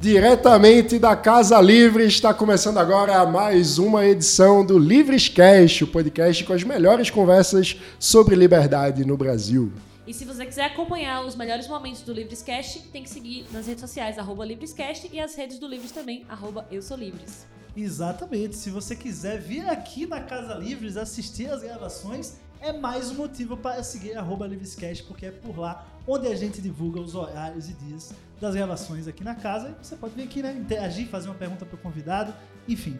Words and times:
Diretamente 0.00 0.96
da 0.96 1.16
Casa 1.16 1.60
Livre, 1.60 2.04
está 2.04 2.32
começando 2.32 2.78
agora 2.78 3.26
mais 3.26 3.78
uma 3.78 4.06
edição 4.06 4.64
do 4.64 4.78
Livrescast, 4.78 5.82
o 5.82 5.88
podcast 5.88 6.44
com 6.44 6.52
as 6.52 6.62
melhores 6.62 7.10
conversas 7.10 7.76
sobre 7.98 8.36
liberdade 8.36 9.04
no 9.04 9.16
Brasil. 9.16 9.72
E 10.06 10.14
se 10.14 10.24
você 10.24 10.46
quiser 10.46 10.66
acompanhar 10.66 11.26
os 11.26 11.34
melhores 11.34 11.66
momentos 11.66 12.02
do 12.02 12.12
Livrescast, 12.12 12.78
tem 12.92 13.02
que 13.02 13.10
seguir 13.10 13.44
nas 13.52 13.66
redes 13.66 13.80
sociais, 13.80 14.16
arroba 14.20 14.44
Livrescast, 14.44 15.10
e 15.12 15.18
as 15.18 15.34
redes 15.34 15.58
do 15.58 15.66
Livres 15.66 15.90
também, 15.90 16.24
arroba 16.28 16.64
Eu 16.70 16.80
Sou 16.80 16.96
Livres. 16.96 17.44
Exatamente. 17.76 18.54
Se 18.54 18.70
você 18.70 18.94
quiser 18.94 19.40
vir 19.40 19.68
aqui 19.68 20.06
na 20.06 20.20
Casa 20.20 20.54
Livres 20.54 20.96
assistir 20.96 21.50
as 21.50 21.60
gravações, 21.60 22.34
é 22.60 22.72
mais 22.72 23.10
um 23.10 23.14
motivo 23.14 23.56
para 23.56 23.82
seguir 23.82 24.16
arroba 24.16 24.46
Livrescast, 24.46 25.02
porque 25.02 25.26
é 25.26 25.32
por 25.32 25.58
lá 25.58 25.84
onde 26.06 26.28
a 26.28 26.36
gente 26.36 26.62
divulga 26.62 27.00
os 27.00 27.16
horários 27.16 27.68
e 27.68 27.72
dias 27.72 28.12
das 28.40 28.54
gravações 28.54 29.08
aqui 29.08 29.24
na 29.24 29.34
casa. 29.34 29.70
E 29.70 29.86
você 29.86 29.96
pode 29.96 30.14
vir 30.14 30.22
aqui, 30.22 30.42
né, 30.42 30.52
interagir, 30.52 31.08
fazer 31.08 31.28
uma 31.28 31.34
pergunta 31.34 31.66
para 31.66 31.74
o 31.74 31.78
convidado, 31.78 32.32
enfim. 32.66 32.98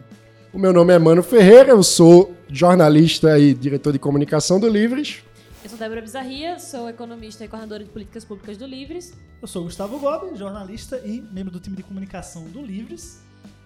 O 0.51 0.57
meu 0.57 0.73
nome 0.73 0.93
é 0.93 0.99
Mano 0.99 1.21
Ferreira, 1.21 1.69
eu 1.69 1.83
sou 1.83 2.35
jornalista 2.47 3.37
e 3.37 3.53
diretor 3.53 3.93
de 3.93 3.99
comunicação 3.99 4.59
do 4.59 4.67
Livres. 4.67 5.23
Eu 5.63 5.69
sou 5.69 5.77
Débora 5.77 6.01
Bizarria, 6.01 6.57
sou 6.57 6.89
economista 6.89 7.43
e 7.43 7.47
coordenadora 7.47 7.83
de 7.83 7.89
políticas 7.89 8.25
públicas 8.25 8.57
do 8.57 8.65
Livres. 8.65 9.13
Eu 9.41 9.47
sou 9.47 9.63
Gustavo 9.63 9.99
Gobi, 9.99 10.35
jornalista 10.37 10.97
e 11.05 11.21
membro 11.21 11.51
do 11.51 11.59
time 11.59 11.75
de 11.75 11.83
comunicação 11.83 12.45
do 12.45 12.61
Livres. 12.61 13.21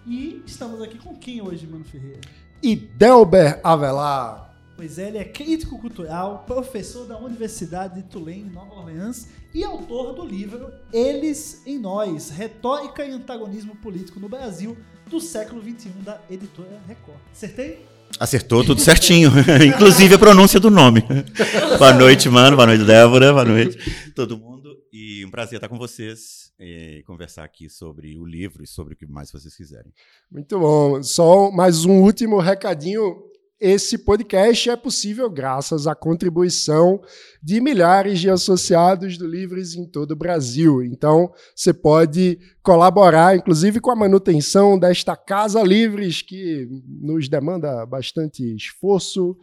E 0.06 0.42
estamos 0.44 0.82
aqui 0.82 0.98
com 0.98 1.16
quem 1.16 1.40
hoje, 1.40 1.66
Mano 1.66 1.84
Ferreira? 1.84 2.20
E 2.62 2.76
Delber 2.76 3.60
Avelar. 3.64 4.53
Pois 4.76 4.98
é, 4.98 5.06
ele 5.06 5.18
é 5.18 5.24
crítico 5.24 5.78
cultural, 5.78 6.44
professor 6.46 7.06
da 7.06 7.16
Universidade 7.16 8.02
de 8.02 8.08
Tulane, 8.08 8.50
Nova 8.52 8.74
Orleans, 8.74 9.28
e 9.54 9.62
autor 9.62 10.14
do 10.14 10.26
livro 10.26 10.68
Eles 10.92 11.62
em 11.64 11.78
Nós: 11.78 12.30
Retórica 12.30 13.04
e 13.04 13.12
Antagonismo 13.12 13.76
Político 13.76 14.18
no 14.18 14.28
Brasil 14.28 14.76
do 15.08 15.20
século 15.20 15.62
XXI, 15.62 15.90
da 16.04 16.20
editora 16.28 16.80
Record. 16.88 17.18
Acertei? 17.32 17.86
Acertou 18.18 18.64
tudo 18.64 18.80
certinho, 18.80 19.30
inclusive 19.64 20.16
a 20.16 20.18
pronúncia 20.18 20.58
do 20.58 20.70
nome. 20.70 21.04
boa 21.78 21.92
noite, 21.92 22.28
mano. 22.28 22.56
Boa 22.56 22.66
noite, 22.66 22.84
Débora. 22.84 23.32
Boa 23.32 23.44
noite, 23.44 24.12
todo 24.12 24.36
mundo. 24.36 24.76
E 24.92 25.24
um 25.24 25.30
prazer 25.30 25.56
estar 25.56 25.68
com 25.68 25.78
vocês 25.78 26.52
e 26.58 27.02
conversar 27.06 27.44
aqui 27.44 27.68
sobre 27.68 28.18
o 28.18 28.24
livro 28.24 28.64
e 28.64 28.66
sobre 28.66 28.94
o 28.94 28.96
que 28.96 29.06
mais 29.06 29.30
vocês 29.30 29.56
quiserem. 29.56 29.92
Muito 30.30 30.58
bom. 30.58 31.00
Só 31.02 31.50
mais 31.52 31.84
um 31.84 32.02
último 32.02 32.40
recadinho 32.40 33.33
esse 33.64 33.96
podcast 33.96 34.68
é 34.68 34.76
possível 34.76 35.30
graças 35.30 35.86
à 35.86 35.94
contribuição 35.94 37.00
de 37.42 37.62
milhares 37.62 38.20
de 38.20 38.28
associados 38.28 39.16
do 39.16 39.26
Livres 39.26 39.74
em 39.74 39.86
todo 39.86 40.10
o 40.10 40.16
Brasil. 40.16 40.82
Então, 40.82 41.32
você 41.56 41.72
pode 41.72 42.38
colaborar, 42.62 43.34
inclusive, 43.34 43.80
com 43.80 43.90
a 43.90 43.96
manutenção 43.96 44.78
desta 44.78 45.16
Casa 45.16 45.62
Livres, 45.62 46.20
que 46.20 46.68
nos 47.00 47.26
demanda 47.26 47.86
bastante 47.86 48.54
esforço. 48.54 49.34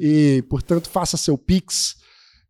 E, 0.00 0.42
portanto, 0.50 0.90
faça 0.90 1.16
seu 1.16 1.38
Pix. 1.38 1.98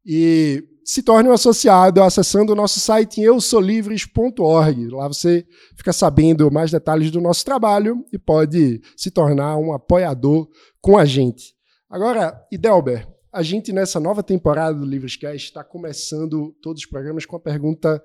E 0.06 0.64
se 0.88 1.02
torne 1.02 1.28
um 1.28 1.32
associado 1.32 2.02
acessando 2.02 2.54
o 2.54 2.56
nosso 2.56 2.80
site 2.80 3.20
eusolivres.org. 3.20 4.88
Lá 4.88 5.06
você 5.06 5.46
fica 5.76 5.92
sabendo 5.92 6.50
mais 6.50 6.70
detalhes 6.70 7.10
do 7.10 7.20
nosso 7.20 7.44
trabalho 7.44 8.06
e 8.10 8.18
pode 8.18 8.80
se 8.96 9.10
tornar 9.10 9.58
um 9.58 9.74
apoiador 9.74 10.48
com 10.80 10.96
a 10.96 11.04
gente. 11.04 11.54
Agora, 11.90 12.42
Idelber, 12.50 13.06
a 13.30 13.42
gente 13.42 13.70
nessa 13.70 14.00
nova 14.00 14.22
temporada 14.22 14.78
do 14.78 14.86
Livrescast 14.86 15.48
está 15.48 15.62
começando 15.62 16.56
todos 16.62 16.82
os 16.82 16.88
programas 16.88 17.26
com 17.26 17.36
a 17.36 17.40
pergunta 17.40 18.02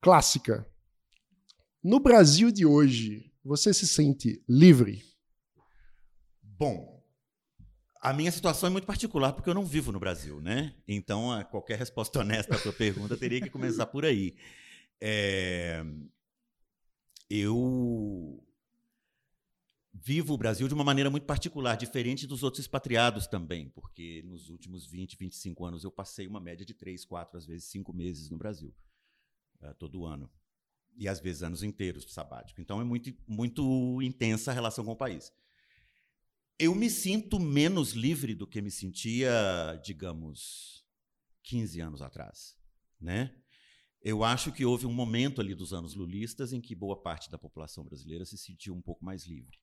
clássica. 0.00 0.64
No 1.82 1.98
Brasil 1.98 2.52
de 2.52 2.64
hoje, 2.64 3.32
você 3.44 3.74
se 3.74 3.88
sente 3.88 4.40
livre? 4.48 5.02
Bom, 6.40 6.93
a 8.04 8.12
minha 8.12 8.30
situação 8.30 8.66
é 8.66 8.70
muito 8.70 8.86
particular 8.86 9.32
porque 9.32 9.48
eu 9.48 9.54
não 9.54 9.64
vivo 9.64 9.90
no 9.90 9.98
Brasil, 9.98 10.38
né? 10.38 10.74
Então, 10.86 11.30
qualquer 11.50 11.78
resposta 11.78 12.20
honesta 12.20 12.54
à 12.54 12.58
tua 12.60 12.72
pergunta 12.72 13.16
teria 13.16 13.40
que 13.40 13.48
começar 13.48 13.86
por 13.86 14.04
aí. 14.04 14.36
É... 15.00 15.82
Eu 17.30 18.44
vivo 19.94 20.34
o 20.34 20.36
Brasil 20.36 20.68
de 20.68 20.74
uma 20.74 20.84
maneira 20.84 21.08
muito 21.08 21.24
particular, 21.24 21.76
diferente 21.76 22.26
dos 22.26 22.42
outros 22.42 22.60
expatriados 22.60 23.26
também, 23.26 23.70
porque 23.70 24.22
nos 24.26 24.50
últimos 24.50 24.86
20, 24.86 25.16
25 25.16 25.64
anos 25.64 25.82
eu 25.82 25.90
passei 25.90 26.26
uma 26.26 26.40
média 26.40 26.66
de 26.66 26.74
3, 26.74 27.06
4, 27.06 27.38
às 27.38 27.46
vezes 27.46 27.64
5 27.70 27.90
meses 27.94 28.28
no 28.28 28.36
Brasil, 28.36 28.74
uh, 29.62 29.74
todo 29.76 30.04
ano. 30.04 30.30
E 30.94 31.08
às 31.08 31.20
vezes 31.20 31.42
anos 31.42 31.62
inteiros 31.62 32.04
sabático. 32.12 32.60
Então 32.60 32.82
é 32.82 32.84
muito, 32.84 33.10
muito 33.26 34.02
intensa 34.02 34.50
a 34.50 34.54
relação 34.54 34.84
com 34.84 34.92
o 34.92 34.96
país 34.96 35.32
eu 36.58 36.74
me 36.74 36.88
sinto 36.88 37.40
menos 37.40 37.92
livre 37.92 38.34
do 38.34 38.46
que 38.46 38.62
me 38.62 38.70
sentia, 38.70 39.80
digamos, 39.84 40.84
15 41.42 41.80
anos 41.80 42.02
atrás, 42.02 42.56
né? 43.00 43.34
Eu 44.00 44.22
acho 44.22 44.52
que 44.52 44.64
houve 44.64 44.86
um 44.86 44.92
momento 44.92 45.40
ali 45.40 45.54
dos 45.54 45.72
anos 45.72 45.94
lulistas 45.94 46.52
em 46.52 46.60
que 46.60 46.74
boa 46.74 47.00
parte 47.00 47.30
da 47.30 47.38
população 47.38 47.84
brasileira 47.84 48.24
se 48.24 48.36
sentiu 48.36 48.74
um 48.74 48.82
pouco 48.82 49.04
mais 49.04 49.24
livre. 49.26 49.58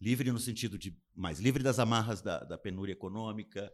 Livre 0.00 0.30
no 0.30 0.38
sentido 0.38 0.78
de 0.78 0.96
mais 1.14 1.40
livre 1.40 1.62
das 1.62 1.78
amarras 1.78 2.20
da, 2.20 2.44
da 2.44 2.58
penúria 2.58 2.92
econômica, 2.92 3.72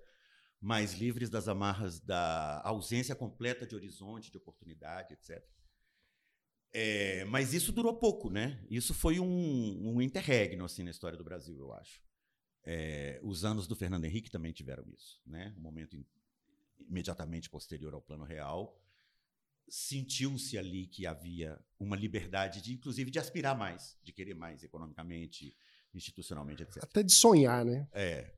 mais 0.61 0.95
livres 0.95 1.29
das 1.29 1.49
amarras 1.49 2.01
da 2.01 2.63
ausência 2.65 3.15
completa 3.15 3.67
de 3.67 3.75
horizonte, 3.75 4.31
de 4.31 4.39
oportunidade, 4.39 5.15
etc. 5.15 5.45
É, 6.73 7.25
mas 7.27 7.53
isso 7.53 7.73
durou 7.73 7.99
pouco, 7.99 8.31
né? 8.31 8.65
Isso 8.71 8.95
foi 8.95 9.21
um, 9.21 9.97
um 9.97 10.01
interregno 10.01 10.65
assim 10.65 10.83
na 10.83 10.91
história 10.91 11.19
do 11.19 11.25
Brasil, 11.25 11.59
eu 11.59 11.73
acho. 11.73 12.01
É, 12.65 13.21
os 13.23 13.45
anos 13.45 13.67
do 13.67 13.77
Fernando 13.77 14.05
Henrique 14.05 14.31
também 14.31 14.53
tiveram 14.53 14.85
isso, 14.89 15.21
né? 15.27 15.55
Um 15.59 15.61
momento 15.61 15.97
imediatamente 16.89 17.51
posterior 17.51 17.95
ao 17.95 18.01
Plano 18.01 18.25
Real, 18.25 18.81
sentiu-se 19.69 20.57
ali 20.59 20.87
que 20.87 21.07
havia 21.07 21.59
uma 21.79 21.97
liberdade 21.97 22.61
de, 22.61 22.73
inclusive, 22.73 23.11
de 23.11 23.19
aspirar 23.19 23.57
mais, 23.57 23.99
de 24.03 24.13
querer 24.13 24.35
mais 24.35 24.63
economicamente, 24.63 25.57
institucionalmente, 25.93 26.63
etc. 26.63 26.83
Até 26.83 27.03
de 27.03 27.13
sonhar, 27.13 27.65
né? 27.65 27.89
É. 27.93 28.35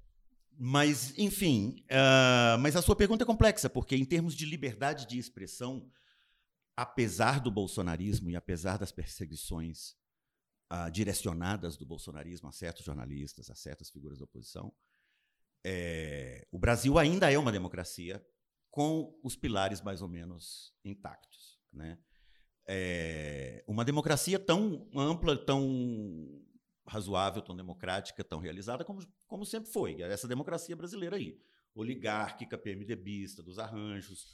Mas, 0.59 1.17
enfim, 1.19 1.85
uh, 1.91 2.59
mas 2.61 2.77
a 2.77 2.83
sua 2.83 2.97
pergunta 2.97 3.25
é 3.25 3.27
complexa, 3.27 3.69
porque 3.69 3.95
em 3.95 4.05
termos 4.05 4.35
de 4.35 4.47
liberdade 4.47 5.07
de 5.07 5.19
expressão, 5.19 5.91
apesar 6.75 7.41
do 7.41 7.51
bolsonarismo 7.51 8.31
e 8.31 8.37
apesar 8.37 8.79
das 8.79 8.91
perseguições 8.91 9.95
uh, 10.73 10.91
direcionadas 10.91 11.77
do 11.77 11.87
bolsonarismo 11.87 12.49
a 12.49 12.53
certos 12.53 12.85
jornalistas, 12.85 13.51
a 13.51 13.55
certas 13.55 13.91
figuras 13.91 14.19
da 14.19 14.25
oposição, 14.25 14.73
é, 15.69 16.47
o 16.53 16.59
Brasil 16.61 16.97
ainda 16.97 17.33
é 17.33 17.37
uma 17.37 17.51
democracia 17.51 18.25
com 18.71 19.19
os 19.25 19.35
pilares 19.35 19.81
mais 19.81 20.01
ou 20.01 20.09
menos 20.09 20.73
intactos. 20.85 21.59
Né? 21.73 21.99
É, 22.69 23.65
uma 23.67 23.85
democracia 23.85 24.39
tão 24.39 24.89
ampla, 24.95 25.37
tão 25.37 26.41
razoável, 26.87 27.43
tão 27.43 27.57
democrática, 27.57 28.23
tão 28.23 28.39
realizada 28.39 28.85
como, 28.85 29.01
como 29.27 29.45
sempre 29.45 29.69
foi. 29.69 30.01
Essa 30.03 30.29
democracia 30.29 30.77
brasileira 30.77 31.17
aí. 31.17 31.37
Oligárquica, 31.75 32.57
PMDBista, 32.57 33.43
dos 33.43 33.59
arranjos, 33.59 34.25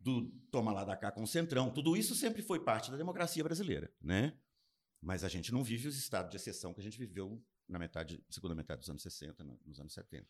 do 0.00 0.30
toma 0.50 0.72
lá 0.72 0.82
da 0.82 0.96
cá 0.96 1.12
com 1.12 1.22
o 1.22 1.26
centrão. 1.26 1.70
Tudo 1.70 1.94
isso 1.94 2.14
sempre 2.14 2.40
foi 2.40 2.58
parte 2.58 2.90
da 2.90 2.96
democracia 2.96 3.44
brasileira. 3.44 3.92
Né? 4.00 4.32
Mas 5.04 5.22
a 5.22 5.28
gente 5.28 5.52
não 5.52 5.62
vive 5.62 5.86
os 5.86 5.98
estados 5.98 6.30
de 6.30 6.36
exceção 6.36 6.72
que 6.72 6.80
a 6.80 6.82
gente 6.82 6.98
viveu 6.98 7.38
na 7.68 7.78
metade, 7.78 8.24
segunda 8.30 8.54
metade 8.54 8.80
dos 8.80 8.88
anos 8.88 9.02
60, 9.02 9.44
nos 9.66 9.78
anos 9.78 9.92
70. 9.92 10.26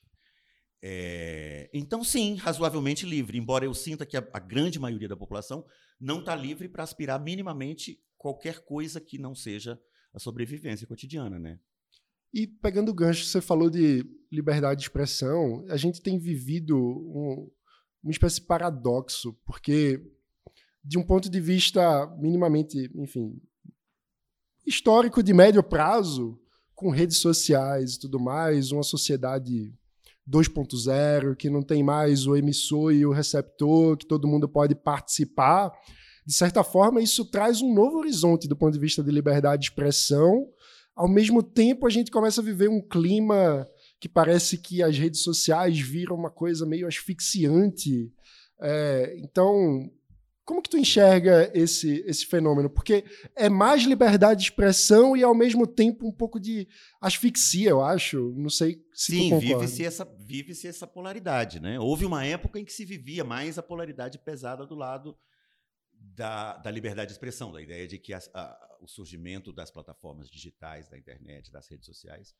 É, 0.82 1.70
então, 1.72 2.02
sim, 2.02 2.34
razoavelmente 2.34 3.06
livre, 3.06 3.38
embora 3.38 3.64
eu 3.64 3.72
sinta 3.72 4.04
que 4.04 4.16
a, 4.16 4.28
a 4.32 4.40
grande 4.40 4.78
maioria 4.78 5.08
da 5.08 5.16
população 5.16 5.64
não 5.98 6.18
está 6.18 6.34
livre 6.34 6.68
para 6.68 6.82
aspirar 6.82 7.20
minimamente 7.20 8.02
qualquer 8.18 8.64
coisa 8.64 9.00
que 9.00 9.16
não 9.16 9.34
seja 9.34 9.80
a 10.12 10.18
sobrevivência 10.18 10.86
cotidiana, 10.86 11.38
né? 11.38 11.58
E 12.32 12.48
pegando 12.48 12.90
o 12.90 12.94
gancho, 12.94 13.24
você 13.24 13.40
falou 13.40 13.70
de 13.70 14.04
liberdade 14.30 14.80
de 14.80 14.86
expressão, 14.86 15.64
a 15.68 15.76
gente 15.76 16.02
tem 16.02 16.18
vivido 16.18 16.76
um, 16.76 17.48
uma 18.02 18.10
espécie 18.10 18.40
de 18.40 18.46
paradoxo, 18.46 19.34
porque 19.46 20.04
de 20.82 20.98
um 20.98 21.06
ponto 21.06 21.30
de 21.30 21.40
vista 21.40 22.06
minimamente, 22.18 22.90
enfim, 22.96 23.40
histórico 24.66 25.22
de 25.22 25.32
médio 25.32 25.62
prazo, 25.62 26.38
com 26.74 26.90
redes 26.90 27.18
sociais 27.18 27.94
e 27.94 28.00
tudo 28.00 28.18
mais, 28.18 28.72
uma 28.72 28.82
sociedade 28.82 29.72
2.0, 30.28 31.36
que 31.36 31.50
não 31.50 31.62
tem 31.62 31.82
mais 31.82 32.26
o 32.26 32.36
emissor 32.36 32.92
e 32.92 33.04
o 33.04 33.12
receptor, 33.12 33.96
que 33.96 34.06
todo 34.06 34.28
mundo 34.28 34.48
pode 34.48 34.74
participar. 34.74 35.72
De 36.26 36.32
certa 36.32 36.64
forma, 36.64 37.02
isso 37.02 37.24
traz 37.26 37.60
um 37.60 37.74
novo 37.74 37.98
horizonte 37.98 38.48
do 38.48 38.56
ponto 38.56 38.72
de 38.72 38.78
vista 38.78 39.02
de 39.02 39.10
liberdade 39.10 39.62
de 39.62 39.68
expressão. 39.68 40.48
Ao 40.96 41.08
mesmo 41.08 41.42
tempo, 41.42 41.86
a 41.86 41.90
gente 41.90 42.10
começa 42.10 42.40
a 42.40 42.44
viver 42.44 42.68
um 42.68 42.80
clima 42.80 43.68
que 44.00 44.08
parece 44.08 44.58
que 44.58 44.82
as 44.82 44.96
redes 44.96 45.20
sociais 45.22 45.78
viram 45.78 46.16
uma 46.16 46.30
coisa 46.30 46.64
meio 46.64 46.86
asfixiante. 46.86 48.10
É, 48.60 49.14
então, 49.18 49.90
Como 50.44 50.60
que 50.60 50.68
tu 50.68 50.76
enxerga 50.76 51.50
esse, 51.54 52.04
esse 52.06 52.26
fenômeno? 52.26 52.68
Porque 52.68 53.04
é 53.34 53.48
mais 53.48 53.84
liberdade 53.84 54.40
de 54.40 54.50
expressão 54.50 55.16
e, 55.16 55.22
ao 55.22 55.34
mesmo 55.34 55.66
tempo, 55.66 56.06
um 56.06 56.12
pouco 56.12 56.38
de 56.38 56.68
asfixia, 57.00 57.70
eu 57.70 57.82
acho. 57.82 58.32
Não 58.36 58.50
sei 58.50 58.84
se 58.92 59.12
Sim, 59.12 59.38
vive-se 59.38 59.84
essa, 59.84 60.04
vive 60.20 60.52
essa 60.66 60.86
polaridade. 60.86 61.60
Né? 61.60 61.80
Houve 61.80 62.04
uma 62.04 62.26
época 62.26 62.60
em 62.60 62.64
que 62.64 62.72
se 62.72 62.84
vivia 62.84 63.24
mais 63.24 63.58
a 63.58 63.62
polaridade 63.62 64.18
pesada 64.18 64.66
do 64.66 64.74
lado 64.74 65.16
da, 65.92 66.58
da 66.58 66.70
liberdade 66.70 67.08
de 67.08 67.14
expressão, 67.14 67.50
da 67.50 67.62
ideia 67.62 67.88
de 67.88 67.98
que 67.98 68.12
a, 68.12 68.20
o 68.82 68.86
surgimento 68.86 69.50
das 69.50 69.70
plataformas 69.70 70.28
digitais, 70.28 70.88
da 70.88 70.98
internet, 70.98 71.50
das 71.50 71.68
redes 71.68 71.86
sociais, 71.86 72.34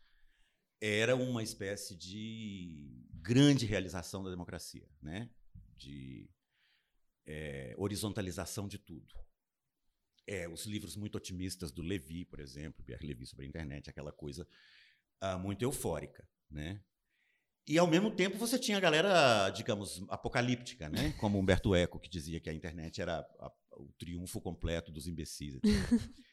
era 0.79 1.17
uma 1.17 1.43
espécie 1.43 1.97
de 1.97 3.03
grande 3.15 3.65
realização 3.65 4.23
da 4.23 4.31
democracia, 4.31 4.87
né? 5.01 5.31
de 5.77 6.29
é, 7.27 7.75
horizontalização 7.77 8.69
de 8.69 8.79
tudo. 8.79 9.15
É, 10.27 10.49
os 10.49 10.65
livros 10.65 10.97
muito 10.97 11.17
otimistas 11.17 11.71
do 11.71 11.83
Levi, 11.83 12.25
por 12.25 12.41
exemplo, 12.41 12.85
Pierre 12.85 13.07
Levi 13.07 13.27
sobre 13.27 13.45
a 13.45 13.49
internet, 13.49 13.91
aquela 13.91 14.13
coisa 14.13 14.47
uh, 15.23 15.39
muito 15.39 15.63
eufórica, 15.63 16.27
né? 16.51 16.83
E 17.67 17.79
ao 17.79 17.87
mesmo 17.87 18.11
tempo 18.11 18.37
você 18.37 18.59
tinha 18.59 18.77
a 18.77 18.81
galera, 18.81 19.49
digamos, 19.51 20.05
apocalíptica, 20.09 20.89
né? 20.89 21.13
Como 21.19 21.39
Humberto 21.39 21.75
Eco 21.75 21.99
que 21.99 22.11
dizia 22.11 22.41
que 22.41 22.51
a 22.51 22.55
internet 22.55 23.01
era 23.01 23.21
a, 23.39 23.53
o 23.73 23.91
triunfo 23.99 24.41
completo 24.41 24.93
dos 24.93 25.07
imbecis. 25.07 25.59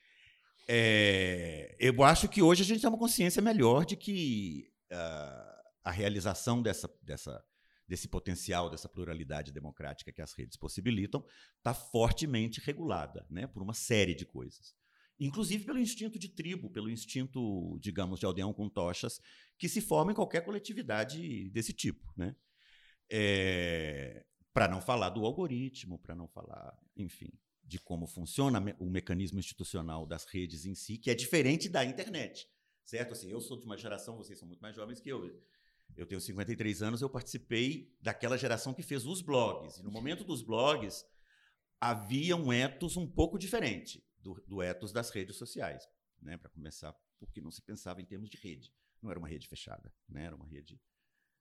é, 0.67 1.75
eu 1.79 2.03
acho 2.03 2.27
que 2.27 2.41
hoje 2.41 2.63
a 2.63 2.65
gente 2.65 2.81
tem 2.81 2.89
uma 2.89 2.97
consciência 2.97 3.41
melhor 3.41 3.85
de 3.85 3.95
que 3.95 4.71
uh, 4.91 5.61
a 5.83 5.91
realização 5.91 6.61
dessa, 6.61 6.89
dessa 7.01 7.43
desse 7.91 8.07
potencial, 8.07 8.69
dessa 8.69 8.87
pluralidade 8.87 9.51
democrática 9.51 10.13
que 10.13 10.21
as 10.21 10.31
redes 10.31 10.55
possibilitam, 10.55 11.25
está 11.57 11.73
fortemente 11.73 12.61
regulada 12.61 13.27
né, 13.29 13.45
por 13.45 13.61
uma 13.61 13.73
série 13.73 14.15
de 14.15 14.25
coisas. 14.25 14.73
Inclusive 15.19 15.65
pelo 15.65 15.77
instinto 15.77 16.17
de 16.17 16.29
tribo, 16.29 16.69
pelo 16.69 16.89
instinto, 16.89 17.77
digamos, 17.81 18.21
de 18.21 18.25
aldeão 18.25 18.53
com 18.53 18.69
tochas, 18.69 19.19
que 19.57 19.67
se 19.67 19.81
forma 19.81 20.13
em 20.13 20.15
qualquer 20.15 20.39
coletividade 20.39 21.49
desse 21.49 21.73
tipo. 21.73 22.13
Né? 22.15 22.33
É, 23.11 24.25
para 24.53 24.69
não 24.69 24.79
falar 24.79 25.09
do 25.09 25.25
algoritmo, 25.25 25.99
para 25.99 26.15
não 26.15 26.29
falar, 26.29 26.73
enfim, 26.95 27.29
de 27.61 27.77
como 27.77 28.07
funciona 28.07 28.73
o 28.79 28.89
mecanismo 28.89 29.37
institucional 29.37 30.05
das 30.05 30.23
redes 30.23 30.65
em 30.65 30.75
si, 30.75 30.97
que 30.97 31.11
é 31.11 31.13
diferente 31.13 31.67
da 31.67 31.83
internet. 31.83 32.47
Certo? 32.85 33.11
Assim, 33.11 33.29
eu 33.29 33.41
sou 33.41 33.59
de 33.59 33.65
uma 33.65 33.77
geração, 33.77 34.15
vocês 34.15 34.39
são 34.39 34.47
muito 34.47 34.61
mais 34.61 34.77
jovens 34.77 35.01
que 35.01 35.09
eu 35.09 35.43
eu 35.95 36.05
tenho 36.05 36.21
53 36.21 36.81
anos, 36.81 37.01
eu 37.01 37.09
participei 37.09 37.95
daquela 38.01 38.37
geração 38.37 38.73
que 38.73 38.83
fez 38.83 39.05
os 39.05 39.21
blogs. 39.21 39.77
E 39.77 39.83
no 39.83 39.91
momento 39.91 40.23
dos 40.23 40.41
blogs, 40.41 41.05
havia 41.79 42.35
um 42.35 42.51
ethos 42.51 42.97
um 42.97 43.07
pouco 43.07 43.37
diferente 43.37 44.03
do, 44.19 44.35
do 44.47 44.61
ethos 44.61 44.91
das 44.91 45.09
redes 45.09 45.35
sociais. 45.35 45.87
Né? 46.21 46.37
Para 46.37 46.49
começar, 46.49 46.93
porque 47.19 47.41
não 47.41 47.51
se 47.51 47.61
pensava 47.61 48.01
em 48.01 48.05
termos 48.05 48.29
de 48.29 48.37
rede. 48.37 48.73
Não 49.01 49.09
era 49.09 49.19
uma 49.19 49.27
rede 49.27 49.47
fechada, 49.47 49.91
né? 50.07 50.25
era 50.25 50.35
uma 50.35 50.47
rede, 50.47 50.79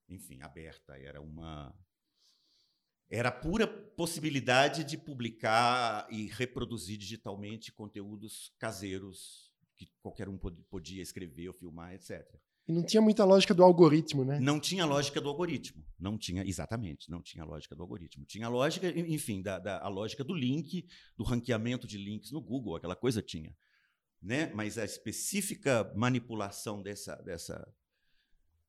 enfim, 0.08 0.40
aberta. 0.42 0.98
Era 0.98 1.20
uma. 1.20 1.74
Era 3.08 3.30
pura 3.30 3.66
possibilidade 3.66 4.84
de 4.84 4.96
publicar 4.96 6.06
e 6.10 6.26
reproduzir 6.28 6.96
digitalmente 6.96 7.72
conteúdos 7.72 8.54
caseiros 8.58 9.52
que 9.76 9.90
qualquer 10.00 10.28
um 10.28 10.38
podia 10.38 11.02
escrever 11.02 11.48
ou 11.48 11.54
filmar, 11.54 11.92
etc. 11.92 12.40
E 12.70 12.72
não 12.72 12.84
tinha 12.84 13.02
muita 13.02 13.24
lógica 13.24 13.52
do 13.52 13.64
algoritmo, 13.64 14.24
né? 14.24 14.38
Não 14.38 14.60
tinha 14.60 14.86
lógica 14.86 15.20
do 15.20 15.28
algoritmo. 15.28 15.84
Não 15.98 16.16
tinha, 16.16 16.44
exatamente, 16.46 17.10
não 17.10 17.20
tinha 17.20 17.44
lógica 17.44 17.74
do 17.74 17.82
algoritmo. 17.82 18.24
Tinha 18.24 18.48
lógica, 18.48 18.88
enfim, 18.88 19.42
da, 19.42 19.58
da, 19.58 19.80
a 19.80 19.88
lógica 19.88 20.22
do 20.22 20.32
link, 20.32 20.86
do 21.16 21.24
ranqueamento 21.24 21.84
de 21.84 21.98
links 21.98 22.30
no 22.30 22.40
Google, 22.40 22.76
aquela 22.76 22.94
coisa 22.94 23.20
tinha. 23.20 23.52
Né? 24.22 24.52
Mas 24.54 24.78
a 24.78 24.84
específica 24.84 25.92
manipulação 25.96 26.80
dessa, 26.80 27.16
dessa, 27.16 27.74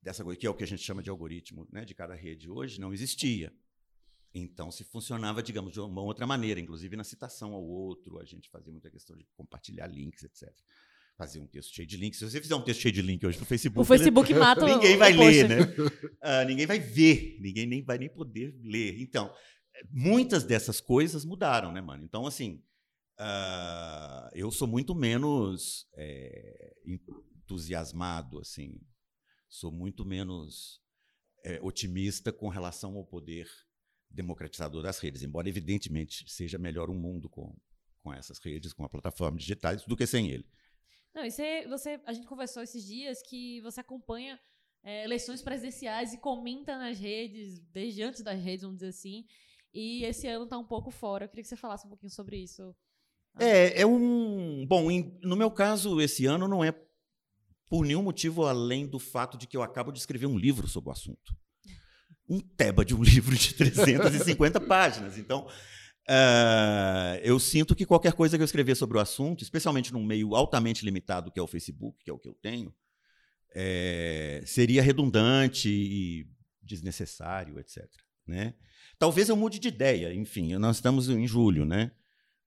dessa 0.02 0.24
coisa, 0.24 0.40
que 0.40 0.48
é 0.48 0.50
o 0.50 0.56
que 0.56 0.64
a 0.64 0.68
gente 0.68 0.82
chama 0.82 1.04
de 1.04 1.12
algoritmo 1.12 1.68
né, 1.72 1.86
de 1.86 1.94
cada 1.94 2.16
rede 2.16 2.50
hoje, 2.50 2.82
não 2.82 2.92
existia. 2.92 3.54
Então, 4.34 4.72
se 4.72 4.84
funcionava, 4.84 5.44
digamos, 5.44 5.74
de 5.74 5.80
uma 5.80 6.02
outra 6.02 6.26
maneira, 6.26 6.60
inclusive 6.60 6.96
na 6.96 7.04
citação 7.04 7.54
ao 7.54 7.64
outro, 7.64 8.20
a 8.20 8.26
gente 8.26 8.50
fazia 8.50 8.72
muita 8.72 8.90
questão 8.90 9.16
de 9.16 9.28
compartilhar 9.36 9.86
links, 9.86 10.24
etc 10.24 10.52
fazer 11.22 11.40
um 11.40 11.46
texto 11.46 11.76
cheio 11.76 11.88
de 11.88 11.98
links. 11.98 12.18
Se 12.18 12.26
você 12.26 12.42
fizer 12.42 12.56
um 12.56 12.64
texto 12.64 12.82
cheio 12.82 12.92
de 12.92 13.02
link 13.04 13.24
hoje 13.24 13.40
no 13.40 13.46
Facebook, 13.46 13.80
o 13.80 13.86
Facebook 13.86 14.34
né, 14.34 14.40
mata 14.40 14.66
ninguém 14.66 14.98
vai 14.98 15.14
ler, 15.14 15.48
né? 15.48 15.60
Uh, 15.62 16.48
ninguém 16.48 16.66
vai 16.66 16.80
ver, 16.80 17.38
ninguém 17.40 17.68
nem 17.68 17.84
vai 17.84 18.00
nem 18.00 18.10
poder 18.10 18.56
ler. 18.64 19.00
Então, 19.00 19.32
muitas 19.92 20.44
dessas 20.44 20.82
coisas 20.82 21.24
mudaram, 21.24 21.72
né, 21.72 21.80
mano? 21.80 22.04
Então, 22.04 22.26
assim, 22.26 22.64
uh, 23.20 24.30
eu 24.34 24.50
sou 24.50 24.68
muito 24.68 24.96
menos 24.96 25.88
é, 25.96 26.74
entusiasmado, 26.88 28.40
assim, 28.40 28.82
sou 29.48 29.72
muito 29.72 30.04
menos 30.04 30.82
é, 31.46 31.60
otimista 31.62 32.34
com 32.34 32.50
relação 32.50 32.98
ao 32.98 33.06
poder 33.06 33.48
democratizador 34.10 34.82
das 34.82 34.98
redes, 34.98 35.22
embora 35.22 35.48
evidentemente 35.48 36.28
seja 36.28 36.58
melhor 36.58 36.90
um 36.90 36.98
mundo 36.98 37.30
com, 37.30 37.56
com 38.02 38.12
essas 38.12 38.40
redes, 38.40 38.74
com 38.74 38.84
a 38.84 38.90
plataforma 38.90 39.38
digitais, 39.38 39.86
do 39.86 39.96
que 39.96 40.08
sem 40.08 40.32
ele. 40.32 40.46
Não, 41.14 41.26
e 41.26 41.32
você, 41.32 41.68
você, 41.68 42.00
a 42.06 42.14
gente 42.14 42.28
conversou 42.28 42.64
esses 42.64 42.86
dias 42.86 43.22
que 43.22 43.60
você 43.62 43.82
acompanha 43.82 44.40
é, 44.84 45.04
eleições 45.04 45.42
presidenciais 45.42 46.14
e 46.14 46.18
comenta 46.18 46.78
nas 46.78 46.98
redes, 46.98 47.60
desde 47.72 48.02
antes 48.02 48.22
das 48.22 48.40
redes, 48.40 48.64
vamos 48.64 48.78
dizer 48.78 48.90
assim. 48.90 49.26
E 49.74 50.04
esse 50.04 50.28
ano 50.28 50.46
está 50.46 50.58
um 50.58 50.66
pouco 50.66 50.92
fora. 50.92 51.26
Eu 51.26 51.30
queria 51.30 51.44
que 51.44 51.50
você 51.50 51.56
falasse 51.56 51.86
um 51.86 51.90
pouquinho 51.90 52.12
sobre 52.12 52.38
isso. 52.38 52.76
É, 53.40 53.82
é 53.82 53.86
um. 53.86 54.66
Bom, 54.68 54.92
em, 54.92 55.18
no 55.22 55.36
meu 55.36 55.50
caso, 55.50 56.02
esse 56.02 56.26
ano 56.26 56.48
não 56.48 56.64
é 56.64 56.74
por 57.70 57.86
nenhum 57.86 58.04
motivo 58.04 58.46
além 58.46 58.86
do 58.86 59.00
fato 59.00 59.38
de 59.38 59.48
que 59.48 59.56
eu 59.56 59.64
acabo 59.64 59.92
de 59.92 60.00
escrever 60.00 60.26
um 60.26 60.38
livro 60.38 60.68
sobre 60.68 60.90
o 60.90 60.92
assunto. 60.92 61.34
Um 62.28 62.40
teba 62.40 62.84
de 62.84 62.94
um 62.94 63.02
livro 63.04 63.36
de 63.36 63.54
350 63.54 64.60
páginas. 64.62 65.18
Então, 65.18 65.48
Uh, 66.10 67.22
eu 67.24 67.40
sinto 67.40 67.76
que 67.76 67.86
qualquer 67.86 68.14
coisa 68.14 68.38
que 68.38 68.42
eu 68.42 68.46
escrever 68.46 68.76
sobre 68.76 68.98
o 68.98 69.02
assunto, 69.02 69.44
especialmente 69.44 69.94
num 69.94 70.04
meio 70.04 70.36
altamente 70.36 70.84
limitado 70.84 71.32
que 71.32 71.40
é 71.40 71.44
o 71.44 71.48
Facebook, 71.48 72.04
que 72.04 72.10
é 72.10 72.14
o 72.14 72.20
que 72.20 72.28
eu 72.28 72.34
tenho, 72.34 72.74
é, 73.54 74.42
seria 74.46 74.82
redundante 74.82 75.70
e 75.70 76.28
desnecessário, 76.62 77.60
etc. 77.60 77.86
Né? 78.26 78.54
Talvez 78.98 79.30
eu 79.30 79.36
mude 79.36 79.60
de 79.60 79.68
ideia, 79.68 80.14
enfim, 80.14 80.56
nós 80.56 80.78
estamos 80.78 81.10
em 81.10 81.28
julho, 81.28 81.66
né? 81.66 81.92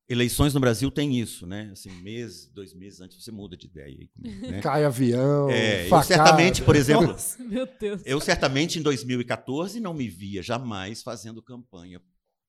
Eleições 0.07 0.53
no 0.53 0.61
Brasil 0.61 0.91
tem 0.91 1.19
isso, 1.19 1.47
né? 1.47 1.71
Assim, 1.73 1.91
mês, 2.03 2.47
dois 2.53 2.75
meses 2.75 3.01
antes 3.01 3.23
você 3.23 3.33
muda 3.33 3.57
de 3.57 3.67
ideia. 3.67 4.07
Né? 4.17 4.61
Cai 4.61 4.85
avião, 4.85 5.49
é, 5.49 5.89
eu 5.89 6.03
certamente, 6.03 6.63
por 6.63 6.77
exemplo, 6.77 7.07
Nossa, 7.07 7.43
meu 7.43 7.67
Deus. 7.67 8.03
eu 8.05 8.21
certamente 8.21 8.79
em 8.79 8.83
2014 8.83 9.81
não 9.81 9.95
me 9.95 10.07
via 10.07 10.43
jamais 10.43 11.03
fazendo 11.03 11.43
campanha 11.43 12.03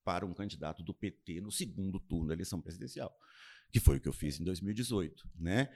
para 0.05 0.25
um 0.25 0.33
candidato 0.33 0.83
do 0.83 0.93
PT 0.93 1.41
no 1.41 1.51
segundo 1.51 1.99
turno 1.99 2.27
da 2.27 2.33
eleição 2.35 2.61
presidencial, 2.61 3.11
que 3.71 3.79
foi 3.79 3.97
o 3.97 3.99
que 3.99 4.07
eu 4.07 4.13
fiz 4.13 4.39
em 4.39 4.43
2018. 4.43 5.27
Né? 5.37 5.67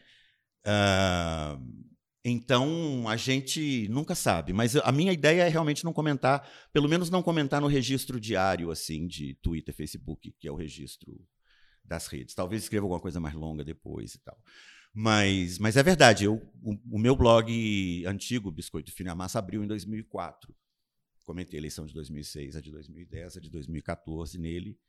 Uh, 0.65 1.89
então, 2.23 3.07
a 3.07 3.17
gente 3.17 3.87
nunca 3.89 4.13
sabe, 4.13 4.53
mas 4.53 4.75
a 4.75 4.91
minha 4.91 5.11
ideia 5.11 5.43
é 5.43 5.49
realmente 5.49 5.83
não 5.83 5.91
comentar, 5.91 6.47
pelo 6.71 6.87
menos 6.87 7.09
não 7.09 7.23
comentar 7.23 7.59
no 7.59 7.67
registro 7.67 8.19
diário 8.19 8.69
assim 8.69 9.07
de 9.07 9.33
Twitter, 9.41 9.73
Facebook, 9.73 10.31
que 10.39 10.47
é 10.47 10.51
o 10.51 10.55
registro 10.55 11.19
das 11.83 12.07
redes. 12.07 12.35
Talvez 12.35 12.63
escreva 12.63 12.85
alguma 12.85 13.01
coisa 13.01 13.19
mais 13.19 13.33
longa 13.33 13.65
depois 13.65 14.13
e 14.13 14.19
tal. 14.19 14.37
Mas, 14.93 15.57
mas 15.57 15.75
é 15.75 15.83
verdade, 15.83 16.25
eu, 16.25 16.35
o, 16.61 16.95
o 16.95 16.99
meu 16.99 17.15
blog 17.15 18.05
antigo, 18.05 18.51
Biscoito 18.51 18.91
Fino 18.91 19.09
e 19.09 19.15
Massa, 19.15 19.39
abriu 19.39 19.63
em 19.63 19.67
2004 19.67 20.53
comentei 21.29 21.59
a 21.59 21.61
eleição 21.61 21.85
de 21.85 21.93
2006, 21.93 22.55
a 22.55 22.59
de 22.59 22.71
2010, 22.71 23.37
a 23.37 23.39
de 23.39 23.51
2014 23.51 24.39
nele 24.39 24.79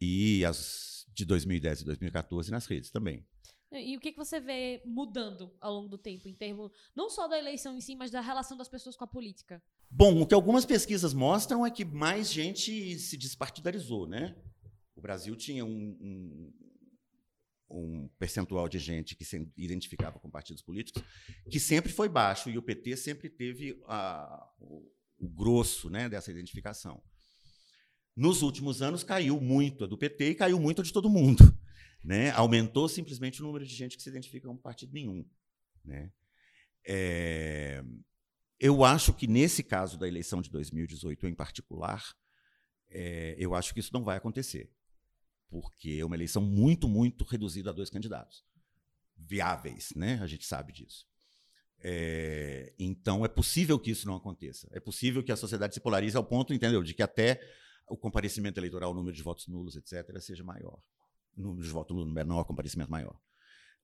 e 0.00 0.42
as 0.42 1.06
de 1.12 1.26
2010 1.26 1.82
e 1.82 1.84
2014 1.84 2.50
nas 2.50 2.64
redes 2.64 2.90
também. 2.90 3.22
E 3.70 3.94
o 3.94 4.00
que, 4.00 4.12
que 4.12 4.16
você 4.16 4.40
vê 4.40 4.80
mudando 4.86 5.54
ao 5.60 5.74
longo 5.74 5.88
do 5.88 5.98
tempo, 5.98 6.26
em 6.26 6.34
termos 6.34 6.70
não 6.96 7.10
só 7.10 7.28
da 7.28 7.38
eleição 7.38 7.76
em 7.76 7.82
si, 7.82 7.94
mas 7.94 8.10
da 8.10 8.22
relação 8.22 8.56
das 8.56 8.68
pessoas 8.68 8.96
com 8.96 9.04
a 9.04 9.06
política? 9.06 9.62
Bom, 9.90 10.22
o 10.22 10.26
que 10.26 10.32
algumas 10.32 10.64
pesquisas 10.64 11.12
mostram 11.12 11.66
é 11.66 11.70
que 11.70 11.84
mais 11.84 12.32
gente 12.32 12.98
se 12.98 13.18
despartidarizou, 13.18 14.06
né? 14.06 14.34
O 14.96 15.02
Brasil 15.02 15.36
tinha 15.36 15.66
um, 15.66 15.98
um, 16.00 16.52
um 17.68 18.08
percentual 18.18 18.70
de 18.70 18.78
gente 18.78 19.14
que 19.14 19.24
se 19.24 19.52
identificava 19.54 20.18
com 20.18 20.30
partidos 20.30 20.62
políticos 20.62 21.02
que 21.50 21.60
sempre 21.60 21.92
foi 21.92 22.08
baixo 22.08 22.48
e 22.48 22.56
o 22.56 22.62
PT 22.62 22.96
sempre 22.96 23.28
teve 23.28 23.82
a, 23.86 24.48
o 25.24 25.28
grosso 25.28 25.90
né, 25.90 26.08
dessa 26.08 26.30
identificação. 26.30 27.02
Nos 28.16 28.42
últimos 28.42 28.82
anos 28.82 29.02
caiu 29.02 29.40
muito 29.40 29.84
a 29.84 29.86
do 29.86 29.98
PT 29.98 30.30
e 30.30 30.34
caiu 30.34 30.60
muito 30.60 30.80
a 30.80 30.84
de 30.84 30.92
todo 30.92 31.08
mundo. 31.08 31.42
Né? 32.06 32.32
Aumentou 32.32 32.86
simplesmente 32.86 33.40
o 33.40 33.46
número 33.46 33.64
de 33.64 33.74
gente 33.74 33.96
que 33.96 34.02
se 34.02 34.10
identifica 34.10 34.46
com 34.46 34.58
partido 34.58 34.92
nenhum. 34.92 35.26
Né? 35.82 36.12
É, 36.86 37.82
eu 38.60 38.84
acho 38.84 39.14
que 39.14 39.26
nesse 39.26 39.62
caso 39.62 39.96
da 39.96 40.06
eleição 40.06 40.42
de 40.42 40.50
2018 40.50 41.26
em 41.26 41.34
particular, 41.34 42.04
é, 42.90 43.34
eu 43.38 43.54
acho 43.54 43.72
que 43.72 43.80
isso 43.80 43.90
não 43.94 44.04
vai 44.04 44.18
acontecer. 44.18 44.70
porque 45.48 45.96
é 45.98 46.04
uma 46.04 46.14
eleição 46.14 46.42
muito, 46.42 46.86
muito 46.86 47.24
reduzida 47.24 47.70
a 47.70 47.72
dois 47.72 47.88
candidatos 47.88 48.44
viáveis, 49.16 49.92
né? 49.96 50.18
A 50.20 50.26
gente 50.26 50.44
sabe 50.46 50.72
disso. 50.72 51.06
É, 51.80 52.72
então 52.78 53.24
é 53.24 53.28
possível 53.28 53.78
que 53.78 53.90
isso 53.90 54.06
não 54.06 54.16
aconteça. 54.16 54.68
É 54.72 54.80
possível 54.80 55.22
que 55.22 55.32
a 55.32 55.36
sociedade 55.36 55.74
se 55.74 55.80
polarize 55.80 56.16
ao 56.16 56.24
ponto, 56.24 56.54
entendeu, 56.54 56.82
de 56.82 56.94
que 56.94 57.02
até 57.02 57.40
o 57.86 57.96
comparecimento 57.96 58.58
eleitoral, 58.58 58.92
o 58.92 58.94
número 58.94 59.14
de 59.14 59.22
votos 59.22 59.46
nulos, 59.48 59.76
etc., 59.76 60.18
seja 60.20 60.42
maior. 60.42 60.80
O 61.36 61.42
número 61.42 61.64
de 61.64 61.70
votos 61.70 61.94
nulos 61.94 62.12
menor, 62.12 62.44
comparecimento 62.44 62.90
maior. 62.90 63.20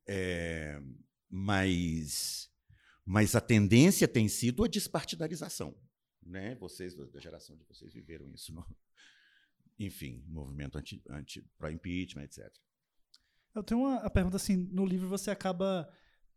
É, 0.07 0.81
mas, 1.29 2.51
mas 3.05 3.35
a 3.35 3.41
tendência 3.41 4.09
tem 4.09 4.29
sido 4.29 4.65
a 4.65 4.69
despartidarização. 4.69 5.77
Né? 6.23 6.55
Vocês, 6.57 6.95
da 6.95 7.21
geração 7.21 7.57
de 7.57 7.65
vocês, 7.65 7.93
viveram 7.93 8.31
isso. 8.33 8.53
No, 8.55 8.65
enfim, 9.79 10.25
movimento 10.27 10.79
anti, 10.79 11.03
anti, 11.09 11.45
impeachment 11.71 12.25
etc. 12.25 12.51
Eu 13.55 13.63
tenho 13.63 13.81
uma 13.81 14.09
pergunta 14.11 14.37
assim, 14.37 14.57
no 14.57 14.87
livro 14.87 15.09
você 15.09 15.31
acaba 15.31 15.89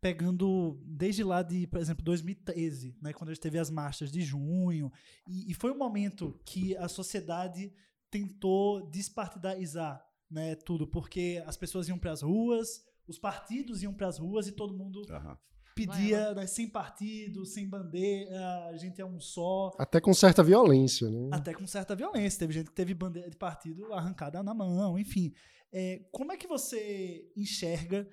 pegando 0.04 0.78
desde 0.86 1.24
lá 1.24 1.42
de, 1.42 1.66
por 1.66 1.80
exemplo, 1.80 2.04
2013, 2.04 2.98
né, 3.02 3.14
quando 3.14 3.30
a 3.30 3.34
gente 3.34 3.42
teve 3.42 3.58
as 3.58 3.70
marchas 3.70 4.12
de 4.12 4.22
junho, 4.22 4.92
e, 5.26 5.50
e 5.50 5.54
foi 5.54 5.72
um 5.72 5.78
momento 5.78 6.38
que 6.46 6.76
a 6.76 6.90
sociedade 6.90 7.74
tentou 8.12 8.86
despartidarizar 8.90 10.06
né, 10.30 10.56
tudo, 10.56 10.86
porque 10.86 11.42
as 11.48 11.56
pessoas 11.56 11.88
iam 11.88 11.98
para 11.98 12.12
as 12.12 12.22
ruas, 12.22 12.84
os 13.08 13.18
partidos 13.18 13.82
iam 13.82 13.94
para 13.94 14.10
as 14.10 14.18
ruas 14.18 14.46
e 14.46 14.52
todo 14.52 14.74
mundo 14.74 15.04
uhum. 15.10 15.38
pedia 15.74 16.34
né, 16.34 16.48
sem 16.48 16.70
partido, 16.70 17.46
sem 17.46 17.70
bandeira, 17.70 18.66
a 18.66 18.76
gente 18.76 19.00
é 19.00 19.06
um 19.06 19.22
só. 19.22 19.72
Até 19.80 20.02
com 20.02 20.14
certa 20.14 20.44
violência, 20.44 21.10
né? 21.10 21.30
Até 21.32 21.54
com 21.54 21.66
certa 21.66 21.96
violência. 21.96 22.40
Teve 22.40 22.54
gente 22.54 22.68
que 22.68 22.76
teve 22.76 22.94
bandeira 22.94 23.30
de 23.30 23.38
partido 23.38 23.94
arrancada 23.94 24.44
na 24.44 24.54
mão, 24.54 25.00
enfim. 25.00 25.32
É, 25.72 26.06
como 26.12 26.34
é 26.34 26.38
que 26.38 26.46
você 26.46 27.32
enxerga 27.38 28.06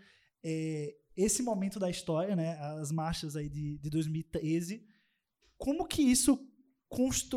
é, 0.44 0.94
esse 1.16 1.42
momento 1.42 1.78
da 1.78 1.90
história, 1.90 2.34
né, 2.36 2.56
as 2.80 2.90
marchas 2.90 3.36
aí 3.36 3.48
de, 3.48 3.78
de 3.78 3.90
2013, 3.90 4.84
como 5.58 5.86
que 5.86 6.02
isso 6.02 6.38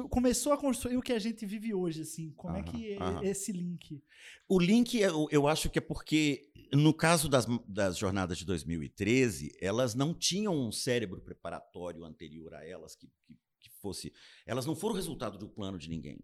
começou 0.09 0.51
a 0.51 0.57
construir 0.57 0.97
o 0.97 1.01
que 1.01 1.13
a 1.13 1.19
gente 1.19 1.45
vive 1.45 1.73
hoje, 1.73 2.01
assim? 2.01 2.31
Como 2.31 2.57
é 2.57 2.63
que 2.63 2.93
é 2.93 3.29
esse 3.29 3.51
link? 3.51 4.03
O 4.49 4.59
link, 4.59 4.97
eu, 4.97 5.27
eu 5.29 5.47
acho 5.47 5.69
que 5.69 5.77
é 5.77 5.81
porque, 5.81 6.49
no 6.73 6.91
caso 6.91 7.29
das, 7.29 7.45
das 7.67 7.97
jornadas 7.97 8.37
de 8.37 8.45
2013, 8.45 9.55
elas 9.61 9.93
não 9.93 10.11
tinham 10.11 10.55
um 10.55 10.71
cérebro 10.71 11.21
preparatório 11.21 12.03
anterior 12.03 12.55
a 12.55 12.65
elas 12.65 12.95
que, 12.95 13.07
que, 13.27 13.37
que 13.59 13.69
fosse... 13.79 14.11
Elas 14.43 14.65
não 14.65 14.75
foram 14.75 14.95
resultado 14.95 15.37
do 15.37 15.47
plano 15.47 15.77
de 15.77 15.87
ninguém. 15.87 16.19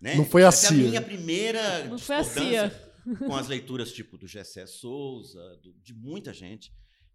Né? 0.00 0.16
Não 0.16 0.24
foi 0.24 0.42
a 0.42 0.50
CIA. 0.50 0.68
É 0.70 0.86
a 0.86 0.88
minha 0.88 1.02
primeira 1.02 1.84
não 1.84 1.98
foi 1.98 2.16
a 2.16 2.24
CIA. 2.24 2.93
com 3.18 3.34
as 3.34 3.48
leituras 3.48 3.92
tipo 3.92 4.16
do 4.16 4.26
Gessé 4.26 4.66
Souza, 4.66 5.56
do, 5.62 5.72
de 5.74 5.94
muita 5.94 6.32
gente, 6.32 6.72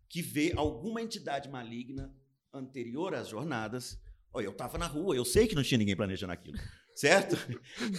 que 0.07 0.21
vê 0.21 0.53
alguma 0.55 1.01
entidade 1.01 1.49
maligna 1.49 2.13
anterior 2.53 3.13
às 3.13 3.27
jornadas. 3.27 3.99
Olha, 4.33 4.45
eu 4.45 4.51
estava 4.51 4.77
na 4.77 4.87
rua, 4.87 5.15
eu 5.15 5.25
sei 5.25 5.47
que 5.47 5.55
não 5.55 5.63
tinha 5.63 5.77
ninguém 5.77 5.95
planejando 5.95 6.33
aquilo, 6.33 6.57
certo? 6.95 7.35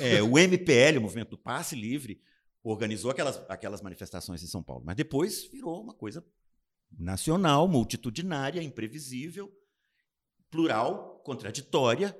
É, 0.00 0.22
o 0.22 0.38
MPL, 0.38 0.98
o 0.98 1.02
Movimento 1.02 1.30
do 1.30 1.38
Passe 1.38 1.74
Livre, 1.74 2.20
organizou 2.62 3.10
aquelas, 3.10 3.42
aquelas 3.48 3.80
manifestações 3.80 4.42
em 4.42 4.46
São 4.46 4.62
Paulo, 4.62 4.84
mas 4.84 4.96
depois 4.96 5.44
virou 5.44 5.82
uma 5.82 5.94
coisa 5.94 6.24
nacional, 6.98 7.66
multitudinária, 7.68 8.62
imprevisível, 8.62 9.50
plural, 10.50 11.20
contraditória, 11.24 12.16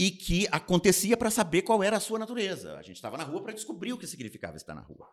e 0.00 0.10
que 0.10 0.48
acontecia 0.50 1.14
para 1.14 1.30
saber 1.30 1.60
qual 1.60 1.82
era 1.82 1.98
a 1.98 2.00
sua 2.00 2.18
natureza. 2.18 2.74
A 2.78 2.82
gente 2.82 2.96
estava 2.96 3.18
na 3.18 3.24
rua 3.24 3.42
para 3.42 3.52
descobrir 3.52 3.92
o 3.92 3.98
que 3.98 4.06
significava 4.06 4.56
estar 4.56 4.74
na 4.74 4.80
rua. 4.80 5.06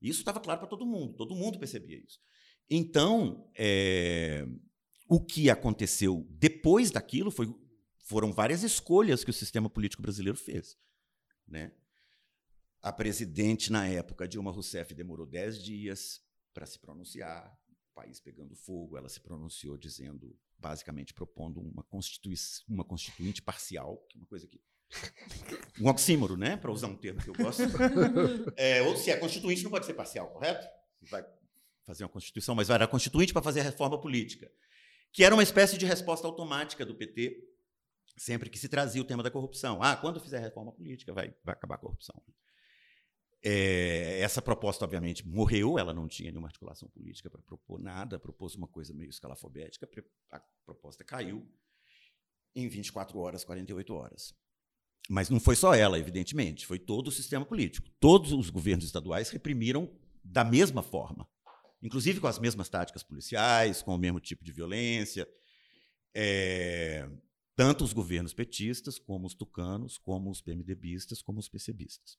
Isso 0.00 0.20
estava 0.20 0.40
claro 0.40 0.60
para 0.60 0.68
todo 0.68 0.86
mundo, 0.86 1.12
todo 1.12 1.34
mundo 1.34 1.58
percebia 1.58 1.98
isso. 1.98 2.18
Então, 2.66 3.52
é, 3.54 4.46
o 5.06 5.22
que 5.22 5.50
aconteceu 5.50 6.26
depois 6.30 6.90
daquilo 6.90 7.30
foi, 7.30 7.54
foram 7.98 8.32
várias 8.32 8.62
escolhas 8.62 9.22
que 9.22 9.28
o 9.28 9.34
sistema 9.34 9.68
político 9.68 10.00
brasileiro 10.00 10.38
fez. 10.38 10.78
Né? 11.46 11.70
A 12.80 12.90
presidente, 12.90 13.70
na 13.70 13.86
época, 13.88 14.26
Dilma 14.26 14.50
Rousseff, 14.50 14.94
demorou 14.94 15.26
dez 15.26 15.62
dias 15.62 16.18
para 16.54 16.64
se 16.64 16.78
pronunciar, 16.78 17.54
o 17.90 17.94
país 17.94 18.18
pegando 18.18 18.56
fogo. 18.56 18.96
Ela 18.96 19.10
se 19.10 19.20
pronunciou 19.20 19.76
dizendo, 19.76 20.34
basicamente, 20.60 21.14
propondo 21.14 21.60
uma, 21.60 21.82
constitui 21.84 22.34
uma 22.68 22.84
constituinte 22.84 23.42
parcial, 23.42 23.96
que 24.08 24.16
é 24.16 24.20
uma 24.20 24.26
coisa 24.26 24.46
que. 24.46 24.60
Um 25.80 25.88
oxímoro, 25.88 26.36
né? 26.36 26.56
Para 26.56 26.70
usar 26.70 26.88
um 26.88 26.96
termo 26.96 27.22
que 27.22 27.30
eu 27.30 27.34
gosto. 27.34 27.62
É, 28.56 28.82
ou 28.82 28.96
se 28.96 29.10
é 29.10 29.16
constituinte, 29.16 29.62
não 29.62 29.70
pode 29.70 29.86
ser 29.86 29.94
parcial, 29.94 30.28
correto? 30.30 30.66
Vai 31.02 31.24
fazer 31.84 32.04
uma 32.04 32.10
Constituição, 32.10 32.54
mas 32.54 32.70
era 32.70 32.86
constituinte 32.86 33.32
para 33.32 33.42
fazer 33.42 33.60
a 33.60 33.64
reforma 33.64 34.00
política, 34.00 34.50
que 35.12 35.24
era 35.24 35.34
uma 35.34 35.42
espécie 35.42 35.78
de 35.78 35.86
resposta 35.86 36.26
automática 36.26 36.84
do 36.84 36.94
PT 36.94 37.50
sempre 38.20 38.50
que 38.50 38.58
se 38.58 38.68
trazia 38.68 39.00
o 39.00 39.04
tema 39.04 39.22
da 39.22 39.30
corrupção. 39.30 39.82
Ah, 39.82 39.96
quando 39.96 40.20
fizer 40.20 40.36
a 40.36 40.40
reforma 40.40 40.72
política, 40.72 41.12
vai, 41.12 41.34
vai 41.42 41.54
acabar 41.54 41.76
a 41.76 41.78
corrupção. 41.78 42.22
É, 43.42 44.20
essa 44.20 44.42
proposta, 44.42 44.84
obviamente, 44.84 45.26
morreu, 45.26 45.78
ela 45.78 45.94
não 45.94 46.06
tinha 46.06 46.30
nenhuma 46.30 46.48
articulação 46.48 46.88
política 46.88 47.30
para 47.30 47.40
propor 47.42 47.80
nada, 47.80 48.18
propôs 48.18 48.54
uma 48.54 48.68
coisa 48.68 48.92
meio 48.92 49.08
escalafobética, 49.08 49.88
a 50.30 50.40
proposta 50.64 51.02
caiu 51.04 51.46
em 52.54 52.68
24 52.68 53.18
horas, 53.18 53.44
48 53.44 53.94
horas. 53.94 54.34
Mas 55.08 55.30
não 55.30 55.40
foi 55.40 55.56
só 55.56 55.74
ela, 55.74 55.98
evidentemente, 55.98 56.66
foi 56.66 56.78
todo 56.78 57.08
o 57.08 57.12
sistema 57.12 57.44
político. 57.44 57.88
Todos 57.98 58.32
os 58.32 58.50
governos 58.50 58.84
estaduais 58.84 59.30
reprimiram 59.30 59.90
da 60.22 60.44
mesma 60.44 60.82
forma 60.82 61.26
inclusive 61.82 62.20
com 62.20 62.26
as 62.26 62.38
mesmas 62.38 62.68
táticas 62.68 63.02
policiais, 63.02 63.82
com 63.82 63.94
o 63.94 63.98
mesmo 63.98 64.20
tipo 64.20 64.44
de 64.44 64.52
violência. 64.52 65.26
É, 66.14 67.08
tanto 67.56 67.84
os 67.84 67.92
governos 67.92 68.32
petistas, 68.32 68.98
como 68.98 69.26
os 69.26 69.34
tucanos, 69.34 69.98
como 69.98 70.30
os 70.30 70.40
PMDBistas, 70.40 71.22
como 71.22 71.38
os 71.38 71.48
PCBistas. 71.48 72.18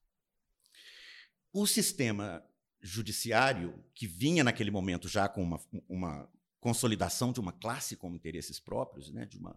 O 1.53 1.67
sistema 1.67 2.43
judiciário, 2.81 3.83
que 3.93 4.07
vinha 4.07 4.43
naquele 4.43 4.71
momento 4.71 5.07
já 5.07 5.27
com 5.29 5.43
uma, 5.43 5.59
uma 5.87 6.29
consolidação 6.59 7.31
de 7.31 7.39
uma 7.39 7.51
classe 7.51 7.95
com 7.95 8.15
interesses 8.15 8.59
próprios, 8.59 9.11
né, 9.11 9.25
de, 9.25 9.37
uma, 9.37 9.55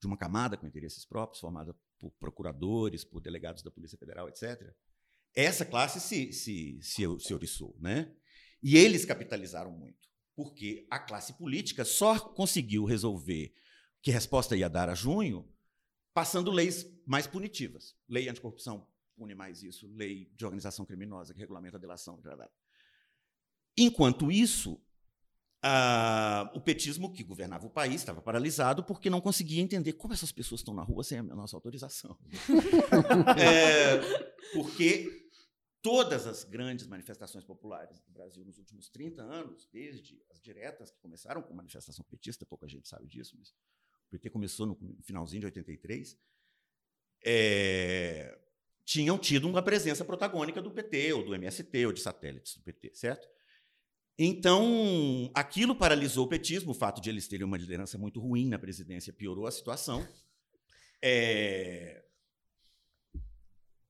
de 0.00 0.06
uma 0.06 0.16
camada 0.16 0.56
com 0.56 0.66
interesses 0.66 1.04
próprios, 1.04 1.40
formada 1.40 1.74
por 1.98 2.10
procuradores, 2.12 3.04
por 3.04 3.20
delegados 3.20 3.62
da 3.62 3.70
Polícia 3.70 3.98
Federal, 3.98 4.28
etc., 4.28 4.74
essa 5.34 5.64
classe 5.64 5.98
se, 5.98 6.32
se, 6.32 6.78
se, 6.82 7.04
se 7.18 7.34
oriçou. 7.34 7.74
Né? 7.80 8.12
E 8.62 8.76
eles 8.76 9.04
capitalizaram 9.04 9.70
muito, 9.70 10.08
porque 10.34 10.86
a 10.90 10.98
classe 10.98 11.32
política 11.34 11.84
só 11.84 12.18
conseguiu 12.18 12.84
resolver 12.84 13.54
que 14.02 14.10
resposta 14.10 14.56
ia 14.56 14.68
dar 14.68 14.90
a 14.90 14.94
junho 14.94 15.48
passando 16.12 16.50
leis 16.50 16.86
mais 17.06 17.26
punitivas. 17.26 17.96
Lei 18.06 18.28
anticorrupção 18.28 18.86
pune 19.16 19.34
mais 19.34 19.62
isso, 19.62 19.86
lei 19.94 20.30
de 20.34 20.44
organização 20.44 20.84
criminosa 20.84 21.32
que 21.32 21.40
regulamenta 21.40 21.76
a 21.76 21.80
delação. 21.80 22.20
Enquanto 23.76 24.30
isso, 24.30 24.80
o 26.54 26.60
petismo 26.60 27.12
que 27.12 27.22
governava 27.22 27.66
o 27.66 27.70
país 27.70 27.96
estava 27.96 28.20
paralisado 28.20 28.82
porque 28.82 29.08
não 29.08 29.20
conseguia 29.20 29.62
entender 29.62 29.92
como 29.94 30.12
essas 30.12 30.32
pessoas 30.32 30.60
estão 30.60 30.74
na 30.74 30.82
rua 30.82 31.04
sem 31.04 31.18
a 31.18 31.22
nossa 31.22 31.56
autorização. 31.56 32.18
é, 33.38 33.98
porque 34.52 35.30
todas 35.80 36.26
as 36.26 36.44
grandes 36.44 36.86
manifestações 36.86 37.44
populares 37.44 38.00
do 38.00 38.12
Brasil 38.12 38.44
nos 38.44 38.58
últimos 38.58 38.88
30 38.88 39.22
anos, 39.22 39.68
desde 39.72 40.20
as 40.30 40.40
diretas, 40.40 40.90
que 40.90 41.00
começaram 41.00 41.42
com 41.42 41.54
manifestação 41.54 42.04
petista, 42.04 42.44
pouca 42.44 42.68
gente 42.68 42.88
sabe 42.88 43.06
disso, 43.06 43.36
mas 43.38 43.50
o 43.50 44.10
PT 44.10 44.30
começou 44.30 44.66
no 44.66 44.78
finalzinho 45.02 45.40
de 45.40 45.46
83, 45.46 46.18
é, 47.24 48.38
tinham 48.84 49.18
tido 49.18 49.48
uma 49.48 49.62
presença 49.62 50.04
protagônica 50.04 50.60
do 50.60 50.70
PT, 50.70 51.12
ou 51.12 51.24
do 51.24 51.34
MST, 51.34 51.86
ou 51.86 51.92
de 51.92 52.00
satélites 52.00 52.56
do 52.56 52.62
PT, 52.62 52.92
certo? 52.94 53.28
Então, 54.18 55.30
aquilo 55.34 55.74
paralisou 55.74 56.26
o 56.26 56.28
petismo, 56.28 56.72
o 56.72 56.74
fato 56.74 57.00
de 57.00 57.08
eles 57.08 57.26
terem 57.26 57.46
uma 57.46 57.56
liderança 57.56 57.96
muito 57.96 58.20
ruim 58.20 58.48
na 58.48 58.58
presidência 58.58 59.12
piorou 59.12 59.46
a 59.46 59.50
situação. 59.50 60.06
É, 61.02 62.04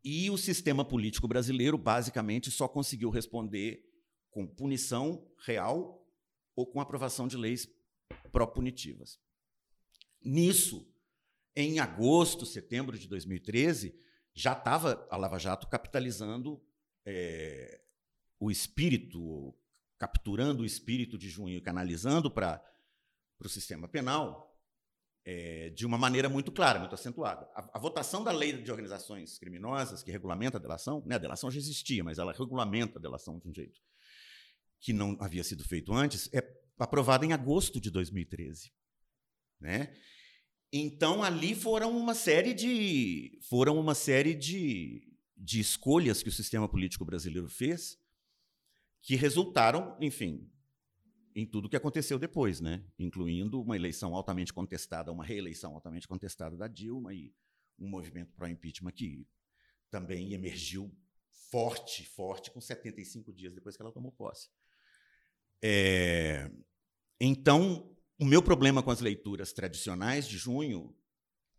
e 0.04 0.28
o 0.30 0.36
sistema 0.36 0.84
político 0.84 1.28
brasileiro, 1.28 1.78
basicamente, 1.78 2.50
só 2.50 2.66
conseguiu 2.66 3.08
responder 3.08 3.84
com 4.30 4.46
punição 4.46 5.30
real 5.46 6.04
ou 6.56 6.66
com 6.66 6.80
aprovação 6.80 7.28
de 7.28 7.36
leis 7.36 7.68
pró-punitivas. 8.32 9.20
Nisso, 10.20 10.90
em 11.54 11.78
agosto, 11.78 12.44
setembro 12.44 12.98
de 12.98 13.06
2013, 13.06 13.94
já 14.34 14.52
estava 14.52 15.06
a 15.10 15.16
Lava 15.16 15.38
Jato 15.38 15.66
capitalizando 15.66 16.62
é, 17.04 17.80
o 18.38 18.50
espírito, 18.50 19.54
capturando 19.98 20.62
o 20.62 20.66
espírito 20.66 21.18
de 21.18 21.28
junho 21.28 21.56
e 21.56 21.60
canalizando 21.60 22.30
para 22.30 22.62
o 23.40 23.48
sistema 23.48 23.88
penal 23.88 24.52
é, 25.24 25.70
de 25.70 25.86
uma 25.86 25.96
maneira 25.96 26.28
muito 26.28 26.50
clara, 26.50 26.78
muito 26.78 26.94
acentuada. 26.94 27.48
A, 27.54 27.76
a, 27.76 27.78
votação 27.78 28.24
da 28.24 28.32
lei 28.32 28.52
de 28.52 28.70
organizações 28.70 29.38
criminosas, 29.38 30.02
que 30.02 30.10
regulamenta 30.10 30.58
a 30.58 30.60
delação, 30.60 31.02
né, 31.06 31.14
a 31.14 31.18
delação 31.18 31.50
já 31.50 31.58
existia, 31.58 32.02
mas 32.02 32.18
ela 32.18 32.32
regulamenta 32.32 32.98
a 32.98 33.02
delação 33.02 33.38
de 33.38 33.48
um 33.48 33.54
jeito 33.54 33.80
que 34.80 34.92
não 34.92 35.16
havia 35.20 35.44
sido 35.44 35.62
feito 35.62 35.92
antes, 35.92 36.28
é 36.34 36.42
aprovada 36.76 37.24
em 37.24 37.32
agosto 37.32 37.80
de 37.80 37.90
2013. 37.90 38.72
Né? 39.60 39.94
Então 40.72 41.22
ali 41.22 41.54
foram 41.54 41.96
uma 41.96 42.14
série 42.14 42.54
de 42.54 43.38
foram 43.42 43.78
uma 43.78 43.94
série 43.94 44.34
de, 44.34 45.06
de 45.36 45.60
escolhas 45.60 46.22
que 46.22 46.30
o 46.30 46.32
sistema 46.32 46.68
político 46.68 47.04
brasileiro 47.04 47.48
fez 47.48 48.00
que 49.02 49.16
resultaram, 49.16 49.96
enfim, 50.00 50.48
em 51.34 51.44
tudo 51.44 51.68
que 51.68 51.76
aconteceu 51.76 52.18
depois, 52.18 52.60
né? 52.60 52.84
incluindo 52.98 53.60
uma 53.60 53.76
eleição 53.76 54.14
altamente 54.14 54.52
contestada, 54.52 55.12
uma 55.12 55.24
reeleição 55.24 55.74
altamente 55.74 56.06
contestada 56.06 56.56
da 56.56 56.68
Dilma 56.68 57.12
e 57.12 57.34
um 57.78 57.88
movimento 57.88 58.32
pró-impeachment 58.32 58.92
que 58.92 59.26
também 59.90 60.32
emergiu 60.32 60.90
forte, 61.50 62.06
forte, 62.06 62.50
com 62.50 62.60
75 62.60 63.32
dias 63.32 63.52
depois 63.52 63.76
que 63.76 63.82
ela 63.82 63.92
tomou 63.92 64.12
posse. 64.12 64.48
É, 65.60 66.50
então, 67.20 67.94
o 68.22 68.24
meu 68.24 68.40
problema 68.40 68.84
com 68.84 68.90
as 68.92 69.00
leituras 69.00 69.52
tradicionais 69.52 70.28
de 70.28 70.38
junho, 70.38 70.94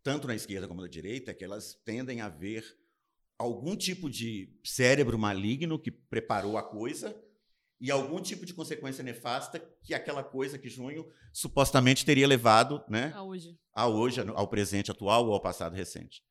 tanto 0.01 0.27
na 0.27 0.33
esquerda 0.33 0.65
como 0.65 0.79
na 0.79 0.87
direita, 0.87 1.31
é 1.31 1.33
que 1.33 1.43
elas 1.43 1.73
tendem 1.83 2.21
a 2.21 2.29
ver 2.29 2.63
algum 3.37 3.75
tipo 3.75 4.09
de 4.09 4.57
cérebro 4.63 5.19
maligno 5.19 5.77
que 5.77 5.91
preparou 5.91 6.57
a 6.57 6.63
coisa 6.63 7.21
e 7.81 7.91
algum 7.91 8.21
tipo 8.21 8.45
de 8.45 8.53
consequência 8.53 9.03
nefasta 9.03 9.59
que 9.81 9.93
aquela 9.93 10.23
coisa 10.23 10.57
que 10.57 10.69
junho 10.69 11.05
supostamente 11.33 12.05
teria 12.05 12.25
levado 12.25 12.81
né, 12.87 13.11
a 13.13 13.21
hoje, 13.21 13.59
a 13.73 13.89
hoje 13.89 14.21
ao 14.21 14.47
presente 14.47 14.89
atual 14.89 15.27
ou 15.27 15.33
ao 15.33 15.41
passado 15.41 15.75
recente. 15.75 16.23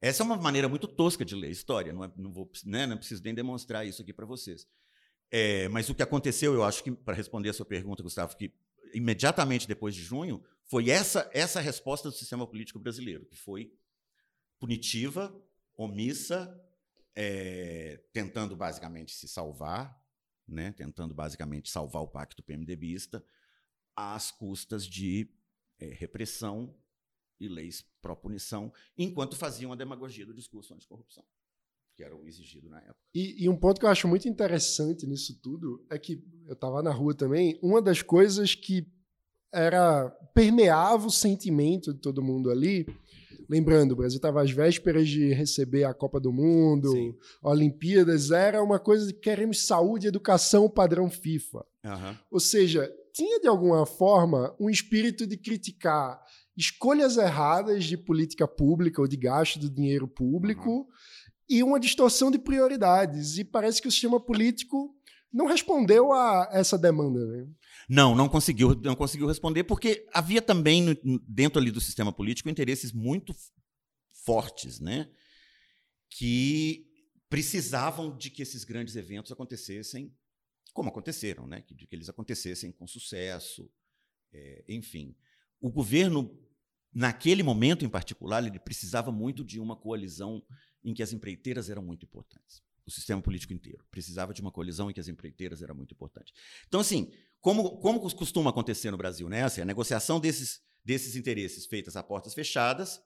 Essa 0.00 0.22
é 0.22 0.24
uma 0.24 0.36
maneira 0.36 0.66
muito 0.66 0.88
tosca 0.88 1.26
de 1.26 1.34
ler 1.34 1.50
história, 1.50 1.92
não, 1.92 2.04
é, 2.04 2.12
não, 2.16 2.32
vou, 2.32 2.50
né, 2.64 2.86
não 2.86 2.96
preciso 2.96 3.22
nem 3.22 3.34
demonstrar 3.34 3.86
isso 3.86 4.00
aqui 4.00 4.14
para 4.14 4.24
vocês. 4.24 4.66
É, 5.30 5.68
mas 5.68 5.90
o 5.90 5.94
que 5.94 6.02
aconteceu, 6.02 6.54
eu 6.54 6.64
acho 6.64 6.82
que, 6.82 6.90
para 6.90 7.14
responder 7.14 7.50
a 7.50 7.52
sua 7.52 7.66
pergunta, 7.66 8.02
Gustavo, 8.02 8.34
que 8.34 8.50
imediatamente 8.94 9.68
depois 9.68 9.94
de 9.94 10.02
junho, 10.02 10.42
foi 10.64 10.88
essa, 10.88 11.28
essa 11.32 11.60
resposta 11.60 12.08
do 12.08 12.14
sistema 12.16 12.46
político 12.46 12.78
brasileiro, 12.78 13.26
que 13.26 13.36
foi 13.36 13.72
punitiva, 14.58 15.34
omissa, 15.76 16.58
é, 17.14 18.02
tentando 18.12 18.56
basicamente 18.56 19.12
se 19.12 19.28
salvar, 19.28 20.02
né, 20.46 20.72
tentando 20.72 21.14
basicamente 21.14 21.70
salvar 21.70 22.02
o 22.02 22.08
pacto 22.08 22.42
PMDBista 22.42 23.24
às 23.96 24.30
custas 24.30 24.86
de 24.86 25.30
é, 25.78 25.86
repressão 25.86 26.76
e 27.38 27.48
leis 27.48 27.82
pró-punição, 28.00 28.72
enquanto 28.96 29.36
faziam 29.36 29.72
a 29.72 29.76
demagogia 29.76 30.26
do 30.26 30.34
discurso 30.34 30.74
anticorrupção, 30.74 31.24
que 31.96 32.02
era 32.02 32.16
o 32.16 32.26
exigido 32.26 32.68
na 32.68 32.78
época. 32.78 32.96
E, 33.14 33.44
e 33.44 33.48
um 33.48 33.56
ponto 33.56 33.78
que 33.78 33.86
eu 33.86 33.90
acho 33.90 34.08
muito 34.08 34.28
interessante 34.28 35.06
nisso 35.06 35.38
tudo 35.42 35.84
é 35.90 35.98
que 35.98 36.22
eu 36.46 36.54
estava 36.54 36.82
na 36.82 36.90
rua 36.90 37.14
também, 37.14 37.58
uma 37.62 37.80
das 37.80 38.02
coisas 38.02 38.54
que 38.54 38.86
era 39.52 40.10
permeava 40.34 41.06
o 41.06 41.10
sentimento 41.10 41.94
de 41.94 42.00
todo 42.00 42.22
mundo 42.22 42.50
ali 42.50 42.84
Lembrando, 43.48 43.92
o 43.92 43.96
Brasil 43.96 44.16
estava 44.16 44.42
às 44.42 44.50
vésperas 44.50 45.08
de 45.08 45.32
receber 45.32 45.84
a 45.84 45.94
Copa 45.94 46.18
do 46.18 46.32
Mundo, 46.32 46.90
Sim. 46.90 47.14
Olimpíadas, 47.42 48.30
era 48.30 48.62
uma 48.62 48.78
coisa 48.78 49.06
de 49.06 49.12
queremos 49.12 49.66
saúde 49.66 50.06
educação 50.06 50.68
padrão 50.68 51.10
FIFA. 51.10 51.64
Uhum. 51.84 52.16
Ou 52.30 52.40
seja, 52.40 52.90
tinha 53.12 53.40
de 53.40 53.46
alguma 53.46 53.84
forma 53.86 54.54
um 54.58 54.70
espírito 54.70 55.26
de 55.26 55.36
criticar 55.36 56.20
escolhas 56.56 57.16
erradas 57.16 57.84
de 57.84 57.96
política 57.96 58.46
pública 58.46 59.00
ou 59.00 59.08
de 59.08 59.16
gasto 59.16 59.58
do 59.58 59.68
dinheiro 59.68 60.06
público 60.06 60.70
uhum. 60.70 60.86
E 61.48 61.62
uma 61.62 61.80
distorção 61.80 62.30
de 62.30 62.38
prioridades. 62.38 63.38
E 63.38 63.44
parece 63.44 63.80
que 63.80 63.88
o 63.88 63.90
sistema 63.90 64.20
político 64.20 64.94
não 65.32 65.46
respondeu 65.46 66.12
a 66.12 66.48
essa 66.52 66.78
demanda. 66.78 67.24
Né? 67.26 67.48
Não, 67.88 68.14
não 68.14 68.28
conseguiu, 68.28 68.74
não 68.76 68.94
conseguiu 68.94 69.26
responder, 69.26 69.64
porque 69.64 70.06
havia 70.12 70.40
também, 70.40 70.96
dentro 71.26 71.60
ali 71.60 71.70
do 71.70 71.80
sistema 71.80 72.12
político, 72.12 72.48
interesses 72.48 72.92
muito 72.92 73.34
fortes, 74.24 74.80
né? 74.80 75.10
Que 76.08 76.86
precisavam 77.28 78.16
de 78.16 78.30
que 78.30 78.42
esses 78.42 78.64
grandes 78.64 78.94
eventos 78.94 79.32
acontecessem 79.32 80.14
como 80.74 80.88
aconteceram, 80.88 81.46
né? 81.46 81.64
De 81.70 81.86
que 81.86 81.94
eles 81.94 82.08
acontecessem 82.08 82.72
com 82.72 82.86
sucesso, 82.86 83.70
é, 84.32 84.64
enfim. 84.68 85.16
O 85.60 85.70
governo, 85.70 86.36
naquele 86.92 87.44
momento 87.44 87.84
em 87.84 87.88
particular, 87.88 88.44
ele 88.44 88.58
precisava 88.58 89.12
muito 89.12 89.44
de 89.44 89.60
uma 89.60 89.76
coalizão 89.76 90.44
em 90.84 90.92
que 90.92 91.02
as 91.02 91.12
empreiteiras 91.12 91.70
eram 91.70 91.82
muito 91.82 92.04
importantes 92.04 92.62
o 92.86 92.90
sistema 92.90 93.20
político 93.22 93.52
inteiro. 93.52 93.84
Precisava 93.90 94.34
de 94.34 94.40
uma 94.40 94.50
colisão 94.50 94.90
em 94.90 94.92
que 94.92 95.00
as 95.00 95.08
empreiteiras 95.08 95.62
era 95.62 95.72
muito 95.72 95.92
importante. 95.92 96.32
Então, 96.68 96.80
assim, 96.80 97.12
como, 97.40 97.78
como 97.78 98.00
costuma 98.14 98.50
acontecer 98.50 98.90
no 98.90 98.96
Brasil, 98.96 99.28
né? 99.28 99.44
Assim, 99.44 99.60
a 99.60 99.64
negociação 99.64 100.20
desses, 100.20 100.62
desses 100.84 101.16
interesses 101.16 101.66
feitas 101.66 101.96
a 101.96 102.02
portas 102.02 102.34
fechadas, 102.34 103.02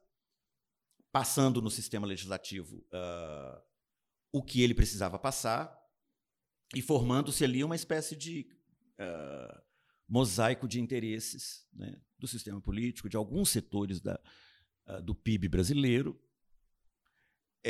passando 1.13 1.63
no 1.63 1.71
sistema 1.71 2.07
legislativo 2.07 2.79
uh, 2.93 3.63
o 4.33 4.43
que 4.43 4.63
ele 4.63 4.75
precisava 4.75 5.19
passar 5.19 5.77
e 6.75 6.83
formando-se 6.83 7.45
ali 7.45 7.65
uma 7.65 7.77
espécie 7.77 8.15
de 8.15 8.47
uh, 9.01 9.63
mosaico 10.07 10.69
de 10.69 10.81
interesses 10.81 11.67
né, 11.73 11.99
do 12.19 12.29
sistema 12.29 12.61
político, 12.61 13.09
de 13.09 13.17
alguns 13.17 13.49
setores 13.49 14.01
da, 14.01 14.21
uh, 14.87 15.03
do 15.03 15.15
PIB 15.15 15.49
brasileiro. 15.49 16.21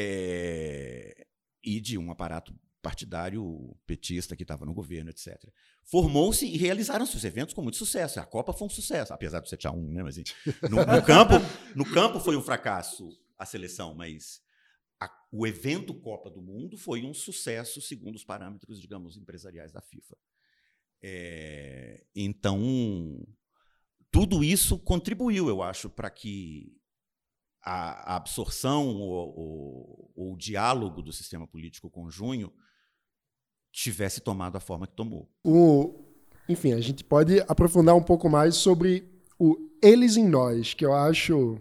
É, 0.00 1.26
e 1.64 1.80
de 1.80 1.98
um 1.98 2.08
aparato 2.12 2.54
partidário 2.80 3.76
petista 3.84 4.36
que 4.36 4.44
estava 4.44 4.64
no 4.64 4.72
governo, 4.72 5.10
etc. 5.10 5.36
Formou-se 5.84 6.46
e 6.46 6.56
realizaram-se 6.56 7.16
os 7.16 7.24
eventos 7.24 7.52
com 7.52 7.62
muito 7.62 7.76
sucesso. 7.76 8.20
A 8.20 8.24
Copa 8.24 8.52
foi 8.52 8.68
um 8.68 8.70
sucesso, 8.70 9.12
apesar 9.12 9.40
do 9.40 9.48
7 9.48 9.66
a 9.66 9.72
1 9.72 9.92
né? 9.92 10.02
Mas, 10.04 10.16
no, 10.16 10.86
no, 10.86 11.02
campo, 11.04 11.34
no 11.74 11.84
campo 11.84 12.20
foi 12.20 12.36
um 12.36 12.42
fracasso 12.42 13.18
a 13.36 13.44
seleção, 13.44 13.92
mas 13.92 14.40
a, 15.00 15.10
o 15.32 15.46
evento 15.46 15.92
Copa 15.92 16.30
do 16.30 16.40
Mundo 16.40 16.78
foi 16.78 17.02
um 17.02 17.12
sucesso 17.12 17.80
segundo 17.80 18.14
os 18.14 18.24
parâmetros, 18.24 18.80
digamos, 18.80 19.16
empresariais 19.16 19.72
da 19.72 19.80
FIFA. 19.80 20.16
É, 21.02 22.04
então, 22.14 23.26
tudo 24.12 24.44
isso 24.44 24.78
contribuiu, 24.78 25.48
eu 25.48 25.60
acho, 25.60 25.90
para 25.90 26.10
que 26.10 26.77
a, 27.62 28.16
absorção 28.16 28.96
ou, 28.96 30.12
ou, 30.16 30.32
o 30.32 30.36
diálogo 30.36 31.02
do 31.02 31.12
sistema 31.12 31.46
político 31.46 31.90
com 31.90 32.10
Junho 32.10 32.52
tivesse 33.72 34.20
tomado 34.20 34.56
a 34.56 34.60
forma 34.60 34.86
que 34.86 34.94
tomou. 34.94 35.30
O, 35.44 36.04
enfim, 36.48 36.72
a 36.72 36.80
gente 36.80 37.04
pode 37.04 37.40
aprofundar 37.42 37.94
um 37.94 38.02
pouco 38.02 38.28
mais 38.28 38.56
sobre 38.56 39.08
o 39.38 39.56
Eles 39.82 40.16
em 40.16 40.26
Nós, 40.26 40.74
que 40.74 40.84
eu 40.84 40.94
acho 40.94 41.60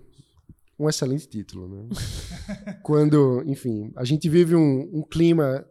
um 0.79 0.87
excelente 0.87 1.27
título. 1.27 1.67
Né? 1.67 1.89
Quando, 2.83 3.43
enfim, 3.45 3.91
a 3.95 4.03
gente 4.03 4.29
vive 4.29 4.55
um, 4.55 4.89
um 4.93 5.03
clima 5.03 5.65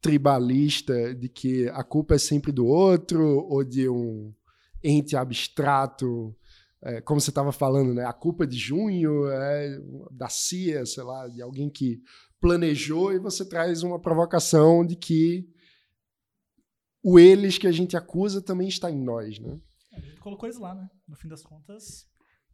tribalista 0.00 1.14
de 1.14 1.28
que 1.28 1.68
a 1.70 1.82
culpa 1.82 2.14
é 2.14 2.18
sempre 2.18 2.52
do 2.52 2.66
outro 2.66 3.46
ou 3.48 3.64
de 3.64 3.88
um 3.88 4.32
ente 4.82 5.16
abstrato 5.16 6.34
é, 6.82 7.00
como 7.00 7.20
você 7.20 7.30
estava 7.30 7.52
falando, 7.52 7.92
né? 7.92 8.04
A 8.04 8.12
culpa 8.12 8.46
de 8.46 8.56
junho 8.56 9.28
é 9.28 9.80
da 10.10 10.28
CIA, 10.28 10.86
sei 10.86 11.02
lá, 11.02 11.28
de 11.28 11.42
alguém 11.42 11.68
que 11.68 12.00
planejou 12.40 13.12
e 13.12 13.18
você 13.18 13.44
traz 13.44 13.82
uma 13.82 14.00
provocação 14.00 14.86
de 14.86 14.94
que 14.94 15.48
o 17.02 17.18
eles 17.18 17.58
que 17.58 17.66
a 17.66 17.72
gente 17.72 17.96
acusa 17.96 18.40
também 18.40 18.68
está 18.68 18.90
em 18.90 19.02
nós, 19.02 19.38
né? 19.40 19.58
A 19.92 20.00
gente 20.00 20.20
colocou 20.20 20.48
isso 20.48 20.60
lá, 20.60 20.74
né? 20.74 20.88
No 21.06 21.16
fim 21.16 21.28
das 21.28 21.42
contas, 21.42 22.06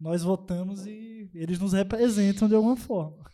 nós 0.04 0.22
votamos 0.22 0.84
e 0.86 1.30
eles 1.34 1.58
nos 1.58 1.72
representam 1.72 2.46
de 2.46 2.54
alguma 2.54 2.76
forma. 2.76 3.24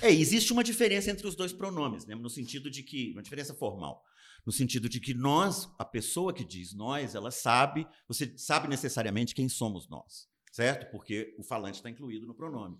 é, 0.00 0.10
existe 0.10 0.50
uma 0.50 0.64
diferença 0.64 1.10
entre 1.10 1.26
os 1.26 1.36
dois 1.36 1.52
pronomes, 1.52 2.06
né? 2.06 2.14
No 2.14 2.30
sentido 2.30 2.70
de 2.70 2.82
que, 2.82 3.12
uma 3.12 3.22
diferença 3.22 3.52
formal, 3.52 4.02
no 4.46 4.50
sentido 4.50 4.88
de 4.88 4.98
que 4.98 5.12
nós, 5.12 5.68
a 5.78 5.84
pessoa 5.84 6.32
que 6.32 6.42
diz 6.42 6.72
nós, 6.72 7.14
ela 7.14 7.30
sabe, 7.30 7.86
você 8.08 8.32
sabe 8.38 8.66
necessariamente 8.66 9.34
quem 9.34 9.46
somos 9.46 9.90
nós, 9.90 10.26
certo? 10.50 10.90
Porque 10.90 11.34
o 11.38 11.44
falante 11.44 11.76
está 11.76 11.90
incluído 11.90 12.26
no 12.26 12.34
pronome. 12.34 12.78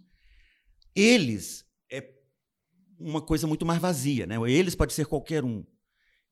Eles 0.94 1.66
é 1.92 2.08
uma 2.98 3.20
coisa 3.20 3.46
muito 3.46 3.66
mais 3.66 3.82
vazia, 3.82 4.26
né? 4.26 4.36
Eles 4.50 4.74
pode 4.74 4.94
ser 4.94 5.04
qualquer 5.04 5.44
um. 5.44 5.62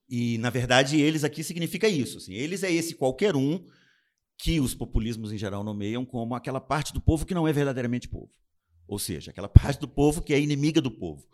E, 0.08 0.38
na 0.38 0.48
verdade, 0.48 0.98
eles 0.98 1.22
aqui 1.22 1.44
significa 1.44 1.86
isso. 1.86 2.16
Assim, 2.16 2.32
eles 2.32 2.62
é 2.62 2.72
esse 2.72 2.94
qualquer 2.94 3.36
um 3.36 3.62
que 4.36 4.60
os 4.60 4.74
populismos 4.74 5.32
em 5.32 5.38
geral 5.38 5.62
nomeiam 5.62 6.04
como 6.04 6.34
aquela 6.34 6.60
parte 6.60 6.92
do 6.92 7.00
povo 7.00 7.24
que 7.24 7.34
não 7.34 7.46
é 7.46 7.52
verdadeiramente 7.52 8.08
povo. 8.08 8.32
Ou 8.86 8.98
seja, 8.98 9.30
aquela 9.30 9.48
parte 9.48 9.80
do 9.80 9.88
povo 9.88 10.22
que 10.22 10.34
é 10.34 10.40
inimiga 10.40 10.80
do 10.80 10.90
povo 10.90 11.26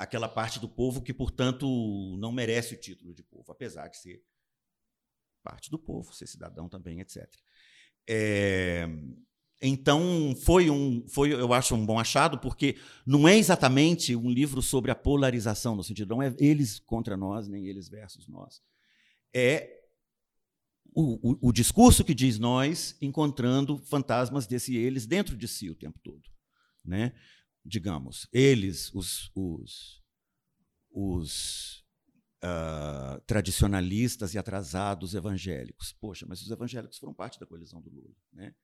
aquela 0.00 0.30
parte 0.30 0.58
do 0.58 0.66
povo 0.66 1.02
que, 1.02 1.12
portanto, 1.12 2.16
não 2.18 2.32
merece 2.32 2.72
o 2.72 2.76
título 2.78 3.14
de 3.14 3.22
povo, 3.22 3.52
apesar 3.52 3.86
de 3.88 3.98
ser 3.98 4.24
parte 5.42 5.70
do 5.70 5.78
povo, 5.78 6.14
ser 6.14 6.26
cidadão 6.26 6.70
também, 6.70 7.00
etc. 7.00 7.30
É, 8.08 8.88
então 9.60 10.34
foi 10.42 10.70
um, 10.70 11.06
foi, 11.06 11.34
eu 11.34 11.52
acho 11.52 11.74
um 11.74 11.84
bom 11.84 11.98
achado, 11.98 12.38
porque 12.38 12.78
não 13.04 13.28
é 13.28 13.36
exatamente 13.36 14.16
um 14.16 14.30
livro 14.30 14.62
sobre 14.62 14.90
a 14.90 14.94
polarização 14.94 15.76
no 15.76 15.84
sentido 15.84 16.14
não 16.14 16.22
é 16.22 16.34
eles 16.38 16.80
contra 16.80 17.14
nós 17.14 17.46
nem 17.46 17.66
eles 17.66 17.86
versus 17.86 18.26
nós. 18.26 18.62
É 19.34 19.79
o, 20.94 21.32
o, 21.32 21.48
o 21.48 21.52
discurso 21.52 22.04
que 22.04 22.14
diz 22.14 22.38
nós 22.38 22.96
encontrando 23.00 23.78
fantasmas 23.78 24.46
desse 24.46 24.76
eles 24.76 25.06
dentro 25.06 25.36
de 25.36 25.46
si 25.46 25.70
o 25.70 25.74
tempo 25.74 25.98
todo, 26.02 26.22
né? 26.84 27.12
Digamos, 27.64 28.26
eles, 28.32 28.90
os, 28.94 29.30
os, 29.34 30.02
os 30.90 31.84
uh, 32.42 33.20
tradicionalistas 33.26 34.34
e 34.34 34.38
atrasados 34.38 35.14
evangélicos. 35.14 35.92
Poxa, 35.92 36.24
mas 36.26 36.40
os 36.42 36.50
evangélicos 36.50 36.98
foram 36.98 37.12
parte 37.12 37.38
da 37.38 37.46
coalizão 37.46 37.80
do 37.82 37.90
Lula, 37.90 38.14
né? 38.32 38.54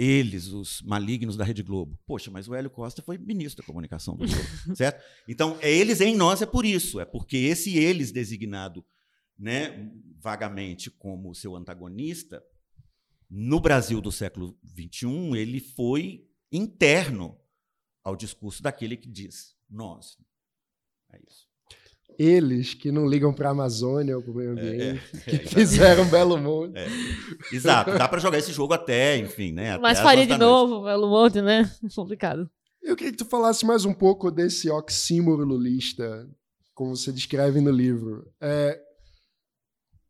eles, 0.00 0.46
os 0.46 0.80
malignos 0.80 1.36
da 1.36 1.44
Rede 1.44 1.62
Globo. 1.62 1.98
Poxa, 2.06 2.30
mas 2.30 2.48
o 2.48 2.54
Hélio 2.54 2.70
Costa 2.70 3.02
foi 3.02 3.18
ministro 3.18 3.62
da 3.62 3.66
comunicação 3.66 4.16
do 4.16 4.24
Lula, 4.24 4.44
certo? 4.74 5.04
Então, 5.28 5.58
é 5.60 5.70
eles 5.70 6.00
em 6.00 6.16
nós 6.16 6.40
é 6.40 6.46
por 6.46 6.64
isso, 6.64 6.98
é 6.98 7.04
porque 7.04 7.36
esse 7.36 7.76
eles 7.76 8.10
designado, 8.10 8.82
né, 9.40 9.90
vagamente 10.18 10.90
como 10.90 11.34
seu 11.34 11.56
antagonista, 11.56 12.44
no 13.28 13.60
Brasil 13.60 14.00
do 14.00 14.12
século 14.12 14.58
XXI, 14.64 15.36
ele 15.36 15.60
foi 15.60 16.28
interno 16.52 17.40
ao 18.04 18.14
discurso 18.14 18.62
daquele 18.62 18.96
que 18.96 19.08
diz 19.08 19.56
nós. 19.68 20.18
É 21.12 21.20
isso 21.26 21.50
eles 22.18 22.74
que 22.74 22.92
não 22.92 23.06
ligam 23.06 23.32
para 23.32 23.48
a 23.48 23.52
Amazônia 23.52 24.14
ou 24.14 24.22
para 24.22 24.30
o 24.30 24.34
meio 24.34 24.50
ambiente, 24.52 25.00
é, 25.26 25.34
é, 25.34 25.38
que 25.38 25.48
fizeram 25.48 26.04
Belo 26.04 26.36
Monte. 26.36 26.76
É. 26.76 26.86
Exato, 27.50 27.96
dá 27.96 28.06
para 28.06 28.18
jogar 28.18 28.36
esse 28.36 28.52
jogo 28.52 28.74
até, 28.74 29.16
enfim, 29.16 29.52
né? 29.52 29.78
Mas 29.78 30.00
faria 30.00 30.26
de 30.26 30.36
novo 30.36 30.82
Belo 30.84 31.08
Monte, 31.08 31.40
né? 31.40 31.70
Complicado. 31.96 32.50
Eu 32.82 32.94
queria 32.94 33.12
que 33.12 33.16
tu 33.16 33.24
falasse 33.24 33.64
mais 33.64 33.86
um 33.86 33.94
pouco 33.94 34.30
desse 34.30 34.68
oxímoro 34.68 35.44
lulista, 35.44 36.28
como 36.74 36.94
você 36.94 37.10
descreve 37.10 37.58
no 37.62 37.70
livro. 37.70 38.30
É, 38.38 38.78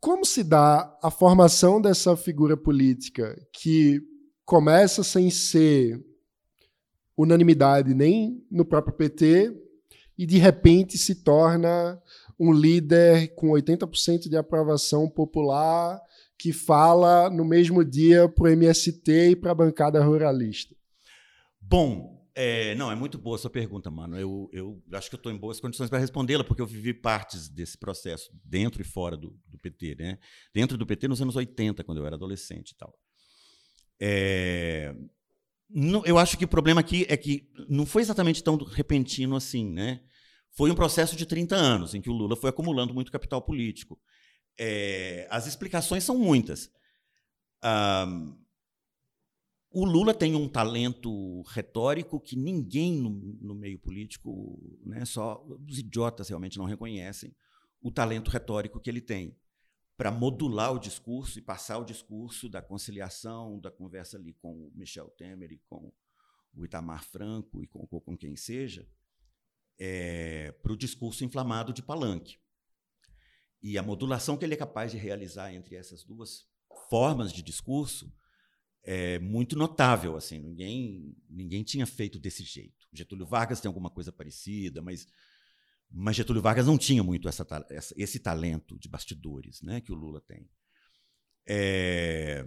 como 0.01 0.25
se 0.25 0.43
dá 0.43 0.99
a 1.03 1.11
formação 1.11 1.81
dessa 1.81 2.17
figura 2.17 2.57
política 2.57 3.37
que 3.53 4.01
começa 4.45 5.05
sem 5.05 5.31
ser 5.31 6.03
unanimidade 7.17 7.95
nem 7.95 8.43
no 8.51 8.65
próprio 8.65 8.95
PT, 8.95 9.55
e 10.17 10.27
de 10.27 10.39
repente 10.39 10.99
se 10.99 11.15
torna 11.17 12.01
um 12.39 12.53
líder 12.53 13.35
com 13.35 13.49
80% 13.49 14.29
de 14.29 14.37
aprovação 14.37 15.09
popular 15.09 16.01
que 16.39 16.53
fala 16.53 17.29
no 17.29 17.45
mesmo 17.45 17.85
dia 17.85 18.29
para 18.29 18.45
o 18.45 18.49
MST 18.49 19.31
e 19.31 19.37
para 19.37 19.53
a 19.53 19.55
bancada 19.55 20.03
ruralista? 20.03 20.75
Bom, 21.61 22.20
é, 22.35 22.75
não, 22.75 22.91
é 22.91 22.95
muito 22.95 23.19
boa 23.19 23.37
a 23.37 23.39
sua 23.39 23.51
pergunta, 23.51 23.91
mano. 23.91 24.19
Eu, 24.19 24.49
eu 24.53 24.83
acho 24.93 25.09
que 25.09 25.15
eu 25.15 25.19
estou 25.19 25.33
em 25.33 25.37
boas 25.37 25.61
condições 25.61 25.91
para 25.91 25.99
respondê-la, 25.99 26.45
porque 26.45 26.63
eu 26.63 26.67
vivi 26.67 26.95
partes 26.95 27.49
desse 27.49 27.77
processo, 27.77 28.31
dentro 28.45 28.81
e 28.81 28.85
fora 28.85 29.17
do, 29.17 29.39
do, 29.47 29.59
PT. 29.59 29.97
Né? 29.99 30.19
Dentro 30.55 30.77
do 30.79 30.87
PT 30.87 31.09
nos 31.09 31.21
anos 31.21 31.37
80, 31.37 31.83
quando 31.85 31.99
eu 31.99 32.07
era 32.07 32.17
adolescente 32.17 32.71
e 32.71 32.77
tal. 32.77 32.95
É, 34.01 34.95
eu 36.05 36.19
acho 36.19 36.39
que 36.39 36.45
o 36.45 36.49
problema 36.49 36.81
aqui 36.81 37.07
é 37.09 37.17
que 37.17 37.49
não 37.69 37.85
foi 37.85 38.03
exatamente 38.03 38.43
tão 38.43 38.57
repentino 38.57 39.37
assim, 39.37 39.71
né? 39.71 40.01
Foi 40.53 40.71
um 40.71 40.75
processo 40.75 41.15
de 41.15 41.27
30 41.27 41.55
anos 41.55 41.95
em 41.95 42.01
que 42.01 42.11
o 42.11 42.13
Lula 42.13 42.35
foi 42.35 42.51
acumulando 42.51 42.93
muito 42.93 43.13
capital 43.13 43.41
político. 43.41 43.99
É, 44.59 45.29
as 45.31 45.47
explicações 45.47 46.03
são 46.03 46.19
muitas. 46.19 46.71
O 49.73 49.85
Lula 49.85 50.13
tem 50.13 50.35
um 50.35 50.49
talento 50.49 51.43
retórico 51.43 52.21
que 52.21 52.37
ninguém 52.37 52.97
no, 52.97 53.11
no, 53.11 53.55
meio 53.55 53.79
político, 53.79 54.59
né, 54.85 55.05
só 55.05 55.47
os 55.47 55.79
idiotas 55.79 56.29
realmente 56.29 56.59
não 56.59 56.65
reconhecem 56.65 57.35
o 57.81 57.91
talento 57.91 58.31
retórico 58.31 58.81
que 58.81 58.91
ele 58.91 59.01
tem 59.01 59.37
para 59.97 60.11
modular 60.11 60.73
o 60.73 60.79
discurso 60.79 61.39
e 61.39 61.43
passar 61.43 61.79
o 61.79 61.85
discurso 61.85 62.49
da 62.49 62.61
conciliação, 62.61 63.61
da 63.61 63.71
conversa 63.71 64.17
ali 64.17 64.33
com 64.35 64.53
o 64.53 64.73
Michel 64.75 65.09
Temer 65.11 65.53
e 65.53 65.59
com 65.69 65.93
o 66.53 66.65
Itamar 66.65 67.05
Franco 67.05 67.63
e 67.63 67.67
com, 67.69 67.87
com 67.87 68.17
quem 68.17 68.35
seja, 68.35 68.89
é, 69.79 70.51
para 70.63 70.73
o 70.73 70.77
discurso 70.77 71.25
inflamado 71.25 71.73
de 71.73 71.83
Palanque. 71.83 72.39
E 73.63 73.79
a 73.79 73.83
modulação 73.83 74.37
que 74.37 74.45
ele 74.45 74.55
é 74.55 74.57
capaz 74.57 74.91
de 74.91 74.99
realizar 74.99 75.53
entre 75.55 75.77
essas 75.77 76.03
duas 76.03 76.49
formas 76.89 77.33
de 77.33 77.43
discurso 77.43 78.13
é 78.83 79.19
muito 79.19 79.57
notável. 79.57 80.17
Assim, 80.17 80.39
ninguém, 80.39 81.15
ninguém 81.29 81.63
tinha 81.63 81.87
feito 81.87 82.19
desse 82.19 82.43
jeito. 82.43 82.87
Getúlio 82.93 83.27
Vargas 83.27 83.61
tem 83.61 83.69
alguma 83.69 83.91
coisa 83.91 84.11
parecida, 84.11 84.83
mas, 84.83 85.07
mas 85.91 86.17
Getúlio 86.17 86.43
Vargas 86.43 86.67
não 86.67 86.79
tinha 86.79 87.03
muito 87.03 87.29
essa, 87.29 87.47
essa, 87.71 87.95
esse 87.97 88.19
talento 88.19 88.79
de 88.79 88.89
bastidores 88.89 89.63
né, 89.63 89.81
que 89.81 89.93
o 89.93 89.97
Lula 89.97 90.21
tem. 90.21 90.49
É, 91.47 92.47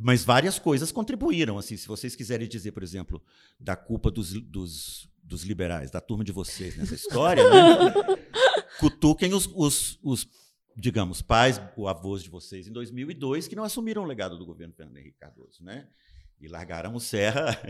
mas 0.00 0.24
várias 0.24 0.58
coisas 0.58 0.92
contribuíram. 0.92 1.58
Assim, 1.58 1.76
se 1.76 1.86
vocês 1.86 2.14
quiserem 2.14 2.48
dizer, 2.48 2.72
por 2.72 2.82
exemplo, 2.82 3.22
da 3.58 3.76
culpa 3.76 4.10
dos, 4.10 4.32
dos 4.32 5.10
dos 5.30 5.42
liberais, 5.42 5.90
da 5.90 6.00
turma 6.00 6.24
de 6.24 6.32
vocês 6.32 6.76
nessa 6.76 6.94
história, 6.94 7.48
né? 7.48 7.94
cutuquem 8.80 9.32
os, 9.32 9.48
os, 9.54 9.98
os, 10.02 10.28
digamos, 10.80 11.20
pais 11.20 11.60
ou 11.76 11.86
avós 11.86 12.22
de 12.22 12.30
vocês 12.30 12.66
em 12.66 12.72
2002 12.72 13.46
que 13.46 13.54
não 13.54 13.64
assumiram 13.64 14.02
o 14.02 14.06
legado 14.06 14.38
do 14.38 14.46
governo 14.46 14.74
Fernando 14.74 14.96
Henrique 14.96 15.18
Cardoso, 15.18 15.62
né? 15.62 15.86
E 16.40 16.48
largaram 16.48 16.94
o 16.94 17.00
Serra, 17.00 17.60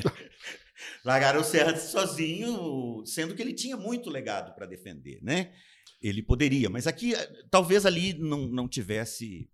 largaram 1.05 1.41
o 1.41 1.45
Serra 1.45 1.77
sozinho, 1.77 3.05
sendo 3.05 3.35
que 3.35 3.43
ele 3.43 3.53
tinha 3.53 3.77
muito 3.77 4.09
legado 4.09 4.55
para 4.55 4.65
defender, 4.65 5.19
né? 5.23 5.53
Ele 6.01 6.23
poderia, 6.23 6.71
mas 6.71 6.87
aqui 6.87 7.13
talvez 7.51 7.85
ali 7.85 8.15
não, 8.15 8.47
não 8.47 8.69
tivesse 8.69 9.51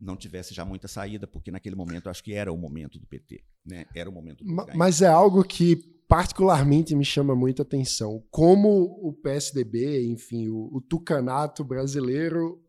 não 0.00 0.16
tivesse 0.16 0.54
já 0.54 0.64
muita 0.64 0.86
saída, 0.86 1.26
porque 1.26 1.50
naquele 1.50 1.74
momento 1.74 2.08
acho 2.08 2.22
que 2.22 2.32
era 2.32 2.52
o 2.52 2.56
momento 2.56 3.00
do 3.00 3.06
PT, 3.06 3.44
né? 3.66 3.84
Era 3.94 4.08
o 4.08 4.12
momento 4.12 4.44
do 4.44 4.54
Mas 4.74 5.02
é 5.02 5.08
algo 5.08 5.42
que 5.44 5.76
particularmente 6.06 6.94
me 6.94 7.04
chama 7.04 7.34
muita 7.34 7.62
atenção. 7.62 8.24
Como 8.30 8.68
o 9.02 9.12
PSDB, 9.12 10.06
enfim, 10.06 10.48
o, 10.48 10.70
o 10.72 10.80
tucanato 10.80 11.64
brasileiro 11.64 12.64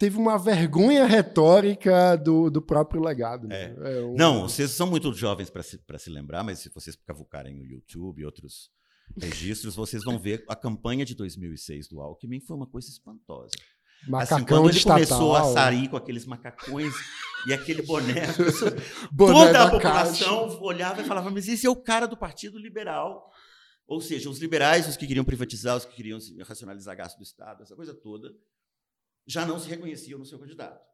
teve 0.00 0.16
uma 0.16 0.38
vergonha 0.38 1.04
retórica 1.04 2.16
do, 2.16 2.48
do 2.48 2.62
próprio 2.62 3.02
legado. 3.02 3.46
Né? 3.46 3.76
É. 3.84 3.98
É 3.98 4.02
um... 4.02 4.14
Não, 4.14 4.48
vocês 4.48 4.70
são 4.70 4.86
muito 4.86 5.12
jovens 5.12 5.50
para 5.50 5.62
se, 5.62 5.78
se 5.98 6.10
lembrar, 6.10 6.42
mas 6.42 6.60
se 6.60 6.70
vocês 6.70 6.96
cavucarem 6.96 7.54
no 7.54 7.66
YouTube 7.66 8.22
e 8.22 8.24
outros 8.24 8.70
registros, 9.20 9.74
vocês 9.74 10.02
vão 10.02 10.18
ver 10.18 10.42
a 10.48 10.56
campanha 10.56 11.04
de 11.04 11.14
2006 11.14 11.88
do 11.88 12.00
Alckmin 12.00 12.40
foi 12.40 12.56
uma 12.56 12.66
coisa 12.66 12.88
espantosa. 12.88 13.50
Macacão 14.08 14.38
assim, 14.38 14.46
quando 14.46 14.68
ele 14.70 14.78
estatal. 14.78 14.94
começou 14.96 15.36
a 15.36 15.44
sair 15.52 15.88
com 15.88 15.96
aqueles 15.98 16.24
macacões 16.24 16.94
e 17.46 17.52
aquele 17.52 17.82
boné, 17.82 18.26
boné 19.12 19.32
toda 19.32 19.64
a 19.64 19.70
população 19.70 20.48
caixa. 20.48 20.62
olhava 20.62 21.02
e 21.02 21.04
falava, 21.04 21.30
mas 21.30 21.46
esse 21.46 21.66
é 21.66 21.70
o 21.70 21.76
cara 21.76 22.06
do 22.06 22.16
Partido 22.16 22.58
Liberal. 22.58 23.30
Ou 23.86 24.00
seja, 24.00 24.30
os 24.30 24.38
liberais, 24.38 24.88
os 24.88 24.96
que 24.96 25.06
queriam 25.06 25.24
privatizar, 25.24 25.76
os 25.76 25.84
que 25.84 25.94
queriam 25.94 26.18
racionalizar 26.46 26.96
gasto 26.96 27.18
do 27.18 27.22
Estado, 27.22 27.62
essa 27.62 27.76
coisa 27.76 27.92
toda, 27.92 28.32
já 29.26 29.46
não 29.46 29.58
se 29.58 29.68
reconheciam 29.68 30.18
no 30.18 30.26
seu 30.26 30.38
candidato. 30.38 30.84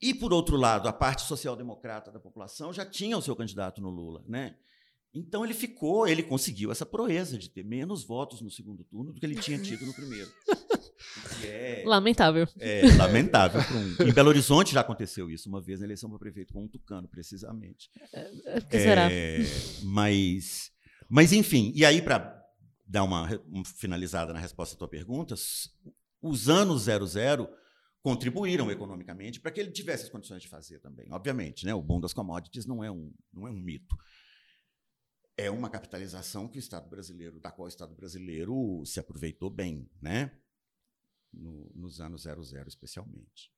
E, 0.00 0.14
por 0.14 0.32
outro 0.32 0.56
lado, 0.56 0.88
a 0.88 0.92
parte 0.92 1.22
social-democrata 1.22 2.12
da 2.12 2.20
população 2.20 2.72
já 2.72 2.86
tinha 2.86 3.18
o 3.18 3.22
seu 3.22 3.34
candidato 3.34 3.80
no 3.80 3.90
Lula. 3.90 4.24
Né? 4.28 4.56
Então 5.12 5.44
ele 5.44 5.54
ficou, 5.54 6.06
ele 6.06 6.22
conseguiu 6.22 6.70
essa 6.70 6.86
proeza 6.86 7.38
de 7.38 7.48
ter 7.48 7.64
menos 7.64 8.04
votos 8.04 8.40
no 8.40 8.50
segundo 8.50 8.84
turno 8.84 9.12
do 9.12 9.18
que 9.18 9.26
ele 9.26 9.34
tinha 9.36 9.58
tido 9.58 9.86
no 9.86 9.94
primeiro. 9.94 10.30
É, 11.44 11.84
lamentável. 11.86 12.46
É, 12.58 12.82
lamentável. 12.96 13.60
Um, 13.60 14.08
em 14.08 14.12
Belo 14.12 14.28
Horizonte 14.28 14.74
já 14.74 14.80
aconteceu 14.80 15.30
isso 15.30 15.48
uma 15.48 15.60
vez 15.60 15.78
na 15.78 15.86
eleição 15.86 16.10
para 16.10 16.18
prefeito 16.18 16.52
com 16.52 16.64
um 16.64 16.68
tucano, 16.68 17.08
precisamente. 17.08 17.88
É, 18.12 18.56
é 18.56 18.60
que 18.60 18.78
será? 18.78 19.10
É, 19.10 19.38
mas, 19.84 20.72
mas, 21.08 21.32
enfim, 21.32 21.72
e 21.74 21.84
aí, 21.84 22.02
para 22.02 22.36
dar 22.86 23.04
uma, 23.04 23.28
uma, 23.46 23.64
finalizada 23.64 24.32
na 24.32 24.40
resposta 24.40 24.74
à 24.74 24.78
tua 24.78 24.88
pergunta, 24.88 25.36
os 26.20 26.48
anos 26.48 26.82
00 26.82 27.48
contribuíram 28.02 28.70
economicamente 28.70 29.40
para 29.40 29.50
que 29.50 29.60
ele 29.60 29.70
tivesse 29.70 30.04
as 30.04 30.08
condições 30.08 30.42
de 30.42 30.48
fazer 30.48 30.78
também. 30.78 31.12
Obviamente, 31.12 31.66
né? 31.66 31.74
o 31.74 31.82
boom 31.82 32.00
das 32.00 32.12
commodities 32.12 32.66
não 32.66 32.82
é 32.82 32.90
um, 32.90 33.12
não 33.32 33.46
é 33.46 33.50
um 33.50 33.58
mito 33.58 33.96
é 35.38 35.48
uma 35.48 35.70
capitalização 35.70 36.48
que 36.48 36.58
o 36.58 36.60
Estado 36.60 36.90
brasileiro, 36.90 37.38
da 37.38 37.52
qual 37.52 37.66
o 37.66 37.68
Estado 37.68 37.94
brasileiro 37.94 38.82
se 38.84 38.98
aproveitou 38.98 39.48
bem, 39.48 39.88
né? 40.02 40.36
No, 41.32 41.70
nos 41.74 42.00
anos 42.00 42.22
00 42.22 42.66
especialmente. 42.66 43.52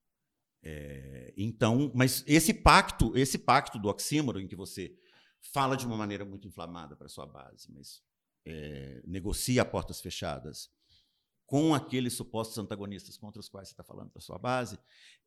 É, 0.62 1.32
então, 1.38 1.90
mas 1.94 2.22
esse 2.26 2.52
pacto, 2.52 3.16
esse 3.16 3.38
pacto 3.38 3.78
do 3.78 3.88
oxímoro 3.88 4.38
em 4.38 4.46
que 4.46 4.54
você 4.54 4.94
fala 5.54 5.74
de 5.74 5.86
uma 5.86 5.96
maneira 5.96 6.24
muito 6.24 6.46
inflamada 6.46 6.94
para 6.94 7.08
sua 7.08 7.26
base, 7.26 7.72
mas 7.72 8.02
é, 8.44 9.00
negocia 9.06 9.62
a 9.62 9.64
portas 9.64 10.02
fechadas 10.02 10.68
com 11.50 11.74
aqueles 11.74 12.12
supostos 12.12 12.56
antagonistas 12.58 13.16
contra 13.16 13.40
os 13.40 13.48
quais 13.48 13.66
você 13.66 13.72
está 13.72 13.82
falando 13.82 14.08
para 14.08 14.22
sua 14.22 14.38
base, 14.38 14.78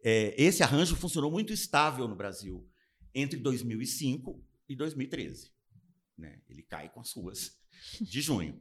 é, 0.02 0.34
esse 0.42 0.64
arranjo 0.64 0.96
funcionou 0.96 1.30
muito 1.30 1.52
estável 1.52 2.08
no 2.08 2.16
Brasil 2.16 2.66
entre 3.14 3.38
2005 3.38 4.42
e 4.70 4.74
2013. 4.74 5.52
Né? 6.18 6.40
Ele 6.48 6.64
cai 6.64 6.88
com 6.88 7.02
as 7.02 7.12
ruas 7.12 7.58
de 8.00 8.22
junho. 8.22 8.58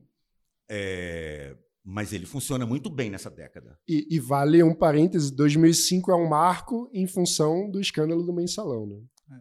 É, 0.68 1.56
mas 1.84 2.12
ele 2.12 2.26
funciona 2.26 2.66
muito 2.66 2.90
bem 2.90 3.12
nessa 3.12 3.30
década. 3.30 3.78
E, 3.86 4.08
e, 4.10 4.18
vale 4.18 4.60
um 4.64 4.74
parêntese: 4.74 5.32
2005 5.32 6.10
é 6.10 6.16
um 6.16 6.28
marco 6.28 6.90
em 6.92 7.06
função 7.06 7.70
do 7.70 7.80
escândalo 7.80 8.24
do 8.24 8.32
mensalão, 8.32 8.88
né? 8.88 9.00
É. 9.30 9.40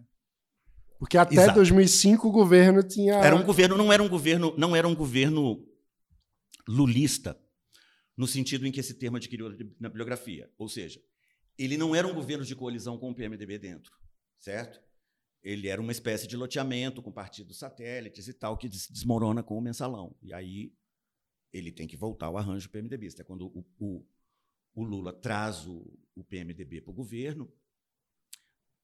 Porque 0.99 1.17
até 1.17 1.33
Exato. 1.33 1.55
2005 1.55 2.27
o 2.27 2.31
governo 2.31 2.83
tinha. 2.83 3.15
Era 3.15 3.35
um 3.35 3.43
governo, 3.43 3.75
não 3.75 3.91
era 3.91 4.03
um 4.03 4.09
governo, 4.09 4.53
não 4.55 4.75
era 4.75 4.87
um 4.87 4.93
governo 4.93 5.65
lulista, 6.67 7.35
no 8.21 8.27
sentido 8.27 8.67
em 8.67 8.71
que 8.71 8.79
esse 8.79 8.93
termo 8.93 9.17
adquiriu 9.17 9.49
na 9.79 9.89
bibliografia. 9.89 10.47
Ou 10.55 10.69
seja, 10.69 11.03
ele 11.57 11.75
não 11.75 11.95
era 11.95 12.07
um 12.07 12.13
governo 12.13 12.45
de 12.45 12.55
coalizão 12.55 12.95
com 12.95 13.09
o 13.09 13.15
PMDB 13.15 13.57
dentro, 13.57 13.91
certo? 14.37 14.79
Ele 15.41 15.67
era 15.67 15.81
uma 15.81 15.91
espécie 15.91 16.27
de 16.27 16.37
loteamento 16.37 17.01
com 17.01 17.11
partidos 17.11 17.57
satélites 17.57 18.27
e 18.27 18.33
tal, 18.33 18.55
que 18.59 18.69
desmorona 18.69 19.41
com 19.41 19.57
o 19.57 19.61
mensalão. 19.61 20.15
E 20.21 20.31
aí 20.35 20.71
ele 21.51 21.71
tem 21.71 21.87
que 21.87 21.97
voltar 21.97 22.27
ao 22.27 22.37
arranjo 22.37 22.69
PMDBista. 22.69 23.23
É 23.23 23.25
quando 23.25 23.47
o, 23.47 23.65
o, 23.79 24.05
o 24.75 24.83
Lula 24.83 25.11
traz 25.11 25.65
o, 25.65 25.91
o 26.13 26.23
PMDB 26.23 26.79
para 26.79 26.91
o 26.91 26.93
governo, 26.93 27.51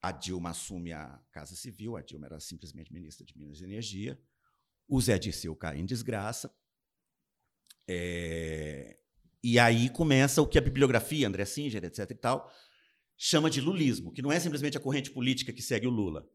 a 0.01 0.11
Dilma 0.11 0.49
assume 0.49 0.93
a 0.93 1.23
Casa 1.29 1.55
Civil, 1.55 1.95
a 1.95 2.01
Dilma 2.01 2.25
era 2.25 2.39
simplesmente 2.39 2.91
ministra 2.91 3.23
de 3.23 3.37
Minas 3.37 3.61
e 3.61 3.65
Energia, 3.65 4.19
o 4.87 4.99
Zé 4.99 5.19
Dirceu 5.19 5.55
cai 5.55 5.77
em 5.77 5.85
desgraça, 5.85 6.51
é, 7.87 8.97
e 9.43 9.59
aí 9.59 9.89
começa 9.89 10.41
o 10.41 10.47
que 10.47 10.57
a 10.57 10.61
bibliografia, 10.61 11.27
André 11.27 11.45
Singer, 11.45 11.83
etc. 11.83 12.09
e 12.11 12.15
tal, 12.15 12.51
chama 13.15 13.49
de 13.49 13.61
lulismo, 13.61 14.11
que 14.11 14.21
não 14.21 14.31
é 14.31 14.39
simplesmente 14.39 14.77
a 14.77 14.81
corrente 14.81 15.11
política 15.11 15.53
que 15.53 15.61
segue 15.61 15.87
o 15.87 15.91
Lula, 15.91 16.27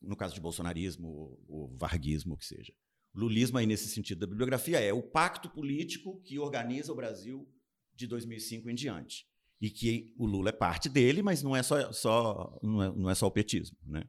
no 0.00 0.16
caso 0.16 0.34
de 0.34 0.40
bolsonarismo 0.40 1.38
ou 1.48 1.76
varguismo, 1.76 2.34
o 2.34 2.36
que 2.36 2.44
seja. 2.44 2.72
Lulismo 3.14 3.58
aí 3.58 3.66
nesse 3.66 3.88
sentido 3.88 4.20
da 4.20 4.26
bibliografia 4.26 4.80
é 4.80 4.92
o 4.92 5.02
pacto 5.02 5.48
político 5.48 6.20
que 6.22 6.38
organiza 6.38 6.92
o 6.92 6.96
Brasil 6.96 7.48
de 7.94 8.06
2005 8.06 8.68
em 8.68 8.74
diante 8.74 9.26
e 9.60 9.70
que 9.70 10.12
o 10.18 10.26
Lula 10.26 10.50
é 10.50 10.52
parte 10.52 10.88
dele, 10.88 11.22
mas 11.22 11.42
não 11.42 11.54
é 11.54 11.62
só, 11.62 11.92
só 11.92 12.58
não, 12.62 12.82
é, 12.82 12.92
não 12.92 13.10
é 13.10 13.14
só 13.14 13.26
o 13.26 13.30
petismo, 13.30 13.78
né? 13.86 14.04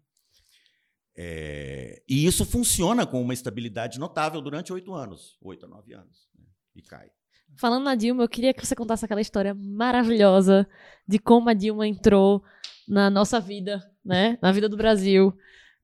É, 1.18 2.04
e 2.10 2.26
isso 2.26 2.46
funciona 2.46 3.08
com 3.08 3.22
uma 3.22 3.34
estabilidade 3.34 3.98
notável 4.00 4.42
durante 4.42 4.74
oito 4.74 4.94
anos, 4.94 5.38
oito 5.42 5.66
a 5.66 5.70
nove 5.70 5.94
anos, 5.94 6.30
né? 6.38 6.46
e 6.76 6.82
cai. 6.82 7.10
Falando 7.58 7.86
na 7.86 7.96
Dilma, 7.96 8.24
eu 8.24 8.30
queria 8.30 8.54
que 8.54 8.66
você 8.66 8.76
contasse 8.76 9.06
aquela 9.06 9.22
história 9.22 9.54
maravilhosa 9.54 10.68
de 11.08 11.18
como 11.20 11.50
a 11.50 11.54
Dilma 11.54 11.88
entrou 11.88 12.44
na 12.88 13.10
nossa 13.10 13.40
vida, 13.40 13.82
né? 14.04 14.38
Na 14.42 14.52
vida 14.52 14.68
do 14.68 14.76
Brasil. 14.78 15.34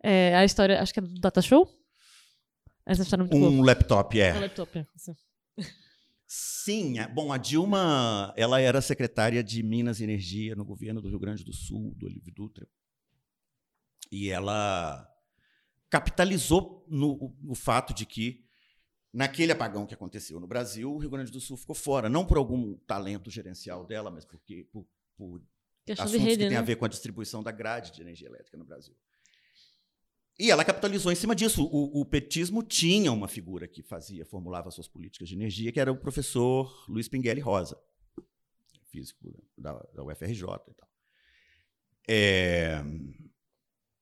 É, 0.04 0.36
a 0.36 0.44
história, 0.44 0.82
acho 0.82 0.94
que 0.94 1.00
é 1.00 1.04
do 1.04 1.20
Data 1.20 1.42
Show? 1.42 1.70
Essa 2.86 3.04
história 3.04 3.24
é 3.24 3.26
muito 3.26 3.38
Um 3.38 3.56
boa. 3.58 3.66
laptop, 3.68 4.20
é. 4.20 4.34
Um 4.36 4.42
laptop, 4.42 4.80
é. 4.80 4.86
Sim, 6.28 6.96
bom, 7.14 7.32
a 7.32 7.38
Dilma, 7.38 8.34
ela 8.38 8.60
era 8.60 8.82
secretária 8.82 9.44
de 9.44 9.62
Minas 9.62 10.00
e 10.00 10.04
Energia 10.04 10.56
no 10.56 10.64
governo 10.64 11.02
do 11.02 11.10
Rio 11.10 11.20
Grande 11.20 11.44
do 11.44 11.54
Sul, 11.54 11.94
do 11.98 12.06
Olívio 12.06 12.34
Dutra. 12.34 12.68
E 14.12 14.30
ela 14.30 15.08
capitalizou 15.90 16.86
no, 16.90 17.36
o 17.48 17.54
fato 17.56 17.94
de 17.94 18.06
que 18.06 18.46
naquele 19.14 19.52
apagão 19.52 19.86
que 19.86 19.94
aconteceu 19.94 20.40
no 20.40 20.48
Brasil, 20.48 20.94
o 20.94 20.98
Rio 20.98 21.10
Grande 21.10 21.32
do 21.32 21.40
Sul 21.40 21.58
ficou 21.58 21.76
fora, 21.76 22.10
não 22.10 22.26
por 22.26 22.38
algum 22.38 22.76
talento 22.88 23.30
gerencial 23.30 23.86
dela, 23.86 24.10
mas 24.10 24.26
porque 24.26 24.68
por, 24.72 24.86
por 25.18 25.42
assuntos 25.90 26.14
rede, 26.14 26.32
que 26.32 26.38
têm 26.38 26.50
né? 26.52 26.58
a 26.58 26.62
ver 26.62 26.78
com 26.78 26.86
a 26.86 26.90
distribuição 26.90 27.44
da 27.44 27.52
grade 27.52 27.92
de 27.92 28.02
energia 28.02 28.28
elétrica 28.28 28.58
no 28.58 28.64
Brasil. 28.64 28.96
E 30.40 30.50
ela 30.50 30.66
capitalizou 30.66 31.12
em 31.12 31.16
cima 31.16 31.36
disso. 31.36 31.64
O, 31.66 32.02
o, 32.02 32.06
petismo 32.06 32.64
tinha 32.64 33.12
uma 33.12 33.28
figura 33.28 33.68
que 33.68 33.84
fazia, 33.84 34.26
formulava 34.26 34.72
suas 34.72 34.88
políticas 34.88 35.30
de 35.30 35.36
energia, 35.36 35.72
que 35.72 35.80
era 35.80 35.92
o 35.92 35.98
professor 35.98 36.86
Luiz 36.90 37.08
Pinguelli 37.08 37.42
Rosa, 37.42 37.78
físico 38.90 39.44
da, 39.58 39.74
da 39.94 40.04
UFRJ 40.04 40.44
e 40.44 40.74
tal. 40.74 40.90
É, 42.08 42.84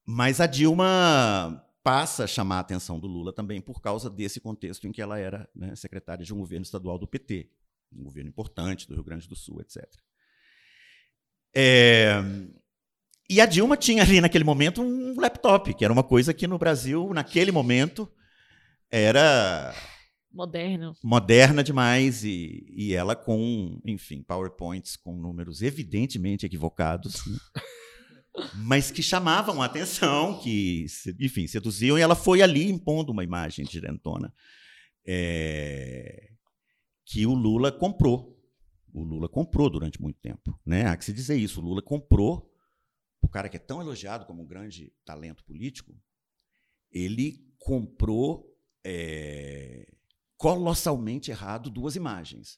mas 0.06 0.40
a 0.40 0.46
Dilma 0.46 1.69
passa 1.84 2.26
a 2.26 2.28
chamar 2.28 2.58
a 2.58 2.62
atenção 2.62 3.00
do 3.00 3.08
Lula 3.08 3.34
também 3.34 3.62
por 3.62 3.82
causa 3.82 4.10
desse 4.10 4.40
contexto 4.40 4.88
em 4.88 4.92
que 4.92 5.02
ela 5.02 5.18
era 5.20 5.50
né, 5.56 5.76
secretária 5.76 6.26
de 6.26 6.34
um 6.34 6.40
governo 6.40 6.64
estadual 6.64 6.98
do 6.98 7.08
PT, 7.08 7.50
um 7.92 8.04
governo 8.04 8.30
importante 8.30 8.88
do 8.88 8.94
Rio 8.94 9.04
Grande 9.04 9.28
do 9.28 9.36
Sul, 9.36 9.62
etc. 9.62 9.86
É, 11.56 12.22
e 13.30 13.40
a 13.40 13.46
Dilma 13.46 13.78
tinha 13.78 14.02
ali 14.02 14.20
naquele 14.20 14.44
momento 14.44 14.82
um 14.82 15.20
laptop, 15.20 15.74
que 15.76 15.84
era 15.84 15.94
uma 15.94 16.04
coisa 16.04 16.34
que 16.34 16.48
no 16.48 16.58
Brasil, 16.58 17.12
naquele 17.14 17.52
momento, 17.52 18.12
era. 18.90 19.74
Moderno. 20.32 20.96
Moderna 21.04 21.64
demais. 21.64 22.24
E, 22.24 22.66
e 22.70 22.94
ela 22.94 23.16
com, 23.16 23.80
enfim, 23.86 24.24
PowerPoints 24.24 24.96
com 24.96 25.16
números 25.16 25.62
evidentemente 25.62 26.46
equivocados. 26.46 27.26
Né? 27.28 27.38
mas 28.56 28.92
que 28.92 29.02
chamavam 29.02 29.62
a 29.62 29.66
atenção, 29.66 30.40
que, 30.40 30.86
enfim, 31.20 31.48
seduziam, 31.48 31.98
e 31.98 32.02
ela 32.02 32.16
foi 32.16 32.42
ali 32.42 32.70
impondo 32.70 33.12
uma 33.12 33.24
imagem 33.24 33.66
direntona 33.66 34.34
é, 35.06 36.32
que 37.06 37.26
o 37.26 37.34
Lula 37.34 37.72
comprou. 37.72 38.40
O 38.94 39.04
Lula 39.04 39.28
comprou 39.28 39.70
durante 39.70 40.02
muito 40.02 40.20
tempo. 40.20 40.60
Né? 40.66 40.86
Há 40.86 40.96
que 40.98 41.06
se 41.06 41.14
dizer 41.14 41.38
isso. 41.38 41.60
O 41.60 41.64
Lula 41.64 41.82
comprou 41.82 42.50
o 43.22 43.28
cara 43.28 43.50
que 43.50 43.58
é 43.58 43.60
tão 43.60 43.82
elogiado 43.82 44.26
como 44.26 44.42
um 44.42 44.48
grande 44.48 44.94
talento 45.06 45.44
político, 45.44 45.94
ele 46.92 47.46
comprou 47.58 48.58
é, 48.84 49.92
colossalmente 50.38 51.30
errado 51.30 51.70
duas 51.70 51.96
imagens. 51.96 52.58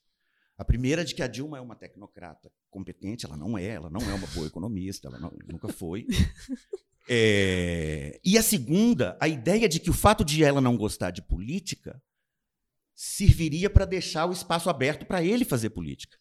A 0.61 0.63
primeira 0.63 1.03
de 1.03 1.15
que 1.15 1.23
a 1.23 1.27
Dilma 1.27 1.57
é 1.57 1.61
uma 1.61 1.75
tecnocrata 1.75 2.51
competente, 2.69 3.25
ela 3.25 3.35
não 3.35 3.57
é, 3.57 3.65
ela 3.65 3.89
não 3.89 3.99
é 3.99 4.13
uma 4.13 4.27
boa 4.27 4.45
economista, 4.45 5.07
ela 5.07 5.17
não, 5.17 5.33
nunca 5.47 5.67
foi. 5.67 6.05
É, 7.09 8.21
e 8.23 8.37
a 8.37 8.43
segunda, 8.43 9.17
a 9.19 9.27
ideia 9.27 9.67
de 9.67 9.79
que 9.79 9.89
o 9.89 9.93
fato 9.93 10.23
de 10.23 10.43
ela 10.43 10.61
não 10.61 10.77
gostar 10.77 11.09
de 11.09 11.21
política 11.21 12.01
serviria 12.95 13.71
para 13.71 13.85
deixar 13.85 14.27
o 14.27 14.31
espaço 14.31 14.69
aberto 14.69 15.03
para 15.05 15.21
ele 15.21 15.43
fazer 15.43 15.71
política 15.71 16.17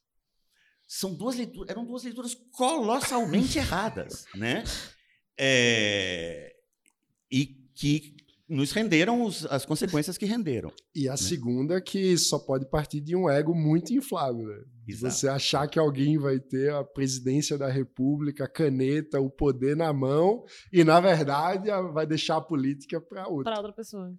são 0.88 1.14
duas 1.14 1.36
leituras, 1.36 1.68
eram 1.68 1.84
duas 1.84 2.02
leituras 2.02 2.34
colossalmente 2.50 3.58
erradas, 3.60 4.24
né? 4.34 4.64
É, 5.38 6.56
e 7.30 7.46
que 7.74 8.16
nos 8.50 8.72
renderam 8.72 9.22
os, 9.22 9.46
as 9.46 9.64
consequências 9.64 10.18
que 10.18 10.26
renderam. 10.26 10.72
E 10.92 11.08
a 11.08 11.12
né? 11.12 11.16
segunda 11.16 11.80
que 11.80 12.18
só 12.18 12.38
pode 12.38 12.68
partir 12.68 13.00
de 13.00 13.14
um 13.14 13.30
ego 13.30 13.54
muito 13.54 13.94
inflado, 13.94 14.42
né? 14.42 14.58
Você 14.98 15.28
achar 15.28 15.68
que 15.68 15.78
alguém 15.78 16.18
vai 16.18 16.40
ter 16.40 16.72
a 16.72 16.82
presidência 16.82 17.56
da 17.56 17.68
república, 17.68 18.44
a 18.44 18.48
caneta, 18.48 19.20
o 19.20 19.30
poder 19.30 19.76
na 19.76 19.92
mão 19.92 20.44
e 20.72 20.82
na 20.82 20.98
verdade 21.00 21.68
vai 21.92 22.04
deixar 22.04 22.38
a 22.38 22.40
política 22.40 23.00
para 23.00 23.28
outra. 23.28 23.52
Para 23.52 23.58
outra 23.58 23.72
pessoa. 23.72 24.12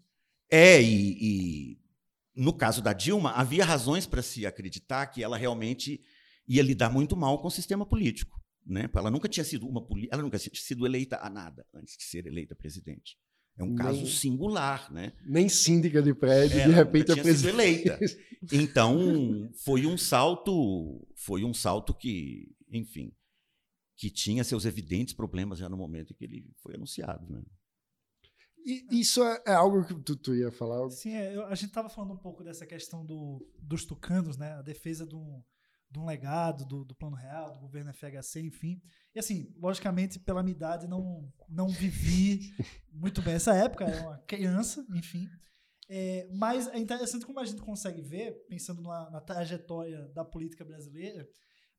É, 0.49 0.81
e, 0.81 1.17
e 1.21 1.77
no 2.33 2.53
caso 2.53 2.81
da 2.81 2.93
Dilma, 2.93 3.31
havia 3.31 3.65
razões 3.65 4.05
para 4.05 4.21
se 4.21 4.45
acreditar 4.45 5.07
que 5.07 5.21
ela 5.21 5.35
realmente 5.35 5.99
ia 6.47 6.63
lidar 6.63 6.89
muito 6.89 7.17
mal 7.17 7.41
com 7.41 7.49
o 7.49 7.51
sistema 7.51 7.85
político. 7.85 8.39
Né? 8.65 8.89
Ela 8.95 9.11
nunca 9.11 9.27
tinha 9.27 9.43
sido 9.43 9.67
uma 9.67 9.85
ela 10.09 10.21
nunca 10.21 10.39
tinha 10.39 10.53
sido 10.55 10.85
eleita 10.85 11.19
a 11.21 11.29
nada 11.29 11.65
antes 11.73 11.97
de 11.97 12.03
ser 12.03 12.25
eleita 12.27 12.55
presidente. 12.55 13.17
É 13.57 13.63
um 13.63 13.67
nem, 13.67 13.75
caso 13.75 14.07
singular, 14.07 14.91
né? 14.91 15.13
Nem 15.25 15.47
síndica 15.49 16.01
de 16.01 16.13
prédio, 16.13 16.59
é, 16.59 16.67
de 16.67 16.73
repente 16.73 17.11
é 17.11 17.15
presidente. 17.15 17.53
eleita. 17.53 17.99
Então, 18.51 19.51
foi 19.63 19.85
um 19.85 19.97
salto, 19.97 21.07
foi 21.15 21.43
um 21.43 21.53
salto 21.53 21.93
que, 21.93 22.49
enfim, 22.71 23.13
que 23.95 24.09
tinha 24.09 24.43
seus 24.43 24.65
evidentes 24.65 25.13
problemas 25.13 25.59
já 25.59 25.69
no 25.69 25.77
momento 25.77 26.11
em 26.11 26.15
que 26.15 26.23
ele 26.23 26.49
foi 26.63 26.73
anunciado, 26.73 27.31
né? 27.31 27.43
E 28.65 28.99
isso 28.99 29.23
é, 29.23 29.43
é, 29.47 29.53
algo 29.53 29.83
que 29.85 29.93
tu, 30.01 30.15
tu 30.15 30.35
ia 30.35 30.51
falar? 30.51 30.87
Sim, 30.89 31.13
é, 31.13 31.35
eu, 31.35 31.45
a 31.45 31.55
gente 31.55 31.69
estava 31.69 31.89
falando 31.89 32.13
um 32.13 32.17
pouco 32.17 32.43
dessa 32.43 32.65
questão 32.65 33.05
do, 33.05 33.47
dos 33.59 33.85
tucanos, 33.85 34.37
né? 34.37 34.53
A 34.53 34.61
defesa 34.61 35.05
do, 35.05 35.43
de 35.91 35.99
um 35.99 36.05
legado 36.05 36.65
do, 36.65 36.85
do 36.85 36.95
Plano 36.95 37.17
Real, 37.17 37.53
do 37.53 37.59
governo 37.59 37.93
FHC, 37.93 38.41
enfim. 38.41 38.81
E 39.13 39.19
assim, 39.19 39.53
logicamente, 39.57 40.17
pela 40.17 40.41
minha 40.41 40.55
idade, 40.55 40.87
não, 40.87 41.31
não 41.49 41.67
vivi 41.67 42.39
muito 42.91 43.21
bem 43.21 43.33
essa 43.33 43.53
época, 43.53 43.83
era 43.83 44.01
uma 44.01 44.17
criança, 44.19 44.85
enfim. 44.95 45.27
É, 45.89 46.29
mas 46.31 46.67
é 46.69 46.77
interessante 46.77 47.25
como 47.25 47.41
a 47.41 47.45
gente 47.45 47.61
consegue 47.61 48.01
ver, 48.01 48.31
pensando 48.47 48.81
na, 48.81 49.09
na, 49.09 49.19
trajetória 49.19 50.07
da 50.13 50.23
política 50.23 50.63
brasileira, 50.63 51.27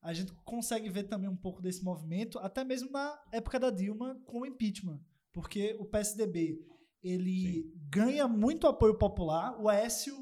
a 0.03 0.12
gente 0.12 0.33
consegue 0.44 0.90
ver 0.90 1.05
também 1.05 1.31
um 1.31 1.37
pouco 1.37 1.62
desse 1.62 1.83
movimento, 1.83 2.38
até 2.40 2.62
mesmo 2.62 2.90
na 2.90 3.18
época 3.33 3.59
da 3.59 3.70
Dilma, 3.70 4.20
com 4.27 4.40
o 4.40 4.46
impeachment. 4.46 5.01
Porque 5.33 5.75
o 5.79 5.87
PSDB 5.87 6.59
ele 7.03 7.62
Sim. 7.62 7.72
ganha 7.88 8.29
muito 8.29 8.66
apoio 8.66 8.98
popular, 8.98 9.59
o 9.59 9.68
Aécio 9.68 10.14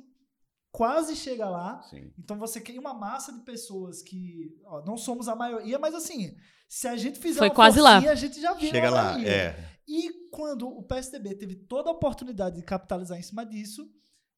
quase 0.70 1.16
chega 1.16 1.48
lá. 1.48 1.83
Sim. 1.83 2.12
Então 2.18 2.38
você 2.38 2.61
cria 2.61 2.80
uma 2.80 2.94
massa 2.94 3.33
de 3.33 3.40
pessoas 3.40 4.02
que 4.02 4.56
ó, 4.64 4.83
não 4.85 4.96
somos 4.96 5.28
a 5.28 5.35
maioria, 5.35 5.78
mas 5.78 5.94
assim, 5.94 6.37
se 6.68 6.87
a 6.88 6.96
gente 6.96 7.18
fizer 7.18 7.38
Foi 7.38 7.48
uma 7.48 7.54
quase 7.54 7.80
lá. 7.80 7.92
forcinha, 7.94 8.12
a 8.12 8.16
gente 8.16 8.40
já 8.40 8.52
vira 8.54 8.74
Chega 8.74 8.90
lá, 8.90 9.20
é. 9.22 9.56
E 9.88 10.28
quando 10.30 10.68
o 10.68 10.83
PSDB 10.85 11.35
teve 11.35 11.56
toda 11.56 11.88
a 11.90 11.92
oportunidade 11.92 12.56
de 12.56 12.62
capitalizar 12.62 13.18
em 13.18 13.22
cima 13.22 13.44
disso, 13.44 13.88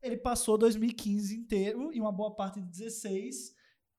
ele 0.02 0.16
passou 0.16 0.56
2015 0.56 1.36
inteiro 1.36 1.92
e 1.92 2.00
uma 2.00 2.10
boa 2.12 2.34
parte 2.34 2.60
de 2.60 2.66
16 2.68 3.52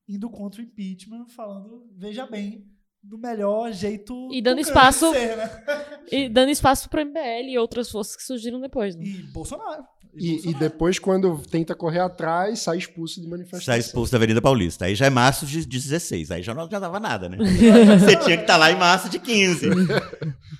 indo 0.09 0.29
contra 0.29 0.61
o 0.61 0.63
impeachment, 0.65 1.27
falando, 1.29 1.87
veja 1.95 2.25
bem, 2.25 2.67
do 3.01 3.17
melhor 3.17 3.71
jeito 3.71 4.29
E 4.33 4.41
dando 4.41 4.59
espaço- 4.59 5.11
de 5.11 5.17
ser, 5.19 5.37
né? 5.37 5.49
E 6.11 6.27
dando 6.29 6.49
espaço 6.49 6.89
pro 6.89 7.01
MBL 7.05 7.49
e 7.49 7.57
outras 7.57 7.89
forças 7.89 8.15
que 8.15 8.23
surgiram 8.23 8.59
depois, 8.59 8.95
né? 8.95 9.05
E 9.05 9.23
Bolsonaro. 9.31 9.85
E, 10.15 10.49
e 10.49 10.53
depois, 10.53 10.99
quando 10.99 11.39
tenta 11.39 11.73
correr 11.73 11.99
atrás, 11.99 12.59
sai 12.59 12.77
expulso 12.77 13.19
de 13.19 13.27
manifestação. 13.27 13.65
Sai 13.65 13.79
expulso 13.79 14.11
da 14.11 14.17
Avenida 14.17 14.41
Paulista. 14.41 14.85
Aí 14.85 14.93
já 14.93 15.07
é 15.07 15.09
março 15.09 15.45
de 15.45 15.65
16. 15.65 16.29
Aí 16.29 16.43
já 16.43 16.53
não 16.53 16.63
adiantava 16.63 16.99
nada, 16.99 17.27
né? 17.27 17.37
Você 17.99 18.15
tinha 18.17 18.37
que 18.37 18.43
estar 18.43 18.57
lá 18.57 18.71
em 18.71 18.75
março 18.75 19.09
de 19.09 19.19
15. 19.19 19.69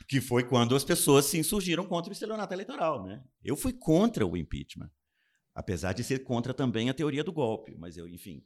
que 0.08 0.20
foi 0.20 0.44
quando 0.44 0.76
as 0.76 0.84
pessoas 0.84 1.26
se 1.26 1.38
insurgiram 1.38 1.86
contra 1.86 2.10
o 2.10 2.14
estelionato 2.14 2.54
eleitoral, 2.54 3.04
né? 3.04 3.22
Eu 3.44 3.56
fui 3.56 3.74
contra 3.74 4.26
o 4.26 4.36
impeachment. 4.36 4.90
Apesar 5.54 5.94
de 5.94 6.04
ser 6.04 6.24
contra 6.24 6.52
também 6.52 6.90
a 6.90 6.94
teoria 6.94 7.24
do 7.24 7.32
golpe. 7.32 7.76
Mas 7.78 7.96
eu, 7.96 8.08
enfim, 8.08 8.44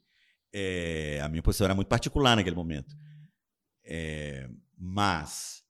é, 0.53 1.21
a 1.23 1.29
minha 1.29 1.41
posição 1.41 1.65
era 1.65 1.75
muito 1.75 1.87
particular 1.87 2.35
naquele 2.35 2.55
momento. 2.55 2.93
É, 3.85 4.49
mas 4.77 5.63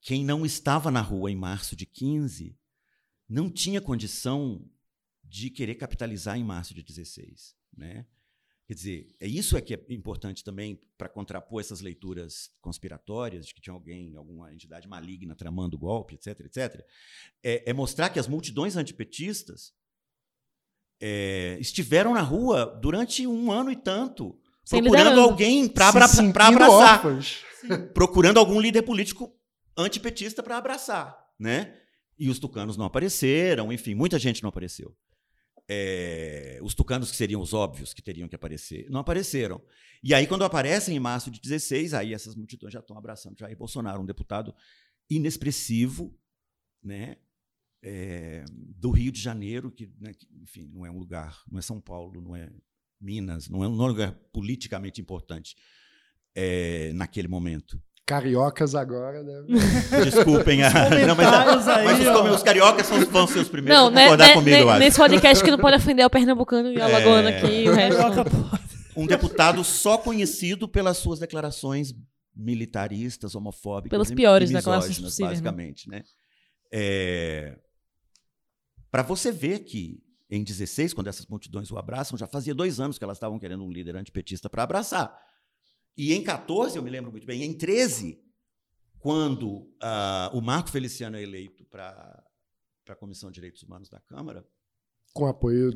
quem 0.00 0.24
não 0.24 0.44
estava 0.44 0.90
na 0.90 1.00
rua 1.00 1.30
em 1.30 1.36
março 1.36 1.76
de 1.76 1.86
15 1.86 2.58
não 3.28 3.50
tinha 3.50 3.80
condição 3.80 4.64
de 5.22 5.50
querer 5.50 5.74
capitalizar 5.74 6.38
em 6.38 6.44
março 6.44 6.74
de 6.74 6.82
16, 6.82 7.56
né? 7.76 8.06
Quer 8.66 8.74
dizer, 8.74 9.16
é 9.20 9.26
isso 9.26 9.58
é 9.58 9.60
que 9.60 9.74
é 9.74 9.84
importante 9.90 10.42
também 10.42 10.80
para 10.96 11.08
contrapor 11.08 11.60
essas 11.60 11.82
leituras 11.82 12.50
conspiratórias 12.62 13.46
de 13.46 13.54
que 13.54 13.60
tinha 13.60 13.74
alguém, 13.74 14.16
alguma 14.16 14.54
entidade 14.54 14.88
maligna 14.88 15.34
tramando 15.34 15.76
o 15.76 15.78
golpe, 15.78 16.14
etc, 16.14 16.40
etc. 16.40 16.82
É, 17.42 17.70
é 17.70 17.72
mostrar 17.74 18.08
que 18.08 18.18
as 18.18 18.26
multidões 18.26 18.76
antipetistas 18.76 19.74
é, 20.98 21.58
estiveram 21.60 22.14
na 22.14 22.22
rua 22.22 22.64
durante 22.80 23.26
um 23.26 23.52
ano 23.52 23.70
e 23.70 23.76
tanto, 23.76 24.40
Sem 24.64 24.80
procurando 24.80 25.10
liderança. 25.10 25.30
alguém 25.30 25.68
para 25.68 26.08
sentindo 26.08 26.38
abraçar 26.38 27.02
procurando 27.92 28.38
algum 28.38 28.60
líder 28.60 28.82
político 28.82 29.34
antipetista 29.76 30.42
para 30.42 30.56
abraçar, 30.56 31.18
né? 31.38 31.78
E 32.18 32.28
os 32.28 32.38
tucanos 32.38 32.76
não 32.76 32.84
apareceram, 32.84 33.72
enfim, 33.72 33.94
muita 33.94 34.18
gente 34.18 34.42
não 34.42 34.48
apareceu. 34.48 34.96
É, 35.68 36.58
os 36.62 36.74
tucanos 36.74 37.10
que 37.10 37.16
seriam 37.16 37.40
os 37.40 37.54
óbvios 37.54 37.94
que 37.94 38.02
teriam 38.02 38.28
que 38.28 38.36
aparecer, 38.36 38.86
não 38.90 39.00
apareceram. 39.00 39.62
E 40.02 40.12
aí, 40.12 40.26
quando 40.26 40.44
aparecem 40.44 40.94
em 40.94 41.00
março 41.00 41.30
de 41.30 41.40
16, 41.40 41.94
aí 41.94 42.12
essas 42.12 42.34
multidões 42.34 42.72
já 42.72 42.80
estão 42.80 42.96
abraçando 42.96 43.38
Jair 43.38 43.56
Bolsonaro, 43.56 44.02
um 44.02 44.06
deputado 44.06 44.54
inexpressivo, 45.08 46.14
né? 46.82 47.16
é, 47.84 48.44
do 48.48 48.90
Rio 48.90 49.12
de 49.12 49.20
Janeiro, 49.20 49.70
que, 49.70 49.92
né, 50.00 50.14
que, 50.14 50.26
enfim, 50.42 50.70
não 50.72 50.86
é 50.86 50.90
um 50.90 50.98
lugar, 50.98 51.42
não 51.50 51.58
é 51.58 51.62
São 51.62 51.78
Paulo, 51.78 52.20
não 52.20 52.34
é 52.34 52.50
Minas, 52.98 53.50
não 53.50 53.62
é 53.62 53.68
um 53.68 53.74
lugar 53.74 54.14
politicamente 54.32 55.00
importante 55.02 55.54
é, 56.34 56.92
naquele 56.94 57.28
momento. 57.28 57.80
Cariocas 58.06 58.74
agora, 58.74 59.22
né? 59.22 59.42
Desculpem 60.04 60.62
a. 60.62 60.70
Não, 61.06 61.14
mas, 61.14 61.68
aí, 61.68 61.84
mas 61.84 62.00
os, 62.00 62.36
os 62.36 62.42
cariocas 62.42 62.86
são, 62.86 63.00
vão 63.06 63.26
ser 63.26 63.38
os 63.38 63.48
primeiros 63.48 63.80
Não, 63.82 63.90
né, 63.90 64.04
concordar 64.04 64.28
né, 64.28 64.34
comigo, 64.34 64.72
né, 64.72 64.78
nesse 64.78 64.98
podcast 64.98 65.42
que 65.42 65.50
não 65.50 65.58
pode 65.58 65.76
ofender 65.76 66.04
o 66.04 66.10
pernambucano 66.10 66.70
e 66.70 66.80
a 66.80 66.84
alagoano 66.84 67.28
É. 67.28 67.38
aqui 67.38 67.64
e 67.64 67.68
o 67.68 67.72
resto. 67.72 68.02
Um 68.96 69.06
deputado 69.06 69.64
só 69.64 69.96
conhecido 69.96 70.68
pelas 70.68 70.98
suas 70.98 71.18
declarações 71.18 71.94
militaristas, 72.36 73.34
homofóbicas. 73.34 73.90
Pelas 73.90 74.10
piores 74.10 74.50
declarações 74.50 74.98
possíveis, 74.98 75.40
né? 75.40 75.50
Basicamente, 75.50 75.88
né? 75.88 76.02
Para 78.90 79.02
você 79.02 79.32
ver 79.32 79.60
que 79.60 79.98
em 80.30 80.42
16, 80.42 80.92
quando 80.94 81.08
essas 81.08 81.26
multidões 81.26 81.70
o 81.70 81.78
abraçam, 81.78 82.18
já 82.18 82.26
fazia 82.26 82.54
dois 82.54 82.80
anos 82.80 82.98
que 82.98 83.04
elas 83.04 83.16
estavam 83.16 83.38
querendo 83.38 83.64
um 83.64 83.70
líder 83.70 83.96
antipetista 83.96 84.50
para 84.50 84.62
abraçar. 84.62 85.16
E 85.96 86.12
em 86.12 86.22
14, 86.22 86.76
eu 86.76 86.82
me 86.82 86.90
lembro 86.90 87.10
muito 87.10 87.26
bem, 87.26 87.42
em 87.42 87.52
13, 87.52 88.20
quando 88.98 89.72
ah, 89.80 90.30
o 90.32 90.40
Marco 90.40 90.70
Feliciano 90.70 91.16
é 91.16 91.22
eleito 91.22 91.64
para 91.66 92.24
a 92.88 92.96
Comissão 92.96 93.30
de 93.30 93.34
Direitos 93.34 93.62
Humanos 93.62 93.88
da 93.88 94.00
Câmara, 94.00 94.46
Com 95.12 95.26
apoio, 95.26 95.72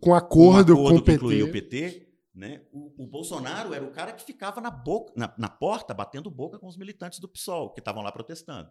com 0.00 0.14
acordo, 0.14 0.74
um 0.74 0.76
com 0.76 0.96
o 0.96 0.98
que 0.98 1.06
PT. 1.06 1.12
incluía 1.14 1.44
o 1.44 1.52
PT, 1.52 2.12
né? 2.34 2.66
O, 2.72 3.04
o 3.04 3.06
Bolsonaro 3.06 3.72
era 3.72 3.84
o 3.84 3.90
cara 3.90 4.12
que 4.12 4.24
ficava 4.24 4.60
na, 4.60 4.70
boca, 4.70 5.12
na, 5.16 5.34
na 5.38 5.48
porta, 5.48 5.94
batendo 5.94 6.30
boca 6.30 6.58
com 6.58 6.66
os 6.66 6.76
militantes 6.76 7.18
do 7.18 7.28
PSOL, 7.28 7.72
que 7.72 7.80
estavam 7.80 8.02
lá 8.02 8.12
protestando. 8.12 8.70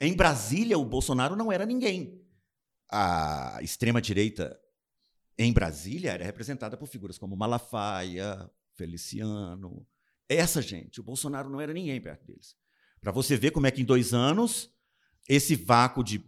Em 0.00 0.14
Brasília, 0.14 0.78
o 0.78 0.84
Bolsonaro 0.84 1.36
não 1.36 1.50
era 1.50 1.64
ninguém. 1.64 2.20
A 2.90 3.58
extrema-direita 3.62 4.58
em 5.38 5.52
Brasília 5.52 6.10
era 6.10 6.24
representada 6.24 6.76
por 6.76 6.86
figuras 6.86 7.16
como 7.18 7.36
Malafaia, 7.36 8.50
Feliciano, 8.74 9.86
essa 10.36 10.60
gente. 10.62 11.00
O 11.00 11.04
Bolsonaro 11.04 11.48
não 11.50 11.60
era 11.60 11.72
ninguém 11.72 12.00
perto 12.00 12.26
deles. 12.26 12.54
Para 13.00 13.12
você 13.12 13.36
ver 13.36 13.50
como 13.50 13.66
é 13.66 13.70
que 13.70 13.82
em 13.82 13.84
dois 13.84 14.12
anos 14.14 14.70
esse 15.28 15.54
vácuo 15.56 16.02
de, 16.04 16.22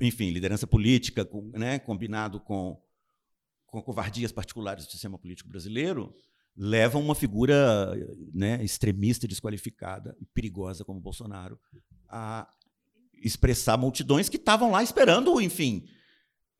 enfim, 0.00 0.30
liderança 0.30 0.66
política, 0.66 1.28
né, 1.52 1.78
combinado 1.78 2.40
com 2.40 2.80
com 3.66 3.82
covardias 3.82 4.30
particulares 4.30 4.86
do 4.86 4.92
sistema 4.92 5.18
político 5.18 5.48
brasileiro, 5.48 6.14
levam 6.56 7.02
uma 7.02 7.14
figura 7.14 7.92
né, 8.32 8.62
extremista, 8.62 9.26
desqualificada 9.26 10.16
e 10.20 10.24
perigosa 10.26 10.84
como 10.84 11.00
Bolsonaro 11.00 11.58
a 12.08 12.48
expressar 13.20 13.76
multidões 13.76 14.28
que 14.28 14.36
estavam 14.36 14.70
lá 14.70 14.80
esperando, 14.80 15.40
enfim. 15.40 15.88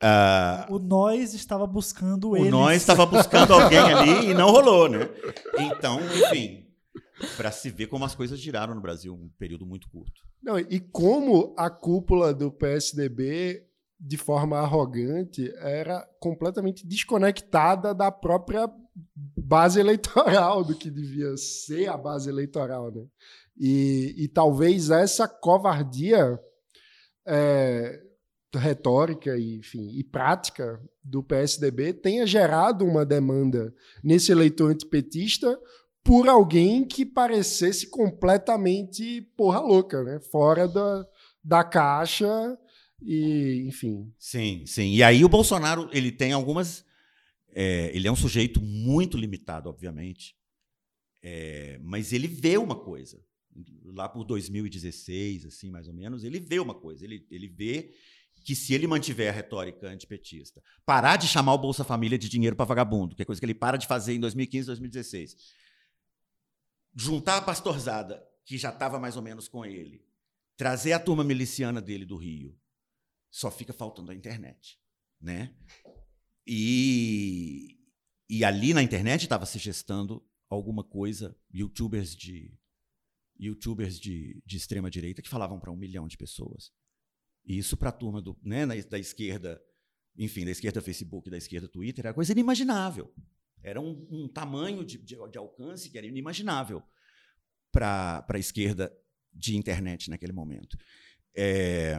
ah, 0.03 0.67
O 0.69 0.81
nós 0.81 1.35
estava 1.35 1.69
buscando 1.69 2.31
o 2.31 2.37
eles. 2.37 2.51
nós 2.51 2.83
estava 2.83 3.07
buscando 3.07 3.53
alguém 3.55 3.79
ali 3.79 4.31
e 4.31 4.35
não 4.35 4.51
rolou, 4.51 4.89
né? 4.89 4.99
Então, 5.61 6.01
enfim, 6.01 6.67
para 7.37 7.51
se 7.51 7.71
ver 7.71 7.87
como 7.87 8.05
as 8.05 8.15
coisas 8.15 8.39
giraram 8.39 8.75
no 8.75 8.81
Brasil 8.81 9.15
um 9.15 9.29
período 9.39 9.67
muito 9.67 9.89
curto. 9.89 10.23
Não, 10.43 10.59
e 10.59 10.81
como 10.81 11.55
a 11.57 11.71
cúpula 11.71 12.35
do 12.35 12.51
PSDB, 12.51 13.65
de 13.99 14.17
forma 14.17 14.59
arrogante, 14.59 15.51
era 15.57 16.07
completamente 16.21 16.87
desconectada 16.87 17.95
da 17.95 18.11
própria 18.11 18.71
base 19.37 19.81
eleitoral, 19.81 20.65
do 20.65 20.77
que 20.77 20.91
devia 20.91 21.37
ser 21.37 21.89
a 21.89 21.97
base 21.97 22.29
eleitoral. 22.29 22.91
Né? 22.91 23.07
E, 23.57 24.15
e 24.19 24.29
talvez 24.29 24.91
essa 24.91 25.27
covardia 25.27 26.39
é, 27.27 28.01
retórica 28.55 29.37
e, 29.37 29.57
enfim, 29.57 29.89
e 29.93 30.05
prática 30.05 30.81
do 31.03 31.23
PSDB 31.23 31.93
tenha 31.93 32.27
gerado 32.27 32.85
uma 32.85 33.05
demanda 33.05 33.75
nesse 34.03 34.33
eleitor 34.33 34.71
antipetista 34.71 35.59
por 36.05 36.29
alguém 36.29 36.85
que 36.85 37.07
parecesse 37.07 37.89
completamente 37.89 39.23
porra 39.35 39.59
louca, 39.61 40.05
né? 40.05 40.21
Fora 40.21 40.69
da, 40.69 41.07
da 41.43 41.65
caixa 41.65 42.59
e, 43.03 43.65
enfim. 43.67 44.13
Sim, 44.19 44.65
sim. 44.67 44.93
E 44.93 45.03
aí 45.03 45.25
o 45.25 45.29
Bolsonaro, 45.29 45.89
ele 45.93 46.13
tem 46.13 46.33
algumas. 46.33 46.85
é, 47.55 47.91
ele 47.97 48.07
é 48.07 48.13
um 48.13 48.17
sujeito 48.17 48.61
muito 48.61 49.17
limitado, 49.17 49.71
obviamente. 49.71 50.37
É, 51.23 51.81
mas 51.83 52.13
ele 52.13 52.29
vê 52.29 52.59
uma 52.59 52.77
coisa. 52.77 53.19
Lá 53.85 54.09
por 54.09 54.25
2016, 54.25 55.47
assim, 55.47 55.71
mais 55.71 55.89
ou 55.89 55.95
menos, 55.95 56.23
ele 56.23 56.39
vê 56.39 56.59
uma 56.59 56.75
coisa. 56.75 57.05
Ele, 57.05 57.27
ele 57.31 57.49
vê 57.49 57.95
que 58.45 58.55
se 58.55 58.75
ele 58.75 58.87
mantiver 58.87 59.31
a 59.31 59.33
retórica 59.33 59.89
antipetista, 59.89 60.63
parar 60.85 61.17
de 61.17 61.27
chamar 61.27 61.55
o 61.55 61.59
Bolsa 61.59 61.83
Família 61.83 62.19
de 62.19 62.29
dinheiro 62.29 62.55
para 62.55 62.67
vagabundo, 62.67 63.17
que 63.17 63.23
é 63.23 63.25
coisa 63.25 63.41
que 63.41 63.47
ele 63.47 63.55
para 63.55 63.79
de 63.79 63.87
fazer 63.87 64.13
em 64.13 64.21
2015, 64.21 64.67
2016, 64.67 65.37
juntar 66.95 67.39
a 67.39 67.43
pastorzada, 67.43 68.27
que 68.45 68.57
já 68.57 68.71
estava 68.71 68.99
mais 68.99 69.17
ou 69.17 69.23
menos 69.23 69.49
com 69.49 69.65
ele, 69.65 70.07
trazer 70.57 70.93
a 70.93 71.01
turma 71.01 71.25
miliciana 71.25 71.81
dele 71.81 72.05
do 72.05 72.17
Rio, 72.17 72.59
só 73.31 73.51
fica 73.51 73.73
faltando 73.73 74.11
a 74.11 74.15
internet, 74.15 74.79
né? 75.21 75.57
E, 76.47 77.79
e 78.29 78.45
ali 78.45 78.73
na 78.73 78.83
internet 78.83 79.23
estava 79.23 79.47
se 79.47 79.59
gestando 79.59 80.25
alguma 80.49 80.85
coisa, 80.85 81.37
youtubers 81.53 82.15
de 82.15 82.57
youtubers 83.37 83.99
de, 83.99 84.41
de 84.47 84.57
extrema 84.57 84.89
direita 84.89 85.21
que 85.21 85.29
falavam 85.29 85.59
para 85.59 85.73
um 85.73 85.77
milhão 85.77 86.07
de 86.07 86.17
pessoas. 86.17 86.73
E 87.45 87.59
isso 87.59 87.77
para 87.77 87.89
a 87.89 87.93
turma 87.93 88.23
do, 88.23 88.39
né, 88.43 88.65
da 88.85 88.99
esquerda, 88.99 89.61
enfim, 90.17 90.45
da 90.45 90.53
esquerda 90.53 90.81
Facebook, 90.81 91.29
da 91.29 91.37
esquerda 91.37 91.69
Twitter, 91.69 92.07
era 92.07 92.15
coisa 92.15 92.33
inimaginável. 92.33 93.13
Era 93.65 93.81
um, 93.81 94.07
um 94.11 94.29
tamanho 94.29 94.85
de, 94.85 94.99
de, 94.99 95.17
de 95.31 95.39
alcance 95.39 95.89
que 95.89 95.97
era 95.97 96.07
inimaginável 96.07 96.83
para 97.73 98.25
a 98.29 98.39
esquerda 98.39 98.95
de 99.33 99.57
internet 99.57 100.11
naquele 100.11 100.35
momento. 100.35 100.77
É, 101.35 101.99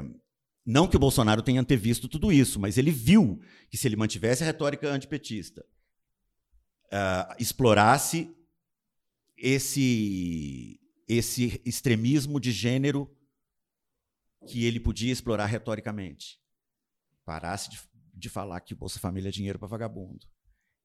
não 0.64 0.88
que 0.88 0.96
o 0.96 1.00
Bolsonaro 1.00 1.42
tenha 1.42 1.60
antevisto 1.60 2.08
tudo 2.08 2.32
isso, 2.32 2.60
mas 2.60 2.78
ele 2.78 2.92
viu 2.92 3.42
que 3.68 3.78
se 3.78 3.88
ele 3.88 3.96
mantivesse 3.96 4.44
a 4.44 4.46
retórica 4.46 4.88
antipetista, 4.88 5.66
uh, 6.86 7.36
explorasse 7.40 8.32
esse, 9.36 10.80
esse 11.08 11.62
extremismo 11.66 12.40
de 12.40 12.52
gênero 12.52 13.12
que 14.48 14.66
ele 14.66 14.80
podia 14.80 15.12
explorar 15.12 15.48
retoricamente, 15.48 16.40
parasse 17.26 17.72
de, 17.72 17.80
de 18.14 18.30
falar 18.30 18.62
que 18.62 18.76
Bolsa 18.76 19.00
Família 19.00 19.30
é 19.30 19.32
dinheiro 19.32 19.58
para 19.58 19.68
vagabundo 19.68 20.28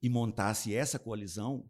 e 0.02 0.08
montasse 0.08 0.74
essa 0.74 0.98
coalizão 0.98 1.68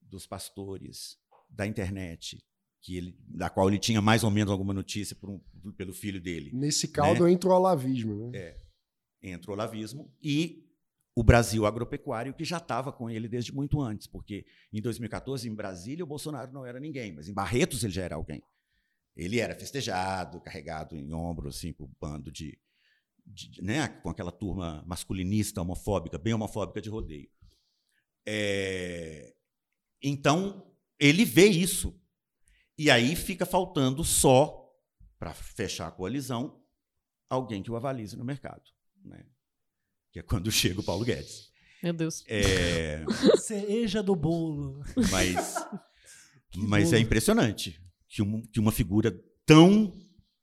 dos 0.00 0.26
pastores, 0.26 1.18
da 1.50 1.66
internet, 1.66 2.42
que 2.80 2.96
ele, 2.96 3.18
da 3.28 3.50
qual 3.50 3.68
ele 3.68 3.78
tinha 3.78 4.00
mais 4.00 4.24
ou 4.24 4.30
menos 4.30 4.50
alguma 4.50 4.72
notícia 4.72 5.16
um, 5.24 5.72
pelo 5.72 5.92
filho 5.92 6.20
dele. 6.20 6.50
Nesse 6.54 6.88
caldo 6.88 7.24
né? 7.24 7.32
entra 7.32 7.50
o 7.50 7.52
olavismo. 7.52 8.30
Né? 8.30 8.38
É, 8.38 8.56
entra 9.22 9.50
o 9.50 9.54
olavismo 9.54 10.14
e 10.22 10.64
o 11.14 11.22
Brasil 11.24 11.66
agropecuário, 11.66 12.32
que 12.32 12.44
já 12.44 12.58
estava 12.58 12.92
com 12.92 13.10
ele 13.10 13.26
desde 13.26 13.52
muito 13.52 13.80
antes, 13.80 14.06
porque 14.06 14.46
em 14.72 14.80
2014, 14.80 15.48
em 15.48 15.54
Brasília, 15.54 16.04
o 16.04 16.06
Bolsonaro 16.06 16.52
não 16.52 16.64
era 16.64 16.78
ninguém, 16.78 17.12
mas 17.12 17.28
em 17.28 17.34
Barretos 17.34 17.82
ele 17.82 17.92
já 17.92 18.02
era 18.02 18.14
alguém. 18.14 18.40
Ele 19.16 19.40
era 19.40 19.52
festejado, 19.56 20.40
carregado 20.40 20.96
em 20.96 21.12
ombro, 21.12 21.48
assim, 21.48 21.72
por 21.72 21.88
um 21.88 21.92
bando 22.00 22.30
de, 22.30 22.56
de, 23.26 23.60
né, 23.60 23.88
com 23.88 24.08
aquela 24.08 24.30
turma 24.30 24.84
masculinista, 24.86 25.60
homofóbica, 25.60 26.16
bem 26.18 26.34
homofóbica 26.34 26.80
de 26.80 26.88
rodeio. 26.88 27.28
É, 28.26 29.34
então, 30.02 30.70
ele 30.98 31.24
vê 31.24 31.46
isso. 31.46 31.98
E 32.76 32.90
aí 32.90 33.16
fica 33.16 33.44
faltando 33.44 34.04
só, 34.04 34.70
para 35.18 35.34
fechar 35.34 35.88
a 35.88 35.92
coalizão, 35.92 36.62
alguém 37.28 37.62
que 37.62 37.70
o 37.70 37.76
avalize 37.76 38.16
no 38.16 38.24
mercado. 38.24 38.62
Né? 39.04 39.24
Que 40.12 40.20
é 40.20 40.22
quando 40.22 40.50
chega 40.50 40.80
o 40.80 40.84
Paulo 40.84 41.04
Guedes. 41.04 41.50
Meu 41.82 41.92
Deus. 41.92 42.24
É... 42.26 43.04
Cereja 43.38 44.02
do 44.02 44.16
bolo. 44.16 44.82
Mas, 45.10 45.54
mas 46.56 46.88
é 46.88 46.90
bolo. 46.90 46.96
é 46.96 47.00
impressionante 47.00 47.80
que, 48.08 48.22
um, 48.22 48.42
que 48.42 48.58
uma 48.58 48.72
figura 48.72 49.12
tão, 49.44 49.96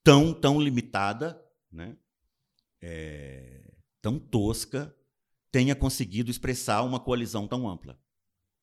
tão, 0.04 0.34
tão 0.34 0.62
limitada, 0.62 1.42
né? 1.72 1.98
É, 2.82 3.74
tão 4.02 4.20
tosca, 4.20 4.95
tenha 5.56 5.74
conseguido 5.74 6.30
expressar 6.30 6.84
uma 6.84 7.00
coalizão 7.00 7.48
tão 7.48 7.66
ampla. 7.66 7.98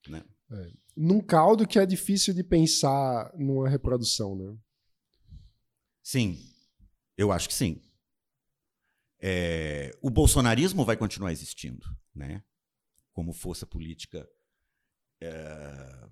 Né? 0.07 0.23
É. 0.51 0.73
Num 0.95 1.23
caldo 1.23 1.67
que 1.67 1.79
é 1.79 1.87
difícil 1.87 2.35
de 2.35 2.45
pensar 2.45 3.33
numa 3.35 3.67
reprodução, 3.67 4.37
né? 4.37 4.55
Sim, 6.03 6.39
eu 7.17 7.33
acho 7.33 7.49
que 7.49 7.55
sim. 7.55 7.81
É, 9.19 9.97
o 10.03 10.11
bolsonarismo 10.11 10.85
vai 10.85 10.95
continuar 10.95 11.33
existindo, 11.33 11.87
né? 12.15 12.43
Como 13.15 13.33
força 13.33 13.65
política 13.65 14.29
é, 15.19 16.09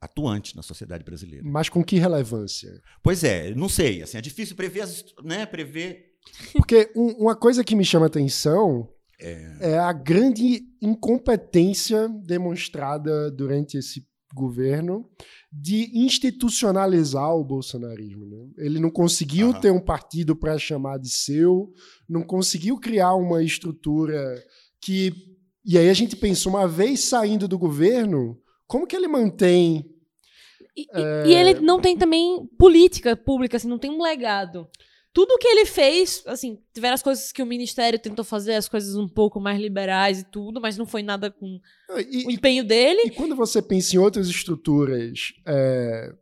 atuante 0.00 0.56
na 0.56 0.62
sociedade 0.62 1.04
brasileira. 1.04 1.46
Mas 1.46 1.68
com 1.68 1.84
que 1.84 1.96
relevância? 1.96 2.80
Pois 3.02 3.22
é, 3.22 3.54
não 3.54 3.68
sei. 3.68 4.02
Assim, 4.02 4.16
é 4.16 4.22
difícil 4.22 4.56
prever, 4.56 4.80
as, 4.80 5.04
né? 5.22 5.44
Prever. 5.44 6.14
Porque 6.54 6.90
um, 6.96 7.08
uma 7.18 7.36
coisa 7.36 7.62
que 7.62 7.76
me 7.76 7.84
chama 7.84 8.06
atenção 8.06 8.93
é... 9.20 9.72
é 9.72 9.78
a 9.78 9.92
grande 9.92 10.62
incompetência 10.80 12.08
demonstrada 12.08 13.30
durante 13.30 13.76
esse 13.76 14.06
governo 14.34 15.08
de 15.52 15.90
institucionalizar 15.96 17.34
o 17.34 17.44
bolsonarismo. 17.44 18.26
Né? 18.26 18.48
Ele 18.58 18.80
não 18.80 18.90
conseguiu 18.90 19.48
uhum. 19.48 19.60
ter 19.60 19.70
um 19.70 19.80
partido 19.80 20.34
para 20.34 20.58
chamar 20.58 20.98
de 20.98 21.08
seu, 21.08 21.72
não 22.08 22.22
conseguiu 22.22 22.78
criar 22.78 23.14
uma 23.14 23.42
estrutura 23.42 24.42
que. 24.80 25.12
E 25.64 25.78
aí 25.78 25.88
a 25.88 25.94
gente 25.94 26.16
pensou, 26.16 26.52
uma 26.52 26.68
vez 26.68 27.04
saindo 27.04 27.48
do 27.48 27.58
governo, 27.58 28.38
como 28.66 28.86
que 28.86 28.94
ele 28.94 29.08
mantém. 29.08 29.88
E, 30.76 30.86
é... 30.92 31.26
e 31.28 31.34
ele 31.34 31.60
não 31.60 31.80
tem 31.80 31.96
também 31.96 32.46
política 32.58 33.16
pública, 33.16 33.56
assim, 33.56 33.68
não 33.68 33.78
tem 33.78 33.90
um 33.90 34.02
legado 34.02 34.68
tudo 35.14 35.38
que 35.38 35.46
ele 35.46 35.64
fez, 35.64 36.24
assim, 36.26 36.58
tiveram 36.74 36.94
as 36.94 37.02
coisas 37.02 37.30
que 37.30 37.40
o 37.40 37.46
ministério 37.46 38.00
tentou 38.00 38.24
fazer, 38.24 38.54
as 38.54 38.68
coisas 38.68 38.96
um 38.96 39.06
pouco 39.06 39.40
mais 39.40 39.60
liberais 39.60 40.20
e 40.20 40.24
tudo, 40.24 40.60
mas 40.60 40.76
não 40.76 40.84
foi 40.84 41.04
nada 41.04 41.30
com 41.30 41.60
e, 42.10 42.26
o 42.26 42.30
empenho 42.32 42.64
dele. 42.64 43.02
E 43.04 43.10
quando 43.10 43.36
você 43.36 43.62
pensa 43.62 43.94
em 43.94 43.98
outras 44.00 44.26
estruturas, 44.26 45.32
é, 45.46 46.12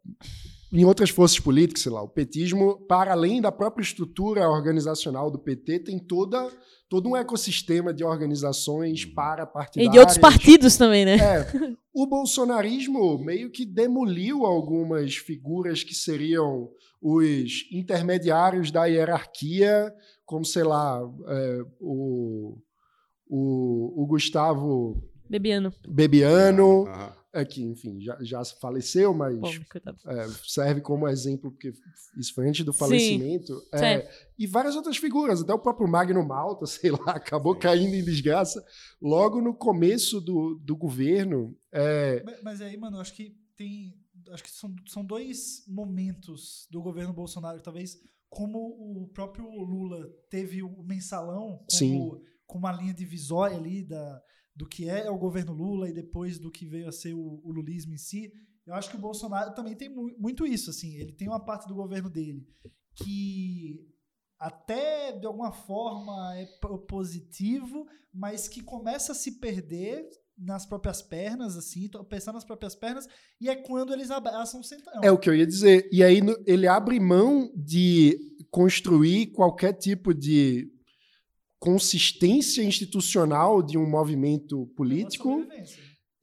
em 0.70 0.84
outras 0.84 1.08
forças 1.08 1.40
políticas, 1.40 1.82
sei 1.82 1.90
lá, 1.90 2.02
o 2.02 2.08
petismo, 2.08 2.86
para 2.86 3.12
além 3.12 3.40
da 3.40 3.50
própria 3.50 3.82
estrutura 3.82 4.46
organizacional 4.46 5.30
do 5.30 5.38
PT, 5.38 5.80
tem 5.80 5.98
toda 5.98 6.50
todo 6.92 7.08
um 7.08 7.16
ecossistema 7.16 7.94
de 7.94 8.04
organizações 8.04 9.06
uhum. 9.06 9.14
para 9.14 9.46
partidárias. 9.46 9.88
E 9.88 9.90
de 9.90 9.98
outros 9.98 10.18
partidos 10.18 10.76
também, 10.76 11.06
né? 11.06 11.16
É. 11.16 11.46
O 11.94 12.06
bolsonarismo 12.06 13.16
meio 13.16 13.50
que 13.50 13.64
demoliu 13.64 14.44
algumas 14.44 15.16
figuras 15.16 15.82
que 15.82 15.94
seriam 15.94 16.68
os 17.02 17.68
intermediários 17.72 18.70
da 18.70 18.84
hierarquia, 18.84 19.92
como, 20.24 20.44
sei 20.44 20.62
lá, 20.62 21.00
é, 21.26 21.64
o, 21.80 22.56
o, 23.26 24.02
o, 24.02 24.06
Gustavo 24.06 25.02
Bebiano, 25.28 25.74
Bebiano 25.88 26.86
é, 27.32 27.44
que, 27.44 27.62
enfim, 27.62 28.00
já, 28.00 28.16
já 28.20 28.44
faleceu, 28.60 29.12
mas 29.12 29.34
é, 30.06 30.28
serve 30.44 30.80
como 30.80 31.08
exemplo, 31.08 31.50
porque 31.50 31.72
isso 32.16 32.34
foi 32.34 32.48
antes 32.48 32.64
do 32.64 32.72
falecimento. 32.72 33.60
É, 33.72 34.08
e 34.38 34.46
várias 34.46 34.76
outras 34.76 34.98
figuras, 34.98 35.40
até 35.40 35.52
o 35.52 35.58
próprio 35.58 35.88
Magno 35.88 36.24
Malta, 36.24 36.66
sei 36.66 36.90
lá, 36.90 37.12
acabou 37.12 37.54
Sim. 37.54 37.60
caindo 37.60 37.94
em 37.94 38.04
desgraça 38.04 38.62
logo 39.00 39.40
no 39.40 39.54
começo 39.54 40.20
do, 40.20 40.60
do 40.62 40.76
governo. 40.76 41.56
É. 41.72 42.22
Mas, 42.24 42.42
mas 42.42 42.60
aí, 42.60 42.76
mano, 42.76 43.00
acho 43.00 43.14
que 43.14 43.34
tem 43.56 44.01
acho 44.30 44.42
que 44.42 44.50
são, 44.50 44.74
são 44.86 45.04
dois 45.04 45.64
momentos 45.66 46.66
do 46.70 46.82
governo 46.82 47.12
Bolsonaro, 47.12 47.60
talvez, 47.60 47.98
como 48.28 48.58
o 48.58 49.08
próprio 49.08 49.48
Lula 49.48 50.08
teve 50.30 50.62
o 50.62 50.82
mensalão 50.82 51.64
como, 51.78 52.22
como 52.46 52.66
uma 52.66 52.72
linha 52.72 52.94
divisória 52.94 53.56
ali 53.56 53.82
da, 53.82 54.22
do 54.54 54.66
que 54.66 54.88
é 54.88 55.10
o 55.10 55.18
governo 55.18 55.52
Lula 55.52 55.88
e 55.88 55.92
depois 55.92 56.38
do 56.38 56.50
que 56.50 56.66
veio 56.66 56.88
a 56.88 56.92
ser 56.92 57.14
o, 57.14 57.40
o 57.44 57.52
lulismo 57.52 57.92
em 57.94 57.98
si. 57.98 58.32
Eu 58.64 58.74
acho 58.74 58.90
que 58.90 58.96
o 58.96 59.00
Bolsonaro 59.00 59.54
também 59.54 59.74
tem 59.74 59.88
mu 59.88 60.14
muito 60.18 60.46
isso, 60.46 60.70
assim, 60.70 60.94
ele 60.94 61.12
tem 61.12 61.28
uma 61.28 61.44
parte 61.44 61.66
do 61.66 61.74
governo 61.74 62.08
dele 62.08 62.46
que 62.94 63.88
até 64.38 65.12
de 65.12 65.26
alguma 65.26 65.52
forma 65.52 66.36
é 66.36 66.46
positivo, 66.88 67.86
mas 68.12 68.48
que 68.48 68.62
começa 68.62 69.12
a 69.12 69.14
se 69.14 69.38
perder 69.38 70.08
nas 70.44 70.66
próprias 70.66 71.00
pernas, 71.00 71.56
assim, 71.56 71.88
pensar 72.08 72.32
nas 72.32 72.44
próprias 72.44 72.74
pernas, 72.74 73.06
e 73.40 73.48
é 73.48 73.54
quando 73.54 73.92
eles 73.92 74.10
abraçam 74.10 74.60
o 74.60 74.64
centrão. 74.64 75.00
É 75.02 75.10
o 75.10 75.18
que 75.18 75.30
eu 75.30 75.34
ia 75.34 75.46
dizer. 75.46 75.88
E 75.92 76.02
aí 76.02 76.20
ele 76.46 76.66
abre 76.66 76.98
mão 76.98 77.50
de 77.54 78.18
construir 78.50 79.28
qualquer 79.28 79.72
tipo 79.72 80.12
de 80.12 80.68
consistência 81.58 82.62
institucional 82.62 83.62
de 83.62 83.78
um 83.78 83.88
movimento 83.88 84.66
político 84.76 85.46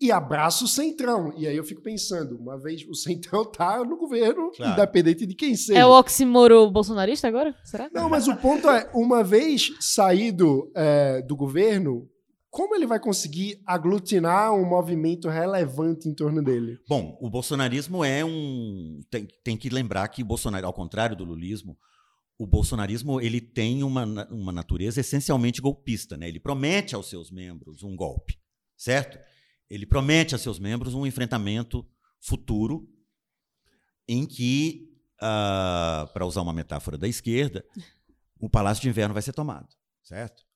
e 0.01 0.11
abraça 0.11 0.63
o 0.63 0.67
centrão. 0.67 1.33
E 1.37 1.47
aí 1.47 1.55
eu 1.55 1.63
fico 1.63 1.81
pensando, 1.81 2.37
uma 2.37 2.57
vez 2.57 2.85
o 2.87 2.93
centrão 2.93 3.43
tá 3.49 3.83
no 3.83 3.97
governo, 3.97 4.51
claro. 4.51 4.73
independente 4.73 5.25
de 5.25 5.35
quem 5.35 5.55
seja. 5.55 5.79
É 5.79 5.85
o 5.85 5.97
oximoro 5.97 6.69
bolsonarista 6.71 7.27
agora? 7.27 7.55
Será? 7.63 7.89
Não, 7.93 8.09
mas 8.09 8.27
o 8.27 8.35
ponto 8.35 8.69
é, 8.69 8.89
uma 8.93 9.23
vez 9.23 9.71
saído 9.79 10.71
é, 10.75 11.21
do 11.21 11.35
governo, 11.35 12.07
como 12.49 12.75
ele 12.75 12.87
vai 12.87 12.99
conseguir 12.99 13.61
aglutinar 13.65 14.53
um 14.53 14.65
movimento 14.65 15.29
relevante 15.29 16.09
em 16.09 16.13
torno 16.13 16.43
dele? 16.43 16.79
Bom, 16.87 17.17
o 17.21 17.29
bolsonarismo 17.29 18.03
é 18.03 18.25
um. 18.25 18.99
Tem, 19.09 19.27
tem 19.43 19.55
que 19.55 19.69
lembrar 19.69 20.07
que 20.07 20.23
o 20.23 20.25
Bolsonaro, 20.25 20.65
ao 20.65 20.73
contrário 20.73 21.15
do 21.15 21.23
lulismo, 21.23 21.77
o 22.39 22.47
bolsonarismo 22.47 23.21
ele 23.21 23.39
tem 23.39 23.83
uma, 23.83 24.05
uma 24.31 24.51
natureza 24.51 24.99
essencialmente 24.99 25.61
golpista. 25.61 26.17
Né? 26.17 26.27
Ele 26.27 26.39
promete 26.39 26.95
aos 26.95 27.07
seus 27.07 27.29
membros 27.29 27.83
um 27.83 27.95
golpe, 27.95 28.39
certo? 28.75 29.19
Ele 29.69 29.85
promete 29.85 30.33
a 30.33 30.37
seus 30.37 30.57
membros 30.57 30.95
um 30.95 31.05
enfrentamento 31.05 31.87
futuro 32.19 32.89
em 34.07 34.25
que, 34.25 34.89
uh, 35.21 36.11
para 36.11 36.25
usar 36.25 36.41
uma 36.41 36.53
metáfora 36.53 36.97
da 36.97 37.07
esquerda, 37.07 37.63
o 38.39 38.49
Palácio 38.49 38.81
de 38.81 38.89
Inverno 38.89 39.13
vai 39.13 39.21
ser 39.21 39.33
tomado, 39.33 39.67
certo? 40.01 40.48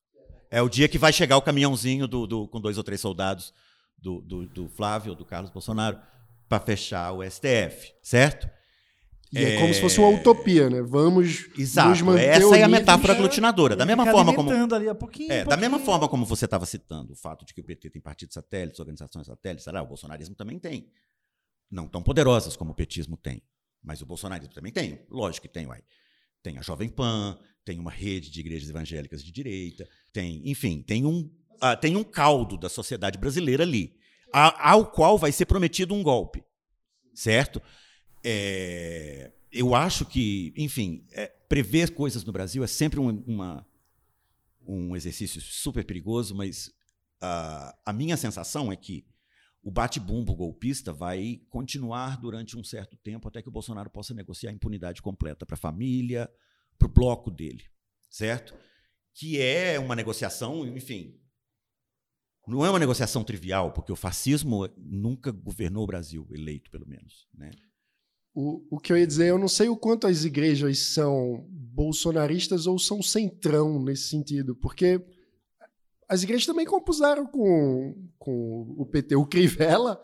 É 0.54 0.62
o 0.62 0.70
dia 0.70 0.88
que 0.88 1.00
vai 1.00 1.12
chegar 1.12 1.36
o 1.36 1.42
caminhãozinho 1.42 2.08
do, 2.08 2.28
do 2.28 2.48
com 2.48 2.62
dois 2.62 2.78
ou 2.78 2.84
três 2.84 3.02
soldados 3.02 3.52
do, 3.98 4.22
do, 4.22 4.48
do 4.48 4.70
Flávio, 4.70 5.16
do 5.16 5.26
Carlos 5.26 5.50
Bolsonaro, 5.50 6.00
para 6.48 6.60
fechar 6.60 7.12
o 7.12 7.24
STF, 7.28 7.92
certo? 8.04 8.48
E 9.32 9.40
é... 9.40 9.56
é, 9.56 9.60
como 9.60 9.74
se 9.74 9.82
fosse 9.82 10.00
uma 10.00 10.10
utopia, 10.10 10.70
né? 10.70 10.84
Vamos 10.84 11.50
Exato. 11.58 11.90
Nos 11.90 12.02
manter 12.04 12.26
Essa 12.26 12.56
é 12.56 12.62
a 12.62 12.68
metáfora 12.68 13.14
aglutinadora. 13.14 13.76
Da 13.76 13.84
mesma 13.84 14.06
forma 14.06 14.36
como 14.36 14.52
ali 14.52 14.88
a 14.88 14.94
pouquinho, 14.94 15.32
é, 15.32 15.38
pouquinho. 15.38 15.50
da 15.50 15.58
mesma 15.58 15.80
forma 15.80 16.08
como 16.08 16.24
você 16.24 16.46
estava 16.46 16.68
citando 16.68 17.14
o 17.14 17.16
fato 17.16 17.44
de 17.44 17.52
que 17.52 17.60
o 17.60 17.64
PT 17.64 17.90
tem 17.90 18.00
partidos 18.00 18.36
satélites, 18.36 18.80
organizações 18.80 19.26
satélites, 19.26 19.64
será? 19.64 19.82
o 19.82 19.88
bolsonarismo 19.88 20.36
também 20.36 20.60
tem. 20.60 20.88
Não 21.72 21.88
tão 21.88 22.04
poderosas 22.04 22.56
como 22.56 22.74
o 22.74 22.76
petismo 22.76 23.18
tem, 23.18 23.42
mas 23.84 24.04
o 24.04 24.06
bolsonarismo 24.06 24.54
também 24.54 24.72
tem. 24.72 25.04
Lógico 25.10 25.48
que 25.48 25.52
tem, 25.52 25.66
uai. 25.66 25.82
Tem 26.44 26.58
a 26.58 26.62
Jovem 26.62 26.90
Pan, 26.90 27.40
tem 27.66 27.80
uma 27.80 27.90
rede 27.90 28.30
de 28.30 28.40
igrejas 28.42 28.70
evangélicas 28.70 29.24
de 29.24 29.32
direita, 29.32 29.88
tem, 30.12 30.42
enfim, 30.46 30.82
tem 30.82 31.06
um, 31.06 31.22
uh, 31.56 31.80
tem 31.80 31.96
um 31.96 32.04
caldo 32.04 32.58
da 32.58 32.70
sociedade 32.70 33.18
brasileira 33.18 33.64
ali, 33.64 33.96
a, 34.32 34.72
ao 34.72 34.92
qual 34.92 35.18
vai 35.18 35.32
ser 35.32 35.46
prometido 35.46 35.94
um 35.94 36.04
golpe, 36.04 36.44
certo? 37.16 37.62
É, 38.24 39.32
eu 39.52 39.74
acho 39.74 40.06
que, 40.06 40.54
enfim, 40.58 41.06
é, 41.12 41.28
prever 41.48 41.92
coisas 41.92 42.24
no 42.24 42.34
Brasil 42.34 42.64
é 42.64 42.68
sempre 42.68 43.00
um, 43.00 43.24
uma, 43.26 43.66
um 44.68 44.96
exercício 44.96 45.40
super 45.40 45.86
perigoso, 45.86 46.36
mas 46.36 46.68
uh, 47.22 47.74
a 47.86 47.94
minha 47.94 48.18
sensação 48.18 48.72
é 48.72 48.76
que 48.76 49.06
o 49.64 49.72
bate-bumbo 49.72 50.36
golpista 50.36 50.92
vai 50.92 51.42
continuar 51.50 52.20
durante 52.20 52.58
um 52.58 52.64
certo 52.64 52.98
tempo 52.98 53.30
até 53.30 53.42
que 53.42 53.48
o 53.48 53.52
Bolsonaro 53.52 53.90
possa 53.90 54.14
negociar 54.14 54.50
a 54.50 54.54
impunidade 54.54 55.02
completa 55.02 55.46
para 55.46 55.56
a 55.56 55.58
família, 55.58 56.30
para 56.78 56.86
o 56.86 56.92
bloco 56.92 57.32
dele, 57.32 57.64
certo? 58.10 58.54
Que 59.14 59.40
é 59.40 59.80
uma 59.80 59.96
negociação, 59.96 60.68
enfim, 60.68 61.18
não 62.46 62.66
é 62.66 62.70
uma 62.70 62.80
negociação 62.80 63.24
trivial, 63.24 63.72
porque 63.72 63.92
o 63.92 63.96
fascismo 63.96 64.68
nunca 64.78 65.32
governou 65.32 65.86
o 65.86 65.88
Brasil, 65.88 66.28
eleito 66.32 66.70
pelo 66.70 66.86
menos, 66.86 67.26
né? 67.34 67.50
O, 68.36 68.66
o 68.76 68.80
que 68.80 68.92
eu 68.92 68.98
ia 68.98 69.08
dizer, 69.08 69.28
eu 69.28 69.38
não 69.38 69.48
sei 69.48 69.70
o 69.70 69.78
quanto 69.78 70.08
as 70.08 70.26
igrejas 70.26 70.94
são 70.94 71.48
bolsonaristas 71.50 72.68
ou 72.68 72.78
são 72.78 73.02
centrão 73.02 73.82
nesse 73.82 74.10
sentido, 74.10 74.56
porque 74.56 75.00
as 76.10 76.24
igrejas 76.24 76.46
também 76.46 76.66
compuseram 76.66 77.26
com, 77.26 77.96
com 78.18 78.76
o 78.78 78.86
PT, 78.86 79.16
o 79.16 79.26
Crivella. 79.26 80.02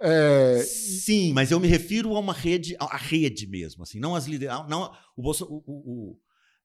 É... 0.00 0.62
Sim, 0.62 1.32
mas 1.32 1.50
eu 1.50 1.60
me 1.60 1.68
refiro 1.68 2.16
a 2.16 2.20
uma 2.20 2.32
rede, 2.32 2.76
a 2.78 2.96
rede 2.96 3.46
mesmo, 3.46 3.82
assim, 3.82 3.98
não 3.98 4.14
as 4.14 4.26
lideranças, 4.26 4.68
não 4.68 4.92
o, 5.16 5.22
Bolso, 5.22 5.44
o, 5.44 5.62
o, 5.66 6.18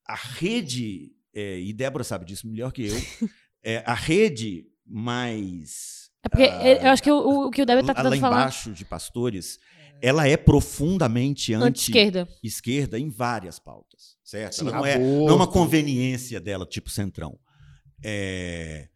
a 0.07 0.15
rede, 0.15 1.11
é, 1.33 1.59
e 1.59 1.73
Débora 1.73 2.03
sabe 2.03 2.25
disso 2.25 2.47
melhor 2.47 2.71
que 2.71 2.87
eu, 2.87 2.95
é, 3.63 3.83
a 3.85 3.93
rede 3.93 4.67
mais 4.85 6.03
é 6.23 6.29
porque 6.29 6.43
uh, 6.43 6.85
eu 6.85 6.89
acho 6.89 7.03
que 7.03 7.11
o, 7.11 7.47
o 7.47 7.51
que 7.51 7.61
o 7.61 7.65
Débora 7.65 7.81
está 7.81 7.93
tentando 7.93 8.17
falar... 8.17 8.35
Lá 8.35 8.41
embaixo 8.43 8.71
de 8.71 8.85
pastores, 8.85 9.59
ela 10.01 10.27
é 10.27 10.37
profundamente 10.37 11.53
anti-esquerda 11.53 12.27
esquerda 12.41 12.97
em 12.97 13.09
várias 13.09 13.59
pautas, 13.59 14.17
certo? 14.23 14.55
Sim, 14.55 14.67
ela 14.67 14.77
não 14.77 14.85
é, 14.85 14.97
não 14.97 15.29
é 15.29 15.33
uma 15.33 15.47
conveniência 15.47 16.39
dela, 16.39 16.65
tipo 16.65 16.89
centrão. 16.89 17.37
É, 18.03 18.89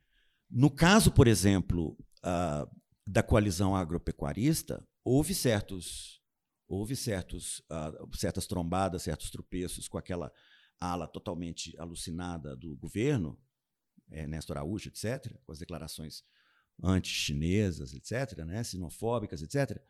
no 0.50 0.70
caso, 0.70 1.12
por 1.12 1.28
exemplo, 1.28 1.98
uh, 2.20 2.70
da 3.06 3.24
coalizão 3.24 3.76
agropecuarista, 3.76 4.86
houve 5.04 5.34
certos, 5.34 6.22
houve 6.68 6.96
certos, 6.96 7.60
uh, 7.72 8.18
certas 8.18 8.46
trombadas, 8.48 9.04
certos 9.04 9.30
tropeços 9.30 9.88
com 9.88 9.98
aquela 9.98 10.32
ala 10.80 11.08
totalmente 11.08 11.78
alucinada 11.80 12.56
do 12.56 12.76
governo, 12.76 13.40
é, 14.12 14.28
Néstor 14.28 14.58
Araújo, 14.58 14.90
etc., 14.90 15.34
com 15.46 15.52
as 15.52 15.60
declarações 15.60 16.24
anti-chinesas, 16.84 17.94
etc., 17.94 18.40
né, 18.46 18.64
sinofóbicas, 18.64 19.42
etc., 19.42 19.82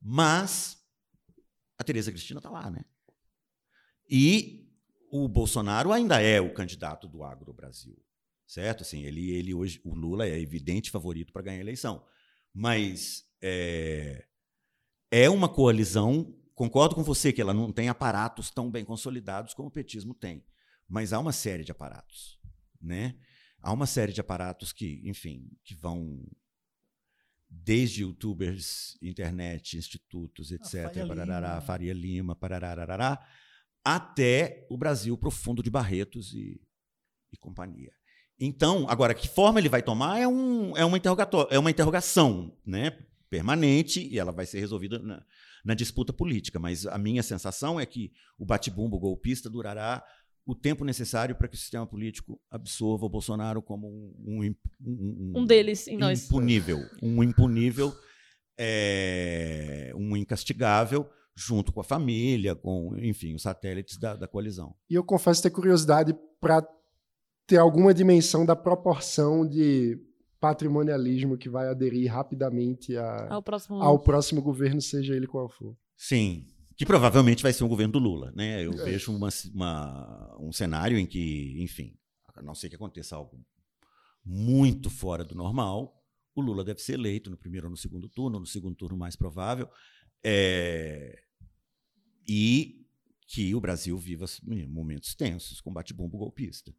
mas 0.00 0.84
a 1.78 1.84
Tereza 1.84 2.12
Cristina 2.12 2.38
está 2.38 2.50
lá, 2.50 2.70
né? 2.70 2.84
E 4.08 4.70
o 5.10 5.26
Bolsonaro 5.28 5.92
ainda 5.92 6.20
é 6.20 6.40
o 6.40 6.52
candidato 6.52 7.08
do 7.08 7.24
agro 7.24 7.52
Brasil, 7.52 7.96
certo? 8.46 8.82
Assim, 8.82 9.02
ele, 9.04 9.30
ele 9.30 9.54
hoje, 9.54 9.80
o 9.84 9.94
Lula 9.94 10.26
é 10.26 10.38
evidente 10.38 10.90
favorito 10.90 11.32
para 11.32 11.42
ganhar 11.42 11.58
a 11.58 11.60
eleição, 11.60 12.04
mas 12.52 13.24
é, 13.42 14.26
é 15.10 15.28
uma 15.30 15.48
coalizão. 15.48 16.34
Concordo 16.54 16.94
com 16.94 17.02
você 17.02 17.32
que 17.32 17.40
ela 17.40 17.52
não 17.52 17.72
tem 17.72 17.88
aparatos 17.88 18.50
tão 18.50 18.70
bem 18.70 18.84
consolidados 18.84 19.54
como 19.54 19.68
o 19.68 19.72
petismo 19.72 20.14
tem, 20.14 20.44
mas 20.88 21.12
há 21.12 21.18
uma 21.18 21.32
série 21.32 21.64
de 21.64 21.72
aparatos, 21.72 22.38
né? 22.80 23.18
Há 23.60 23.72
uma 23.72 23.86
série 23.86 24.12
de 24.12 24.20
aparatos 24.20 24.72
que, 24.72 25.00
enfim, 25.04 25.50
que 25.64 25.74
vão 25.74 26.22
desde 27.48 28.02
youtubers, 28.02 28.98
internet, 29.00 29.76
institutos, 29.76 30.50
etc., 30.50 30.82
Faria, 30.82 31.06
parará, 31.06 31.48
Lima. 31.48 31.60
Faria 31.60 31.92
Lima, 31.92 32.36
parará, 32.36 33.26
até 33.84 34.66
o 34.70 34.76
Brasil 34.76 35.16
profundo 35.16 35.62
de 35.62 35.70
Barretos 35.70 36.34
e, 36.34 36.60
e 37.32 37.36
companhia. 37.36 37.92
Então, 38.38 38.86
agora, 38.88 39.14
que 39.14 39.28
forma 39.28 39.60
ele 39.60 39.68
vai 39.68 39.82
tomar 39.82 40.18
é, 40.18 40.26
um, 40.26 40.76
é, 40.76 40.84
uma, 40.84 41.00
é 41.50 41.58
uma 41.58 41.70
interrogação 41.70 42.52
né, 42.66 42.96
permanente 43.30 44.06
e 44.06 44.18
ela 44.18 44.32
vai 44.32 44.44
ser 44.44 44.60
resolvida 44.60 44.98
na, 44.98 45.22
na 45.64 45.74
disputa 45.74 46.12
política. 46.12 46.58
Mas 46.58 46.86
a 46.86 46.98
minha 46.98 47.22
sensação 47.22 47.78
é 47.78 47.86
que 47.86 48.12
o 48.38 48.44
bate-bumbo 48.44 48.98
golpista 48.98 49.48
durará 49.48 50.04
o 50.46 50.54
tempo 50.54 50.84
necessário 50.84 51.34
para 51.34 51.48
que 51.48 51.56
o 51.56 51.58
sistema 51.58 51.86
político 51.86 52.38
absorva 52.50 53.06
o 53.06 53.08
Bolsonaro 53.08 53.62
como 53.62 53.88
um, 53.88 54.42
um, 54.42 54.54
um, 54.84 55.32
um 55.36 55.46
deles 55.46 55.88
em 55.88 55.96
nós. 55.96 56.26
Impunível. 56.26 56.78
Um 57.02 57.22
impunível, 57.22 57.96
é, 58.58 59.92
um 59.96 60.16
incastigável, 60.16 61.08
junto 61.34 61.72
com 61.72 61.80
a 61.80 61.84
família, 61.84 62.54
com, 62.54 62.94
enfim, 62.98 63.34
os 63.34 63.42
satélites 63.42 63.96
da, 63.96 64.16
da 64.16 64.28
coalizão. 64.28 64.74
E 64.88 64.94
eu 64.94 65.02
confesso 65.02 65.42
ter 65.42 65.50
curiosidade 65.50 66.14
para 66.40 66.62
ter 67.46 67.58
alguma 67.58 67.92
dimensão 67.92 68.44
da 68.44 68.56
proporção 68.56 69.46
de 69.46 69.98
patrimonialismo 70.40 71.38
que 71.38 71.48
vai 71.48 71.68
aderir 71.68 72.12
rapidamente 72.12 72.96
a, 72.96 73.32
ao, 73.32 73.42
próximo... 73.42 73.82
ao 73.82 73.98
próximo 73.98 74.42
governo, 74.42 74.80
seja 74.80 75.14
ele 75.14 75.26
qual 75.26 75.48
for. 75.48 75.76
Sim, 75.96 76.46
que 76.76 76.84
provavelmente 76.84 77.42
vai 77.42 77.52
ser 77.52 77.64
um 77.64 77.68
governo 77.68 77.92
do 77.92 77.98
Lula, 77.98 78.32
né? 78.34 78.64
Eu 78.64 78.72
é. 78.72 78.84
vejo 78.84 79.14
uma, 79.14 79.28
uma, 79.54 80.36
um 80.40 80.52
cenário 80.52 80.98
em 80.98 81.06
que, 81.06 81.56
enfim, 81.62 81.96
a 82.34 82.42
não 82.42 82.54
ser 82.54 82.68
que 82.68 82.76
aconteça 82.76 83.16
algo 83.16 83.40
muito 84.24 84.90
fora 84.90 85.24
do 85.24 85.34
normal, 85.34 86.02
o 86.34 86.40
Lula 86.40 86.64
deve 86.64 86.80
ser 86.80 86.94
eleito 86.94 87.30
no 87.30 87.36
primeiro 87.36 87.66
ou 87.66 87.70
no 87.70 87.76
segundo 87.76 88.08
turno, 88.08 88.40
no 88.40 88.46
segundo 88.46 88.74
turno 88.74 88.96
mais 88.96 89.14
provável, 89.14 89.68
é, 90.22 91.22
e 92.26 92.86
que 93.26 93.54
o 93.54 93.60
Brasil 93.60 93.96
viva 93.96 94.26
momentos 94.68 95.14
tensos, 95.14 95.60
combate 95.60 95.94
bombo 95.94 96.18
golpista, 96.18 96.74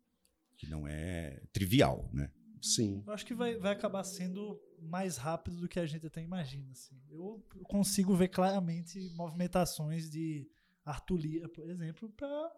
que 0.58 0.68
não 0.68 0.88
é 0.88 1.42
trivial, 1.52 2.10
né? 2.14 2.32
Sim. 2.62 3.04
Eu 3.06 3.14
acho 3.14 3.26
que 3.26 3.34
vai, 3.34 3.56
vai 3.58 3.74
acabar 3.74 4.04
sendo 4.04 4.60
mais 4.82 5.18
rápido 5.18 5.58
do 5.58 5.68
que 5.68 5.80
a 5.80 5.86
gente 5.86 6.08
até 6.08 6.22
imagina. 6.22 6.72
Assim. 6.72 6.96
Eu 7.10 7.44
consigo 7.64 8.16
ver 8.16 8.30
claramente 8.30 9.00
movimentações 9.16 10.10
de 10.10 10.48
Arthur 10.84 11.18
Lira, 11.18 11.50
por 11.50 11.70
exemplo, 11.70 12.10
para. 12.10 12.52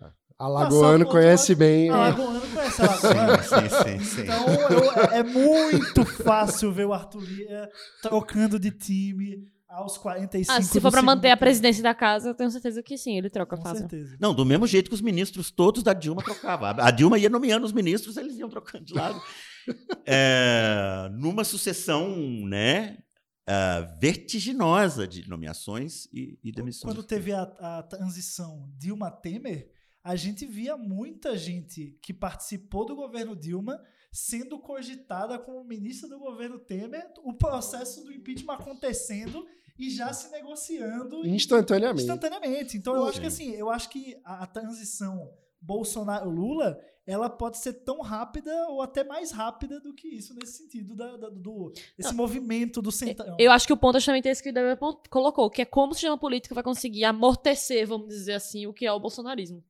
Ah, 0.00 0.12
Alagoano 0.38 1.06
conhece 1.06 1.54
bem. 1.54 1.90
Alagoano 1.90 2.40
conhece 2.52 2.82
Alagoano. 2.82 3.42
sim, 3.42 3.98
sim, 3.98 4.04
sim. 4.04 4.22
Então 4.22 4.46
eu, 4.70 4.90
é 5.12 5.22
muito 5.22 6.04
fácil 6.04 6.72
ver 6.72 6.86
o 6.86 6.92
Arthur 6.92 7.22
Lira 7.22 7.70
trocando 8.02 8.58
de 8.58 8.70
time 8.70 9.50
aos 9.68 9.98
45 9.98 10.52
ah, 10.52 10.62
se 10.62 10.80
for 10.80 10.90
para 10.90 11.02
manter 11.02 11.30
a 11.30 11.36
presidência 11.36 11.82
da 11.82 11.94
casa, 11.94 12.28
eu 12.28 12.34
tenho 12.34 12.50
certeza 12.50 12.82
que 12.82 12.96
sim, 12.96 13.16
ele 13.16 13.30
troca 13.30 13.56
Com 13.56 13.62
fácil. 13.62 13.80
certeza. 13.80 14.16
Não, 14.20 14.34
do 14.34 14.44
mesmo 14.44 14.66
jeito 14.66 14.88
que 14.88 14.94
os 14.94 15.00
ministros 15.00 15.50
todos 15.50 15.82
da 15.82 15.92
Dilma 15.92 16.22
trocavam. 16.22 16.68
A 16.78 16.90
Dilma 16.90 17.18
ia 17.18 17.28
nomeando 17.28 17.66
os 17.66 17.72
ministros, 17.72 18.16
eles 18.16 18.38
iam 18.38 18.48
trocando 18.48 18.84
de 18.84 18.94
lado. 18.94 19.20
é, 20.06 21.08
numa 21.12 21.44
sucessão, 21.44 22.16
né? 22.46 22.98
Uh, 23.46 24.00
vertiginosa 24.00 25.06
de 25.06 25.28
nomeações 25.28 26.06
e, 26.06 26.38
e 26.42 26.50
demissões. 26.50 26.94
Quando 26.94 27.06
teve 27.06 27.30
a, 27.30 27.42
a 27.42 27.82
transição 27.82 28.72
Dilma-Temer, 28.78 29.70
a 30.02 30.16
gente 30.16 30.46
via 30.46 30.78
muita 30.78 31.36
gente 31.36 31.98
que 32.00 32.14
participou 32.14 32.86
do 32.86 32.96
governo 32.96 33.36
Dilma 33.36 33.78
sendo 34.14 34.60
cogitada 34.60 35.36
como 35.40 35.64
ministra 35.64 36.08
do 36.08 36.20
governo 36.20 36.56
Temer, 36.56 37.12
o 37.24 37.34
processo 37.34 38.04
do 38.04 38.12
impeachment 38.12 38.54
acontecendo 38.54 39.44
e 39.76 39.90
já 39.90 40.12
se 40.12 40.30
negociando 40.30 41.26
instantaneamente. 41.26 42.02
Instantaneamente. 42.02 42.76
Então 42.76 42.94
eu 42.94 43.06
acho 43.06 43.20
que 43.20 43.26
assim, 43.26 43.50
eu 43.50 43.68
acho 43.68 43.90
que 43.90 44.16
a, 44.24 44.44
a 44.44 44.46
transição 44.46 45.32
Bolsonaro-Lula, 45.60 46.78
ela 47.04 47.28
pode 47.28 47.58
ser 47.58 47.72
tão 47.72 48.00
rápida 48.02 48.68
ou 48.68 48.82
até 48.82 49.02
mais 49.02 49.32
rápida 49.32 49.80
do 49.80 49.92
que 49.92 50.06
isso, 50.06 50.32
nesse 50.32 50.58
sentido 50.58 50.94
da, 50.94 51.16
da 51.16 51.28
do 51.28 51.72
esse 51.98 52.10
Não, 52.10 52.16
movimento 52.16 52.80
do 52.80 52.92
centrão. 52.92 53.36
Eu 53.36 53.50
acho 53.50 53.66
que 53.66 53.72
o 53.72 53.76
ponto 53.76 53.96
é 53.96 54.00
justamente 54.00 54.28
esse 54.28 54.40
que 54.40 54.50
o 54.50 54.52
David 54.52 54.78
colocou, 55.10 55.50
que 55.50 55.62
é 55.62 55.64
como 55.64 55.90
o 55.90 55.94
sistema 55.94 56.16
político 56.16 56.54
vai 56.54 56.62
conseguir 56.62 57.04
amortecer, 57.04 57.84
vamos 57.84 58.06
dizer 58.06 58.34
assim, 58.34 58.68
o 58.68 58.72
que 58.72 58.86
é 58.86 58.92
o 58.92 59.00
bolsonarismo. 59.00 59.64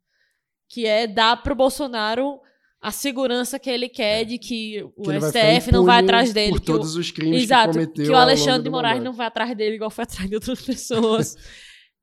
Que 0.68 0.84
é 0.84 1.06
dar 1.06 1.42
pro 1.42 1.54
Bolsonaro 1.54 2.40
a 2.84 2.90
segurança 2.90 3.58
que 3.58 3.70
ele 3.70 3.88
quer 3.88 4.20
é. 4.20 4.24
de 4.24 4.36
que 4.36 4.82
o 4.94 5.04
que 5.04 5.18
STF 5.18 5.72
não 5.72 5.86
vai 5.86 6.02
atrás 6.02 6.34
dele. 6.34 6.52
Por 6.52 6.60
todos 6.60 6.96
o, 6.96 7.00
os 7.00 7.10
crimes 7.10 7.44
exato, 7.44 7.70
que 7.70 7.78
cometeu. 7.78 8.04
Que 8.04 8.10
o 8.10 8.14
Alexandre 8.14 8.62
de 8.62 8.68
Moraes 8.68 9.02
não 9.02 9.14
vai 9.14 9.26
atrás 9.26 9.56
dele 9.56 9.76
igual 9.76 9.90
foi 9.90 10.04
atrás 10.04 10.28
de 10.28 10.34
outras 10.34 10.60
pessoas. 10.66 11.34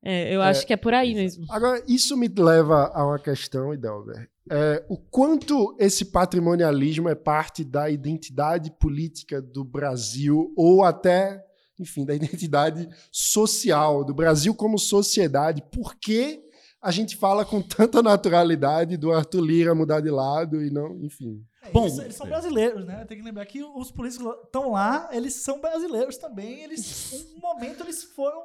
é, 0.04 0.34
eu 0.34 0.42
é, 0.42 0.48
acho 0.48 0.66
que 0.66 0.72
é 0.72 0.76
por 0.76 0.92
aí 0.92 1.14
mesmo. 1.14 1.46
Agora, 1.50 1.80
isso 1.86 2.16
me 2.16 2.26
leva 2.26 2.90
a 2.92 3.06
uma 3.06 3.18
questão, 3.20 3.72
Idelber. 3.72 4.28
É, 4.50 4.84
o 4.88 4.98
quanto 4.98 5.76
esse 5.78 6.06
patrimonialismo 6.06 7.08
é 7.08 7.14
parte 7.14 7.62
da 7.62 7.88
identidade 7.88 8.72
política 8.72 9.40
do 9.40 9.62
Brasil 9.62 10.52
ou 10.56 10.82
até, 10.82 11.44
enfim, 11.78 12.04
da 12.04 12.12
identidade 12.16 12.88
social 13.12 14.04
do 14.04 14.12
Brasil 14.12 14.52
como 14.52 14.80
sociedade. 14.80 15.62
Por 15.70 15.94
que 15.94 16.42
a 16.82 16.90
gente 16.90 17.16
fala 17.16 17.44
com 17.44 17.62
tanta 17.62 18.02
naturalidade 18.02 18.96
do 18.96 19.12
Arthur 19.12 19.40
Lira 19.40 19.74
mudar 19.74 20.00
de 20.00 20.10
lado 20.10 20.60
e 20.60 20.68
não, 20.68 20.98
enfim. 21.04 21.40
É, 21.62 21.70
Bom, 21.70 21.84
eles, 21.84 21.98
eles 21.98 22.16
são 22.16 22.26
brasileiros, 22.26 22.84
né? 22.84 23.04
Tem 23.04 23.16
que 23.16 23.22
lembrar 23.22 23.46
que 23.46 23.62
os 23.62 23.92
políticos 23.92 24.34
estão 24.44 24.72
lá, 24.72 25.08
eles 25.12 25.34
são 25.34 25.60
brasileiros 25.60 26.16
também. 26.16 26.64
Eles, 26.64 27.12
um 27.36 27.38
momento, 27.40 27.84
eles 27.84 28.02
foram 28.02 28.42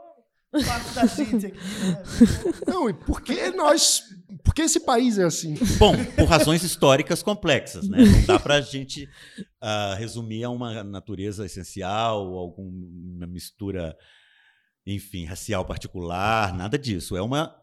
parte 0.52 0.94
da 0.94 1.06
gente 1.08 1.48
aqui, 1.48 1.58
né? 1.58 2.04
Não, 2.68 2.88
e 2.88 2.94
por 2.94 3.22
que 3.22 3.50
nós. 3.50 4.04
Por 4.44 4.54
que 4.54 4.62
esse 4.62 4.82
país 4.82 5.18
é 5.18 5.24
assim? 5.24 5.56
Bom, 5.80 5.94
por 6.16 6.26
razões 6.26 6.62
históricas 6.62 7.24
complexas, 7.24 7.90
né? 7.90 7.98
Não 7.98 8.26
dá 8.26 8.40
para 8.40 8.56
a 8.56 8.62
gente 8.62 9.10
ah, 9.60 9.96
resumir 9.98 10.44
a 10.44 10.52
uma 10.52 10.84
natureza 10.84 11.44
essencial, 11.44 12.36
alguma 12.36 13.26
mistura, 13.26 13.98
enfim, 14.86 15.26
racial 15.26 15.66
particular, 15.66 16.54
nada 16.54 16.78
disso. 16.78 17.18
É 17.18 17.22
uma 17.22 17.54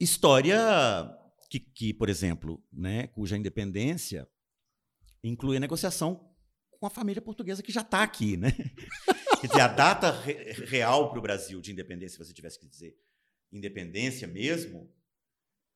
história 0.00 0.58
que, 1.48 1.60
que 1.60 1.94
por 1.94 2.08
exemplo, 2.08 2.62
né, 2.72 3.06
cuja 3.08 3.36
independência 3.36 4.26
inclui 5.22 5.56
a 5.56 5.60
negociação 5.60 6.28
com 6.70 6.86
a 6.86 6.90
família 6.90 7.20
portuguesa 7.20 7.62
que 7.62 7.72
já 7.72 7.82
está 7.82 8.02
aqui, 8.02 8.36
né? 8.36 8.52
Quer 9.40 9.46
dizer, 9.46 9.60
a 9.60 9.68
data 9.68 10.10
re- 10.10 10.52
real 10.66 11.10
para 11.10 11.18
o 11.18 11.22
Brasil 11.22 11.60
de 11.60 11.72
independência, 11.72 12.16
se 12.18 12.24
você 12.24 12.32
tivesse 12.32 12.58
que 12.58 12.66
dizer 12.66 12.96
independência 13.52 14.28
mesmo, 14.28 14.90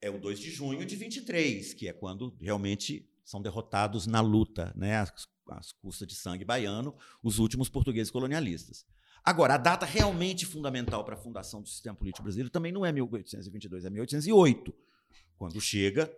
é 0.00 0.08
o 0.10 0.18
2 0.18 0.38
de 0.38 0.50
junho 0.50 0.84
de 0.86 0.96
23, 0.96 1.74
que 1.74 1.88
é 1.88 1.92
quando 1.92 2.36
realmente 2.40 3.10
são 3.24 3.42
derrotados 3.42 4.06
na 4.06 4.20
luta, 4.20 4.72
né, 4.76 4.96
às, 4.98 5.12
às 5.48 5.72
custas 5.72 6.06
de 6.06 6.14
sangue 6.14 6.44
baiano, 6.44 6.96
os 7.22 7.38
últimos 7.38 7.68
portugueses 7.68 8.10
colonialistas. 8.10 8.86
Agora, 9.24 9.54
a 9.54 9.58
data 9.58 9.86
realmente 9.86 10.44
fundamental 10.44 11.02
para 11.04 11.14
a 11.14 11.18
fundação 11.18 11.62
do 11.62 11.68
sistema 11.68 11.96
político 11.96 12.22
brasileiro 12.22 12.50
também 12.50 12.70
não 12.70 12.84
é 12.84 12.92
1822, 12.92 13.84
é 13.86 13.90
1808, 13.90 14.74
quando 15.38 15.60
chega 15.60 16.12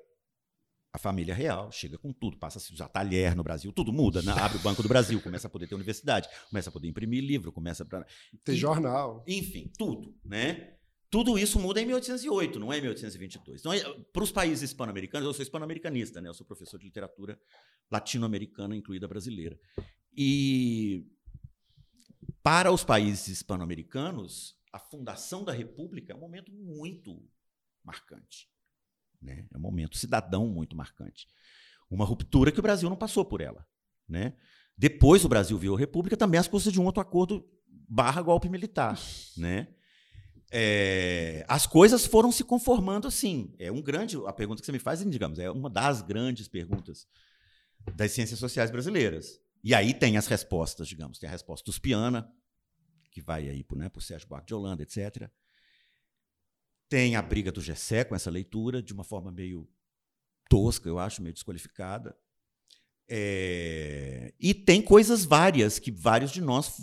a 0.92 0.98
família 0.98 1.34
real, 1.34 1.70
chega 1.70 1.98
com 1.98 2.12
tudo, 2.12 2.38
passa 2.38 2.58
a 2.58 2.60
se 2.60 2.72
usar 2.72 2.88
talher 2.88 3.36
no 3.36 3.44
Brasil, 3.44 3.70
tudo 3.70 3.92
muda, 3.92 4.22
né? 4.22 4.32
abre 4.32 4.56
o 4.56 4.60
Banco 4.60 4.82
do 4.82 4.88
Brasil, 4.88 5.20
começa 5.20 5.46
a 5.46 5.50
poder 5.50 5.66
ter 5.66 5.74
universidade, 5.74 6.26
começa 6.48 6.70
a 6.70 6.72
poder 6.72 6.88
imprimir 6.88 7.22
livro, 7.22 7.52
começa 7.52 7.84
a... 7.84 8.04
Tem 8.42 8.54
E- 8.54 8.58
jornal. 8.58 9.22
enfim, 9.28 9.70
tudo, 9.78 10.16
né? 10.24 10.72
Tudo 11.10 11.38
isso 11.38 11.60
muda 11.60 11.80
em 11.80 11.86
1808, 11.86 12.58
não 12.58 12.72
é 12.72 12.78
em 12.78 12.80
1822. 12.80 13.60
Então, 13.60 13.72
para 14.12 14.24
os 14.24 14.32
países 14.32 14.70
hispano-americanos, 14.70 15.26
eu 15.26 15.32
sou 15.32 15.42
hispano-americanista, 15.42 16.20
né? 16.20 16.28
Eu 16.28 16.34
sou 16.34 16.44
professor 16.46 16.78
de 16.78 16.86
literatura 16.86 17.38
latino-americana, 17.90 18.74
incluída 18.74 19.06
brasileira. 19.06 19.56
E 20.16 21.06
para 22.46 22.70
os 22.70 22.84
países 22.84 23.26
hispano-americanos, 23.26 24.56
a 24.72 24.78
fundação 24.78 25.42
da 25.42 25.50
República 25.50 26.12
é 26.12 26.16
um 26.16 26.20
momento 26.20 26.52
muito 26.52 27.20
marcante, 27.82 28.48
né? 29.20 29.48
É 29.52 29.58
um 29.58 29.60
momento 29.60 29.98
cidadão 29.98 30.46
muito 30.46 30.76
marcante. 30.76 31.26
Uma 31.90 32.04
ruptura 32.04 32.52
que 32.52 32.60
o 32.60 32.62
Brasil 32.62 32.88
não 32.88 32.96
passou 32.96 33.24
por 33.24 33.40
ela, 33.40 33.66
né? 34.08 34.36
Depois 34.78 35.24
o 35.24 35.28
Brasil 35.28 35.58
virou 35.58 35.76
república 35.76 36.16
também 36.16 36.38
às 36.38 36.46
custas 36.46 36.72
de 36.72 36.80
um 36.80 36.84
outro 36.84 37.00
acordo 37.02 37.44
barra 37.66 38.22
golpe 38.22 38.48
militar, 38.48 38.96
né? 39.36 39.74
É, 40.52 41.44
as 41.48 41.66
coisas 41.66 42.06
foram 42.06 42.30
se 42.30 42.44
conformando 42.44 43.08
assim. 43.08 43.56
É 43.58 43.72
um 43.72 43.82
grande. 43.82 44.16
A 44.24 44.32
pergunta 44.32 44.62
que 44.62 44.66
você 44.66 44.70
me 44.70 44.78
faz, 44.78 45.04
digamos, 45.04 45.40
é 45.40 45.50
uma 45.50 45.68
das 45.68 46.00
grandes 46.00 46.46
perguntas 46.46 47.08
das 47.96 48.12
ciências 48.12 48.38
sociais 48.38 48.70
brasileiras. 48.70 49.44
E 49.62 49.74
aí 49.74 49.92
tem 49.92 50.16
as 50.16 50.26
respostas, 50.26 50.86
digamos, 50.88 51.18
tem 51.18 51.28
a 51.28 51.32
resposta 51.32 51.64
dos 51.64 51.78
Piana, 51.78 52.32
que 53.10 53.20
vai 53.20 53.48
aí 53.48 53.64
né, 53.74 53.88
por 53.88 54.02
Sérgio 54.02 54.28
Buarque 54.28 54.48
de 54.48 54.54
Holanda, 54.54 54.82
etc. 54.82 55.30
Tem 56.88 57.16
a 57.16 57.22
briga 57.22 57.50
do 57.50 57.60
Gessé 57.60 58.04
com 58.04 58.14
essa 58.14 58.30
leitura, 58.30 58.82
de 58.82 58.92
uma 58.92 59.02
forma 59.02 59.32
meio 59.32 59.68
tosca, 60.48 60.88
eu 60.88 60.98
acho, 60.98 61.22
meio 61.22 61.32
desqualificada. 61.32 62.16
É, 63.08 64.34
e 64.40 64.52
tem 64.52 64.82
coisas 64.82 65.24
várias 65.24 65.78
que 65.78 65.92
vários 65.92 66.32
de 66.32 66.40
nós 66.40 66.76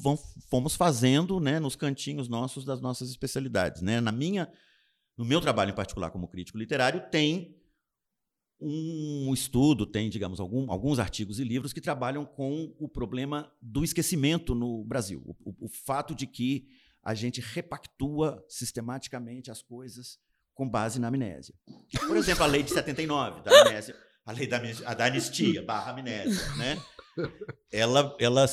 fomos 0.50 0.76
fazendo 0.76 1.40
né, 1.40 1.60
nos 1.60 1.76
cantinhos 1.76 2.28
nossos 2.30 2.64
das 2.64 2.82
nossas 2.82 3.10
especialidades. 3.10 3.82
Né? 3.82 4.00
Na 4.00 4.12
minha, 4.12 4.52
no 5.18 5.26
meu 5.26 5.42
trabalho 5.42 5.72
em 5.72 5.76
particular 5.76 6.12
como 6.12 6.28
crítico 6.28 6.58
literário, 6.58 7.10
tem 7.12 7.56
um 8.66 9.34
estudo, 9.34 9.86
tem, 9.86 10.09
digamos, 10.09 10.39
algum- 10.39 10.72
alguns 10.72 10.99
artigos 10.99 11.39
e 11.39 11.43
livros 11.43 11.74
que 11.74 11.82
trabalham 11.82 12.26
com 12.26 12.74
o 12.80 12.88
problema 12.88 13.51
do 13.61 13.84
esquecimento 13.84 14.55
no 14.55 14.84
Brasil. 14.86 15.22
O, 15.43 15.66
o- 15.66 15.70
fato 15.70 16.16
de 16.16 16.26
que 16.28 16.68
a 17.03 17.14
gente 17.14 17.41
repactua 17.41 18.43
sistematicamente 18.47 19.51
as 19.51 19.61
coisas 19.61 20.18
com 20.53 20.70
base 20.70 20.99
na 20.99 21.07
amnésia. 21.09 21.53
Por 22.07 22.16
exemplo, 22.16 22.43
a 22.43 22.47
lei 22.47 22.64
de 22.64 22.70
79, 22.72 23.41
da 23.41 23.61
amnésia, 23.61 23.95
a 24.26 24.32
lei 24.32 24.47
da, 24.47 24.61
a 24.86 24.93
da 24.93 25.05
anistia, 25.05 25.61
barra 25.64 25.91
amnésia, 25.91 26.55
né? 26.55 26.82
Ela, 27.72 28.16
ela, 28.20 28.45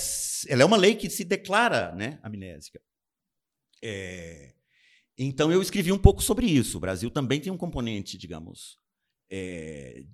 ela 0.48 0.62
é 0.62 0.64
uma 0.64 0.76
lei 0.76 0.94
que 0.96 1.08
se 1.08 1.24
declara 1.24 1.94
né, 1.94 2.18
amnésica. 2.22 2.80
É, 3.82 4.52
então, 5.16 5.52
eu 5.52 5.60
escrevi 5.62 5.92
um 5.92 5.98
pouco 5.98 6.22
sobre 6.22 6.46
isso. 6.46 6.76
O 6.78 6.80
Brasil 6.80 7.10
também 7.10 7.40
tem 7.40 7.52
um 7.52 7.56
componente, 7.56 8.18
digamos, 8.18 8.78
é, 9.30 10.04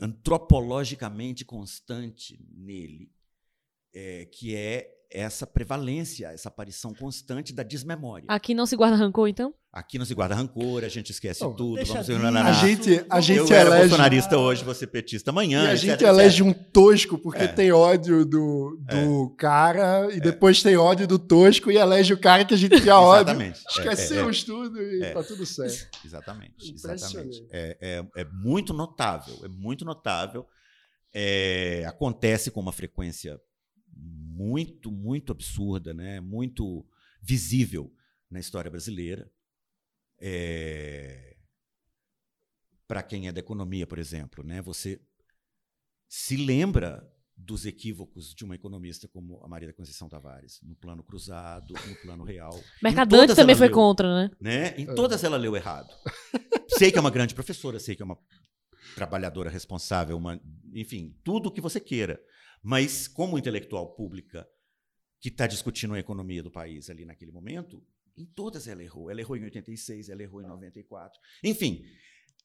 antropologicamente 0.00 1.44
constante 1.44 2.38
nele, 2.52 3.12
é, 3.92 4.26
que 4.26 4.54
é 4.54 4.99
essa 5.12 5.44
prevalência, 5.46 6.28
essa 6.28 6.48
aparição 6.48 6.94
constante 6.94 7.52
da 7.52 7.64
desmemória. 7.64 8.24
Aqui 8.28 8.54
não 8.54 8.64
se 8.64 8.76
guarda 8.76 8.96
rancor, 8.96 9.28
então? 9.28 9.52
Aqui 9.72 9.98
não 9.98 10.04
se 10.04 10.14
guarda 10.14 10.34
rancor, 10.34 10.84
a 10.84 10.88
gente 10.88 11.10
esquece 11.10 11.42
Não, 11.42 11.52
tudo. 11.54 11.84
Vamos 11.84 12.10
A 12.10 12.52
gente, 12.52 13.04
a 13.08 13.20
gente 13.20 13.38
eu 13.38 13.56
era 13.56 13.68
elege. 13.70 13.80
bolsonarista 13.88 14.38
hoje, 14.38 14.64
você 14.64 14.86
petista 14.86 15.30
amanhã. 15.30 15.64
E 15.64 15.66
a 15.66 15.70
etc, 15.72 15.80
gente 15.82 15.92
etc. 15.94 16.08
elege 16.08 16.42
um 16.42 16.52
tosco 16.52 17.18
porque 17.18 17.42
É. 17.42 17.48
tem 17.48 17.72
ódio 17.72 18.24
do, 18.24 18.78
do 18.80 19.34
cara 19.36 20.08
e 20.12 20.20
depois 20.20 20.62
tem 20.62 20.76
ódio 20.76 21.06
do 21.06 21.18
tosco 21.18 21.70
e 21.70 21.76
elege 21.76 22.12
o 22.12 22.18
cara 22.18 22.44
que 22.44 22.54
a 22.54 22.56
gente 22.56 22.80
tinha 22.80 22.98
ódio. 22.98 23.30
Exatamente. 23.32 23.58
É, 23.58 23.70
Esquecemos 23.70 24.44
tudo 24.44 24.80
e 24.80 25.02
É. 25.02 25.12
tá 25.12 25.22
tudo 25.22 25.44
certo. 25.46 25.88
é, 26.02 26.06
exatamente. 26.06 26.72
Exatamente. 26.72 27.46
É, 27.50 27.76
é, 27.80 28.20
é 28.22 28.24
muito 28.32 28.72
notável, 28.72 29.34
é 29.44 29.48
muito 29.48 29.84
notável. 29.84 30.46
É, 31.12 31.84
acontece 31.86 32.50
com 32.50 32.60
uma 32.60 32.72
frequência 32.72 33.40
muito, 34.40 34.90
muito 34.90 35.32
absurda, 35.32 35.92
né? 35.92 36.18
muito 36.18 36.86
visível 37.20 37.94
na 38.30 38.40
história 38.40 38.70
brasileira. 38.70 39.30
É, 40.18 41.36
Para 42.88 43.02
quem 43.02 43.28
é 43.28 43.32
da 43.32 43.40
economia, 43.40 43.86
por 43.86 43.98
exemplo, 43.98 44.42
né? 44.42 44.62
você 44.62 44.98
se 46.08 46.36
lembra 46.36 47.06
dos 47.36 47.64
equívocos 47.64 48.34
de 48.34 48.44
uma 48.44 48.54
economista 48.54 49.08
como 49.08 49.42
a 49.42 49.48
Maria 49.48 49.68
da 49.68 49.74
Conceição 49.74 50.08
Tavares, 50.08 50.60
no 50.62 50.74
plano 50.74 51.02
cruzado, 51.02 51.74
no 51.88 51.96
plano 51.96 52.24
real. 52.24 52.58
Mercadante 52.82 53.34
também 53.34 53.56
foi 53.56 53.68
leu 53.68 53.74
contra, 53.74 54.14
né? 54.14 54.30
né? 54.40 54.74
Em 54.76 54.86
todas 54.94 55.22
ela 55.22 55.36
leu 55.36 55.54
errado. 55.56 55.92
sei 56.78 56.90
que 56.90 56.98
é 56.98 57.00
uma 57.00 57.10
grande 57.10 57.34
professora, 57.34 57.78
sei 57.78 57.94
que 57.94 58.02
é 58.02 58.04
uma 58.04 58.18
trabalhadora 58.94 59.48
responsável, 59.48 60.16
uma, 60.16 60.40
enfim, 60.74 61.14
tudo 61.24 61.48
o 61.48 61.52
que 61.52 61.60
você 61.60 61.80
queira. 61.80 62.20
Mas 62.62 63.08
como 63.08 63.38
intelectual 63.38 63.94
pública 63.94 64.46
que 65.20 65.28
está 65.28 65.46
discutindo 65.46 65.94
a 65.94 65.98
economia 65.98 66.42
do 66.42 66.50
país 66.50 66.88
ali 66.88 67.04
naquele 67.04 67.30
momento, 67.32 67.82
em 68.16 68.24
todas 68.24 68.66
ela 68.66 68.82
errou. 68.82 69.10
Ela 69.10 69.20
errou 69.20 69.36
em 69.36 69.44
86, 69.44 70.08
ela 70.08 70.22
errou 70.22 70.42
em 70.42 70.46
94. 70.46 71.18
Enfim, 71.44 71.84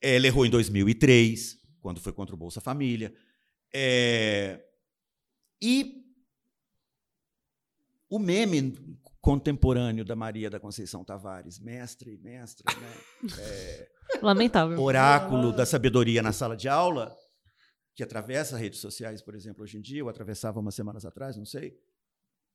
ela 0.01 0.27
errou 0.27 0.45
em 0.45 0.49
2003, 0.49 1.57
quando 1.79 1.99
foi 2.01 2.11
contra 2.13 2.35
o 2.35 2.37
Bolsa 2.37 2.59
Família. 2.61 3.13
É, 3.73 4.61
E 5.61 6.03
o 8.09 8.19
meme 8.19 8.73
contemporâneo 9.19 10.05
da 10.05 10.15
Maria 10.15 10.49
da 10.49 10.59
Conceição 10.59 11.03
Tavares, 11.03 11.59
mestre, 11.59 12.17
mestra, 12.17 12.65
né? 12.79 12.93
É, 13.39 13.89
Lamentável. 14.21 14.79
oráculo 14.79 15.51
da 15.51 15.65
sabedoria 15.65 16.21
na 16.21 16.31
sala 16.31 16.55
de 16.55 16.69
aula, 16.69 17.15
que 17.95 18.03
atravessa 18.03 18.57
redes 18.57 18.79
sociais, 18.79 19.21
por 19.21 19.33
exemplo, 19.35 19.63
hoje 19.63 19.77
em 19.77 19.81
dia, 19.81 19.99
eu 20.01 20.09
atravessava 20.09 20.59
umas 20.59 20.75
semanas 20.75 21.05
atrás, 21.05 21.37
não 21.37 21.45
sei, 21.45 21.79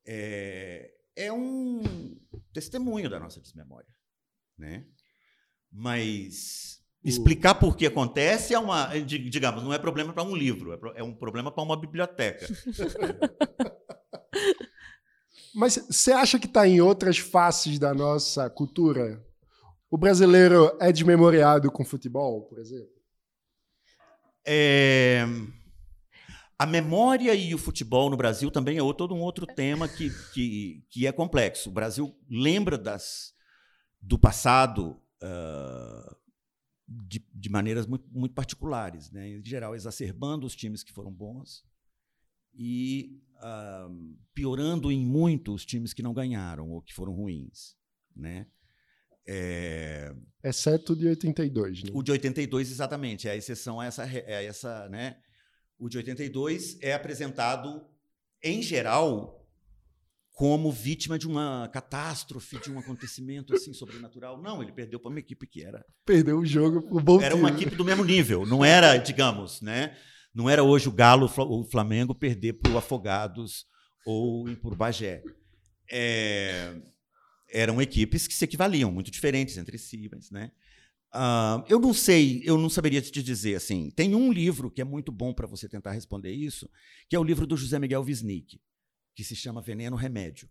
é, 0.06 0.92
é 1.16 1.32
um 1.32 1.80
testemunho 2.52 3.08
da 3.08 3.18
nossa 3.18 3.40
desmemória, 3.40 3.88
né? 4.58 4.86
Mas 5.72 6.82
explicar 7.02 7.54
por 7.54 7.76
que 7.76 7.86
acontece 7.86 8.52
é 8.52 8.58
uma, 8.58 8.86
di- 8.98 9.30
digamos, 9.30 9.62
não 9.62 9.72
é 9.72 9.78
problema 9.78 10.12
para 10.12 10.22
um 10.22 10.36
livro, 10.36 10.74
é 10.74 11.00
é 11.00 11.02
um 11.02 11.14
problema 11.14 11.50
para 11.50 11.62
uma 11.64 11.78
biblioteca. 11.80 12.46
Mas 15.54 15.76
você 15.76 16.12
acha 16.12 16.38
que 16.38 16.46
está 16.46 16.66
em 16.68 16.80
outras 16.80 17.18
faces 17.18 17.78
da 17.78 17.92
nossa 17.94 18.48
cultura? 18.50 19.24
O 19.90 19.98
brasileiro 19.98 20.76
é 20.80 20.92
desmemoriado 20.92 21.70
com 21.72 21.84
futebol, 21.84 22.42
por 22.42 22.58
exemplo? 22.58 22.99
É, 24.52 25.24
A 26.58 26.66
memória 26.66 27.32
e 27.34 27.54
o 27.54 27.58
futebol 27.58 28.10
no 28.10 28.16
Brasil 28.16 28.50
também 28.50 28.78
é 28.78 28.94
todo 28.94 29.14
um 29.14 29.20
outro 29.20 29.46
tema 29.46 29.88
que, 29.88 30.10
que, 30.34 30.84
que 30.90 31.06
é 31.06 31.12
complexo. 31.12 31.70
O 31.70 31.72
Brasil 31.72 32.12
lembra 32.28 32.76
das, 32.76 33.32
do 34.02 34.18
passado 34.18 35.00
ah, 35.22 36.16
de, 36.88 37.24
de 37.32 37.48
maneiras 37.48 37.86
muito, 37.86 38.08
muito 38.10 38.34
particulares, 38.34 39.10
né? 39.12 39.28
em 39.28 39.44
geral, 39.44 39.74
exacerbando 39.74 40.46
os 40.46 40.56
times 40.56 40.82
que 40.82 40.92
foram 40.92 41.12
bons 41.12 41.64
e 42.52 43.22
uh, 43.36 44.18
piorando 44.34 44.90
em 44.90 45.06
muito 45.06 45.54
os 45.54 45.64
times 45.64 45.94
que 45.94 46.02
não 46.02 46.12
ganharam 46.12 46.68
ou 46.70 46.82
que 46.82 46.92
foram 46.92 47.12
ruins. 47.12 47.76
Né? 48.16 48.48
É... 49.32 50.12
Exceto 50.42 50.94
o 50.94 50.96
de 50.96 51.06
82. 51.06 51.84
Né? 51.84 51.90
O 51.94 52.02
de 52.02 52.10
82, 52.10 52.68
exatamente. 52.68 53.28
É 53.28 53.30
a 53.30 53.36
exceção 53.36 53.78
a 53.78 53.86
essa. 53.86 54.04
É 54.04 54.44
essa 54.44 54.88
né? 54.88 55.18
O 55.78 55.88
de 55.88 55.98
82 55.98 56.78
é 56.82 56.92
apresentado, 56.92 57.86
em 58.42 58.60
geral, 58.60 59.46
como 60.32 60.72
vítima 60.72 61.16
de 61.16 61.28
uma 61.28 61.70
catástrofe, 61.72 62.58
de 62.58 62.72
um 62.72 62.78
acontecimento 62.78 63.54
assim 63.54 63.72
sobrenatural. 63.72 64.42
Não, 64.42 64.62
ele 64.62 64.72
perdeu 64.72 64.98
para 64.98 65.10
uma 65.10 65.20
equipe 65.20 65.46
que 65.46 65.62
era. 65.62 65.84
Perdeu 66.04 66.38
o 66.38 66.44
jogo 66.44 66.82
pro 66.82 67.00
bom 67.00 67.20
Era 67.20 67.36
uma 67.36 67.50
equipe 67.50 67.76
do 67.76 67.84
mesmo 67.84 68.04
nível. 68.04 68.44
Não 68.44 68.64
era, 68.64 68.96
digamos, 68.96 69.60
né? 69.60 69.96
Não 70.34 70.50
era 70.50 70.64
hoje 70.64 70.88
o 70.88 70.92
Galo, 70.92 71.30
o 71.36 71.64
Flamengo 71.64 72.14
perder 72.14 72.54
para 72.54 72.72
o 72.72 72.78
Afogados 72.78 73.64
ou 74.04 74.44
por 74.56 74.74
Bagé. 74.74 75.22
É, 75.90 76.74
eram 77.52 77.80
equipes 77.80 78.26
que 78.26 78.34
se 78.34 78.44
equivaliam, 78.44 78.90
muito 78.90 79.10
diferentes 79.10 79.56
entre 79.56 79.78
si, 79.78 80.08
mas, 80.12 80.30
né? 80.30 80.52
Uh, 81.12 81.64
eu 81.68 81.80
não 81.80 81.92
sei, 81.92 82.40
eu 82.44 82.56
não 82.56 82.70
saberia 82.70 83.02
te 83.02 83.22
dizer 83.22 83.56
assim. 83.56 83.90
Tem 83.90 84.14
um 84.14 84.32
livro 84.32 84.70
que 84.70 84.80
é 84.80 84.84
muito 84.84 85.10
bom 85.10 85.34
para 85.34 85.46
você 85.46 85.68
tentar 85.68 85.92
responder 85.92 86.32
isso, 86.32 86.70
que 87.08 87.16
é 87.16 87.18
o 87.18 87.24
livro 87.24 87.46
do 87.46 87.56
José 87.56 87.78
Miguel 87.78 88.02
Wisnik 88.02 88.60
que 89.14 89.24
se 89.24 89.36
chama 89.36 89.60
Veneno 89.60 89.96
Remédio. 89.96 90.48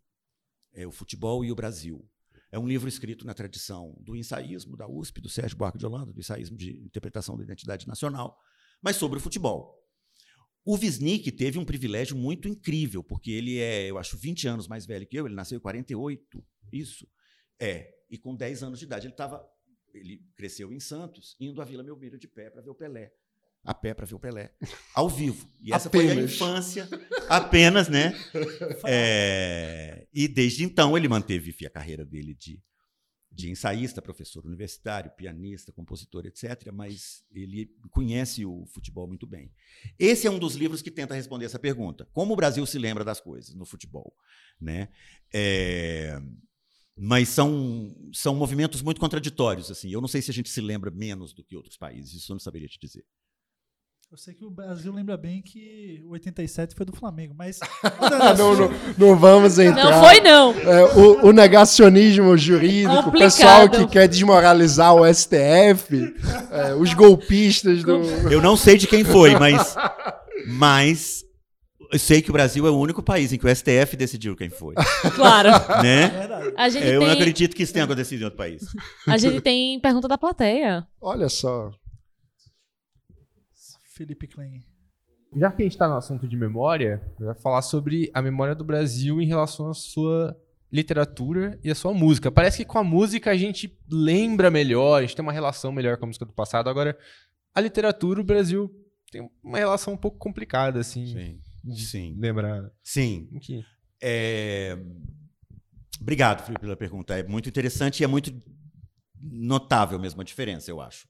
É 0.73 0.85
o 0.85 0.91
futebol 0.91 1.43
e 1.43 1.51
o 1.51 1.55
Brasil. 1.55 2.07
É 2.51 2.59
um 2.59 2.67
livro 2.67 2.87
escrito 2.87 3.25
na 3.25 3.33
tradição 3.33 3.95
do 3.99 4.15
ensaísmo 4.15 4.77
da 4.77 4.87
USP, 4.87 5.21
do 5.21 5.29
Sérgio 5.29 5.57
Buarque 5.57 5.79
de 5.79 5.85
Holanda, 5.87 6.13
do 6.13 6.19
ensaísmo 6.19 6.55
de 6.55 6.77
interpretação 6.83 7.35
da 7.35 7.43
identidade 7.43 7.87
nacional, 7.87 8.39
mas 8.79 8.95
sobre 8.95 9.17
o 9.17 9.21
futebol. 9.21 9.78
O 10.69 10.75
Wisnik 10.75 11.31
teve 11.31 11.57
um 11.57 11.65
privilégio 11.65 12.15
muito 12.15 12.47
incrível, 12.47 13.03
porque 13.03 13.31
ele 13.31 13.57
é, 13.57 13.89
eu 13.89 13.97
acho, 13.97 14.15
20 14.15 14.47
anos 14.47 14.67
mais 14.67 14.85
velho 14.85 15.07
que 15.07 15.17
eu, 15.17 15.25
ele 15.25 15.33
nasceu 15.33 15.57
em 15.57 15.59
48, 15.59 16.45
isso. 16.71 17.07
É, 17.59 17.91
e 18.07 18.19
com 18.19 18.35
10 18.35 18.61
anos 18.61 18.77
de 18.77 18.85
idade 18.85 19.07
ele 19.07 19.13
estava 19.13 19.43
ele 19.95 20.23
cresceu 20.35 20.71
em 20.71 20.79
Santos, 20.79 21.35
indo 21.39 21.59
à 21.59 21.65
Vila 21.65 21.81
Belmiro 21.81 22.19
de 22.19 22.27
pé 22.27 22.51
para 22.51 22.61
ver 22.61 22.69
o 22.69 22.75
Pelé 22.75 23.11
a 23.63 23.73
pé 23.73 23.95
para 23.95 24.05
ver 24.05 24.13
o 24.13 24.19
Pelé, 24.19 24.53
ao 24.95 25.09
vivo. 25.09 25.51
E 25.59 25.73
essa 25.73 25.87
apenas. 25.89 26.13
foi 26.13 26.21
a 26.21 26.25
infância, 26.25 26.89
apenas, 27.27 27.89
né? 27.89 28.13
É, 28.85 30.07
e 30.13 30.27
desde 30.27 30.63
então 30.63 30.95
ele 30.95 31.07
manteve 31.07 31.53
a 31.65 31.69
carreira 31.69 32.05
dele 32.05 32.33
de, 32.33 32.61
de 33.31 33.49
ensaísta, 33.49 34.01
professor 34.01 34.45
universitário, 34.45 35.11
pianista, 35.11 35.71
compositor, 35.71 36.25
etc. 36.25 36.71
Mas 36.73 37.23
ele 37.31 37.71
conhece 37.91 38.45
o 38.45 38.65
futebol 38.65 39.07
muito 39.07 39.27
bem. 39.27 39.51
Esse 39.97 40.27
é 40.27 40.31
um 40.31 40.39
dos 40.39 40.55
livros 40.55 40.81
que 40.81 40.91
tenta 40.91 41.13
responder 41.13 41.45
essa 41.45 41.59
pergunta: 41.59 42.07
como 42.11 42.33
o 42.33 42.35
Brasil 42.35 42.65
se 42.65 42.79
lembra 42.79 43.03
das 43.03 43.21
coisas 43.21 43.53
no 43.53 43.65
futebol, 43.65 44.13
né? 44.59 44.89
É, 45.33 46.19
mas 47.01 47.29
são, 47.29 47.95
são 48.11 48.35
movimentos 48.35 48.81
muito 48.81 48.99
contraditórios. 48.99 49.71
assim. 49.71 49.89
Eu 49.89 50.01
não 50.01 50.07
sei 50.07 50.21
se 50.21 50.31
a 50.31 50.33
gente 50.33 50.49
se 50.49 50.59
lembra 50.59 50.91
menos 50.91 51.31
do 51.33 51.43
que 51.43 51.55
outros 51.55 51.77
países, 51.77 52.13
isso 52.13 52.31
eu 52.31 52.35
não 52.35 52.39
saberia 52.39 52.67
te 52.67 52.79
dizer. 52.79 53.05
Eu 54.11 54.17
sei 54.17 54.33
que 54.33 54.43
o 54.43 54.49
Brasil 54.49 54.91
lembra 54.91 55.15
bem 55.15 55.39
que 55.39 56.01
o 56.03 56.13
87 56.13 56.73
foi 56.73 56.83
do 56.83 56.95
Flamengo, 56.95 57.35
mas. 57.37 57.59
não, 58.35 58.55
não, 58.55 58.71
não, 58.97 59.15
vamos 59.15 59.59
entrar. 59.59 59.83
Não 59.83 60.03
foi, 60.03 60.19
não. 60.19 60.51
É, 60.51 60.83
o, 60.95 61.27
o, 61.27 61.31
negacionismo 61.31 62.35
jurídico, 62.35 63.03
Complicado. 63.03 63.15
o 63.15 63.19
pessoal 63.19 63.69
que 63.69 63.85
quer 63.85 64.07
desmoralizar 64.07 64.95
o 64.95 65.05
STF, 65.13 66.15
é, 66.49 66.73
os 66.73 66.91
golpistas 66.95 67.83
do. 67.83 68.01
Eu 68.31 68.41
não 68.41 68.57
sei 68.57 68.79
de 68.79 68.87
quem 68.87 69.03
foi, 69.03 69.37
mas. 69.37 69.75
Mas. 70.47 71.23
Eu 71.93 71.99
sei 71.99 72.19
que 72.19 72.31
o 72.31 72.33
Brasil 72.33 72.65
é 72.65 72.71
o 72.71 72.77
único 72.77 73.03
país 73.03 73.31
em 73.31 73.37
que 73.37 73.45
o 73.45 73.55
STF 73.55 73.95
decidiu 73.95 74.35
quem 74.35 74.49
foi. 74.49 74.73
Claro. 75.13 75.49
Né? 75.83 76.27
É 76.57 76.67
eu 76.67 76.99
tem... 76.99 76.99
não 76.99 77.11
acredito 77.11 77.55
que 77.55 77.61
isso 77.61 77.73
tenha 77.73 77.85
acontecido 77.85 78.21
em 78.21 78.23
outro 78.23 78.37
país. 78.37 78.63
A 79.07 79.17
gente 79.17 79.39
tem 79.39 79.79
pergunta 79.79 80.07
da 80.07 80.17
plateia. 80.17 80.87
Olha 80.99 81.29
só. 81.29 81.71
Felipe 83.99 84.27
Klein. 84.27 84.63
Já 85.35 85.51
que 85.51 85.61
a 85.61 85.65
gente 85.65 85.73
está 85.73 85.85
no 85.85 85.97
assunto 85.97 86.25
de 86.25 86.37
memória, 86.37 87.01
eu 87.19 87.25
vou 87.25 87.35
falar 87.35 87.61
sobre 87.61 88.09
a 88.13 88.21
memória 88.21 88.55
do 88.55 88.63
Brasil 88.63 89.21
em 89.21 89.25
relação 89.25 89.69
à 89.69 89.73
sua 89.73 90.39
literatura 90.71 91.59
e 91.61 91.69
à 91.69 91.75
sua 91.75 91.93
música. 91.93 92.31
Parece 92.31 92.59
que 92.59 92.65
com 92.65 92.79
a 92.79 92.83
música 92.83 93.29
a 93.29 93.35
gente 93.35 93.77
lembra 93.91 94.49
melhor, 94.49 94.99
a 94.99 95.01
gente 95.01 95.17
tem 95.17 95.21
uma 95.21 95.33
relação 95.33 95.71
melhor 95.73 95.97
com 95.97 96.05
a 96.05 96.07
música 96.07 96.25
do 96.25 96.31
passado. 96.31 96.69
Agora, 96.69 96.97
a 97.53 97.59
literatura, 97.59 98.21
o 98.21 98.23
Brasil 98.23 98.73
tem 99.11 99.29
uma 99.43 99.57
relação 99.57 99.93
um 99.95 99.97
pouco 99.97 100.17
complicada, 100.17 100.79
assim. 100.79 101.05
Sim. 101.05 101.41
De 101.61 101.85
Sim. 101.85 102.15
Lembrar. 102.17 102.71
Sim. 102.81 103.27
É... 104.01 104.77
Obrigado, 105.99 106.45
Felipe, 106.45 106.61
pela 106.61 106.77
pergunta. 106.77 107.19
É 107.19 107.23
muito 107.23 107.49
interessante 107.49 107.99
e 107.99 108.05
é 108.05 108.07
muito 108.07 108.31
notável 109.21 109.99
mesmo 109.99 110.21
a 110.21 110.23
diferença, 110.23 110.71
eu 110.71 110.79
acho 110.79 111.05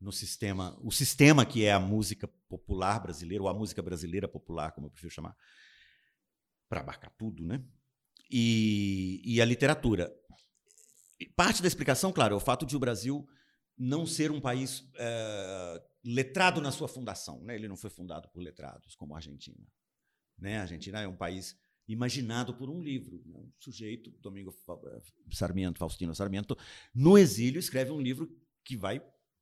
no 0.00 0.12
sistema, 0.12 0.78
o 0.82 0.92
sistema 0.92 1.46
que 1.46 1.64
é 1.64 1.72
a 1.72 1.80
música 1.80 2.28
popular 2.48 3.00
brasileira, 3.00 3.42
ou 3.42 3.48
a 3.48 3.54
música 3.54 3.82
brasileira 3.82 4.28
popular, 4.28 4.72
como 4.72 4.86
eu 4.86 4.90
prefiro 4.90 5.12
chamar, 5.12 5.36
para 6.68 6.80
abarcar 6.80 7.12
tudo, 7.16 7.44
né? 7.44 7.64
E, 8.30 9.22
e 9.24 9.40
a 9.40 9.44
literatura. 9.44 10.12
Parte 11.34 11.62
da 11.62 11.68
explicação, 11.68 12.12
claro, 12.12 12.34
é 12.34 12.36
o 12.36 12.40
fato 12.40 12.66
de 12.66 12.76
o 12.76 12.80
Brasil 12.80 13.26
não 13.78 14.06
ser 14.06 14.30
um 14.30 14.40
país 14.40 14.88
é, 14.96 15.82
letrado 16.04 16.60
na 16.60 16.72
sua 16.72 16.88
fundação. 16.88 17.42
Né? 17.42 17.54
Ele 17.54 17.68
não 17.68 17.76
foi 17.76 17.90
fundado 17.90 18.28
por 18.28 18.40
letrados, 18.40 18.94
como 18.94 19.14
a 19.14 19.18
Argentina. 19.18 19.66
Né? 20.38 20.58
A 20.58 20.62
Argentina 20.62 21.00
é 21.00 21.08
um 21.08 21.16
país 21.16 21.56
imaginado 21.86 22.54
por 22.54 22.68
um 22.68 22.82
livro. 22.82 23.22
Né? 23.26 23.38
Um 23.38 23.52
sujeito, 23.58 24.10
Domingo 24.20 24.54
Sarmiento, 25.32 25.78
Faustino 25.78 26.14
Sarmiento, 26.14 26.56
no 26.94 27.16
exílio, 27.16 27.58
escreve 27.58 27.92
um 27.92 28.00
livro 28.00 28.28
que 28.64 28.76
vai 28.76 29.00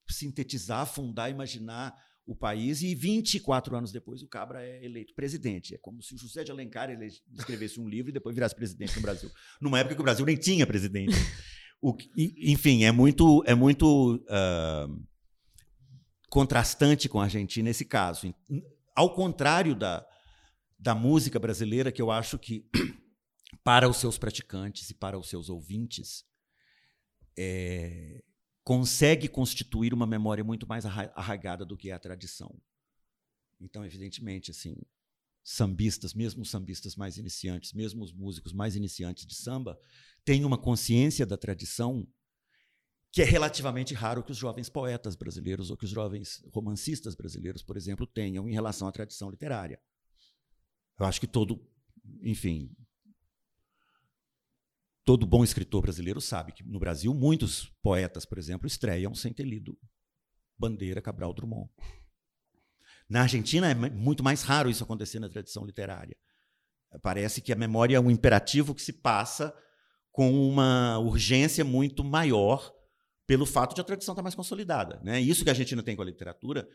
sintetizar, 0.08 0.86
fundar, 0.86 1.30
imaginar 1.30 1.94
o 2.26 2.34
país 2.34 2.80
e 2.82 2.94
24 2.94 3.76
anos 3.76 3.92
depois 3.92 4.22
o 4.22 4.28
Cabra 4.28 4.62
é 4.62 4.84
eleito 4.84 5.14
presidente. 5.14 5.74
É 5.74 5.78
como 5.78 6.02
se 6.02 6.14
o 6.14 6.18
José 6.18 6.42
de 6.42 6.50
Alencar 6.50 6.90
escrevesse 7.32 7.78
um 7.78 7.88
livro 7.88 8.10
e 8.10 8.12
depois 8.12 8.34
virasse 8.34 8.54
presidente 8.54 8.96
no 8.96 9.02
Brasil. 9.02 9.30
Numa 9.60 9.78
época 9.78 9.94
que 9.94 10.00
o 10.00 10.04
Brasil 10.04 10.24
nem 10.24 10.36
tinha 10.36 10.66
presidente. 10.66 11.14
O, 11.82 11.94
enfim, 12.16 12.84
é 12.84 12.90
muito, 12.90 13.44
é 13.46 13.54
muito 13.54 14.14
uh, 14.14 15.06
contrastante 16.30 17.10
com 17.10 17.20
a 17.20 17.24
Argentina 17.24 17.68
esse 17.68 17.84
caso. 17.84 18.34
Ao 18.96 19.14
contrário 19.14 19.74
da, 19.74 20.06
da 20.78 20.94
música 20.94 21.38
brasileira, 21.38 21.92
que 21.92 22.00
eu 22.00 22.10
acho 22.10 22.38
que 22.38 22.64
para 23.62 23.86
os 23.86 23.98
seus 23.98 24.16
praticantes 24.16 24.88
e 24.88 24.94
para 24.94 25.18
os 25.18 25.28
seus 25.28 25.50
ouvintes, 25.50 26.24
é, 27.36 28.22
consegue 28.64 29.28
constituir 29.28 29.92
uma 29.92 30.06
memória 30.06 30.42
muito 30.42 30.66
mais 30.66 30.86
arraigada 30.86 31.64
do 31.64 31.76
que 31.76 31.90
a 31.90 31.98
tradição. 31.98 32.58
Então, 33.60 33.84
evidentemente, 33.84 34.50
assim, 34.50 34.74
sambistas, 35.44 36.14
mesmo 36.14 36.42
os 36.42 36.50
sambistas 36.50 36.96
mais 36.96 37.18
iniciantes, 37.18 37.74
mesmo 37.74 38.02
os 38.02 38.12
músicos 38.12 38.54
mais 38.54 38.74
iniciantes 38.74 39.26
de 39.26 39.34
samba, 39.34 39.78
têm 40.24 40.44
uma 40.44 40.56
consciência 40.56 41.26
da 41.26 41.36
tradição 41.36 42.08
que 43.12 43.22
é 43.22 43.24
relativamente 43.24 43.94
raro 43.94 44.24
que 44.24 44.32
os 44.32 44.38
jovens 44.38 44.68
poetas 44.68 45.14
brasileiros 45.14 45.70
ou 45.70 45.76
que 45.76 45.84
os 45.84 45.90
jovens 45.90 46.42
romancistas 46.52 47.14
brasileiros, 47.14 47.62
por 47.62 47.76
exemplo, 47.76 48.06
tenham 48.06 48.48
em 48.48 48.52
relação 48.52 48.88
à 48.88 48.92
tradição 48.92 49.30
literária. 49.30 49.80
Eu 50.98 51.06
acho 51.06 51.20
que 51.20 51.26
todo, 51.26 51.64
enfim, 52.22 52.74
todo 55.04 55.26
bom 55.26 55.44
escritor 55.44 55.82
brasileiro 55.82 56.20
sabe 56.20 56.52
que 56.52 56.64
no 56.64 56.78
Brasil 56.78 57.12
muitos 57.14 57.70
poetas, 57.82 58.24
por 58.24 58.38
exemplo, 58.38 58.66
estreiam 58.66 59.14
sem 59.14 59.32
ter 59.32 59.44
lido 59.44 59.78
Bandeira, 60.58 61.02
Cabral, 61.02 61.34
Drummond. 61.34 61.70
Na 63.08 63.22
Argentina 63.22 63.70
é 63.70 63.74
muito 63.74 64.22
mais 64.22 64.42
raro 64.42 64.70
isso 64.70 64.82
acontecer 64.82 65.18
na 65.18 65.28
tradição 65.28 65.64
literária. 65.64 66.16
Parece 67.02 67.42
que 67.42 67.52
a 67.52 67.56
memória 67.56 67.96
é 67.96 68.00
um 68.00 68.10
imperativo 68.10 68.74
que 68.74 68.82
se 68.82 68.92
passa 68.92 69.54
com 70.10 70.32
uma 70.48 70.98
urgência 70.98 71.64
muito 71.64 72.04
maior 72.04 72.72
pelo 73.26 73.44
fato 73.44 73.74
de 73.74 73.80
a 73.80 73.84
tradição 73.84 74.12
estar 74.12 74.22
mais 74.22 74.34
consolidada. 74.34 75.00
Né? 75.02 75.20
Isso 75.20 75.42
que 75.42 75.50
a 75.50 75.52
Argentina 75.52 75.82
tem 75.82 75.96
com 75.96 76.02
a 76.02 76.06
literatura 76.06 76.68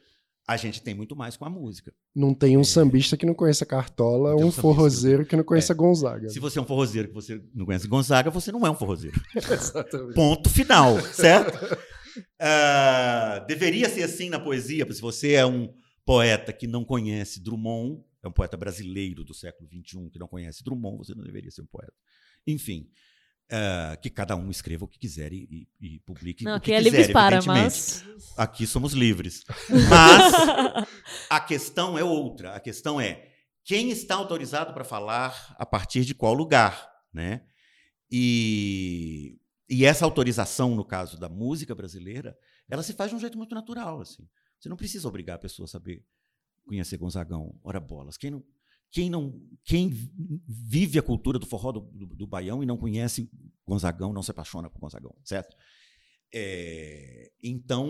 a 0.49 0.57
gente 0.57 0.81
tem 0.81 0.95
muito 0.95 1.15
mais 1.15 1.37
com 1.37 1.45
a 1.45 1.49
música. 1.49 1.93
Não 2.15 2.33
tem 2.33 2.57
um 2.57 2.61
é. 2.61 2.63
sambista 2.63 3.15
que 3.15 3.23
não 3.23 3.35
conheça 3.35 3.67
Cartola, 3.67 4.35
um, 4.35 4.47
um 4.47 4.51
forrozeiro 4.51 5.23
que 5.23 5.35
não 5.35 5.43
conheça 5.43 5.73
é. 5.73 5.75
Gonzaga. 5.75 6.27
Se 6.27 6.39
você 6.39 6.57
é 6.57 6.61
um 6.61 6.65
forrozeiro 6.65 7.07
que 7.07 7.13
você 7.13 7.39
não 7.53 7.67
conhece 7.67 7.87
Gonzaga, 7.87 8.31
você 8.31 8.51
não 8.51 8.65
é 8.65 8.71
um 8.71 8.75
forrozeiro. 8.75 9.15
Exatamente. 9.37 10.15
Ponto 10.15 10.49
final, 10.49 10.99
certo? 11.13 11.55
uh, 11.63 13.45
deveria 13.45 13.87
ser 13.89 14.01
assim 14.01 14.27
na 14.27 14.39
poesia, 14.39 14.91
se 14.91 14.99
você 14.99 15.33
é 15.33 15.45
um 15.45 15.71
poeta 16.03 16.51
que 16.51 16.65
não 16.65 16.83
conhece 16.83 17.39
Drummond, 17.43 18.01
é 18.23 18.27
um 18.27 18.31
poeta 18.31 18.57
brasileiro 18.57 19.23
do 19.23 19.35
século 19.35 19.69
XXI 19.69 20.09
que 20.09 20.17
não 20.17 20.27
conhece 20.27 20.63
Drummond, 20.63 20.97
você 20.97 21.13
não 21.13 21.23
deveria 21.23 21.51
ser 21.51 21.61
um 21.61 21.67
poeta. 21.67 21.93
Enfim, 22.47 22.89
Ah, 23.51 23.97
que 23.99 24.09
cada 24.11 24.35
um 24.35 24.51
escreva 24.51 24.85
o 24.85 24.87
que 24.87 24.99
quiser 24.99 25.33
e, 25.33 25.67
e- 25.81 25.95
e 25.95 25.99
publique 26.01 26.43
Não, 26.43 26.51
o 26.53 26.55
aqui 26.55 26.65
que 26.65 26.73
é 26.73 26.77
quiser, 26.77 26.89
livres 26.91 27.11
para, 27.11 27.37
evidentemente. 27.37 27.65
mas. 27.65 28.05
Aqui 28.37 28.67
somos 28.67 28.93
livres. 28.93 29.43
Mas 29.89 30.33
a 31.29 31.39
questão 31.39 31.97
é 31.97 32.03
outra. 32.03 32.53
A 32.55 32.59
questão 32.59 33.01
é 33.01 33.27
quem 33.65 33.89
está 33.89 34.15
autorizado 34.15 34.73
para 34.73 34.83
falar 34.83 35.55
a 35.57 35.65
partir 35.65 36.05
de 36.05 36.13
qual 36.13 36.33
lugar, 36.33 36.89
né? 37.13 37.41
E, 38.11 39.37
e 39.69 39.85
essa 39.85 40.05
autorização, 40.05 40.75
no 40.75 40.85
caso 40.85 41.17
da 41.19 41.27
música 41.29 41.73
brasileira, 41.75 42.37
ela 42.69 42.83
se 42.83 42.93
faz 42.93 43.09
de 43.09 43.15
um 43.15 43.19
jeito 43.19 43.37
muito 43.37 43.53
natural, 43.55 44.01
assim. 44.01 44.27
Você 44.59 44.69
não 44.69 44.77
precisa 44.77 45.07
obrigar 45.07 45.35
a 45.35 45.39
pessoa 45.39 45.65
a 45.65 45.67
saber 45.69 46.03
conhecer 46.67 46.97
Gonzagão, 46.97 47.59
ora 47.63 47.79
bolas. 47.79 48.15
Quem 48.17 48.31
não, 48.31 48.43
quem 48.91 49.09
não, 49.09 49.39
quem 49.63 49.89
vive 50.47 50.97
a 50.97 51.03
cultura 51.03 51.37
do 51.37 51.45
forró 51.45 51.71
do, 51.71 51.81
do, 51.81 52.05
do 52.07 52.27
Baião 52.27 52.63
e 52.63 52.65
não 52.65 52.77
conhece 52.77 53.29
Gonzagão, 53.65 54.11
não 54.11 54.23
se 54.23 54.31
apaixona 54.31 54.69
por 54.69 54.79
Gonzagão, 54.79 55.15
certo? 55.23 55.55
É, 56.33 57.31
então, 57.41 57.87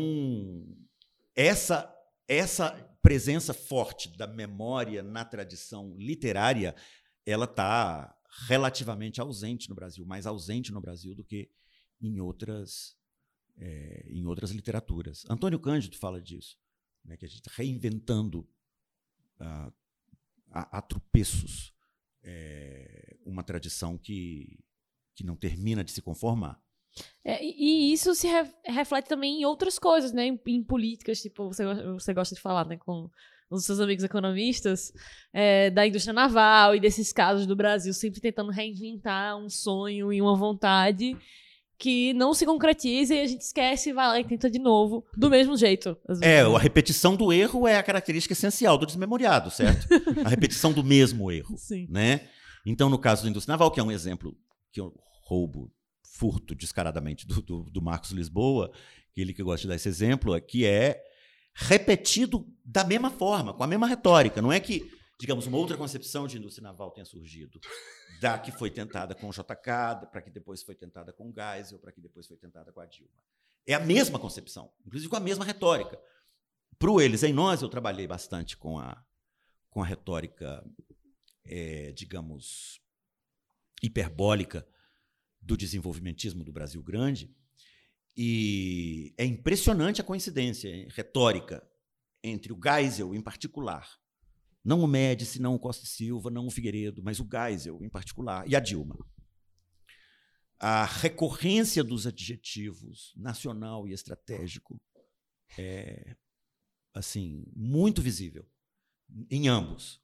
essa, 1.36 1.93
essa 2.28 2.72
presença 3.02 3.54
forte 3.54 4.16
da 4.18 4.28
memória 4.28 5.02
na 5.02 5.24
tradição 5.24 5.95
literária, 5.97 6.76
ela 7.26 7.45
está 7.45 8.16
relativamente 8.47 9.20
ausente 9.22 9.70
no 9.70 9.76
Brasil, 9.76 10.06
mais 10.06 10.26
ausente 10.26 10.72
no 10.72 10.82
Brasil 10.82 11.16
do 11.16 11.24
que 11.24 11.50
em 12.02 12.20
outras, 12.20 12.95
é, 13.58 14.06
em 14.10 14.26
outras 14.26 14.52
literaturas. 14.52 15.26
Antônio 15.30 15.60
Cândido 15.60 15.97
fala 15.97 16.22
disso, 16.22 16.58
né, 17.04 17.18
que 17.18 17.26
a 17.26 17.28
gente 17.28 17.39
está 17.39 17.52
reinventando 17.56 18.47
ah, 19.39 19.72
a, 20.52 20.82
tropeços 20.82 21.74
é, 22.24 23.18
uma 23.26 23.43
tradição 23.43 23.97
que, 23.97 24.60
que 25.16 25.26
não 25.26 25.36
termina 25.36 25.84
de 25.84 25.91
se 25.91 26.02
conformar. 26.02 26.60
É, 27.24 27.43
e 27.43 27.93
isso 27.93 28.14
se 28.16 28.28
re- 28.28 28.54
reflete 28.66 29.08
também 29.08 29.41
em 29.41 29.45
outras 29.45 29.78
coisas, 29.78 30.12
né? 30.12 30.26
Em, 30.28 30.39
em 30.47 30.64
políticas, 30.64 31.22
tipo, 31.22 31.47
você, 31.47 31.64
você 31.93 32.14
gosta 32.14 32.36
de 32.36 32.41
falar, 32.41 32.66
né? 32.66 32.78
Com 32.78 33.10
os 33.50 33.66
seus 33.66 33.80
amigos 33.80 34.04
economistas, 34.04 34.91
é, 35.34 35.70
da 35.72 35.88
indústria 35.88 36.14
naval 36.14 36.76
e 36.76 36.80
desses 36.80 37.12
casos 37.12 37.47
do 37.47 37.56
Brasil, 37.56 37.93
sempre 37.93 38.22
tentando 38.22 38.52
reinventar 38.52 39.38
um 39.38 39.50
sonho 39.50 40.14
e 40.14 40.22
uma 40.22 40.36
vontade 40.36 41.18
que 41.80 42.14
não 42.14 42.34
se 42.34 42.46
concretiza 42.46 43.16
e 43.16 43.22
a 43.22 43.26
gente 43.26 43.42
esquece, 43.42 43.94
vai 43.94 44.06
lá 44.06 44.20
e 44.20 44.26
tenta 44.26 44.52
de 44.52 44.60
novo, 44.60 45.06
do 45.16 45.30
mesmo 45.30 45.56
jeito. 45.56 45.98
É, 46.22 46.44
vezes, 46.44 46.56
a 46.56 46.60
repetição 46.60 47.16
do 47.16 47.32
erro 47.32 47.66
é 47.66 47.78
a 47.78 47.84
característica 47.84 48.34
essencial 48.34 48.78
do 48.78 48.86
desmemoriado, 48.86 49.50
certo? 49.50 49.88
a 50.26 50.28
repetição 50.28 50.74
do 50.74 50.84
mesmo 50.84 51.32
erro, 51.32 51.58
Sim. 51.58 51.88
né? 51.90 52.28
Então, 52.66 52.90
no 52.90 53.00
caso 53.00 53.24
da 53.24 53.30
indústria 53.30 53.54
naval, 53.54 53.72
que 53.72 53.80
é 53.80 53.84
um 53.84 53.92
exemplo 53.92 54.38
que 54.74 54.82
eu 54.82 54.94
roubo, 55.24 55.72
furto 56.04 56.54
descaradamente 56.54 57.26
do, 57.26 57.42
do, 57.42 57.64
do 57.72 57.82
Marcos 57.82 58.12
Lisboa, 58.12 58.72
ele 59.16 59.34
que 59.34 59.42
gosta 59.42 59.62
de 59.62 59.70
dar 59.70 59.76
esse 59.76 59.88
exemplo, 59.88 60.36
é 60.36 60.42
que 60.42 60.66
é 60.66 61.02
repetido 61.54 62.46
da 62.64 62.84
mesma 62.84 63.10
forma, 63.10 63.54
com 63.54 63.64
a 63.64 63.68
mesma 63.68 63.88
retórica. 63.88 64.42
Não 64.42 64.52
é 64.52 64.60
que, 64.60 64.92
digamos, 65.20 65.46
uma 65.46 65.58
outra 65.58 65.76
concepção 65.76 66.28
de 66.28 66.38
indústria 66.38 66.64
naval 66.64 66.92
tenha 66.92 67.04
surgido 67.04 67.60
da 68.22 68.40
que 68.40 68.52
foi 68.54 68.72
tentada 68.72 69.14
com 69.14 69.28
o 69.28 69.32
JK, 69.32 70.08
para 70.10 70.22
que 70.22 70.32
depois 70.32 70.64
foi 70.64 70.76
tentada 70.76 71.12
com 71.12 71.30
o 71.30 71.34
Geisel, 71.34 71.78
para 71.78 71.92
que 71.92 72.00
depois 72.00 72.26
foi 72.26 72.38
tentada 72.38 72.72
com 72.72 72.80
a 72.80 72.86
Dilma. 72.86 73.22
É 73.68 73.74
a 73.74 73.80
mesma 73.80 74.18
concepção, 74.18 74.72
inclusive 74.86 75.10
com 75.10 75.18
a 75.18 75.20
mesma 75.20 75.44
retórica. 75.44 76.00
Para 76.78 77.04
Eles 77.04 77.24
em 77.24 77.34
Nós, 77.34 77.62
eu 77.62 77.68
trabalhei 77.68 78.08
bastante 78.08 78.56
com 78.56 78.80
a, 78.80 79.06
com 79.70 79.84
a 79.84 79.86
retórica, 79.86 80.66
eh, 81.44 81.92
digamos, 81.92 82.82
hiperbólica 83.84 84.66
do 85.42 85.58
desenvolvimentismo 85.58 86.46
do 86.46 86.54
Brasil 86.54 86.82
Grande. 86.82 87.30
E 88.16 89.14
é 89.18 89.26
impressionante 89.26 90.00
a 90.00 90.04
coincidência 90.04 90.88
retórica 90.92 91.62
entre 92.24 92.54
o 92.54 92.60
Geisel, 92.62 93.14
em 93.14 93.22
particular, 93.22 94.00
não 94.64 94.82
o 94.82 94.88
Médici, 94.88 95.41
não 95.41 95.55
o 95.55 95.60
Costa 95.60 95.86
Silva, 95.86 96.30
não 96.30 96.47
o 96.47 96.51
Figueiredo, 96.51 97.01
mas 97.03 97.20
o 97.20 97.28
Geisel, 97.30 97.84
em 97.84 97.89
particular, 97.89 98.47
e 98.47 98.55
a 98.55 98.60
Dilma. 98.60 98.97
A 100.60 100.86
recorrência 100.86 101.84
dos 101.84 102.05
adjetivos 102.05 103.14
nacional 103.16 103.88
e 103.88 103.93
estratégico 103.93 104.80
é 105.57 106.16
assim 106.93 107.45
muito 107.55 108.01
visível 108.01 108.45
em 109.30 109.47
ambos. 109.47 110.01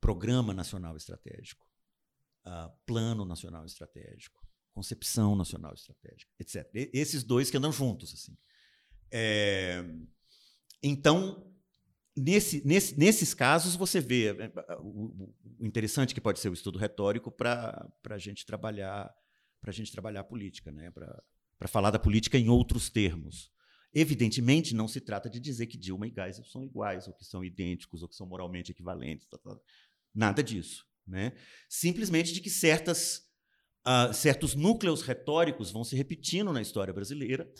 Programa 0.00 0.54
nacional 0.54 0.96
estratégico, 0.96 1.66
plano 2.86 3.24
nacional 3.24 3.64
estratégico, 3.64 4.46
concepção 4.72 5.34
nacional 5.34 5.74
estratégica, 5.74 6.30
etc. 6.38 6.70
E- 6.74 6.90
esses 6.92 7.24
dois 7.24 7.50
que 7.50 7.56
andam 7.56 7.72
juntos 7.72 8.12
assim. 8.12 8.36
É, 9.10 9.82
então, 10.82 11.53
nesse, 12.16 12.66
nesse- 12.66 12.98
nesses 12.98 13.34
casos, 13.34 13.74
você 13.76 14.00
vê 14.00 14.28
é, 14.28 14.52
o, 14.80 15.06
o- 15.24 15.34
interessante 15.60 16.14
que 16.14 16.20
pode 16.20 16.38
ser 16.40 16.48
o 16.48 16.54
estudo 16.54 16.78
retórico 16.78 17.30
para 17.30 17.88
a 18.10 18.18
gente 18.18 18.44
trabalhar 18.46 19.12
para 19.60 19.72
gente 19.72 19.90
trabalhar 19.90 20.20
a 20.20 20.24
política, 20.24 20.70
né? 20.70 20.90
para 20.90 21.68
falar 21.68 21.90
da 21.90 21.98
política 21.98 22.36
em 22.36 22.50
outros 22.50 22.90
termos. 22.90 23.50
Evidentemente, 23.94 24.74
não 24.74 24.86
se 24.86 25.00
trata 25.00 25.30
de 25.30 25.40
dizer 25.40 25.68
que 25.68 25.78
Dilma 25.78 26.06
e 26.06 26.12
Geisel 26.14 26.44
são 26.44 26.62
iguais, 26.62 27.08
ou 27.08 27.14
que 27.14 27.24
são 27.24 27.42
idênticos, 27.42 28.02
ou 28.02 28.08
que 28.08 28.14
são 28.14 28.26
moralmente 28.26 28.72
equivalentes. 28.72 29.26
tá, 29.26 29.38
tá. 29.38 29.56
Nada 30.14 30.42
disso. 30.42 30.84
Né? 31.06 31.32
Simplesmente 31.66 32.32
de 32.34 32.42
que 32.42 32.50
certas, 32.50 33.22
ah, 33.84 34.12
certos 34.12 34.54
núcleos 34.54 35.00
retóricos 35.00 35.70
vão 35.70 35.82
se 35.82 35.96
repetindo 35.96 36.52
na 36.52 36.60
história 36.60 36.92
brasileira 36.92 37.50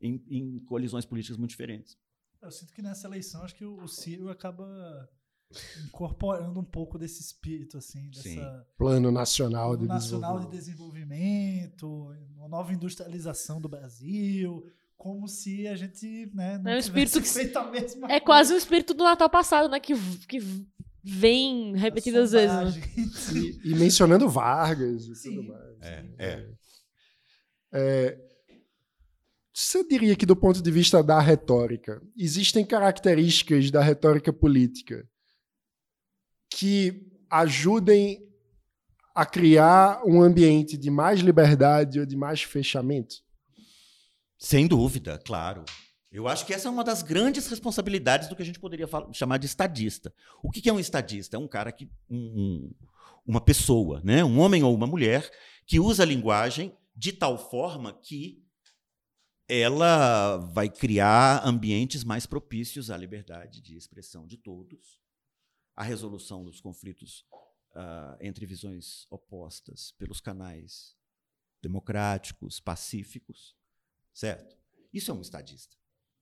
em, 0.00 0.22
em 0.30 0.60
colisões 0.60 1.04
políticas 1.04 1.36
muito 1.38 1.50
diferentes. 1.50 1.98
Eu 2.42 2.50
sinto 2.50 2.72
que 2.72 2.82
nessa 2.82 3.06
eleição, 3.06 3.42
acho 3.42 3.54
que 3.54 3.64
o, 3.64 3.76
o 3.82 3.88
Ciro 3.88 4.28
acaba 4.28 5.08
incorporando 5.84 6.58
um 6.60 6.64
pouco 6.64 6.98
desse 6.98 7.20
espírito, 7.20 7.78
assim, 7.78 8.08
dessa 8.10 8.22
Sim. 8.22 8.40
Plano 8.76 9.10
Nacional 9.10 9.76
de 9.76 9.86
nacional 9.86 10.40
de 10.40 10.50
Desenvolvimento. 10.50 11.76
desenvolvimento, 11.76 12.36
uma 12.36 12.48
nova 12.48 12.72
industrialização 12.72 13.60
do 13.60 13.68
Brasil, 13.68 14.64
como 14.96 15.28
se 15.28 15.66
a 15.68 15.76
gente, 15.76 16.30
né, 16.34 16.58
não 16.58 16.70
É 16.72 16.76
um 16.76 16.78
espírito 16.78 17.20
que- 17.20 17.28
feito 17.28 17.56
a 17.58 17.70
mesma 17.70 18.10
É 18.10 18.18
quase 18.20 18.52
o 18.54 18.56
espírito 18.56 18.92
do 18.94 19.04
Natal 19.04 19.28
passado, 19.30 19.68
né? 19.68 19.78
Que, 19.78 19.94
que 20.26 20.40
vem 21.02 21.76
repetidas 21.76 22.32
vezes. 22.32 22.76
né? 22.76 22.82
E, 23.64 23.70
e 23.70 23.74
mencionando 23.76 24.28
Vargas 24.28 25.04
e 25.06 25.14
Sim. 25.14 25.36
tudo 25.36 25.48
mais. 25.48 25.80
É, 25.80 26.06
é. 26.18 26.50
É, 27.72 28.18
Você 29.58 29.82
diria 29.88 30.14
que, 30.14 30.26
do 30.26 30.36
ponto 30.36 30.60
de 30.60 30.70
vista 30.70 31.02
da 31.02 31.18
retórica, 31.18 32.02
existem 32.14 32.62
características 32.62 33.70
da 33.70 33.80
retórica 33.82 34.30
política 34.30 35.08
que 36.50 37.08
ajudem 37.30 38.22
a 39.14 39.24
criar 39.24 40.02
um 40.04 40.20
ambiente 40.20 40.76
de 40.76 40.90
mais 40.90 41.20
liberdade 41.20 41.98
ou 41.98 42.04
de 42.04 42.14
mais 42.14 42.42
fechamento? 42.42 43.16
Sem 44.38 44.66
dúvida, 44.66 45.18
claro. 45.24 45.64
Eu 46.12 46.28
acho 46.28 46.44
que 46.44 46.52
essa 46.52 46.68
é 46.68 46.70
uma 46.70 46.84
das 46.84 47.02
grandes 47.02 47.46
responsabilidades 47.48 48.28
do 48.28 48.36
que 48.36 48.42
a 48.42 48.44
gente 48.46 48.60
poderia 48.60 48.86
fal- 48.86 49.10
chamar 49.14 49.38
de 49.38 49.46
estadista. 49.46 50.12
O 50.42 50.50
que 50.50 50.60
que 50.60 50.68
é 50.68 50.72
um 50.72 50.78
estadista? 50.78 51.34
É 51.34 51.40
um 51.40 51.48
cara 51.48 51.72
que. 51.72 51.88
um- 52.10 52.16
um- 52.18 52.74
uma 53.26 53.40
pessoa, 53.40 54.02
né? 54.04 54.22
um 54.22 54.38
homem 54.38 54.62
ou 54.62 54.74
uma 54.74 54.86
mulher, 54.86 55.30
que 55.66 55.80
usa 55.80 56.02
a 56.02 56.06
linguagem 56.06 56.76
de 56.94 57.10
tal 57.10 57.38
forma 57.38 57.98
que 58.02 58.44
ela 59.48 60.38
vai 60.38 60.68
criar 60.68 61.46
ambientes 61.46 62.02
mais 62.02 62.26
propícios 62.26 62.90
à 62.90 62.96
liberdade 62.96 63.60
de 63.60 63.76
expressão 63.76 64.26
de 64.26 64.36
todos, 64.36 65.00
à 65.74 65.82
resolução 65.82 66.44
dos 66.44 66.60
conflitos 66.60 67.24
ah, 67.74 68.16
entre 68.20 68.44
visões 68.44 69.06
opostas 69.10 69.92
pelos 69.92 70.20
canais 70.20 70.96
democráticos, 71.62 72.58
pacíficos, 72.58 73.56
certo? 74.12 74.56
Isso 74.92 75.10
é 75.10 75.14
um 75.14 75.20
estadista 75.20 75.76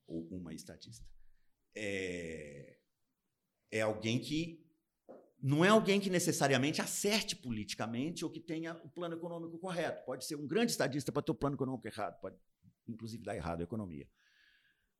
ou 0.07 0.27
uma 0.29 0.53
estadista. 0.53 1.07
É, 1.75 2.79
é 3.71 3.81
alguém 3.81 4.21
que 4.21 4.63
não 5.43 5.65
é 5.65 5.69
alguém 5.69 6.01
que 6.01 6.09
necessariamente 6.09 6.81
acerte 6.81 7.37
politicamente 7.37 8.25
ou 8.25 8.31
que 8.31 8.41
tenha 8.41 8.75
o 8.83 8.89
plano 8.89 9.15
econômico 9.15 9.59
correto. 9.59 10.05
Pode 10.07 10.25
ser 10.25 10.37
um 10.37 10.47
grande 10.47 10.73
estadista 10.73 11.13
para 11.13 11.23
ter 11.23 11.33
o 11.33 11.35
plano 11.35 11.57
econômico 11.57 11.87
errado, 11.87 12.19
pode 12.21 12.37
inclusive 12.89 13.23
dar 13.23 13.37
errado 13.37 13.61
a 13.61 13.65
economia. 13.65 14.09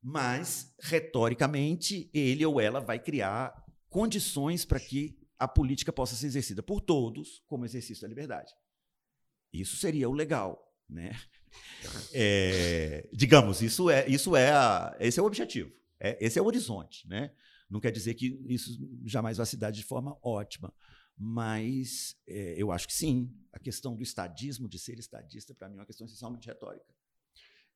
Mas, 0.01 0.73
retoricamente, 0.79 2.09
ele 2.13 2.45
ou 2.45 2.61
ela 2.61 2.79
vai 2.79 2.99
criar 2.99 3.65
condições 3.89 4.65
para 4.65 4.79
que 4.79 5.17
a 5.37 5.47
política 5.47 5.91
possa 5.91 6.15
ser 6.15 6.27
exercida 6.27 6.61
por 6.61 6.81
todos 6.81 7.41
como 7.47 7.65
exercício 7.65 8.01
da 8.01 8.07
liberdade. 8.07 8.53
Isso 9.51 9.77
seria 9.77 10.09
o 10.09 10.13
legal, 10.13 10.73
né? 10.89 11.11
É, 12.13 13.09
digamos, 13.13 13.61
isso 13.61 13.89
é, 13.89 14.05
isso 14.09 14.35
é 14.35 14.51
a, 14.51 14.93
esse 14.99 15.17
é 15.17 15.23
o 15.23 15.25
objetivo, 15.25 15.71
é, 15.97 16.17
esse 16.19 16.37
é 16.37 16.41
o 16.41 16.45
horizonte, 16.45 17.07
né? 17.07 17.31
Não 17.69 17.79
quer 17.79 17.91
dizer 17.91 18.13
que 18.13 18.37
isso 18.47 18.77
jamais 19.05 19.37
vai 19.37 19.45
se 19.45 19.55
dar 19.55 19.71
de 19.71 19.83
forma 19.83 20.17
ótima, 20.21 20.73
Mas 21.17 22.15
é, 22.27 22.55
eu 22.57 22.73
acho 22.73 22.87
que 22.87 22.93
sim. 22.93 23.33
A 23.53 23.59
questão 23.59 23.95
do 23.95 24.03
estadismo, 24.03 24.67
de 24.67 24.77
ser 24.77 24.99
estadista, 24.99 25.55
para 25.55 25.69
mim 25.69 25.75
é 25.75 25.79
uma 25.79 25.85
questão 25.85 26.05
essencialmente 26.05 26.47
retórica. 26.47 26.93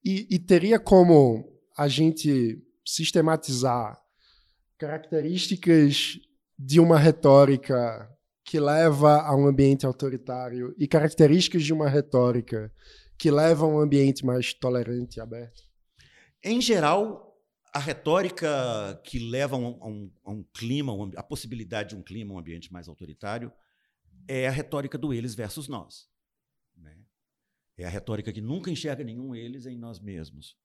E, 0.04 0.28
e 0.30 0.40
teria 0.40 0.80
como 0.80 1.60
a 1.78 1.88
gente 1.88 2.62
sistematizar 2.86 4.00
características 4.78 6.20
de 6.58 6.80
uma 6.80 6.98
retórica 6.98 8.10
que 8.44 8.60
leva 8.60 9.22
a 9.22 9.36
um 9.36 9.46
ambiente 9.46 9.86
autoritário 9.86 10.74
e 10.78 10.88
características 10.88 11.64
de 11.64 11.72
uma 11.72 11.88
retórica 11.88 12.74
que 13.18 13.30
leva 13.30 13.66
a 13.66 13.68
um 13.68 13.80
ambiente 13.80 14.26
mais 14.26 14.54
tolerante 14.54 15.18
e 15.18 15.22
aberto? 15.22 15.62
Em 16.44 16.60
geral, 16.62 17.38
a 17.74 17.80
retórica 17.80 19.00
que 19.04 19.20
leva 19.20 19.56
a 19.56 19.60
um, 19.60 20.12
a 20.26 20.32
um, 20.32 20.44
clima, 20.54 20.94
a 21.16 21.24
possibilidade 21.24 21.90
de 21.90 21.96
um 21.96 22.02
clima, 22.02 22.34
um 22.34 22.40
ambiente 22.40 22.72
mais 22.72 22.88
autoritário, 22.88 23.52
é 24.28 24.48
a 24.48 24.52
retórica 24.52 24.98
do 24.98 25.14
eles 25.14 25.36
versus 25.36 25.68
nós. 25.68 26.08
É 27.80 27.86
a 27.86 27.90
retórica 27.90 28.34
que 28.34 28.42
nunca 28.42 28.70
enxerga 28.70 29.06
nenhum 29.06 29.34
eles 29.34 29.66
em 29.66 29.78
nós 29.78 30.02
mesmos. 30.02 30.58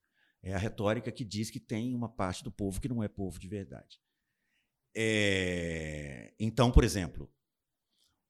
É 0.42 0.52
a 0.52 0.58
retórica 0.58 1.12
que 1.12 1.24
diz 1.24 1.48
que 1.48 1.60
tem 1.60 1.94
uma 1.94 2.08
parte 2.08 2.42
do 2.42 2.50
povo 2.50 2.80
que 2.80 2.88
não 2.88 3.04
é 3.04 3.06
povo 3.06 3.38
de 3.38 3.46
verdade. 3.46 4.00
É... 4.96 6.34
Então, 6.40 6.72
por 6.72 6.82
exemplo, 6.82 7.32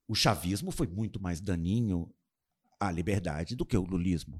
o 0.07 0.13
chavismo 0.13 0.69
foi 0.69 0.85
muito 0.85 1.19
mais 1.19 1.41
daninho 1.41 2.13
à 2.79 2.91
liberdade 2.91 3.55
do 3.55 3.65
que 3.65 3.75
o 3.75 3.83
lulismo. 3.83 4.39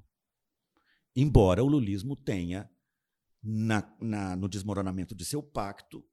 Embora 1.15 1.63
o 1.63 1.67
lulismo 1.67 2.15
tenha 2.15 2.69
na, 3.41 3.97
na, 3.99 4.35
no 4.35 4.47
desmoronamento 4.47 5.15
de 5.15 5.25
seu 5.25 5.41
pacto, 5.41 6.07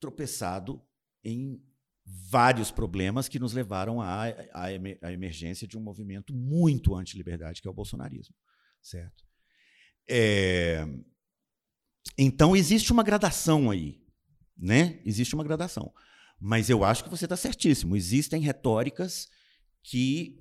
tropeçado 0.00 0.84
em 1.22 1.64
vários 2.06 2.70
problemas 2.70 3.28
que 3.28 3.38
nos 3.38 3.52
levaram 3.52 4.00
à, 4.00 4.24
à, 4.52 5.12
emergência 5.12 5.66
de 5.66 5.76
um 5.76 5.80
movimento 5.80 6.32
muito 6.32 6.94
anti-liberdade, 6.94 7.60
que 7.60 7.66
é 7.66 7.70
o 7.70 7.74
bolsonarismo. 7.74 8.34
Certo? 8.80 9.24
É, 10.08 10.86
então, 12.16 12.54
existe 12.54 12.92
uma 12.92 13.02
gradação 13.02 13.70
aí. 13.70 14.00
Né? 14.56 15.00
Existe 15.04 15.34
uma 15.34 15.44
gradação. 15.44 15.92
Mas 16.38 16.70
eu 16.70 16.84
acho 16.84 17.02
que 17.02 17.10
você 17.10 17.24
está 17.24 17.36
certíssimo. 17.36 17.96
Existem 17.96 18.40
retóricas 18.40 19.28
que 19.82 20.40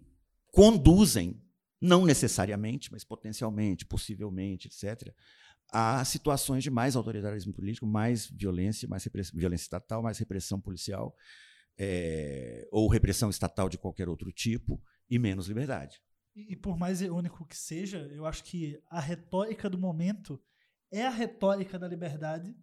conduzem, 0.51 1.41
não 1.81 2.05
necessariamente, 2.05 2.91
mas 2.91 3.03
potencialmente, 3.03 3.85
possivelmente, 3.85 4.67
etc., 4.67 5.13
a 5.71 6.05
situações 6.05 6.63
de 6.63 6.69
mais 6.69 6.95
autoritarismo 6.95 7.51
político, 7.51 7.85
mais 7.85 8.27
violência, 8.27 8.87
mais 8.87 9.05
violência 9.33 9.65
estatal, 9.65 10.01
mais 10.01 10.17
repressão 10.17 10.61
policial, 10.61 11.15
é, 11.77 12.67
ou 12.71 12.87
repressão 12.87 13.29
estatal 13.29 13.69
de 13.69 13.77
qualquer 13.77 14.07
outro 14.07 14.31
tipo, 14.31 14.81
e 15.09 15.19
menos 15.19 15.47
liberdade. 15.47 16.01
E, 16.35 16.53
e 16.53 16.55
por 16.55 16.77
mais 16.77 17.01
único 17.01 17.45
que 17.45 17.57
seja, 17.57 17.99
eu 18.11 18.25
acho 18.25 18.43
que 18.43 18.81
a 18.89 18.99
retórica 18.99 19.69
do 19.69 19.77
momento 19.77 20.41
é 20.91 21.05
a 21.05 21.09
retórica 21.09 21.77
da 21.77 21.87
liberdade 21.87 22.55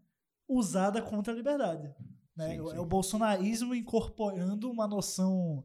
usada 0.48 1.00
contra 1.00 1.32
a 1.32 1.36
liberdade. 1.36 1.94
Né? 2.36 2.56
Sim, 2.56 2.68
sim. 2.68 2.76
É 2.76 2.80
o 2.80 2.86
bolsonarismo 2.86 3.74
incorporando 3.74 4.70
uma 4.70 4.86
noção 4.86 5.64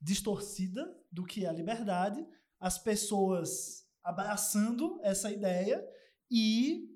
distorcida 0.00 0.94
do 1.10 1.24
que 1.24 1.44
é 1.44 1.48
a 1.48 1.52
liberdade, 1.52 2.26
as 2.60 2.78
pessoas 2.78 3.84
abraçando 4.02 5.00
essa 5.02 5.32
ideia 5.32 5.82
e 6.30 6.90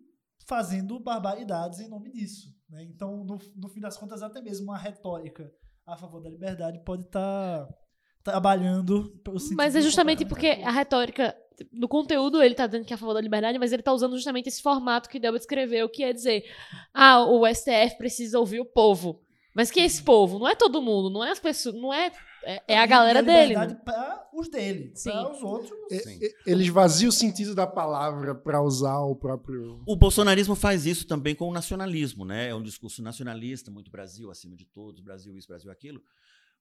fazendo 0.47 1.01
barbaridades 1.01 1.80
em 1.80 1.89
nome 1.89 2.11
disso. 2.11 2.55
Né? 2.68 2.84
Então, 2.84 3.24
no, 3.24 3.39
no 3.57 3.68
fim 3.68 3.80
das 3.80 3.97
contas, 3.97 4.22
até 4.22 4.43
mesmo 4.43 4.66
uma 4.66 4.78
retórica 4.78 5.51
a 5.89 5.97
favor 5.97 6.20
da 6.20 6.28
liberdade 6.28 6.78
pode 6.84 7.05
estar 7.05 7.66
tá 7.66 7.74
trabalhando 8.22 9.11
pelo 9.24 9.39
Mas 9.57 9.74
é 9.74 9.80
justamente 9.80 10.24
porque 10.26 10.49
a 10.62 10.70
retórica, 10.70 11.34
no 11.72 11.89
conteúdo, 11.89 12.43
ele 12.43 12.53
está 12.53 12.66
dizendo 12.66 12.84
que 12.84 12.93
é 12.93 12.97
a 12.97 12.99
favor 12.99 13.14
da 13.14 13.20
liberdade, 13.20 13.59
mas 13.59 13.72
ele 13.72 13.80
está 13.80 13.93
usando 13.93 14.14
justamente 14.14 14.49
esse 14.49 14.62
formato 14.62 15.09
que 15.09 15.18
Delba 15.18 15.39
escreveu, 15.39 15.89
que 15.89 16.05
é 16.05 16.12
dizer: 16.12 16.45
ah, 16.93 17.24
o 17.24 17.47
STF 17.47 17.97
precisa 17.97 18.39
ouvir 18.39 18.61
o 18.61 18.66
povo. 18.66 19.22
Mas 19.55 19.70
que 19.70 19.80
é 19.80 19.84
esse 19.84 20.03
povo? 20.03 20.39
Não 20.39 20.47
é 20.47 20.55
todo 20.55 20.82
mundo, 20.82 21.11
não 21.11 21.24
é 21.24 21.30
as 21.30 21.41
pessoas, 21.41 21.74
não 21.74 21.93
é 21.93 22.12
é, 22.45 22.74
é 22.74 22.78
a 22.78 22.86
galera 22.86 23.22
dele. 23.22 23.55
Né? 23.55 23.74
para 23.84 24.28
os 24.32 24.49
dele, 24.49 24.93
para 25.03 25.32
os 25.32 25.43
outros. 25.43 25.72
É, 25.91 26.32
eles 26.47 26.68
vaziam 26.68 27.09
o 27.09 27.12
sentido 27.12 27.55
da 27.55 27.66
palavra 27.66 28.34
para 28.34 28.62
usar 28.62 28.99
o 29.01 29.16
próprio. 29.16 29.82
O 29.86 29.97
bolsonarismo 29.97 30.55
faz 30.55 30.86
isso 30.86 31.07
também 31.07 31.34
com 31.34 31.49
o 31.49 31.53
nacionalismo, 31.53 32.24
né? 32.24 32.49
É 32.49 32.55
um 32.55 32.62
discurso 32.62 33.03
nacionalista, 33.03 33.70
muito 33.70 33.91
Brasil 33.91 34.30
acima 34.30 34.57
de 34.57 34.64
todos, 34.64 35.01
Brasil 35.01 35.36
isso, 35.36 35.49
Brasil 35.49 35.70
aquilo. 35.70 36.01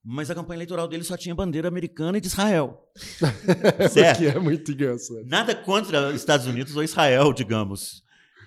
Mas 0.04 0.30
a 0.30 0.34
campanha 0.34 0.58
eleitoral 0.58 0.86
dele 0.86 1.04
só 1.04 1.16
tinha 1.16 1.34
bandeira 1.34 1.68
americana 1.68 2.18
e 2.18 2.20
de 2.20 2.28
Israel. 2.28 2.88
certo? 3.90 4.18
que 4.18 4.26
é 4.26 4.38
muito 4.38 4.72
engraçado. 4.72 5.24
Nada 5.26 5.54
contra 5.54 6.12
Estados 6.12 6.46
Unidos 6.46 6.76
ou 6.76 6.82
Israel, 6.82 7.32
digamos, 7.32 8.02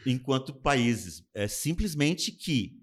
enquanto 0.06 0.54
países. 0.54 1.24
É 1.34 1.48
simplesmente 1.48 2.32
que 2.32 2.80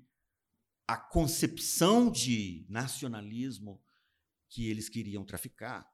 a 0.87 0.97
concepção 0.97 2.11
de 2.11 2.65
nacionalismo 2.69 3.81
que 4.49 4.69
eles 4.69 4.89
queriam 4.89 5.25
traficar, 5.25 5.87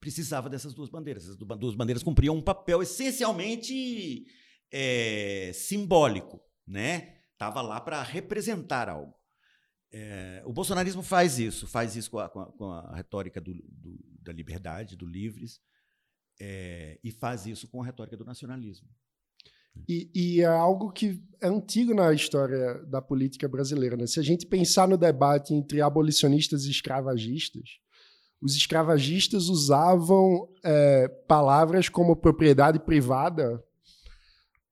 precisava 0.00 0.48
dessas 0.48 0.74
duas 0.74 0.88
bandeiras. 0.88 1.24
Essas 1.24 1.36
duas 1.36 1.74
bandeiras 1.74 2.02
cumpriam 2.02 2.36
um 2.36 2.42
papel 2.42 2.82
essencialmente 2.82 4.26
é, 4.72 5.50
simbólico, 5.52 6.40
né? 6.66 7.20
Estava 7.32 7.60
lá 7.60 7.80
para 7.80 8.02
representar 8.02 8.88
algo. 8.88 9.14
É, 9.92 10.42
o 10.44 10.52
bolsonarismo 10.52 11.02
faz 11.02 11.38
isso, 11.38 11.66
faz 11.66 11.96
isso 11.96 12.10
com 12.10 12.18
a, 12.18 12.28
com 12.28 12.40
a, 12.40 12.52
com 12.52 12.70
a 12.70 12.96
retórica 12.96 13.40
do, 13.40 13.54
do, 13.54 13.98
da 14.20 14.32
liberdade, 14.32 14.96
do 14.96 15.06
livres, 15.06 15.60
é, 16.40 16.98
e 17.02 17.10
faz 17.10 17.46
isso 17.46 17.68
com 17.68 17.82
a 17.82 17.86
retórica 17.86 18.16
do 18.16 18.24
nacionalismo. 18.24 18.88
E, 19.88 20.10
e, 20.14 20.40
é 20.40 20.46
algo 20.46 20.90
que 20.90 21.22
é 21.40 21.48
antigo 21.48 21.94
na 21.94 22.12
história 22.12 22.74
da 22.86 23.00
política 23.00 23.48
brasileira. 23.48 23.96
Né? 23.96 24.06
Se 24.06 24.18
a 24.18 24.22
gente 24.22 24.46
pensar 24.46 24.88
no 24.88 24.96
debate 24.96 25.54
entre 25.54 25.80
abolicionistas 25.80 26.64
e 26.64 26.70
escravagistas, 26.70 27.78
os 28.40 28.56
escravagistas 28.56 29.48
usavam 29.48 30.48
é, 30.64 31.08
palavras 31.26 31.88
como 31.88 32.16
propriedade 32.16 32.78
privada 32.78 33.62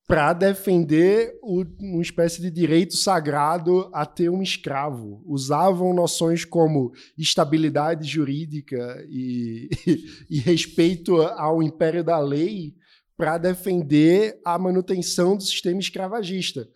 para 0.07 0.35
defender 0.35 1.39
o, 1.43 1.65
uma 1.81 2.03
espécie 2.03 2.41
de 2.41 2.51
direito 2.51 2.95
sagrado 2.95 3.89
a 3.93 4.05
ter 4.05 4.29
um 4.29 4.43
escravo. 4.43 5.23
Usavam 5.25 5.95
noções 5.95 6.45
como 6.45 6.93
estabilidade 7.17 8.07
jurídica 8.07 9.03
e, 9.09 9.69
e, 9.87 10.05
e 10.37 10.39
respeito 10.41 11.23
ao 11.23 11.63
império 11.63 12.05
da 12.05 12.19
lei 12.19 12.75
para 13.17 13.39
defender 13.39 14.41
a 14.45 14.59
manutenção 14.59 15.37
do 15.37 15.43
sistema 15.43 15.79
escravagista, 15.79 16.69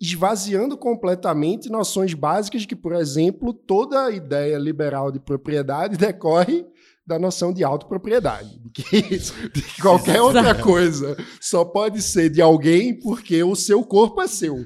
esvaziando 0.00 0.76
completamente 0.76 1.70
noções 1.70 2.12
básicas 2.12 2.62
de 2.62 2.66
que, 2.66 2.76
por 2.76 2.92
exemplo, 2.92 3.54
toda 3.54 4.06
a 4.06 4.10
ideia 4.10 4.58
liberal 4.58 5.10
de 5.10 5.20
propriedade 5.20 5.96
decorre 5.98 6.66
da 7.06 7.18
noção 7.18 7.52
de 7.52 7.64
autopropriedade, 7.64 8.60
de 8.60 8.70
que, 8.70 9.02
de 9.18 9.62
que 9.62 9.82
qualquer 9.82 10.20
outra 10.20 10.54
coisa 10.60 11.16
só 11.40 11.64
pode 11.64 12.00
ser 12.00 12.30
de 12.30 12.40
alguém 12.40 12.98
porque 12.98 13.42
o 13.42 13.56
seu 13.56 13.84
corpo 13.84 14.20
é 14.20 14.28
seu. 14.28 14.64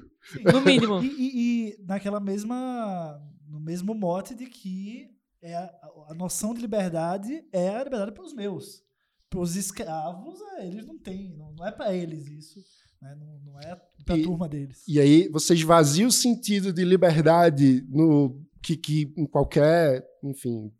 No 0.53 0.61
mínimo. 0.61 1.03
E, 1.03 1.07
e, 1.07 1.69
e, 1.71 1.85
naquela 1.87 2.21
mesma, 2.21 3.19
no 3.49 3.61
mesmo 3.61 3.95
mote 3.95 4.35
de 4.35 4.47
que 4.47 5.09
é 5.41 5.55
a, 5.55 5.71
a 6.11 6.15
noção 6.15 6.53
de 6.53 6.61
liberdade 6.61 7.45
é 7.53 7.69
a 7.69 7.85
liberdade 7.85 8.13
para 8.13 8.25
os 8.25 8.35
meus 8.35 8.86
os 9.35 9.57
escravos, 9.57 10.41
é, 10.59 10.67
eles 10.67 10.87
não 10.87 10.99
têm, 10.99 11.35
não, 11.37 11.53
não 11.53 11.67
é 11.67 11.73
para 11.73 11.95
eles 11.95 12.27
isso. 12.29 12.61
Né? 13.03 13.17
Não, 13.19 13.53
não, 13.53 13.61
é 13.61 13.77
para 14.05 14.15
a 14.15 14.23
turma 14.23 14.49
deles. 14.49 14.83
E 14.87 15.01
aí 15.01 15.29
você 15.29 15.55
esvazia 15.55 16.07
o 16.07 16.13
sentido 16.13 16.73
de 16.73 16.85
liberdade 16.85 17.85
no 17.89 18.41
que, 18.63 18.77
que 18.77 19.13
em 19.17 19.27
qualquer, 19.27 20.07
enfim, 20.23 20.73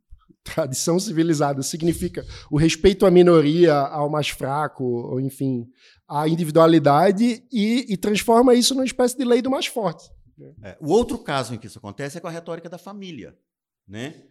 tradição 0.43 0.99
civilizada 0.99 1.63
significa 1.63 2.25
o 2.51 2.57
respeito 2.57 3.05
à 3.05 3.11
minoria, 3.11 3.75
ao 3.75 4.09
mais 4.09 4.29
fraco, 4.29 4.85
ou 4.85 5.21
enfim, 5.21 5.69
à 6.09 6.29
individualidade 6.29 7.45
e, 7.53 7.93
e 7.93 7.97
transforma 7.97 8.55
isso 8.55 8.75
numa 8.75 8.85
espécie 8.85 9.17
de 9.17 9.25
lei 9.25 9.43
do 9.43 9.51
mais 9.51 9.67
forte. 9.67 10.09
É, 10.63 10.77
o 10.81 10.91
outro 10.91 11.19
caso 11.19 11.55
em 11.55 11.59
que 11.59 11.67
isso 11.67 11.79
acontece 11.79 12.19
é 12.19 12.21
com 12.21 12.29
a 12.29 12.31
retórica 12.31 12.69
da 12.69 12.79
família, 12.79 13.37
né? 13.89 14.23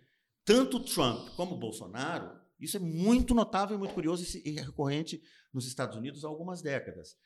Tanto 0.46 0.80
Trump 0.80 1.30
como 1.36 1.58
Bolsonaro 1.58 2.30
isso 2.60 2.78
é 2.78 2.80
muito 2.80 3.34
notável 3.34 3.76
e 3.76 3.80
muito 3.80 3.94
curioso 3.94 4.26
e 4.44 4.52
recorrente 4.52 5.22
nos 5.54 5.68
Estados 5.68 5.98
Unidos 5.98 6.24
há 6.24 6.28
algumas 6.28 6.62
décadas. 6.62 7.18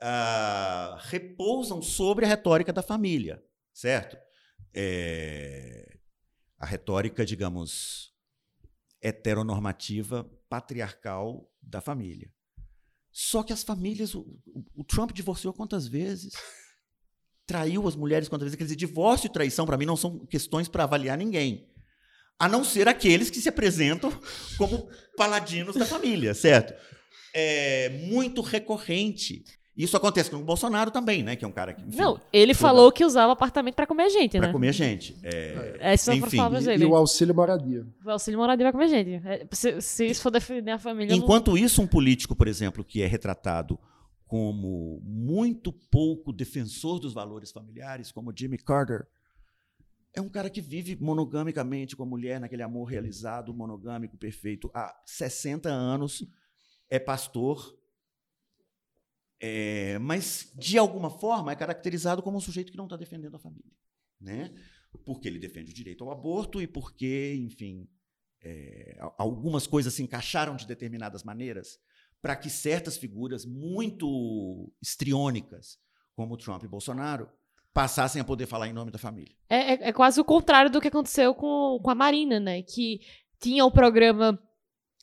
Uh, 0.00 0.96
repousam 1.00 1.80
sobre 1.80 2.24
a 2.24 2.28
retórica 2.28 2.72
da 2.72 2.82
família, 2.82 3.42
certo? 3.72 4.16
É, 4.74 5.98
a 6.58 6.66
retórica, 6.66 7.24
digamos, 7.24 8.14
heteronormativa, 9.00 10.30
patriarcal 10.48 11.50
da 11.62 11.80
família. 11.80 12.30
Só 13.10 13.42
que 13.42 13.52
as 13.52 13.62
famílias, 13.62 14.14
o, 14.14 14.38
o 14.74 14.84
Trump 14.84 15.12
divorciou 15.12 15.54
quantas 15.54 15.88
vezes? 15.88 16.34
Traiu 17.46 17.88
as 17.88 17.96
mulheres 17.96 18.28
quantas 18.28 18.44
vezes? 18.46 18.58
Quer 18.58 18.64
dizer, 18.64 18.76
divórcio 18.76 19.28
e 19.28 19.32
traição, 19.32 19.64
para 19.64 19.78
mim, 19.78 19.86
não 19.86 19.96
são 19.96 20.26
questões 20.26 20.68
para 20.68 20.84
avaliar 20.84 21.16
ninguém. 21.16 21.72
A 22.38 22.48
não 22.48 22.62
ser 22.64 22.88
aqueles 22.88 23.30
que 23.30 23.40
se 23.40 23.48
apresentam 23.48 24.12
como 24.58 24.88
paladinos 25.16 25.74
da 25.76 25.86
família, 25.86 26.34
certo? 26.34 26.74
É 27.34 27.88
muito 28.10 28.40
recorrente. 28.40 29.44
Isso 29.76 29.94
acontece 29.94 30.30
com 30.30 30.36
o 30.38 30.42
Bolsonaro 30.44 30.90
também, 30.90 31.22
né? 31.22 31.36
Que 31.36 31.44
é 31.44 31.48
um 31.48 31.52
cara 31.52 31.74
que. 31.74 31.82
Enfim, 31.82 31.98
Não, 31.98 32.18
ele 32.32 32.54
toda- 32.54 32.60
falou 32.62 32.90
que 32.90 33.04
usava 33.04 33.34
apartamento 33.34 33.74
pra 33.74 33.86
comer 33.86 34.08
gente, 34.08 34.38
Pra 34.38 34.46
né? 34.46 34.52
comer 34.52 34.72
gente. 34.72 35.14
É, 35.22 35.76
Essas 35.80 36.14
foram 36.14 36.26
Enfim, 36.28 36.36
palavras 36.38 36.62
E, 36.64 36.66
dele. 36.68 36.84
e 36.84 36.86
o 36.86 36.96
auxílio 36.96 37.34
moradia. 37.34 37.86
O 38.02 38.10
auxílio 38.10 38.38
moradia 38.40 38.64
vai 38.64 38.72
comer 38.72 38.88
gente. 38.88 39.20
É, 39.26 39.46
Se, 39.52 39.78
se 39.82 40.06
isso 40.06 40.22
for 40.22 40.30
defender 40.30 40.70
a 40.70 40.78
família. 40.78 41.14
não- 41.14 41.22
Enquanto 41.22 41.58
isso, 41.58 41.82
um 41.82 41.86
político, 41.86 42.34
por 42.34 42.48
exemplo, 42.48 42.82
que 42.82 43.02
é 43.02 43.06
retratado 43.06 43.78
como 44.26 44.98
muito 45.04 45.70
pouco 45.70 46.32
defensor 46.32 46.98
dos 46.98 47.12
valores 47.12 47.52
familiares, 47.52 48.10
como 48.10 48.32
Jimmy 48.34 48.56
Carter, 48.56 49.06
é 50.16 50.20
um 50.20 50.28
cara 50.30 50.48
que 50.48 50.62
vive 50.62 50.96
monogamicamente 50.96 51.94
com 51.94 52.02
a 52.02 52.06
mulher, 52.06 52.40
naquele 52.40 52.62
amor 52.62 52.86
realizado, 52.86 53.52
monogâmico, 53.52 54.16
perfeito, 54.16 54.70
há 54.74 54.98
60 55.04 55.68
anos, 55.68 56.26
é 56.88 56.98
pastor, 56.98 57.78
é, 59.38 59.98
mas, 59.98 60.50
de 60.56 60.78
alguma 60.78 61.10
forma, 61.10 61.52
é 61.52 61.54
caracterizado 61.54 62.22
como 62.22 62.38
um 62.38 62.40
sujeito 62.40 62.72
que 62.72 62.78
não 62.78 62.86
está 62.86 62.96
defendendo 62.96 63.36
a 63.36 63.38
família. 63.38 63.70
Né? 64.18 64.54
Porque 65.04 65.28
ele 65.28 65.38
defende 65.38 65.70
o 65.70 65.74
direito 65.74 66.02
ao 66.02 66.10
aborto 66.10 66.62
e 66.62 66.66
porque, 66.66 67.34
enfim, 67.34 67.86
é, 68.40 68.96
algumas 69.18 69.66
coisas 69.66 69.92
se 69.92 70.02
encaixaram 70.02 70.56
de 70.56 70.66
determinadas 70.66 71.22
maneiras 71.22 71.78
para 72.22 72.34
que 72.34 72.48
certas 72.48 72.96
figuras 72.96 73.44
muito 73.44 74.72
estriônicas, 74.80 75.78
como 76.14 76.38
Trump 76.38 76.62
e 76.62 76.68
Bolsonaro, 76.68 77.30
passassem 77.76 78.22
a 78.22 78.24
poder 78.24 78.46
falar 78.46 78.66
em 78.68 78.72
nome 78.72 78.90
da 78.90 78.98
família. 78.98 79.34
É, 79.50 79.74
é- 79.74 79.88
é 79.88 79.92
quase 79.92 80.18
o 80.18 80.24
contrário 80.24 80.70
do 80.70 80.80
que 80.80 80.88
aconteceu 80.88 81.34
com, 81.34 81.78
com 81.82 81.90
a 81.90 81.94
Marina, 81.94 82.40
né? 82.40 82.62
Que 82.62 83.00
tinha 83.38 83.64
o 83.66 83.70
programa. 83.70 84.38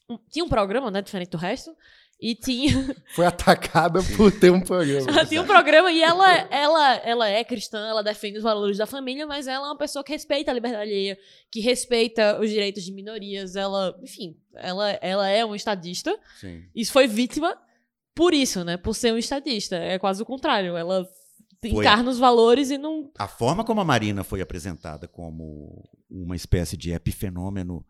um- 0.10 0.18
Tinha 0.32 0.44
um 0.44 0.50
programa, 0.50 0.90
né? 0.90 1.00
Diferente 1.02 1.30
do 1.30 1.38
resto. 1.38 1.72
E 2.20 2.34
tinha, 2.36 2.72
Foi 3.16 3.26
atacada 3.26 4.00
por 4.18 4.32
ter 4.32 4.50
um 4.50 4.62
programa. 4.62 5.08
ela 5.10 5.26
tinha 5.26 5.42
um 5.42 5.46
programa 5.46 5.92
e 5.92 6.02
ela, 6.02 6.32
ela, 6.50 6.96
ela 6.98 7.28
é 7.30 7.44
cristã, 7.44 7.86
ela 7.88 8.02
defende 8.02 8.38
os 8.38 8.44
valores 8.44 8.78
da 8.78 8.86
família, 8.86 9.28
mas 9.28 9.46
ela 9.46 9.68
é 9.68 9.70
uma 9.70 9.78
pessoa 9.78 10.04
que 10.04 10.12
respeita 10.14 10.50
a 10.50 10.54
liberdade 10.54 10.84
alheia, 10.84 11.18
que 11.52 11.60
respeita 11.60 12.40
os 12.40 12.50
direitos 12.50 12.84
de 12.84 12.92
minorias. 12.94 13.56
Ela, 13.56 13.96
enfim, 14.02 14.38
ela, 14.56 14.90
ela 15.02 15.28
é 15.28 15.44
um 15.46 15.54
estadista. 15.54 16.18
Sim. 16.40 16.64
Isso 16.74 16.92
foi 16.94 17.08
vítima 17.08 17.56
por 18.16 18.34
isso, 18.34 18.64
né? 18.64 18.78
Por 18.78 18.94
ser 18.96 19.12
um 19.14 19.18
estadista. 19.18 19.76
É 19.76 20.00
quase 20.00 20.24
o 20.24 20.26
contrário. 20.26 20.76
Ela. 20.78 21.06
Encarna 21.70 22.10
os 22.10 22.20
valores 22.20 22.70
e 22.70 22.78
não. 22.78 23.12
A 23.18 23.28
forma 23.28 23.64
como 23.64 23.82
a 23.82 23.86
Marina 23.86 24.24
foi 24.24 24.42
apresentada 24.42 25.08
como 25.08 25.90
uma 26.10 26.36
espécie 26.36 26.78
de 26.78 26.92
epifenômeno 26.92 27.86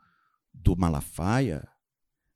do 0.54 0.76
Malafaia, 0.76 1.68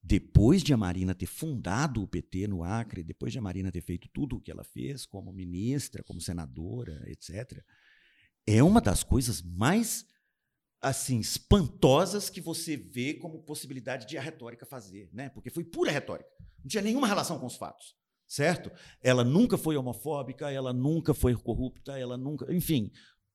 depois 0.01 0.63
de 0.63 0.73
a 0.73 0.77
Marina 0.77 1.13
ter 1.13 1.25
fundado 1.25 2.01
o 2.01 2.07
PT 2.07 2.47
no 2.47 2.63
Acre, 2.63 3.03
depois 3.03 3.33
de 3.33 3.39
a 3.39 3.41
Marina 3.41 3.71
ter 3.71 3.81
feito 3.81 4.07
tudo 4.13 4.37
o 4.37 4.41
que 4.41 4.49
ela 4.49 4.63
fez 4.63 5.05
como 5.05 5.33
ministra, 5.33 6.03
como 6.03 6.21
senadora, 6.21 7.03
etc., 7.07 7.61
é 8.45 8.63
uma 8.63 8.79
das 8.79 9.03
coisas 9.03 9.41
mais 9.41 10.05
assim 10.81 11.19
espantosas 11.19 12.29
que 12.29 12.39
você 12.39 12.77
vê 12.77 13.15
como 13.15 13.43
possibilidade 13.43 14.07
de 14.07 14.17
a 14.17 14.21
retórica 14.21 14.65
fazer, 14.65 15.09
né? 15.11 15.27
Porque 15.29 15.49
foi 15.49 15.65
pura 15.65 15.91
retórica, 15.91 16.29
não 16.59 16.67
tinha 16.67 16.81
nenhuma 16.81 17.07
relação 17.07 17.37
com 17.37 17.45
os 17.45 17.57
fatos, 17.57 17.96
certo? 18.27 18.71
Ela 19.01 19.23
nunca 19.23 19.57
foi 19.57 19.77
homofóbica, 19.77 20.51
ela 20.51 20.73
nunca 20.73 21.13
foi 21.13 21.35
corrupta, 21.35 21.97
ela 21.97 22.17
nunca, 22.17 22.53
enfim, 22.53 22.91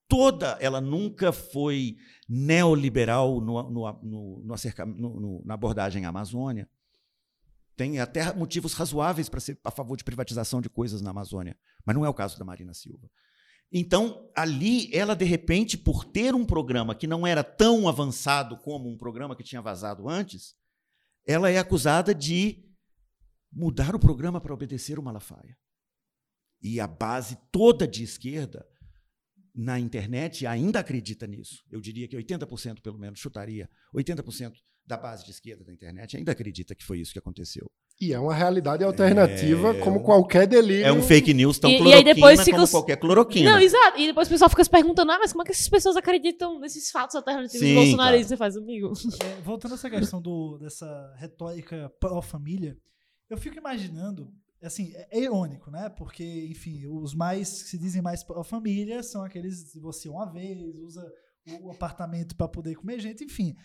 toda, 0.06 0.58
ela 0.60 0.80
nunca 0.80 1.32
foi 1.32 1.96
neoliberal 2.28 3.40
no, 3.40 3.62
no, 3.70 3.92
no, 4.02 4.42
no 4.44 4.54
acerca- 4.54 4.84
no- 4.84 5.42
na 5.44 5.54
abordagem 5.54 6.04
à 6.04 6.10
Amazônia. 6.10 6.68
Tem 7.74 7.98
até 7.98 8.32
motivos 8.34 8.74
razoáveis 8.74 9.28
para 9.28 9.40
ser 9.40 9.58
a 9.64 9.70
favor 9.70 9.96
de 9.96 10.04
privatização 10.04 10.60
de 10.60 10.68
coisas 10.68 11.00
na 11.00 11.10
Amazônia, 11.10 11.56
mas 11.86 11.96
não 11.96 12.04
é 12.04 12.08
o 12.08 12.14
caso 12.14 12.38
da 12.38 12.44
Marina 12.44 12.74
Silva. 12.74 13.10
Então, 13.72 14.28
ali, 14.36 14.94
ela, 14.94 15.16
de 15.16 15.24
repente, 15.24 15.78
por 15.78 16.04
ter 16.04 16.34
um 16.34 16.44
programa 16.44 16.94
que 16.94 17.06
não 17.06 17.26
era 17.26 17.42
tão 17.42 17.88
avançado 17.88 18.58
como 18.58 18.90
um 18.90 18.98
programa 18.98 19.34
que 19.34 19.42
tinha 19.42 19.62
vazado 19.62 20.10
antes, 20.10 20.54
ela 21.26 21.48
é 21.48 21.56
acusada 21.56 22.14
de 22.14 22.62
mudar 23.52 23.94
o 23.94 23.98
programa 23.98 24.40
para 24.40 24.54
obedecer 24.54 24.98
o 24.98 25.02
Malafaia. 25.02 25.56
E 26.62 26.78
a 26.80 26.86
base 26.86 27.36
toda 27.50 27.86
de 27.86 28.02
esquerda 28.04 28.64
na 29.54 29.78
internet 29.78 30.46
ainda 30.46 30.78
acredita 30.80 31.26
nisso. 31.26 31.62
Eu 31.70 31.80
diria 31.80 32.08
que 32.08 32.16
80%, 32.16 32.80
pelo 32.80 32.98
menos, 32.98 33.18
chutaria, 33.18 33.68
80% 33.94 34.52
da 34.86 34.96
base 34.96 35.24
de 35.24 35.30
esquerda 35.30 35.64
da 35.64 35.72
internet 35.72 36.16
ainda 36.16 36.32
acredita 36.32 36.74
que 36.74 36.84
foi 36.84 37.00
isso 37.00 37.12
que 37.12 37.18
aconteceu. 37.18 37.70
E 38.00 38.12
é 38.12 38.18
uma 38.18 38.34
realidade 38.34 38.82
alternativa, 38.82 39.68
É 39.76 39.80
como 39.80 40.02
qualquer 40.02 40.46
delírio. 40.46 40.84
É 40.86 40.92
um 40.92 41.02
fake 41.02 41.32
news 41.34 41.58
tão 41.58 41.70
E- 41.70 41.76
e 41.76 42.02
depois 42.02 42.40
fica 42.40 42.52
como 42.52 42.64
os- 42.64 42.70
qualquer 42.70 42.96
cloroquina. 42.96 43.50
Não, 43.52 43.58
exato. 43.60 43.98
E 44.00 44.06
depois 44.06 44.26
o 44.26 44.30
pessoal 44.30 44.48
fica 44.50 44.64
se 44.64 44.70
perguntando, 44.70 45.12
ah, 45.12 45.18
mas 45.18 45.30
como 45.32 45.42
é 45.42 45.44
que 45.44 45.52
essas 45.52 45.68
pessoas 45.68 45.96
acreditam 45.96 46.58
nesses 46.58 46.90
fatos 46.90 47.14
alternativos 47.14 47.60
Sim, 47.60 47.74
do 47.74 47.80
bolsonarismo? 47.80 48.26
claro. 48.26 48.28
Você 48.28 48.36
faz, 48.36 48.56
amigo. 48.56 48.92
É, 49.22 49.40
voltando 49.42 49.72
a 49.72 49.74
essa 49.74 49.90
questão 49.90 50.20
do, 50.22 50.58
dessa 50.58 51.14
retórica 51.18 51.92
pró-família, 52.00 52.76
eu 53.32 53.38
fico 53.38 53.56
imaginando, 53.56 54.30
assim, 54.62 54.92
é, 54.94 55.08
é 55.10 55.20
irônico, 55.22 55.70
né? 55.70 55.88
Porque, 55.88 56.46
enfim, 56.50 56.86
os 56.86 57.14
mais 57.14 57.62
que 57.62 57.68
se 57.70 57.78
dizem 57.78 58.02
mais 58.02 58.22
pró-família 58.22 59.02
são 59.02 59.24
aqueles 59.24 59.62
que 59.64 59.72
divorciam 59.72 60.16
uma 60.16 60.30
vez, 60.30 60.76
usa 60.76 61.10
o, 61.62 61.70
apartamento 61.70 62.36
para 62.36 62.46
poder 62.46 62.74
comer 62.74 63.00
gente, 63.00 63.24
enfim. 63.24 63.56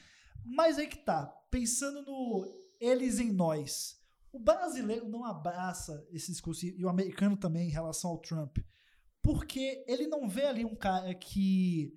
Mas 0.46 0.78
aí 0.78 0.88
que 0.88 1.00
tá, 1.00 1.28
pensando 1.52 2.02
no 2.02 2.46
eles 2.80 3.20
em 3.20 3.32
nós, 3.32 4.00
o 4.32 4.40
brasileiro 4.40 5.10
não 5.10 5.26
abraça 5.26 6.08
esse 6.12 6.32
discurso, 6.32 6.66
e 6.66 6.86
o 6.86 6.90
americano 6.90 7.36
também 7.36 7.68
em 7.68 7.72
relação 7.72 8.12
ao 8.12 8.22
Trump, 8.22 8.60
porque 9.22 9.84
ele 9.86 10.08
não 10.08 10.30
vê 10.30 10.46
ali 10.46 10.64
um 10.64 10.76
cara 10.76 11.14
que 11.14 11.94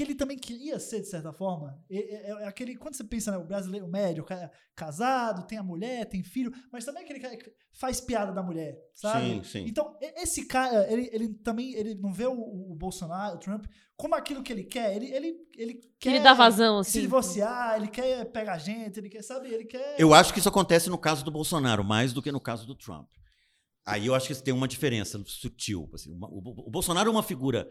que 0.00 0.04
ele 0.04 0.14
também 0.14 0.38
queria 0.38 0.78
ser, 0.80 1.00
de 1.02 1.08
certa 1.08 1.30
forma. 1.30 1.78
É, 1.90 1.98
é- 1.98 2.30
é 2.30 2.46
aquele, 2.46 2.74
quando 2.74 2.94
você 2.96 3.04
pensa, 3.04 3.30
né, 3.30 3.36
o 3.36 3.44
brasileiro 3.44 3.86
médio, 3.86 4.22
o 4.22 4.26
cara 4.26 4.50
casado, 4.74 5.46
tem 5.46 5.58
a 5.58 5.62
mulher, 5.62 6.06
tem 6.06 6.22
filho, 6.22 6.50
mas 6.72 6.86
também 6.86 7.02
é 7.02 7.04
aquele 7.04 7.20
cara 7.20 7.36
que 7.36 7.52
faz 7.72 8.00
piada 8.00 8.32
da 8.32 8.42
mulher, 8.42 8.78
sabe? 8.94 9.26
Sim, 9.26 9.44
sim. 9.44 9.64
Então, 9.68 9.94
esse 10.16 10.46
cara, 10.46 10.90
ele, 10.90 11.10
ele 11.12 11.28
também 11.34 11.74
ele 11.74 11.94
não 11.96 12.12
vê 12.14 12.24
o, 12.26 12.32
o 12.32 12.74
Bolsonaro, 12.74 13.36
o 13.36 13.38
Trump, 13.38 13.66
como 13.94 14.14
aquilo 14.14 14.42
que 14.42 14.50
ele 14.50 14.64
quer. 14.64 14.96
Ele, 14.96 15.12
ele, 15.12 15.36
ele 15.54 15.74
quer 15.98 16.10
ele 16.14 16.20
dá 16.20 16.32
vazão, 16.32 16.82
se 16.82 16.90
assim. 16.90 17.00
divorciar, 17.02 17.76
ele 17.76 17.88
quer 17.88 18.24
pegar 18.32 18.56
gente, 18.56 18.98
ele 18.98 19.10
quer, 19.10 19.22
sabe? 19.22 19.52
Ele 19.52 19.66
quer. 19.66 19.96
Eu 20.00 20.14
acho 20.14 20.32
que 20.32 20.38
isso 20.38 20.48
acontece 20.48 20.88
no 20.88 20.96
caso 20.96 21.22
do 21.22 21.30
Bolsonaro, 21.30 21.84
mais 21.84 22.14
do 22.14 22.22
que 22.22 22.32
no 22.32 22.40
caso 22.40 22.66
do 22.66 22.74
Trump. 22.74 23.06
Aí 23.84 24.06
eu 24.06 24.14
acho 24.14 24.28
que 24.28 24.42
tem 24.42 24.54
uma 24.54 24.66
diferença 24.68 25.22
sutil. 25.26 25.90
assim, 25.92 26.10
uma- 26.10 26.28
o, 26.28 26.38
o 26.66 26.70
Bolsonaro 26.70 27.08
é 27.08 27.12
uma 27.12 27.22
figura, 27.22 27.68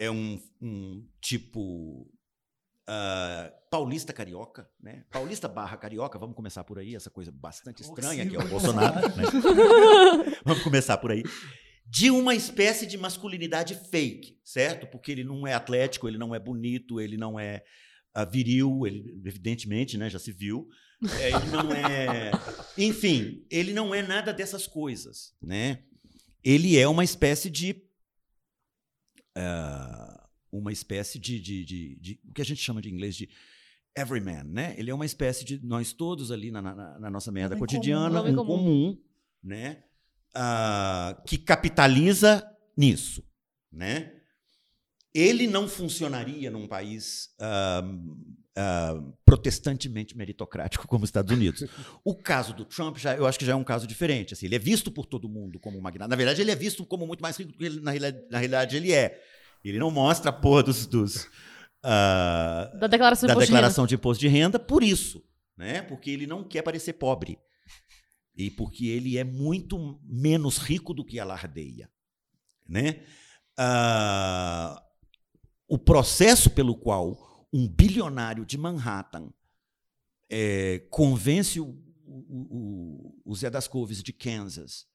é 0.00 0.10
um, 0.10 0.40
um 0.60 1.06
tipo 1.20 2.10
ah, 2.88 3.52
paulista 3.70 4.12
carioca, 4.12 4.68
né? 4.82 5.04
Paulista 5.12 5.46
barra 5.46 5.76
carioca, 5.76 6.18
vamos 6.18 6.34
começar 6.34 6.64
por 6.64 6.78
aí, 6.80 6.96
essa 6.96 7.08
coisa 7.08 7.30
bastante 7.30 7.82
estranha 7.82 8.28
que 8.28 8.34
é 8.34 8.38
o 8.38 8.48
Bolsonaro. 8.48 9.00
né? 9.14 9.24
Vamos 10.44 10.64
começar 10.64 10.96
por 10.96 11.12
aí. 11.12 11.22
De 11.86 12.10
uma 12.10 12.34
espécie 12.34 12.86
de 12.86 12.98
masculinidade 12.98 13.76
fake, 13.90 14.40
certo? 14.42 14.88
Porque 14.88 15.12
ele 15.12 15.22
não 15.22 15.46
é 15.46 15.54
atlético, 15.54 16.08
ele 16.08 16.18
não 16.18 16.34
é 16.34 16.40
bonito, 16.40 17.00
ele 17.00 17.16
não 17.16 17.38
é 17.38 17.62
ah, 18.12 18.24
viril, 18.24 18.84
ele, 18.84 19.20
evidentemente, 19.24 19.96
né? 19.96 20.10
Já 20.10 20.18
se 20.18 20.32
viu. 20.32 20.66
É, 21.20 21.28
ele 21.28 21.46
não 21.52 21.72
é. 21.72 22.32
Enfim, 22.76 23.46
ele 23.48 23.72
não 23.72 23.94
é 23.94 24.02
nada 24.02 24.32
dessas 24.32 24.66
coisas, 24.66 25.32
né? 25.40 25.84
Ele 26.42 26.76
é 26.76 26.88
uma 26.88 27.04
espécie 27.04 27.48
de. 27.48 27.84
Ah, 29.36 30.28
uma 30.52 30.72
espécie 30.72 31.18
de, 31.18 31.38
de, 31.40 31.64
de- 31.64 31.96
de- 31.96 32.20
O 32.28 32.32
que 32.32 32.42
a 32.42 32.44
gente 32.44 32.60
chama 32.60 32.80
de 32.82 32.90
inglês 32.90 33.14
de 33.16 33.28
everyman, 33.96 34.44
né? 34.44 34.74
Ele 34.78 34.90
é 34.90 34.94
uma 34.94 35.06
espécie 35.06 35.44
de 35.44 35.58
nós 35.64 35.92
todos 35.92 36.30
ali 36.30 36.50
na, 36.50 36.60
na- 36.62 36.98
na 36.98 37.10
nossa 37.10 37.30
merda 37.32 37.56
cotidiana, 37.56 38.20
comum. 38.22 38.28
um 38.28 38.40
Homem 38.40 38.46
comum, 38.46 39.02
né? 39.42 39.84
Ah, 40.34 41.20
que 41.26 41.36
capitaliza 41.38 42.44
nisso, 42.76 43.24
né? 43.72 44.16
Ele 45.12 45.48
não 45.48 45.68
funcionaria 45.68 46.50
num 46.52 46.68
país 46.68 47.34
ah, 47.40 47.82
ah, 48.56 49.00
protestantemente 49.24 50.16
meritocrático 50.16 50.86
como 50.88 51.04
os 51.04 51.08
Estados 51.08 51.32
Unidos. 51.32 51.64
O 52.04 52.14
caso 52.14 52.52
do 52.52 52.64
Trump, 52.64 52.96
já, 52.96 53.14
eu 53.14 53.26
acho 53.26 53.38
que 53.38 53.44
já 53.44 53.52
é 53.52 53.56
um 53.56 53.64
caso 53.64 53.86
diferente. 53.86 54.34
Assim, 54.34 54.46
ele 54.46 54.56
é 54.56 54.58
visto 54.58 54.90
por 54.90 55.06
todo 55.06 55.28
mundo 55.28 55.58
como 55.60 55.78
um 55.78 55.80
magnata. 55.80 56.08
Na 56.08 56.16
verdade, 56.16 56.40
ele 56.40 56.50
é 56.50 56.56
visto 56.56 56.84
como 56.84 57.06
muito 57.06 57.20
mais 57.20 57.36
rico 57.36 57.52
do 57.52 57.58
que 57.58 57.64
ele, 57.64 57.80
na, 57.80 57.90
realidade, 57.90 58.26
na 58.30 58.38
realidade 58.38 58.76
ele 58.76 58.92
é. 58.92 59.20
Ele 59.64 59.78
não 59.78 59.90
mostra 59.90 60.30
a 60.30 60.32
porra 60.32 60.62
dos, 60.62 60.86
dos, 60.86 61.28
ah, 61.82 62.70
Da 62.74 62.86
declaração 62.86 63.26
da 63.26 63.34
de 63.34 63.36
imposto 63.36 63.46
de 63.46 63.52
renda. 63.52 63.60
declaração 63.60 63.86
de 63.86 63.94
imposto 63.94 64.20
de 64.20 64.28
renda 64.28 64.58
por 64.58 64.82
isso, 64.82 65.22
né? 65.56 65.82
Porque 65.82 66.10
ele 66.10 66.26
não 66.26 66.44
quer 66.44 66.62
parecer 66.62 66.94
pobre 66.94 67.38
e 68.36 68.50
porque 68.50 68.86
ele 68.86 69.18
é 69.18 69.24
muito 69.24 70.00
menos 70.04 70.58
rico 70.58 70.94
do 70.94 71.04
que 71.04 71.18
alardeia, 71.18 71.90
né? 72.68 73.02
Ah, 73.58 74.82
o 75.68 75.78
processo 75.78 76.50
pelo 76.50 76.74
qual 76.74 77.29
um 77.52 77.68
bilionário 77.68 78.44
de 78.44 78.56
Manhattan 78.56 79.32
é, 80.28 80.78
convence 80.90 81.58
o, 81.60 81.76
o, 82.06 83.22
o, 83.24 83.34
Zé 83.34 83.50
das 83.50 83.66
Couves 83.66 84.02
de 84.02 84.12
Kansas 84.12 84.86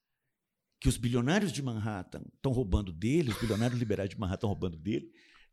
que 0.80 0.88
os 0.88 0.98
bilionários 0.98 1.52
de 1.52 1.61
Manhattan 1.61 2.22
estão 2.36 2.52
roubando 2.52 2.94
dele, 2.94 3.32
os 3.32 3.40
bilionários 3.40 3.80
liberais 3.80 4.10
de 4.10 4.19
Manhattan 4.19 4.36
estão 4.36 4.49
roubando 4.49 4.77
dele, 4.77 5.10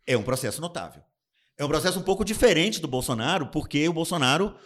é 0.07 0.17
um 0.17 0.23
processo 0.23 0.61
notável. 0.61 1.03
É 1.57 1.65
um 1.65 1.69
processo 1.69 1.99
um 1.99 2.03
pouco 2.03 2.25
diferente 2.25 2.81
do 2.81 2.89
Bolsonaro, 2.89 3.49
porque 3.49 3.89
o 3.89 3.93
Bolsonaro. 3.93 4.57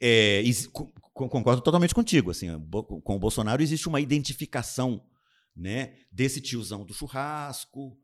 É, 0.00 0.42
concordo 1.12 1.62
totalmente 1.62 1.94
contigo. 1.94 2.30
Assim, 2.30 2.48
com 3.04 3.16
o 3.16 3.18
Bolsonaro 3.18 3.62
existe 3.62 3.88
uma 3.88 4.00
identificação 4.00 5.04
né, 5.54 5.94
desse 6.10 6.40
tiozão 6.40 6.84
do 6.84 6.92
churrasco, 6.92 7.96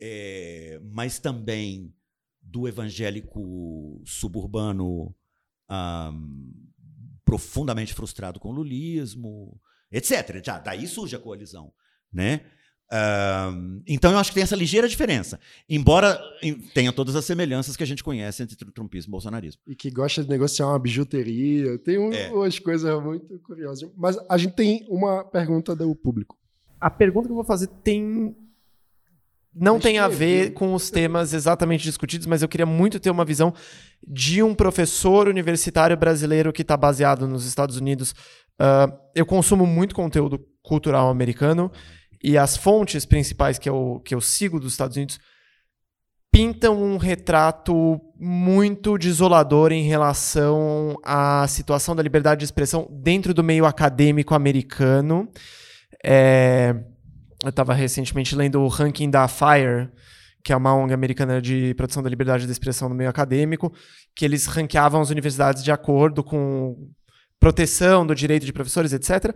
é, 0.00 0.80
mas 0.82 1.18
também 1.18 1.94
do 2.44 2.68
evangélico 2.68 4.00
suburbano 4.04 5.14
um, 5.70 6.52
profundamente 7.24 7.94
frustrado 7.94 8.38
com 8.38 8.50
o 8.50 8.52
lulismo, 8.52 9.60
etc. 9.90 10.44
Já 10.44 10.58
daí 10.58 10.86
surge 10.86 11.16
a 11.16 11.18
coalizão, 11.18 11.72
né? 12.12 12.42
Um, 12.92 13.82
então 13.88 14.12
eu 14.12 14.18
acho 14.18 14.30
que 14.30 14.34
tem 14.34 14.42
essa 14.42 14.54
ligeira 14.54 14.86
diferença, 14.86 15.40
embora 15.68 16.20
tenha 16.74 16.92
todas 16.92 17.16
as 17.16 17.24
semelhanças 17.24 17.76
que 17.76 17.82
a 17.82 17.86
gente 17.86 18.04
conhece 18.04 18.42
entre 18.42 18.56
trumpismo 18.72 19.10
e 19.10 19.12
bolsonarismo. 19.12 19.60
E 19.66 19.74
que 19.74 19.90
gosta 19.90 20.22
de 20.22 20.28
negociar 20.28 20.68
uma 20.68 20.78
bijuteria, 20.78 21.78
tem 21.78 21.98
um, 21.98 22.12
é. 22.12 22.30
umas 22.30 22.58
coisas 22.58 23.02
muito 23.02 23.38
curiosas. 23.40 23.90
Mas 23.96 24.18
a 24.28 24.36
gente 24.36 24.54
tem 24.54 24.86
uma 24.88 25.24
pergunta 25.24 25.74
do 25.74 25.94
público. 25.94 26.38
A 26.80 26.90
pergunta 26.90 27.26
que 27.26 27.32
eu 27.32 27.36
vou 27.36 27.44
fazer 27.44 27.68
tem 27.82 28.36
não 29.54 29.78
tem 29.78 29.98
a 29.98 30.08
ver 30.08 30.52
com 30.52 30.74
os 30.74 30.90
temas 30.90 31.32
exatamente 31.32 31.84
discutidos, 31.84 32.26
mas 32.26 32.42
eu 32.42 32.48
queria 32.48 32.66
muito 32.66 32.98
ter 32.98 33.10
uma 33.10 33.24
visão 33.24 33.54
de 34.06 34.42
um 34.42 34.54
professor 34.54 35.28
universitário 35.28 35.96
brasileiro 35.96 36.52
que 36.52 36.62
está 36.62 36.76
baseado 36.76 37.28
nos 37.28 37.46
Estados 37.46 37.76
Unidos. 37.76 38.12
Uh, 38.60 38.92
eu 39.14 39.24
consumo 39.24 39.64
muito 39.64 39.94
conteúdo 39.94 40.44
cultural 40.62 41.08
americano 41.08 41.70
e 42.22 42.36
as 42.36 42.56
fontes 42.56 43.04
principais 43.04 43.58
que 43.58 43.68
eu, 43.68 44.02
que 44.04 44.14
eu 44.14 44.20
sigo 44.20 44.58
dos 44.58 44.72
Estados 44.72 44.96
Unidos 44.96 45.20
pintam 46.32 46.82
um 46.82 46.96
retrato 46.96 48.00
muito 48.18 48.98
desolador 48.98 49.70
em 49.70 49.84
relação 49.84 50.96
à 51.04 51.46
situação 51.46 51.94
da 51.94 52.02
liberdade 52.02 52.40
de 52.40 52.44
expressão 52.44 52.88
dentro 52.90 53.32
do 53.32 53.44
meio 53.44 53.64
acadêmico 53.64 54.34
americano. 54.34 55.28
É 56.04 56.74
eu 57.48 57.50
estava 57.50 57.74
recentemente 57.74 58.34
lendo 58.34 58.60
o 58.60 58.68
ranking 58.68 59.10
da 59.10 59.26
FIRE, 59.28 59.90
que 60.42 60.52
é 60.52 60.56
uma 60.56 60.74
ONG 60.74 60.92
americana 60.92 61.40
de 61.40 61.74
proteção 61.74 62.02
da 62.02 62.10
liberdade 62.10 62.44
de 62.46 62.52
expressão 62.52 62.88
no 62.88 62.94
meio 62.94 63.08
acadêmico, 63.08 63.72
que 64.14 64.24
eles 64.24 64.46
ranqueavam 64.46 65.00
as 65.00 65.10
universidades 65.10 65.64
de 65.64 65.72
acordo 65.72 66.22
com 66.22 66.90
proteção 67.40 68.06
do 68.06 68.14
direito 68.14 68.44
de 68.44 68.52
professores, 68.52 68.92
etc. 68.92 69.34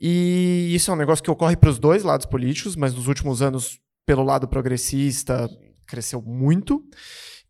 E 0.00 0.72
isso 0.74 0.90
é 0.90 0.94
um 0.94 0.96
negócio 0.96 1.22
que 1.22 1.30
ocorre 1.30 1.56
para 1.56 1.70
os 1.70 1.78
dois 1.78 2.02
lados 2.02 2.26
políticos, 2.26 2.76
mas 2.76 2.94
nos 2.94 3.06
últimos 3.06 3.42
anos, 3.42 3.78
pelo 4.04 4.22
lado 4.22 4.48
progressista, 4.48 5.48
cresceu 5.86 6.22
muito. 6.22 6.82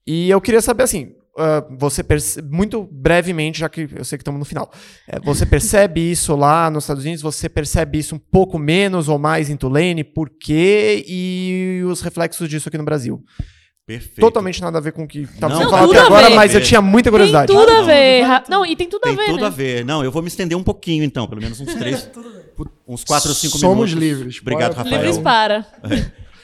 E 0.06 0.30
eu 0.30 0.40
queria 0.40 0.62
saber, 0.62 0.84
assim, 0.84 1.14
uh, 1.36 1.76
você 1.78 2.02
percebe, 2.02 2.48
muito 2.50 2.88
brevemente, 2.90 3.60
já 3.60 3.68
que 3.68 3.88
eu 3.94 4.04
sei 4.04 4.18
que 4.18 4.22
estamos 4.22 4.38
no 4.38 4.44
final, 4.44 4.70
é, 5.06 5.20
você 5.20 5.44
percebe 5.46 6.00
isso 6.10 6.34
lá 6.34 6.70
nos 6.70 6.84
Estados 6.84 7.04
Unidos? 7.04 7.22
Você 7.22 7.48
percebe 7.48 7.98
isso 7.98 8.14
um 8.14 8.18
pouco 8.18 8.58
menos 8.58 9.08
ou 9.08 9.18
mais 9.18 9.50
em 9.50 9.56
Tulane? 9.56 10.02
Por 10.02 10.30
quê? 10.30 11.04
E 11.06 11.82
os 11.86 12.00
reflexos 12.00 12.48
disso 12.48 12.68
aqui 12.68 12.78
no 12.78 12.84
Brasil? 12.84 13.22
Perfeito. 13.86 14.20
Totalmente 14.20 14.60
nada 14.60 14.78
a 14.78 14.80
ver 14.80 14.92
com 14.92 15.04
o 15.04 15.06
que 15.06 15.20
estava 15.20 15.56
sendo 15.56 15.70
falando 15.70 15.92
até 15.92 16.00
agora, 16.00 16.30
mas 16.30 16.52
eu 16.52 16.60
tinha 16.60 16.82
muita 16.82 17.08
curiosidade. 17.08 17.46
Tem 17.46 17.56
tudo 17.56 17.70
a 17.70 17.82
ver. 17.82 18.24
Não, 18.48 18.66
e 18.66 18.74
tem 18.74 18.88
tudo 18.88 19.02
tem 19.02 19.12
a 19.12 19.16
ver. 19.16 19.22
Tem 19.22 19.34
tudo 19.34 19.42
né? 19.42 19.46
a 19.46 19.50
ver. 19.50 19.84
Não, 19.84 20.02
eu 20.02 20.10
vou 20.10 20.22
me 20.22 20.28
estender 20.28 20.58
um 20.58 20.62
pouquinho 20.64 21.04
então, 21.04 21.28
pelo 21.28 21.40
menos 21.40 21.60
uns 21.60 21.72
três, 21.72 22.10
uns 22.86 23.04
quatro 23.04 23.28
ou 23.28 23.34
cinco 23.34 23.56
Somos 23.56 23.92
minutos. 23.92 23.92
Somos 23.92 24.18
livres. 24.18 24.40
Obrigado, 24.40 24.74
Bora. 24.74 24.82
Rafael. 24.82 25.02
Livres 25.02 25.18
para. 25.22 25.66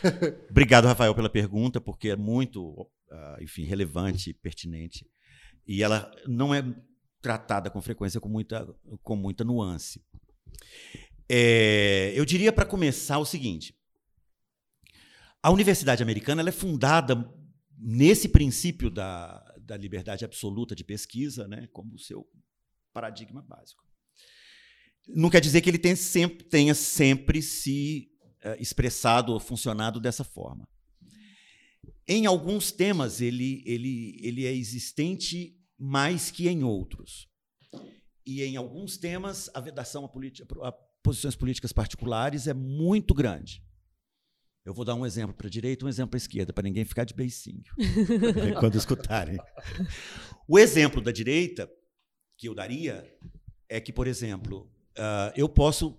Obrigado, 0.48 0.85
Rafael, 0.86 1.14
pela 1.16 1.28
pergunta, 1.28 1.81
porque 1.81 2.10
é 2.10 2.16
muito, 2.16 2.86
uh, 3.12 3.43
enfim, 3.43 3.64
relevante 3.64 4.32
pertinente. 4.32 5.06
E 5.66 5.82
ela 5.82 6.10
não 6.26 6.55
é 6.55 6.62
tratada 7.20 7.70
com 7.70 7.80
frequência 7.80 8.20
com 8.20 8.28
muita, 8.28 8.66
com 9.02 9.14
muita 9.14 9.44
nuance. 9.44 10.05
É, 11.28 12.12
eu 12.14 12.24
diria 12.24 12.52
para 12.52 12.66
começar 12.66 13.18
o 13.18 13.24
seguinte: 13.24 13.74
a 15.43 15.51
Universidade 15.51 16.02
Americana 16.02 16.47
é 16.47 16.52
fundada 16.52 17.32
nesse 17.78 18.28
princípio 18.28 18.90
da, 18.90 19.39
da 19.60 19.76
liberdade 19.76 20.24
absoluta 20.24 20.74
de 20.74 20.84
pesquisa, 20.84 21.48
né, 21.48 21.68
como 21.72 21.98
seu 21.98 22.26
paradigma 22.93 23.43
básico. 23.43 23.82
Não 25.09 25.30
quer 25.30 25.40
dizer 25.40 25.60
que 25.60 25.70
ele 25.70 25.78
tenha 25.78 25.97
sempre, 25.97 26.44
tenha 26.44 26.74
sempre 26.74 27.43
se 27.43 28.09
uh, 28.44 28.60
expressado 28.60 29.32
ou 29.32 29.40
funcionado 29.40 29.98
dessa 29.98 30.22
forma. 30.22 30.68
Em 32.12 32.26
alguns 32.26 32.70
temas, 32.70 33.22
ele, 33.22 33.62
ele, 33.64 34.20
ele 34.20 34.44
é 34.44 34.52
existente 34.52 35.56
mais 35.78 36.30
que 36.30 36.47
em 36.47 36.62
outros. 36.62 37.26
E 38.26 38.43
em 38.43 38.55
alguns 38.55 38.98
temas, 38.98 39.48
a 39.55 39.60
vedação 39.60 40.05
a, 40.05 40.68
a 40.68 40.72
posições 41.02 41.34
políticas 41.34 41.72
particulares 41.72 42.47
é 42.47 42.52
muito 42.52 43.14
grande. 43.14 43.64
Eu 44.62 44.74
vou 44.74 44.84
dar 44.84 44.94
um 44.94 45.06
exemplo 45.06 45.34
para 45.34 45.47
a 45.47 45.51
direita, 45.51 45.86
um 45.86 45.89
exemplo 45.89 46.10
para 46.10 46.18
a 46.18 46.24
esquerda, 46.24 46.52
para 46.52 46.64
ninguém 46.64 46.84
ficar 46.84 47.05
de 47.05 47.14
beicinho 47.14 47.64
quando 48.60 48.76
escutarem. 48.76 49.39
O 50.47 50.59
exemplo 50.59 51.01
da 51.01 51.12
direita 51.12 51.66
que 52.36 52.47
eu 52.47 52.55
daria 52.55 53.10
é 53.70 53.80
que, 53.80 53.90
por 53.90 54.06
exemplo, 54.06 54.70
uh, 54.98 55.32
eu 55.34 55.48
posso, 55.48 55.98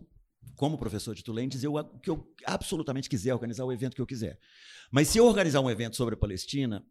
como 0.56 0.78
professor 0.78 1.16
de 1.16 1.24
Tulane, 1.24 1.48
dizer 1.48 1.68
o 1.68 1.84
que 2.00 2.10
eu 2.10 2.32
absolutamente 2.46 3.10
quiser, 3.10 3.34
organizar 3.34 3.66
o 3.66 3.72
evento 3.72 3.96
que 3.96 4.02
eu 4.02 4.06
quiser. 4.06 4.40
Mas 4.92 5.08
se 5.08 5.18
eu 5.18 5.26
organizar 5.26 5.62
um 5.62 5.70
evento 5.70 5.96
sobre 5.96 6.14
a 6.14 6.18
Palestina, 6.18 6.86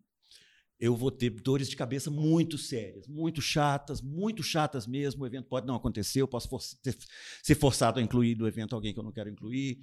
eu 0.79 0.97
vou 0.97 1.13
ter 1.13 1.31
dores 1.31 1.69
de 1.69 1.77
cabeça 1.77 2.11
muito 2.11 2.59
sérias, 2.59 3.07
muito 3.07 3.41
chatas, 3.41 4.03
muito 4.03 4.43
chatas 4.43 4.85
mesmo. 4.85 5.23
O 5.23 5.27
evento 5.27 5.47
pode 5.47 5.65
não 5.67 5.77
acontecer, 5.77 6.21
eu 6.21 6.27
posso 6.27 6.49
for 6.49 6.61
ser 6.61 7.55
forçado 7.55 8.01
a 8.01 8.03
incluir 8.03 8.37
no 8.37 8.49
evento 8.49 8.75
alguém 8.75 8.93
que 8.93 8.99
eu 8.99 9.05
não 9.05 9.13
quero 9.13 9.31
incluir. 9.31 9.79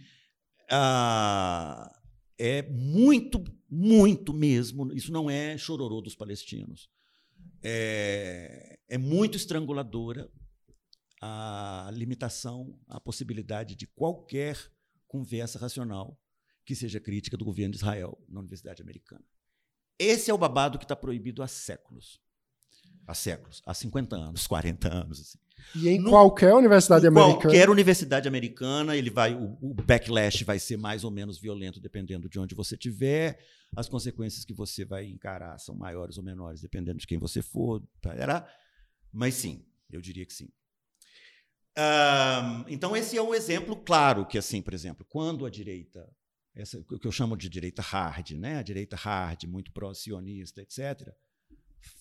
Ah, 0.70 1.90
é 2.38 2.64
muito, 2.64 3.42
muito 3.70 4.34
mesmo. 4.34 4.92
Isso 4.92 5.12
não 5.12 5.30
é 5.30 5.58
chororô 5.58 6.02
dos 6.02 6.16
palestinos. 6.16 6.90
É, 7.64 8.78
é 8.90 8.98
muito 8.98 9.38
estranguladora 9.38 10.30
a 11.22 11.90
limitação, 11.94 12.78
a 12.88 13.00
possibilidade 13.00 13.76
de 13.76 13.86
qualquer 13.88 14.58
conversa 15.08 15.60
racional 15.60 16.18
que 16.66 16.76
seja 16.76 17.00
crítica 17.00 17.36
do 17.36 17.44
governo 17.44 17.72
de 17.72 17.78
Israel 17.78 18.18
na 18.30 18.40
Universidade 18.40 18.82
Americana. 18.82 19.26
Esse 19.98 20.32
é 20.32 20.34
o 20.34 20.38
babado 20.38 20.78
que 20.78 20.86
está 20.86 20.96
proibido 20.96 21.44
há 21.44 21.48
séculos. 21.48 22.22
Há 23.06 23.14
séculos, 23.16 23.62
há 23.66 23.74
50 23.74 24.16
anos, 24.16 24.46
40 24.46 24.94
anos. 24.94 25.20
Assim. 25.20 25.40
E 25.76 25.90
em 25.90 26.00
no, 26.00 26.12
qualquer 26.12 26.54
universidade 26.54 27.06
em 27.06 27.08
americana. 27.08 27.42
Qualquer 27.42 27.70
universidade 27.70 28.28
americana, 28.28 28.96
ele 28.96 29.10
vai, 29.10 29.34
o, 29.34 29.58
o, 29.60 29.74
backlash 29.74 30.44
vai 30.44 30.60
ser 30.60 30.78
mais 30.78 31.04
ou 31.04 31.12
menos 31.12 31.40
violento 31.40 31.80
dependendo 31.80 32.30
de 32.30 32.40
onde 32.40 32.54
você 32.54 32.76
estiver. 32.76 33.44
As 33.76 33.90
consequências 33.90 34.46
que 34.46 34.54
você 34.54 34.86
vai 34.86 35.08
encarar 35.08 35.58
são 35.58 35.76
maiores 35.76 36.18
ou 36.18 36.24
menores, 36.24 36.62
dependendo 36.62 37.00
de 37.00 37.08
quem 37.08 37.18
você 37.18 37.42
for. 37.42 37.84
Era, 38.06 38.48
mas 39.12 39.34
sim, 39.34 39.66
eu 39.92 40.02
diria 40.02 40.26
que 40.26 40.34
sim. 40.34 40.50
Então, 42.68 42.96
esse 42.96 43.18
é 43.18 43.22
um 43.22 43.34
exemplo 43.34 43.76
claro 43.76 44.26
que, 44.26 44.38
assim, 44.38 44.62
por 44.62 44.74
exemplo, 44.74 45.06
quando 45.10 45.46
a 45.46 45.50
direita 45.50 46.08
essa, 46.56 46.78
o 46.80 47.00
que 47.00 47.08
eu 47.08 47.12
chamo 47.12 47.38
de 47.38 47.48
direita 47.48 47.82
hard, 47.82 48.32
né? 48.32 48.58
a 48.58 48.62
direita 48.62 48.96
hard, 48.96 49.44
muito 49.46 49.72
pró-sionista, 49.72 50.62
etc., 50.62 51.14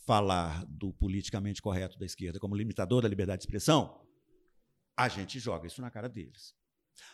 falar 0.05 0.65
do 0.67 0.93
politicamente 0.93 1.63
correto 1.63 1.99
da 1.99 2.05
esquerda 2.05 2.41
como 2.41 2.57
limitador 2.57 3.03
da 3.03 3.09
liberdade 3.09 3.41
de 3.41 3.45
expressão, 3.45 4.05
a 4.97 5.09
gente 5.09 5.39
joga 5.39 5.67
isso 5.69 5.81
na 5.81 5.91
cara 5.91 6.09
deles. 6.09 6.55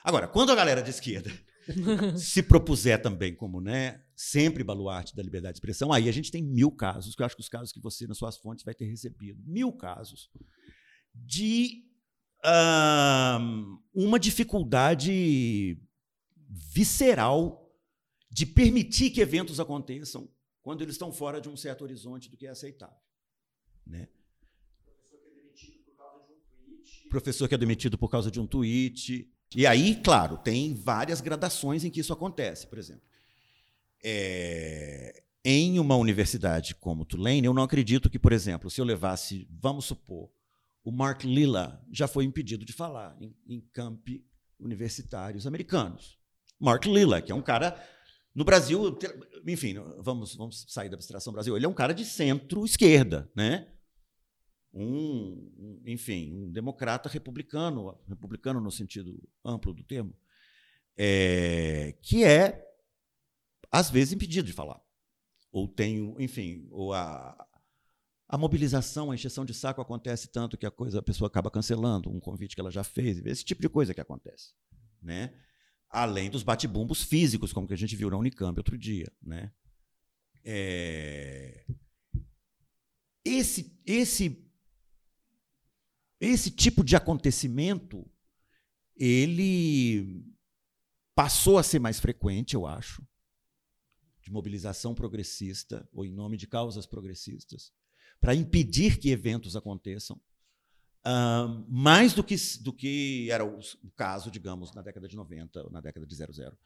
Agora, 0.02 0.26
quando 0.26 0.50
a 0.50 0.54
galera 0.54 0.82
de 0.82 0.88
esquerda 0.88 1.30
se 2.16 2.42
propuser 2.42 3.02
também 3.02 3.34
como 3.34 3.60
né, 3.60 4.02
sempre 4.16 4.64
baluarte 4.64 5.14
da 5.14 5.22
liberdade 5.22 5.54
de 5.54 5.58
expressão, 5.58 5.92
aí 5.92 6.08
a 6.08 6.12
gente 6.12 6.30
tem 6.30 6.42
mil 6.42 6.70
casos, 6.70 7.14
que 7.14 7.20
eu 7.20 7.26
acho 7.26 7.36
que 7.36 7.42
os 7.42 7.48
casos 7.48 7.70
que 7.70 7.80
você, 7.80 8.06
nas 8.06 8.16
suas 8.16 8.38
fontes, 8.38 8.64
vai 8.64 8.74
ter 8.74 8.86
recebido, 8.86 9.42
mil 9.44 9.70
casos 9.72 10.30
de 11.14 11.84
uh, 12.44 13.80
uma 13.94 14.18
dificuldade 14.18 15.78
visceral 16.48 17.72
de 18.30 18.44
permitir 18.44 19.10
que 19.10 19.20
eventos 19.20 19.58
aconteçam 19.58 20.28
quando 20.62 20.82
eles 20.82 20.94
estão 20.94 21.12
fora 21.12 21.40
de 21.40 21.48
um 21.48 21.56
certo 21.56 21.82
horizonte 21.82 22.30
do 22.30 22.36
que 22.36 22.46
é 22.46 22.50
aceitável. 22.50 22.96
Né? 23.86 24.08
Professor 27.08 27.48
que 27.48 27.54
é 27.54 27.58
demitido 27.58 27.96
por 27.96 28.08
causa 28.08 28.30
de 28.30 28.40
um 28.40 28.46
tweet. 28.46 29.30
E 29.54 29.66
aí, 29.66 29.94
claro, 30.02 30.36
tem 30.36 30.74
várias 30.74 31.20
gradações 31.20 31.84
em 31.84 31.90
que 31.90 32.00
isso 32.00 32.12
acontece. 32.12 32.66
Por 32.66 32.78
exemplo, 32.78 33.02
é... 34.02 35.22
em 35.44 35.78
uma 35.78 35.96
universidade 35.96 36.74
como 36.74 37.04
Tulane, 37.04 37.46
eu 37.46 37.54
não 37.54 37.62
acredito 37.62 38.10
que, 38.10 38.18
por 38.18 38.32
exemplo, 38.32 38.68
se 38.68 38.80
eu 38.80 38.84
levasse, 38.84 39.46
vamos 39.50 39.84
supor, 39.84 40.28
o 40.84 40.92
Mark 40.92 41.24
Lilla 41.24 41.82
já 41.90 42.06
foi 42.06 42.24
impedido 42.24 42.64
de 42.64 42.72
falar 42.72 43.16
em, 43.20 43.34
em 43.48 43.60
campi 43.72 44.24
universitários 44.60 45.46
americanos. 45.46 46.18
Mark 46.60 46.84
Lilla, 46.84 47.20
que 47.20 47.32
é 47.32 47.34
um 47.34 47.42
cara 47.42 47.82
no 48.34 48.44
Brasil, 48.44 48.96
enfim, 49.46 49.74
vamos, 49.98 50.34
vamos 50.34 50.66
sair 50.68 50.88
da 50.88 50.96
abstração 50.96 51.32
Brasil. 51.32 51.56
Ele 51.56 51.66
é 51.66 51.68
um 51.68 51.74
cara 51.74 51.94
de 51.94 52.04
centro-esquerda, 52.04 53.30
né? 53.34 53.72
Um, 54.72 55.80
enfim, 55.86 56.32
um 56.32 56.50
democrata 56.50 57.08
republicano, 57.08 57.96
republicano 58.08 58.60
no 58.60 58.70
sentido 58.70 59.22
amplo 59.44 59.72
do 59.72 59.84
termo, 59.84 60.14
é, 60.96 61.96
que 62.02 62.24
é 62.24 62.62
às 63.70 63.88
vezes 63.88 64.12
impedido 64.12 64.46
de 64.46 64.52
falar 64.52 64.84
ou 65.54 65.68
tenho, 65.68 66.16
enfim, 66.20 66.66
ou 66.72 66.92
a, 66.92 67.46
a 68.28 68.38
mobilização, 68.38 69.10
a 69.10 69.14
encheção 69.14 69.44
de 69.44 69.52
saco 69.52 69.80
acontece 69.80 70.28
tanto 70.28 70.56
que 70.56 70.66
a 70.66 70.70
coisa 70.70 70.98
a 70.98 71.02
pessoa 71.02 71.28
acaba 71.28 71.50
cancelando 71.50 72.10
um 72.10 72.18
convite 72.18 72.54
que 72.54 72.60
ela 72.60 72.70
já 72.70 72.82
fez, 72.82 73.24
esse 73.24 73.44
tipo 73.44 73.60
de 73.60 73.68
coisa 73.68 73.92
que 73.92 74.00
acontece, 74.00 74.54
né? 75.02 75.34
Além 75.90 76.30
dos 76.30 76.42
bate-bumbos 76.42 77.02
físicos, 77.04 77.52
como 77.52 77.68
que 77.68 77.74
a 77.74 77.76
gente 77.76 77.94
viu 77.94 78.10
na 78.10 78.16
Unicamp 78.16 78.58
outro 78.58 78.78
dia, 78.78 79.12
né? 79.22 79.52
É... 80.42 81.66
Esse, 83.24 83.80
esse, 83.86 84.50
esse 86.20 86.50
tipo 86.50 86.82
de 86.82 86.96
acontecimento, 86.96 88.10
ele 88.96 90.24
passou 91.14 91.58
a 91.58 91.62
ser 91.62 91.78
mais 91.78 92.00
frequente, 92.00 92.54
eu 92.54 92.66
acho, 92.66 93.06
de 94.20 94.30
mobilização 94.30 94.94
progressista 94.94 95.88
ou 95.92 96.04
em 96.04 96.12
nome 96.12 96.36
de 96.36 96.46
causas 96.46 96.86
progressistas 96.86 97.72
para 98.24 98.34
impedir 98.34 98.98
que 98.98 99.10
eventos 99.10 99.54
aconteçam, 99.54 100.16
uh, 101.06 101.62
mais 101.68 102.14
do 102.14 102.24
que, 102.24 102.34
do 102.62 102.72
que 102.72 103.28
era 103.30 103.44
o, 103.44 103.60
caso, 103.94 104.30
digamos, 104.30 104.72
na 104.72 104.80
década 104.80 105.06
de 105.06 105.14
90 105.14 105.64
ou 105.64 105.70
na 105.70 105.82
década 105.82 106.06
de 106.06 106.14
00. 106.14 106.56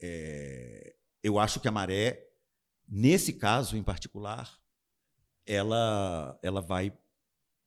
É, 0.00 0.94
eu 1.20 1.36
acho 1.40 1.58
que 1.58 1.66
a 1.66 1.72
maré, 1.72 2.24
nesse 2.88 3.32
caso 3.32 3.76
em 3.76 3.82
particular, 3.82 4.56
ela, 5.44 6.38
ela 6.44 6.60
vai 6.60 6.96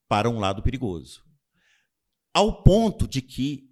para 0.07 0.29
um 0.29 0.39
lado 0.39 0.63
perigoso. 0.63 1.21
Ao 2.33 2.63
ponto 2.63 3.05
de 3.05 3.21
que 3.21 3.69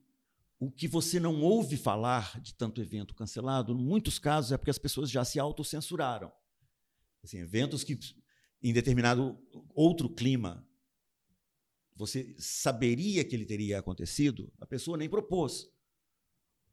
o 0.59 0.69
que 0.69 0.85
você 0.85 1.17
não 1.17 1.41
ouve 1.41 1.77
falar 1.77 2.41
de 2.41 2.53
tanto 2.55 2.81
evento 2.81 3.15
cancelado, 3.15 3.71
em 3.71 3.81
muitos 3.81 4.19
casos, 4.19 4.51
é 4.51 4.57
porque 4.57 4.69
as 4.69 4.77
pessoas 4.77 5.09
já 5.09 5.23
se 5.23 5.39
autocensuraram. 5.39 6.29
Assim, 7.23 7.37
eventos 7.37 7.85
que, 7.85 7.97
em 8.61 8.73
determinado 8.73 9.37
outro 9.73 10.09
clima, 10.09 10.67
você 11.95 12.35
saberia 12.37 13.23
que 13.23 13.35
ele 13.35 13.45
teria 13.45 13.79
acontecido, 13.79 14.51
a 14.59 14.65
pessoa 14.65 14.97
nem 14.97 15.09
propôs. 15.09 15.69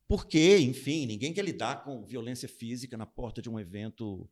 Porque, 0.07 0.59
enfim, 0.59 1.07
ninguém 1.07 1.35
quer 1.35 1.45
lidar 1.45 1.85
com 1.85 2.05
violência 2.05 2.49
física 2.49 2.97
na 2.97 3.05
porta 3.05 3.43
de 3.43 3.51
um 3.51 3.61
evento 3.61 4.23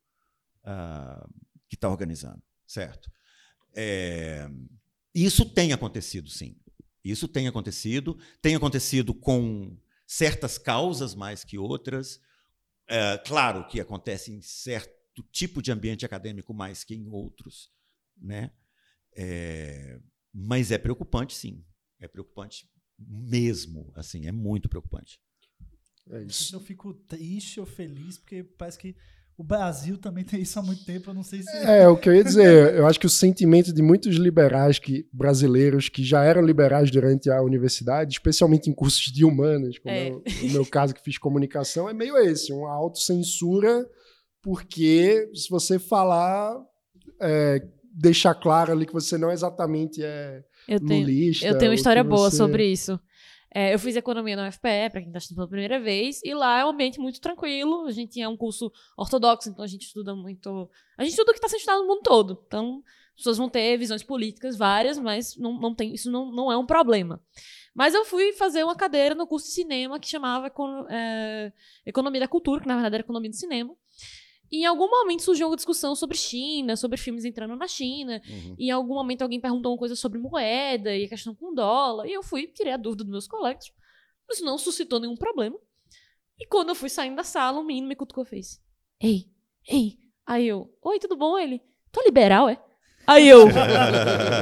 uh, 0.62 1.28
que 1.69 1.77
está 1.77 1.89
organizando, 1.89 2.43
certo? 2.66 3.11
É, 3.74 4.49
isso 5.15 5.45
tem 5.45 5.73
acontecido, 5.73 6.31
sim. 6.31 6.57
Isso 7.05 7.28
tem 7.28 7.47
acontecido, 7.47 8.19
tem 8.41 8.55
acontecido 8.55 9.15
com 9.15 9.77
certas 10.07 10.57
causas 10.57 11.15
mais 11.15 11.45
que 11.45 11.59
outras. 11.59 12.20
É, 12.89 13.19
claro 13.19 13.66
que 13.69 13.78
acontece 13.81 14.33
em 14.33 14.41
certo 14.41 14.97
tipo 15.22 15.62
de 15.62 15.72
ambiente 15.72 16.05
acadêmico 16.05 16.52
mais 16.52 16.84
que 16.84 16.94
em 16.94 17.09
outros, 17.09 17.70
né? 18.16 18.51
É, 19.16 20.01
mas 20.32 20.70
é 20.70 20.78
preocupante, 20.78 21.34
sim. 21.34 21.64
É 21.98 22.06
preocupante 22.06 22.68
mesmo, 22.98 23.93
assim, 23.94 24.26
é 24.26 24.32
muito 24.32 24.68
preocupante. 24.68 25.20
É 26.10 26.22
isso. 26.22 26.55
Eu 26.55 26.60
fico 26.60 26.94
triste 26.94 27.59
ou 27.59 27.66
feliz 27.66 28.18
porque 28.18 28.44
parece 28.44 28.78
que 28.78 28.97
o 29.38 29.44
Brasil 29.44 29.98
também 29.98 30.24
tem 30.24 30.40
isso 30.40 30.59
há 30.59 30.62
muito 30.62 30.84
tempo, 30.84 31.10
eu 31.10 31.14
não 31.14 31.22
sei 31.22 31.43
se. 31.43 31.51
É, 31.59 31.86
o 31.86 31.97
que 31.97 32.09
eu 32.09 32.14
ia 32.14 32.24
dizer. 32.24 32.74
Eu 32.74 32.86
acho 32.86 32.98
que 32.98 33.06
o 33.06 33.10
sentimento 33.10 33.72
de 33.72 33.82
muitos 33.82 34.16
liberais 34.16 34.78
que, 34.78 35.06
brasileiros 35.12 35.90
que 35.90 36.02
já 36.02 36.24
eram 36.24 36.40
liberais 36.40 36.90
durante 36.90 37.30
a 37.30 37.43
universidade, 37.43 38.14
especialmente 38.14 38.70
em 38.70 38.72
cursos 38.72 39.12
de 39.12 39.24
humanas, 39.24 39.78
como 39.78 39.94
é. 39.94 40.09
é 40.09 40.12
o 40.12 40.52
meu 40.52 40.64
caso 40.64 40.94
que 40.94 41.02
fiz 41.02 41.18
comunicação, 41.18 41.88
é 41.88 41.93
meio 41.93 42.16
esse, 42.16 42.51
uma 42.51 42.72
autocensura, 42.72 43.86
porque 44.47 45.28
se 45.35 45.51
você 45.51 45.77
falar, 45.77 46.56
é, 47.20 47.66
deixar 47.93 48.32
claro 48.32 48.70
ali 48.70 48.86
que 48.86 48.93
você 48.93 49.18
não 49.18 49.32
exatamente 49.32 50.01
é 50.05 50.44
eu 50.68 50.78
tenho, 50.78 51.01
lulista. 51.01 51.44
Eu 51.44 51.59
tenho 51.59 51.73
uma 51.73 51.74
história 51.74 52.05
boa 52.05 52.31
sobre 52.31 52.64
isso. 52.64 52.97
É, 53.52 53.74
eu 53.74 53.78
fiz 53.81 53.97
economia 53.97 54.36
na 54.36 54.48
UFPE, 54.48 54.90
para 54.93 55.01
quem 55.01 55.09
está 55.09 55.18
estudando 55.18 55.39
pela 55.39 55.48
primeira 55.48 55.81
vez, 55.81 56.20
e 56.23 56.32
lá 56.32 56.60
é 56.60 56.64
um 56.64 56.68
ambiente 56.68 57.01
muito 57.01 57.20
tranquilo. 57.20 57.86
A 57.86 57.90
gente 57.90 58.12
tinha 58.12 58.31
um 58.31 58.36
curso 58.36 58.70
ortodoxo, 58.97 59.48
então 59.48 59.64
a 59.64 59.66
gente 59.66 59.82
estuda 59.82 60.14
muito. 60.14 60.70
A 60.97 61.02
gente 61.02 61.14
estuda 61.14 61.32
o 61.32 61.35
que 61.35 61.39
está 61.39 61.48
sendo 61.48 61.59
estudado 61.59 61.81
no 61.81 61.89
mundo 61.89 62.02
todo. 62.02 62.40
Então, 62.47 62.85
as 63.16 63.16
pessoas 63.16 63.39
vão 63.39 63.48
ter 63.48 63.77
visões 63.77 64.05
políticas 64.05 64.56
várias, 64.56 64.97
mas 64.97 65.36
não, 65.36 65.59
não 65.59 65.74
tem, 65.74 65.93
isso 65.93 66.09
não, 66.09 66.31
não 66.31 66.52
é 66.52 66.56
um 66.56 66.66
problema. 66.66 67.20
Mas 67.74 67.94
eu 67.94 68.05
fui 68.05 68.32
fazer 68.32 68.62
uma 68.62 68.77
cadeira 68.77 69.12
no 69.16 69.27
curso 69.27 69.48
de 69.48 69.55
cinema 69.55 69.98
que 69.98 70.09
chamava 70.09 70.52
é, 70.89 71.52
Economia 71.85 72.20
da 72.20 72.28
Cultura, 72.28 72.60
que 72.60 72.68
na 72.68 72.74
verdade 72.74 72.94
era 72.94 73.02
Economia 73.02 73.28
do 73.28 73.36
Cinema. 73.36 73.74
E 74.51 74.59
em 74.59 74.64
algum 74.64 74.89
momento 74.89 75.23
surgiu 75.23 75.48
uma 75.48 75.56
discussão 75.56 75.94
sobre 75.94 76.16
China, 76.16 76.77
sobre 76.77 76.97
filmes 76.97 77.24
entrando 77.24 77.56
na 77.56 77.66
China. 77.66 78.20
Uhum. 78.28 78.56
E 78.59 78.68
em 78.68 78.70
algum 78.70 78.94
momento 78.94 79.23
alguém 79.23 79.40
perguntou 79.40 79.73
uma 79.73 79.78
coisa 79.78 79.97
sobre 79.97 80.18
moeda 80.18 80.94
e 80.94 81.05
a 81.05 81.09
questão 81.09 81.35
com 81.35 81.55
dólar. 81.55 82.06
E 82.06 82.12
eu 82.12 82.23
fui, 82.23 82.47
tirei 82.47 82.73
a 82.73 82.77
dúvida 82.77 83.05
dos 83.05 83.10
meus 83.10 83.27
colegas. 83.27 83.73
Mas 84.28 84.40
não 84.40 84.59
suscitou 84.59 85.01
nenhum 85.01 85.16
problema. 85.16 85.59
E 86.39 86.47
quando 86.47 86.68
eu 86.70 86.74
fui 86.74 86.89
saindo 86.89 87.16
da 87.16 87.24
sala, 87.24 87.59
um 87.59 87.64
menino 87.64 87.89
me 87.89 87.97
cutucou 87.97 88.24
e 88.24 88.28
fez: 88.28 88.62
Ei, 89.01 89.31
ei. 89.68 89.98
Aí 90.27 90.47
eu: 90.47 90.73
Oi, 90.82 90.98
tudo 90.98 91.16
bom? 91.16 91.39
Ele: 91.39 91.62
Tô 91.90 92.02
liberal, 92.02 92.48
é? 92.48 92.62
Aí 93.07 93.28
eu. 93.28 93.47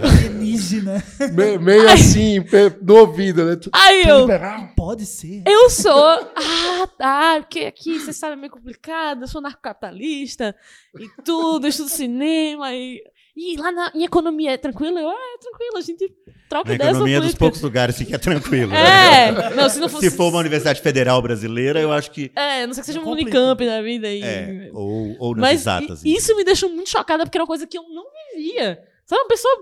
Alienígena. 0.03 1.05
Me, 1.32 1.59
meio 1.59 1.89
assim, 1.91 2.45
no 2.82 2.97
ouvido, 2.97 3.45
né? 3.45 3.59
Aí 3.73 4.05
eu. 4.07 4.27
Pode 4.74 5.05
ser. 5.05 5.43
Eu 5.47 5.69
sou. 5.69 5.93
Ah, 6.36 6.86
tá. 6.99 7.36
Porque 7.41 7.61
aqui, 7.61 7.99
você 7.99 8.12
sabe, 8.12 8.32
é 8.32 8.36
meio 8.36 8.53
complicado. 8.53 9.23
Eu 9.23 9.28
sou 9.28 9.41
narcocapitalista 9.41 10.55
e 10.99 11.09
tudo, 11.23 11.66
estudo 11.66 11.89
cinema 11.89 12.73
e. 12.73 13.03
E 13.36 13.56
lá 13.56 13.73
na, 13.73 13.90
em 13.94 14.05
economia 14.05 14.52
é 14.52 14.56
tranquilo? 14.56 14.97
Eu, 14.97 15.11
é, 15.11 15.39
tranquilo, 15.40 15.77
a 15.77 15.81
gente 15.81 16.12
troca 16.48 16.69
na 16.69 16.74
ideias. 16.77 16.90
economia 16.93 17.16
é 17.16 17.20
dos 17.20 17.35
poucos 17.35 17.61
lugares 17.61 17.97
que 17.97 18.15
é 18.15 18.19
tranquilo. 18.19 18.73
É, 18.73 19.32
né? 19.32 19.51
não, 19.56 19.69
se 19.69 19.81
não 19.81 19.89
fosse... 19.89 20.09
Se 20.09 20.16
for 20.16 20.28
uma 20.28 20.39
universidade 20.39 20.81
federal 20.81 21.20
brasileira, 21.20 21.81
eu 21.81 21.90
acho 21.90 22.12
que... 22.12 22.31
É, 22.36 22.65
não 22.65 22.73
sei 22.74 22.82
que 22.82 22.86
seja 22.86 23.01
um 23.01 23.11
Unicamp 23.11 23.66
da 23.66 23.82
vida. 23.82 24.06
aí. 24.06 24.23
É, 24.23 24.70
ou, 24.73 25.16
ou 25.19 25.35
nas 25.35 25.40
Mas 25.40 25.61
exatas. 25.62 26.05
isso 26.05 26.36
me 26.36 26.44
deixou 26.44 26.69
muito 26.70 26.90
chocada, 26.90 27.24
porque 27.24 27.36
era 27.36 27.43
uma 27.43 27.48
coisa 27.48 27.66
que 27.66 27.77
eu 27.77 27.82
não 27.89 28.05
vivia. 28.36 28.81
Sabe, 29.05 29.20
uma 29.20 29.28
pessoa 29.28 29.52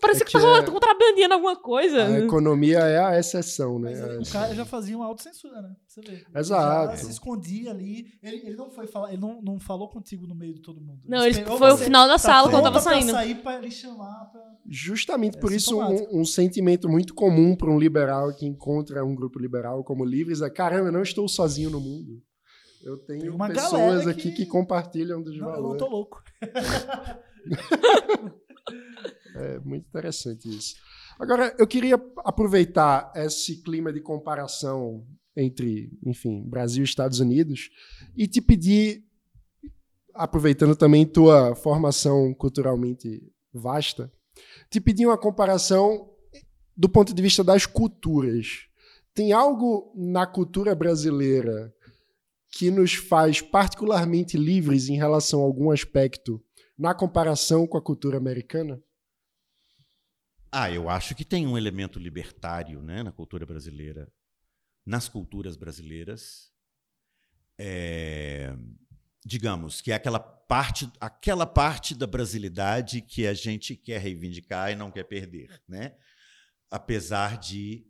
Parece 0.00 0.22
é 0.22 0.24
que, 0.24 0.32
que 0.32 0.40
tava 0.40 0.58
é... 0.58 0.62
contrabandeando 0.62 1.34
alguma 1.34 1.54
coisa. 1.54 2.06
A 2.06 2.18
economia 2.20 2.78
é 2.78 2.98
a 2.98 3.18
exceção, 3.18 3.78
né? 3.78 3.92
Mas 4.16 4.28
o 4.28 4.32
cara 4.32 4.54
já 4.54 4.64
fazia 4.64 4.96
uma 4.96 5.04
autocensura, 5.04 5.60
né? 5.60 5.76
Você 5.86 6.00
vê. 6.00 6.24
Exato. 6.34 6.94
Ele 6.94 6.96
se 6.96 7.10
escondia 7.10 7.70
ali. 7.70 8.06
Ele, 8.22 8.36
ele 8.38 8.56
não 8.56 8.70
foi 8.70 8.86
falar, 8.86 9.12
ele 9.12 9.20
não, 9.20 9.42
não 9.42 9.60
falou 9.60 9.90
contigo 9.90 10.26
no 10.26 10.34
meio 10.34 10.54
de 10.54 10.62
todo 10.62 10.80
mundo. 10.80 11.02
Não, 11.06 11.26
ele 11.26 11.44
foi 11.44 11.72
o 11.72 11.76
final 11.76 12.08
da 12.08 12.16
sala 12.16 12.48
quando 12.48 12.62
tava 12.62 12.80
saindo. 12.80 13.10
Pra 13.10 13.20
sair 13.20 13.34
pra 13.34 13.58
ele 13.58 13.70
chamar 13.70 14.30
pra... 14.32 14.40
Justamente 14.66 15.38
por 15.38 15.52
é 15.52 15.56
isso, 15.56 15.78
um, 15.78 16.20
um, 16.20 16.24
sentimento 16.24 16.88
muito 16.88 17.12
comum 17.12 17.54
para 17.54 17.70
um 17.70 17.78
liberal 17.78 18.32
que 18.32 18.46
encontra 18.46 19.04
um 19.04 19.14
grupo 19.14 19.38
liberal 19.38 19.84
como 19.84 20.04
Livres 20.04 20.40
é: 20.40 20.48
caramba, 20.48 20.88
eu 20.88 20.92
não 20.92 21.02
estou 21.02 21.28
sozinho 21.28 21.68
no 21.68 21.80
mundo. 21.80 22.22
Eu 22.82 22.96
tenho 22.96 23.36
pessoas 23.36 24.06
aqui 24.06 24.30
que... 24.30 24.44
que 24.44 24.46
compartilham 24.46 25.22
dos 25.22 25.36
não, 25.36 25.46
valores. 25.46 25.64
Eu 25.64 25.70
não 25.70 25.76
tô 25.76 25.86
louco. 25.86 26.22
É 29.40 29.58
muito 29.60 29.86
interessante 29.88 30.48
isso. 30.48 30.74
Agora, 31.18 31.54
eu 31.58 31.66
queria 31.66 31.96
aproveitar 32.18 33.10
esse 33.14 33.62
clima 33.62 33.92
de 33.92 34.00
comparação 34.00 35.06
entre, 35.36 35.90
enfim, 36.04 36.42
Brasil 36.48 36.82
e 36.82 36.84
Estados 36.84 37.20
Unidos 37.20 37.70
e 38.16 38.26
te 38.26 38.40
pedir, 38.40 39.04
aproveitando 40.14 40.76
também 40.76 41.06
tua 41.06 41.54
formação 41.54 42.34
culturalmente 42.34 43.22
vasta, 43.52 44.12
te 44.70 44.80
pedir 44.80 45.06
uma 45.06 45.18
comparação 45.18 46.10
do 46.76 46.88
ponto 46.88 47.14
de 47.14 47.22
vista 47.22 47.42
das 47.42 47.66
culturas. 47.66 48.66
Tem 49.14 49.32
algo 49.32 49.92
na 49.96 50.26
cultura 50.26 50.74
brasileira 50.74 51.74
que 52.52 52.70
nos 52.70 52.94
faz 52.94 53.40
particularmente 53.40 54.36
livres 54.36 54.88
em 54.88 54.96
relação 54.96 55.40
a 55.40 55.44
algum 55.44 55.70
aspecto 55.70 56.42
na 56.78 56.94
comparação 56.94 57.66
com 57.66 57.76
a 57.76 57.82
cultura 57.82 58.16
americana? 58.16 58.82
Ah, 60.52 60.70
eu 60.70 60.88
acho 60.88 61.14
que 61.14 61.24
tem 61.24 61.46
um 61.46 61.56
elemento 61.56 61.98
libertário 61.98 62.82
né, 62.82 63.02
na 63.02 63.12
cultura 63.12 63.46
brasileira, 63.46 64.12
nas 64.84 65.08
culturas 65.08 65.56
brasileiras. 65.56 66.50
É... 67.56 68.56
digamos, 69.24 69.80
que 69.80 69.92
é 69.92 69.94
aquela 69.94 70.18
parte, 70.18 70.90
aquela 70.98 71.46
parte 71.46 71.94
da 71.94 72.06
brasilidade 72.06 73.02
que 73.02 73.26
a 73.26 73.34
gente 73.34 73.76
quer 73.76 74.00
reivindicar 74.00 74.72
e 74.72 74.76
não 74.76 74.90
quer 74.90 75.04
perder, 75.04 75.62
né? 75.68 75.94
Apesar 76.70 77.38
de 77.38 77.86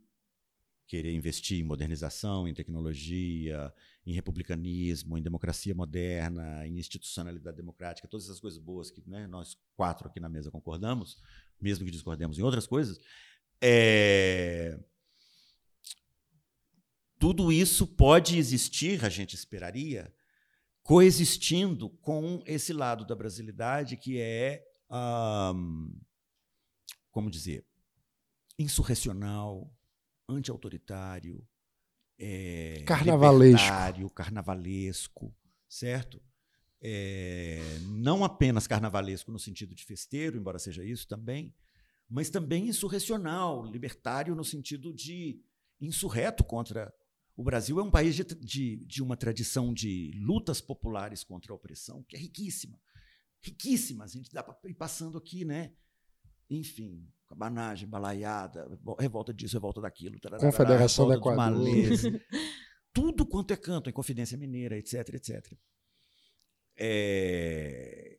querer 0.86 1.14
investir 1.14 1.60
em 1.60 1.62
modernização, 1.62 2.48
em 2.48 2.52
tecnologia, 2.52 3.72
em 4.04 4.12
republicanismo, 4.12 5.16
em 5.16 5.22
democracia 5.22 5.72
moderna, 5.72 6.66
em 6.66 6.78
institucionalidade 6.78 7.56
democrática, 7.56 8.08
todas 8.08 8.26
essas 8.26 8.40
coisas 8.40 8.58
boas 8.58 8.90
que 8.90 9.00
né, 9.08 9.28
nós 9.28 9.56
quatro 9.76 10.08
aqui 10.08 10.18
na 10.18 10.28
mesa 10.28 10.50
concordamos, 10.50 11.16
mesmo 11.60 11.84
que 11.84 11.90
discordemos 11.90 12.38
em 12.38 12.42
outras 12.42 12.66
coisas, 12.66 12.98
é... 13.60 14.78
tudo 17.18 17.52
isso 17.52 17.86
pode 17.86 18.38
existir, 18.38 19.04
a 19.04 19.08
gente 19.08 19.34
esperaria, 19.34 20.12
coexistindo 20.82 21.88
com 21.88 22.42
esse 22.46 22.72
lado 22.72 23.06
da 23.06 23.14
brasilidade 23.14 23.96
que 23.96 24.18
é, 24.20 24.64
como 27.10 27.30
dizer, 27.30 27.64
insurrecional, 28.58 29.72
anti-autoritário, 30.28 31.46
é, 32.18 32.82
carnavalesco. 32.86 34.10
carnavalesco, 34.14 35.34
certo? 35.68 36.22
É, 36.82 37.60
não 37.88 38.24
apenas 38.24 38.66
carnavalesco 38.66 39.30
no 39.30 39.38
sentido 39.38 39.74
de 39.74 39.84
festeiro, 39.84 40.38
embora 40.38 40.58
seja 40.58 40.84
isso 40.84 41.06
também, 41.06 41.54
mas 42.08 42.30
também 42.30 42.68
insurrecional, 42.68 43.64
libertário 43.64 44.34
no 44.34 44.44
sentido 44.44 44.92
de 44.92 45.40
insurreto 45.80 46.42
contra 46.42 46.92
o 47.36 47.42
Brasil 47.42 47.80
é 47.80 47.82
um 47.82 47.90
país 47.90 48.14
de, 48.14 48.22
de, 48.22 48.84
de, 48.84 49.02
uma 49.02 49.16
tradição 49.16 49.72
de 49.72 50.12
lutas 50.14 50.60
populares 50.60 51.24
contra 51.24 51.52
a 51.52 51.56
opressão 51.56 52.02
que 52.02 52.14
é 52.14 52.18
riquíssima. 52.18 52.78
Riquíssima. 53.40 54.04
A 54.04 54.06
gente 54.06 54.30
dá 54.30 54.42
para 54.42 54.56
ir 54.68 54.74
passando 54.74 55.16
aqui, 55.16 55.42
né? 55.42 55.72
Enfim, 56.50 57.08
cabanagem, 57.26 57.88
balaiada, 57.88 58.68
revolta 58.98 59.32
disso, 59.32 59.54
revolta 59.54 59.80
daquilo. 59.80 60.20
Tararara, 60.20 60.50
Confederação 60.50 61.08
da 61.08 61.14
Equador. 61.14 61.64
tudo 62.92 63.24
quanto 63.24 63.52
é 63.52 63.56
canto, 63.56 63.88
em 63.88 63.92
Confidência 63.92 64.36
Mineira, 64.36 64.76
etc, 64.76 65.14
etc. 65.14 65.56
É... 66.80 68.18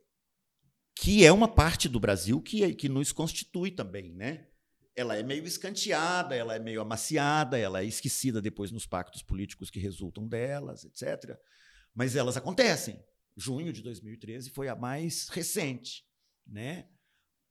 Que 0.95 1.25
é 1.25 1.31
uma 1.31 1.47
parte 1.47 1.89
do 1.89 1.99
Brasil 1.99 2.39
que, 2.39 2.63
é, 2.63 2.73
que 2.73 2.87
nos 2.87 3.11
constitui 3.11 3.71
também, 3.71 4.13
né? 4.13 4.45
ela 4.95 5.15
é 5.15 5.23
meio 5.23 5.45
escanteada, 5.45 6.35
ela 6.35 6.55
é 6.55 6.59
meio 6.59 6.81
amaciada, 6.81 7.57
ela 7.57 7.81
é 7.81 7.85
esquecida 7.85 8.41
depois 8.41 8.71
nos 8.71 8.85
pactos 8.85 9.21
políticos 9.21 9.69
que 9.69 9.79
resultam 9.79 10.27
delas, 10.27 10.83
etc. 10.83 11.37
Mas 11.93 12.15
elas 12.15 12.37
acontecem. 12.37 13.03
Junho 13.35 13.71
de 13.71 13.81
2013 13.81 14.49
foi 14.49 14.67
a 14.67 14.75
mais 14.75 15.29
recente, 15.29 16.05
né? 16.45 16.87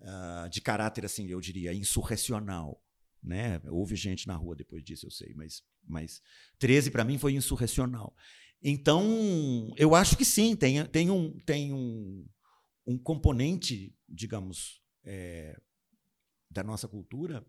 Uh, 0.00 0.48
de 0.48 0.60
caráter, 0.60 1.04
assim, 1.04 1.28
eu 1.28 1.40
diria, 1.40 1.74
insurrecional. 1.74 2.82
Né? 3.22 3.60
Houve 3.68 3.96
gente 3.96 4.26
na 4.26 4.34
rua 4.34 4.56
depois 4.56 4.82
disso, 4.82 5.06
eu 5.06 5.10
sei, 5.10 5.34
mas, 5.34 5.62
mas 5.86 6.22
13 6.58 6.90
para 6.90 7.04
mim 7.04 7.18
foi 7.18 7.34
insurrecional. 7.34 8.14
Então, 8.62 9.72
eu 9.76 9.94
acho 9.94 10.16
que 10.16 10.24
sim, 10.24 10.54
tem, 10.54 10.84
tem, 10.86 11.10
um, 11.10 11.38
tem 11.40 11.72
um, 11.72 12.26
um 12.86 12.98
componente, 12.98 13.96
digamos, 14.08 14.82
é, 15.04 15.58
da 16.50 16.62
nossa 16.62 16.86
cultura 16.86 17.44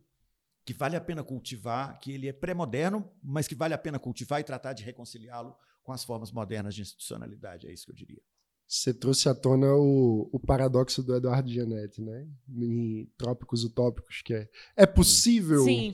que 0.63 0.73
vale 0.73 0.95
a 0.95 1.01
pena 1.01 1.23
cultivar, 1.23 1.99
que 1.99 2.11
ele 2.11 2.27
é 2.27 2.33
pré-moderno, 2.33 3.09
mas 3.21 3.47
que 3.47 3.55
vale 3.55 3.73
a 3.73 3.77
pena 3.77 3.99
cultivar 3.99 4.39
e 4.39 4.43
tratar 4.43 4.73
de 4.73 4.83
reconciliá-lo 4.83 5.55
com 5.83 5.91
as 5.91 6.03
formas 6.03 6.31
modernas 6.31 6.75
de 6.75 6.81
institucionalidade. 6.81 7.67
É 7.67 7.73
isso 7.73 7.85
que 7.85 7.91
eu 7.91 7.95
diria. 7.95 8.21
Você 8.67 8.93
trouxe 8.93 9.27
à 9.27 9.35
tona 9.35 9.67
o, 9.73 10.29
o 10.31 10.39
paradoxo 10.39 11.03
do 11.03 11.15
Eduardo 11.15 11.49
Gianetti, 11.49 12.01
né? 12.01 12.25
Em 12.47 13.11
Trópicos 13.17 13.65
Utópicos, 13.65 14.21
que 14.21 14.33
é 14.33 14.49
é 14.77 14.85
possível 14.85 15.65
Sim. 15.65 15.93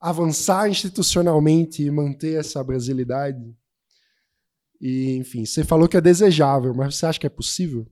avançar 0.00 0.68
institucionalmente 0.68 1.82
e 1.84 1.90
manter 1.90 2.40
essa 2.40 2.64
brasilidade? 2.64 3.56
E, 4.82 5.14
enfim, 5.14 5.46
você 5.46 5.62
falou 5.62 5.88
que 5.88 5.96
é 5.96 6.00
desejável, 6.00 6.74
mas 6.74 6.96
você 6.96 7.06
acha 7.06 7.20
que 7.20 7.26
é 7.26 7.30
possível? 7.30 7.86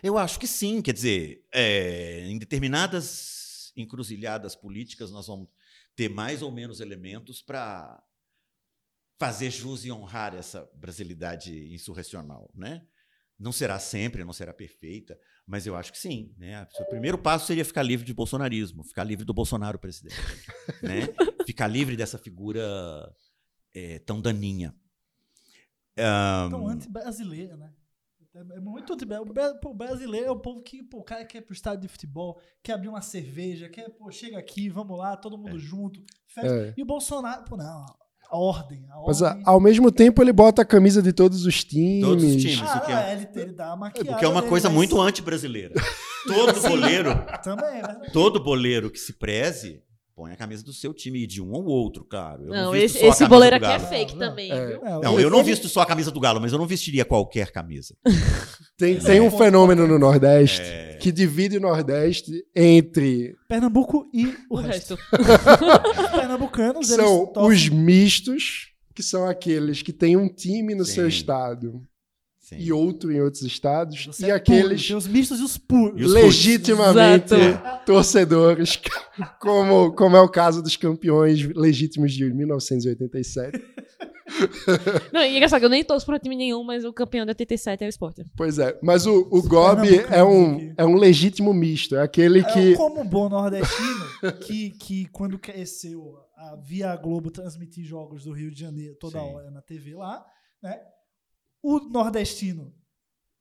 Eu 0.00 0.16
acho 0.16 0.38
que 0.38 0.46
sim. 0.46 0.80
Quer 0.80 0.92
dizer, 0.92 1.44
é, 1.52 2.24
em 2.24 2.38
determinadas 2.38 3.72
encruzilhadas 3.76 4.54
políticas, 4.54 5.10
nós 5.10 5.26
vamos 5.26 5.48
ter 5.96 6.08
mais 6.08 6.42
ou 6.42 6.52
menos 6.52 6.78
elementos 6.78 7.42
para 7.42 8.00
fazer 9.18 9.50
jus 9.50 9.84
e 9.84 9.90
honrar 9.90 10.36
essa 10.36 10.70
brasilidade 10.74 11.74
insurrecional, 11.74 12.48
né? 12.54 12.86
Não 13.38 13.50
será 13.50 13.78
sempre, 13.80 14.24
não 14.24 14.32
será 14.32 14.54
perfeita, 14.54 15.18
mas 15.46 15.66
eu 15.66 15.74
acho 15.74 15.92
que 15.92 15.98
sim. 15.98 16.32
Né? 16.38 16.66
O 16.78 16.84
primeiro 16.86 17.18
passo 17.18 17.46
seria 17.46 17.64
ficar 17.64 17.82
livre 17.82 18.06
de 18.06 18.14
bolsonarismo, 18.14 18.84
ficar 18.84 19.04
livre 19.04 19.24
do 19.24 19.34
Bolsonaro 19.34 19.78
presidente, 19.78 20.14
né? 20.80 21.08
ficar 21.44 21.66
livre 21.66 21.96
dessa 21.96 22.18
figura 22.18 22.62
é, 23.74 23.98
tão 23.98 24.20
daninha. 24.20 24.74
Um, 25.98 26.50
tão 26.50 26.68
anti-brasileira, 26.68 27.56
né? 27.56 27.72
É, 28.34 28.56
é 28.56 28.60
muito 28.60 28.92
o 28.92 29.74
brasileiro 29.74 30.26
é 30.26 30.30
o 30.30 30.38
povo 30.38 30.62
que 30.62 30.82
pô, 30.82 30.98
o 30.98 31.04
cara 31.04 31.24
quer 31.24 31.38
ir 31.38 31.42
pro 31.42 31.54
estádio 31.54 31.80
de 31.82 31.88
futebol, 31.88 32.38
quer 32.62 32.74
abrir 32.74 32.88
uma 32.88 33.00
cerveja, 33.00 33.68
quer, 33.68 33.88
pô, 33.90 34.10
chega 34.10 34.38
aqui, 34.38 34.68
vamos 34.68 34.98
lá, 34.98 35.16
todo 35.16 35.38
mundo 35.38 35.56
é. 35.56 35.58
junto. 35.58 36.04
É. 36.38 36.74
E 36.76 36.82
o 36.82 36.86
Bolsonaro, 36.86 37.44
pô, 37.44 37.56
não, 37.56 37.86
a 38.30 38.36
ordem, 38.36 38.84
a 38.90 39.00
Mas 39.06 39.22
ao 39.22 39.60
mesmo 39.60 39.90
tempo 39.90 40.22
ele 40.22 40.32
bota 40.32 40.62
a 40.62 40.64
camisa 40.64 41.00
de 41.00 41.12
todos 41.12 41.46
os 41.46 41.64
times. 41.64 42.04
Todos 42.04 42.24
os 42.24 42.36
times. 42.36 42.60
Ah, 42.62 42.80
que 42.80 42.92
é, 42.92 43.12
ele, 43.12 43.28
ele 43.34 43.52
dá 43.52 43.68
uma 43.68 43.76
maquiada. 43.76 44.12
O 44.12 44.18
que 44.18 44.24
é 44.24 44.28
uma 44.28 44.42
coisa 44.42 44.68
muito 44.68 45.00
anti-brasileira. 45.00 45.74
Todo 46.26 46.60
boleiro. 46.60 47.14
Também, 47.42 47.80
é 47.80 48.10
Todo 48.10 48.42
boleiro 48.42 48.90
que 48.90 48.98
se 48.98 49.12
preze 49.12 49.82
põe 50.16 50.32
a 50.32 50.36
camisa 50.36 50.64
do 50.64 50.72
seu 50.72 50.94
time 50.94 51.24
e 51.24 51.26
de 51.26 51.42
um 51.42 51.52
ou 51.52 51.66
outro, 51.66 52.02
claro. 52.02 52.44
Eu 52.44 52.48
não, 52.48 52.64
não 52.64 52.74
esse, 52.74 53.04
esse 53.04 53.26
boleiro 53.26 53.56
aqui 53.56 53.66
é 53.66 53.78
fake 53.78 54.16
não, 54.16 54.30
também. 54.30 54.50
É. 54.50 54.78
Não, 55.02 55.20
eu 55.20 55.28
não 55.28 55.44
visto 55.44 55.68
só 55.68 55.82
a 55.82 55.86
camisa 55.86 56.10
do 56.10 56.18
Galo, 56.18 56.40
mas 56.40 56.52
eu 56.52 56.58
não 56.58 56.66
vestiria 56.66 57.04
qualquer 57.04 57.52
camisa. 57.52 57.94
tem, 58.78 58.98
tem 58.98 59.20
um 59.20 59.30
fenômeno 59.30 59.86
no 59.86 59.98
Nordeste 59.98 60.62
é. 60.62 60.96
que 60.98 61.12
divide 61.12 61.58
o 61.58 61.60
Nordeste 61.60 62.32
entre 62.56 63.36
Pernambuco 63.46 64.08
e 64.10 64.24
o, 64.26 64.36
o 64.48 64.56
resto. 64.56 64.94
resto. 64.94 65.06
Pernambucanos 66.16 66.86
são 66.86 67.30
os 67.36 67.68
mistos, 67.68 68.72
que 68.94 69.02
são 69.02 69.28
aqueles 69.28 69.82
que 69.82 69.92
têm 69.92 70.16
um 70.16 70.28
time 70.28 70.74
no 70.74 70.86
Sim. 70.86 70.94
seu 70.94 71.08
estado 71.08 71.82
Sim. 72.46 72.58
e 72.60 72.72
outro 72.72 73.10
em 73.10 73.20
outros 73.20 73.42
estados. 73.42 74.06
Você 74.06 74.26
e 74.26 74.30
é 74.30 74.32
aqueles. 74.32 74.86
Puro, 74.86 74.98
os 74.98 75.08
mistos 75.08 75.40
e 75.40 75.42
os 75.42 75.58
puros. 75.58 76.12
Legitimamente 76.12 77.34
torcedores, 77.84 78.78
como, 79.42 79.92
como 79.96 80.16
é 80.16 80.20
o 80.20 80.28
caso 80.28 80.62
dos 80.62 80.76
campeões 80.76 81.42
legítimos 81.56 82.12
de 82.12 82.32
1987. 82.32 83.60
Não, 85.12 85.22
e 85.22 85.24
é 85.24 85.36
engraçado, 85.36 85.64
eu 85.64 85.68
nem 85.68 85.82
torço 85.82 86.06
para 86.06 86.20
time 86.20 86.36
nenhum, 86.36 86.62
mas 86.62 86.84
o 86.84 86.92
campeão 86.92 87.24
de 87.24 87.30
87 87.30 87.82
é 87.82 87.86
o 87.86 87.90
Sport. 87.90 88.18
Pois 88.36 88.60
é, 88.60 88.78
mas 88.80 89.06
o, 89.06 89.26
o 89.28 89.42
Gobi 89.42 89.98
é 90.08 90.22
um, 90.22 90.72
é 90.76 90.84
um 90.84 90.94
legítimo 90.94 91.52
misto, 91.52 91.96
é 91.96 92.02
aquele 92.02 92.44
que... 92.44 92.74
É 92.74 92.76
como 92.76 93.00
um 93.00 93.08
bom 93.08 93.28
nordestino, 93.28 94.06
que, 94.46 94.70
que 94.70 95.06
quando 95.06 95.36
cresceu, 95.36 96.14
via 96.64 96.92
a 96.92 96.96
Globo 96.96 97.28
transmitir 97.28 97.84
jogos 97.84 98.24
do 98.24 98.32
Rio 98.32 98.52
de 98.52 98.60
Janeiro 98.60 98.96
toda 99.00 99.18
Sim. 99.18 99.24
hora 99.24 99.50
na 99.50 99.62
TV 99.62 99.94
lá, 99.94 100.24
né? 100.62 100.80
O 101.68 101.80
nordestino, 101.80 102.72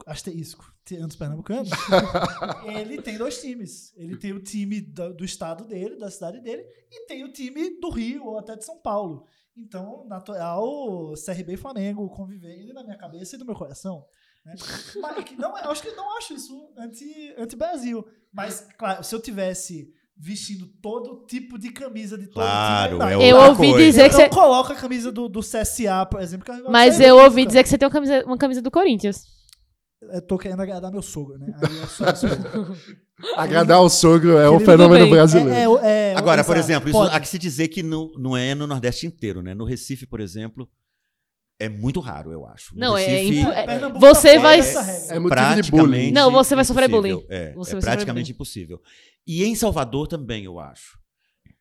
asterisco, 0.04 0.74
antes 1.00 1.16
pernambucano, 1.16 1.70
ele 2.76 3.00
tem 3.00 3.20
dois 3.20 3.40
times. 3.40 3.94
Ele 3.96 4.18
tem 4.18 4.34
o 4.34 4.42
time 4.42 4.82
do, 4.82 5.14
do, 5.14 5.24
estado 5.24 5.64
dele, 5.64 5.96
da 5.96 6.10
cidade 6.10 6.42
dele, 6.42 6.66
e 6.90 7.06
tem 7.06 7.24
o 7.24 7.32
time 7.32 7.80
do 7.80 7.92
Rio 7.92 8.26
ou 8.26 8.40
até 8.40 8.56
de 8.56 8.66
São 8.66 8.80
Paulo. 8.82 9.28
Então, 9.56 10.08
natural, 10.08 11.14
CRB 11.24 11.54
e 11.54 11.58
Flamengo 11.58 12.10
conviverem 12.10 12.74
na 12.74 12.84
minha 12.84 12.98
cabeça 12.98 13.36
e 13.36 13.38
no 13.38 13.46
meu 13.46 13.54
coração. 13.54 14.04
Né? 14.44 14.56
Mas, 15.00 15.38
não, 15.38 15.56
eu 15.60 15.70
acho 15.70 15.84
que 15.84 15.92
não 15.92 16.18
acho 16.18 16.34
isso 16.34 16.74
anti-Brasil. 17.38 18.00
Anti 18.00 18.28
Mas, 18.34 18.68
claro, 18.76 19.04
se 19.04 19.14
eu 19.14 19.22
tivesse 19.22 19.94
vestindo 20.18 20.68
todo 20.82 21.26
tipo 21.28 21.58
de 21.60 21.72
camisa 21.72 22.18
de 22.18 22.28
todo 22.28 22.36
claro, 22.36 23.00
time. 23.00 23.24
É 23.24 23.32
eu 23.32 23.38
ouvi 23.38 23.72
coisa. 23.72 23.86
dizer 23.86 24.10
que 24.10 24.16
você 24.16 24.30
coloca 24.30 24.74
a 24.74 24.76
camisa 24.76 25.12
do, 25.12 25.28
do 25.28 25.42
CSA, 25.42 26.06
por 26.10 26.22
exemplo. 26.22 26.54
É 26.54 26.70
Mas 26.70 27.00
eu 27.00 27.18
ouvi 27.18 27.46
dizer 27.46 27.64
que 27.64 27.70
você 27.70 27.78
tem 27.78 27.86
uma 27.86 27.92
camisa, 27.92 28.26
uma 28.26 28.38
camisa 28.38 28.62
do 28.62 28.72
Corinthians. 28.72 29.24
Eu 30.02 30.22
tô 30.22 30.38
querendo 30.38 30.62
agradar 30.62 30.92
meu 30.92 31.02
sogro, 31.02 31.38
né? 31.38 31.48
É 31.60 33.36
agradar 33.36 33.82
o 33.82 33.90
sogro 33.90 34.38
é 34.38 34.50
um 34.50 34.60
fenômeno 34.60 35.10
brasileiro. 35.10 35.78
É, 35.80 35.88
é, 35.88 36.14
é, 36.14 36.16
Agora, 36.16 36.44
por 36.44 36.58
exemplo, 36.58 36.90
isso, 36.90 37.02
há 37.02 37.20
que 37.20 37.28
se 37.28 37.40
dizer 37.40 37.70
que 37.70 37.82
não, 37.82 38.12
não 38.18 38.38
é 38.38 38.54
no 38.54 38.68
Nordeste 38.68 39.08
inteiro, 39.08 39.42
né? 39.42 39.54
No 39.54 39.66
Recife, 39.66 40.06
por 40.06 40.20
exemplo, 40.20 40.70
é 41.60 41.70
muito 41.70 42.00
raro, 42.00 42.32
eu 42.32 42.46
acho. 42.46 42.78
não, 42.78 42.98
é 42.98 43.06
Recife, 43.06 43.40
é, 43.40 43.90
Você 44.00 44.38
vai. 44.38 44.60
É, 44.60 45.18
é 45.18 45.20
praticamente. 45.22 46.12
Não, 46.12 46.32
você 46.32 46.56
vai 46.56 46.66
sofrer 46.66 46.90
bullying. 46.90 47.26
É, 47.30 47.56
é 47.56 47.80
praticamente 47.80 48.32
impossível. 48.32 48.80
E 49.28 49.44
em 49.44 49.56
Salvador 49.56 50.08
também, 50.08 50.46
eu 50.46 50.60
acho. 50.60 51.00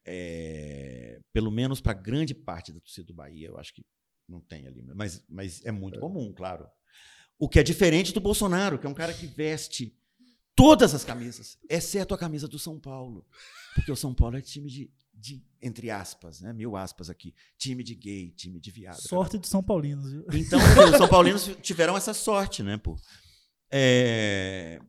É, 0.07 1.19
pelo 1.33 1.51
menos 1.51 1.81
para 1.81 1.95
grande 1.95 2.35
parte 2.35 2.73
da 2.73 2.81
torcida 2.81 3.07
do 3.07 3.15
Bahia, 3.15 3.49
eu 3.49 3.59
acho 3.59 3.73
que 3.73 3.85
não 4.29 4.41
tem 4.41 4.67
ali. 4.67 4.83
Mas, 4.95 5.25
mas 5.29 5.65
é 5.65 5.73
muito 5.73 5.99
é. 5.99 6.01
comum, 6.01 6.33
claro. 6.33 6.67
O 7.39 7.49
que 7.49 7.59
é 7.59 7.63
diferente 7.63 8.13
do 8.13 8.21
Bolsonaro, 8.21 8.79
que 8.79 8.87
é 8.87 8.91
um 8.91 8.95
cara 8.95 9.15
que 9.15 9.27
veste 9.27 9.97
todas 10.55 10.95
as 10.95 11.05
camisas, 11.05 11.59
exceto 11.69 12.15
a 12.15 12.19
camisa 12.19 12.47
do 12.47 12.59
São 12.59 12.79
Paulo. 12.79 13.27
Porque 13.75 13.91
o 13.91 13.97
São 13.97 14.15
Paulo 14.15 14.37
é 14.37 14.41
time 14.41 14.71
de, 14.71 14.91
de 15.13 15.43
entre 15.61 15.91
aspas, 15.91 16.41
né? 16.41 16.53
Mil 16.53 16.77
aspas 16.77 17.11
aqui. 17.11 17.35
Time 17.59 17.83
de 17.83 17.95
gay, 17.95 18.31
time 18.31 18.61
de 18.61 18.71
viado. 18.71 19.01
Sorte 19.01 19.39
dos 19.39 19.51
São 19.51 19.63
Paulinos, 19.63 20.13
viu? 20.13 20.25
Então, 20.33 20.59
os 20.91 20.97
São 20.97 21.09
Paulinos 21.09 21.51
tiveram 21.61 21.97
essa 21.97 22.15
sorte, 22.15 22.63
né? 22.63 22.77
Pô? 22.77 22.97
É, 23.71 24.81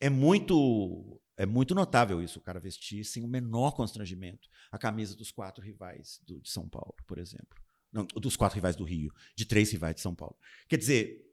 é 0.00 0.08
muito 0.08 1.19
é 1.40 1.46
muito 1.46 1.74
notável 1.74 2.22
isso, 2.22 2.38
o 2.38 2.42
cara 2.42 2.60
vestir 2.60 3.02
sem 3.02 3.24
o 3.24 3.26
menor 3.26 3.70
constrangimento 3.74 4.46
a 4.70 4.76
camisa 4.76 5.16
dos 5.16 5.32
quatro 5.32 5.64
rivais 5.64 6.20
do, 6.26 6.38
de 6.38 6.50
São 6.50 6.68
Paulo, 6.68 6.94
por 7.06 7.16
exemplo. 7.16 7.58
Não, 7.90 8.04
dos 8.04 8.36
quatro 8.36 8.56
rivais 8.56 8.76
do 8.76 8.84
Rio, 8.84 9.10
de 9.34 9.46
três 9.46 9.70
rivais 9.70 9.94
de 9.94 10.02
São 10.02 10.14
Paulo. 10.14 10.36
Quer 10.68 10.76
dizer, 10.76 11.26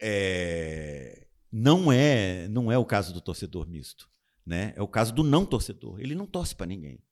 é, 0.00 1.26
não 1.50 1.90
é 1.90 2.46
não 2.46 2.70
é 2.70 2.78
o 2.78 2.84
caso 2.84 3.12
do 3.12 3.20
torcedor 3.20 3.68
misto, 3.68 4.08
né? 4.46 4.72
É 4.76 4.82
o 4.82 4.86
caso 4.86 5.12
do 5.12 5.24
não 5.24 5.44
torcedor. 5.44 5.98
Ele 5.98 6.14
não 6.14 6.26
torce 6.26 6.54
para 6.54 6.66
ninguém. 6.66 7.02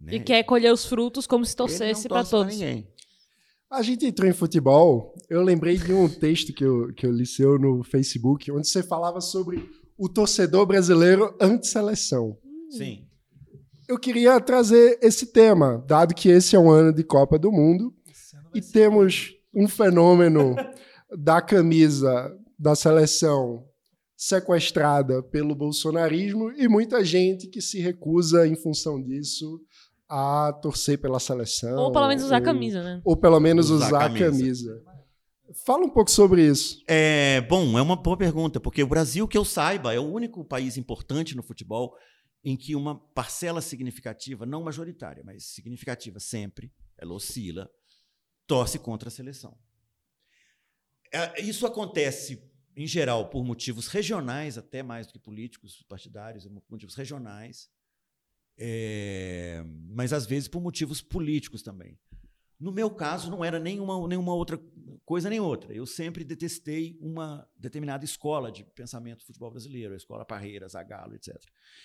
Né? 0.00 0.14
E 0.14 0.20
quer 0.20 0.44
colher 0.44 0.72
os 0.72 0.86
frutos 0.86 1.26
como 1.26 1.44
se 1.44 1.56
torcesse 1.56 2.08
para 2.08 2.22
todos. 2.24 2.54
ninguém. 2.54 2.88
A 3.68 3.82
gente 3.82 4.06
entrou 4.06 4.30
em 4.30 4.32
futebol, 4.32 5.16
eu 5.28 5.42
lembrei 5.42 5.76
de 5.76 5.92
um 5.92 6.08
texto 6.08 6.52
que 6.52 6.64
eu, 6.64 6.94
que 6.94 7.04
eu 7.04 7.10
li 7.10 7.26
seu 7.26 7.58
no 7.58 7.82
Facebook, 7.82 8.50
onde 8.52 8.68
você 8.68 8.84
falava 8.84 9.20
sobre 9.20 9.68
o 10.00 10.08
torcedor 10.08 10.64
brasileiro 10.64 11.36
anti-seleção. 11.38 12.36
Sim. 12.70 13.04
Eu 13.86 13.98
queria 13.98 14.40
trazer 14.40 14.98
esse 15.02 15.26
tema, 15.26 15.84
dado 15.86 16.14
que 16.14 16.28
esse 16.30 16.56
é 16.56 16.58
um 16.58 16.70
ano 16.70 16.90
de 16.92 17.04
Copa 17.04 17.38
do 17.38 17.52
Mundo 17.52 17.92
e 18.54 18.62
temos 18.62 19.34
um 19.54 19.68
fenômeno 19.68 20.56
da 21.18 21.42
camisa 21.42 22.34
da 22.58 22.74
seleção 22.74 23.64
sequestrada 24.16 25.22
pelo 25.22 25.54
bolsonarismo 25.54 26.50
e 26.52 26.66
muita 26.68 27.04
gente 27.04 27.46
que 27.48 27.60
se 27.60 27.78
recusa, 27.80 28.46
em 28.46 28.54
função 28.54 29.02
disso, 29.02 29.60
a 30.08 30.52
torcer 30.62 30.98
pela 30.98 31.18
seleção. 31.20 31.76
Ou 31.76 31.92
pelo 31.92 32.08
menos 32.08 32.24
usar 32.24 32.36
a 32.36 32.38
ou- 32.38 32.44
camisa, 32.44 32.82
né? 32.82 33.00
Ou 33.04 33.16
pelo 33.16 33.40
menos 33.40 33.70
Usar 33.70 33.84
a 33.84 33.88
usar, 33.88 33.98
a 33.98 34.08
camisa. 34.08 34.30
camisa. 34.30 34.82
Fala 35.54 35.84
um 35.84 35.90
pouco 35.90 36.10
sobre 36.10 36.46
isso. 36.46 36.82
É, 36.86 37.40
bom, 37.42 37.76
é 37.76 37.82
uma 37.82 37.96
boa 37.96 38.16
pergunta, 38.16 38.60
porque 38.60 38.82
o 38.82 38.86
Brasil, 38.86 39.26
que 39.26 39.36
eu 39.36 39.44
saiba, 39.44 39.92
é 39.92 39.98
o 39.98 40.04
único 40.04 40.44
país 40.44 40.76
importante 40.76 41.34
no 41.34 41.42
futebol 41.42 41.96
em 42.44 42.56
que 42.56 42.76
uma 42.76 42.98
parcela 42.98 43.60
significativa, 43.60 44.46
não 44.46 44.62
majoritária, 44.62 45.22
mas 45.24 45.44
significativa 45.46 46.20
sempre, 46.20 46.72
ela 46.96 47.12
oscila, 47.12 47.70
torce 48.46 48.78
contra 48.78 49.08
a 49.08 49.10
seleção. 49.10 49.58
É, 51.12 51.40
Isso 51.42 51.66
acontece, 51.66 52.42
em 52.76 52.86
geral, 52.86 53.28
por 53.28 53.44
motivos 53.44 53.88
regionais, 53.88 54.56
até 54.56 54.82
mais 54.82 55.06
do 55.06 55.12
que 55.14 55.18
políticos, 55.18 55.84
partidários, 55.88 56.46
por 56.46 56.70
motivos 56.70 56.94
regionais, 56.94 57.68
é, 58.56 59.64
mas 59.88 60.12
às 60.12 60.26
vezes 60.26 60.48
por 60.48 60.62
motivos 60.62 61.02
políticos 61.02 61.62
também. 61.62 61.98
No 62.60 62.70
meu 62.70 62.90
caso, 62.90 63.30
não 63.30 63.42
era 63.42 63.58
nenhuma, 63.58 64.06
nenhuma 64.06 64.34
outra 64.34 64.60
coisa 65.04 65.30
nem 65.30 65.40
outra. 65.40 65.72
Eu 65.72 65.86
sempre 65.86 66.22
detestei 66.22 66.98
uma 67.00 67.48
determinada 67.56 68.04
escola 68.04 68.52
de 68.52 68.62
pensamento 68.62 69.20
do 69.20 69.26
futebol 69.26 69.50
brasileiro, 69.50 69.94
a 69.94 69.96
escola 69.96 70.24
Parreira, 70.24 70.68
Zagallo, 70.68 71.14
etc. 71.14 71.34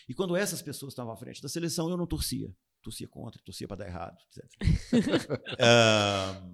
E 0.08 0.14
quando 0.14 0.36
essas 0.36 0.62
pessoas 0.62 0.92
estavam 0.92 1.14
à 1.14 1.18
frente 1.18 1.42
da 1.42 1.50
seleção, 1.50 1.90
eu 1.90 1.98
não 1.98 2.06
torcia. 2.06 2.54
Torcia 2.84 3.08
contra, 3.08 3.42
torcia 3.42 3.68
para 3.68 3.78
dar 3.78 3.88
errado, 3.88 4.18
etc. 4.28 5.40
Ah, 5.60 6.48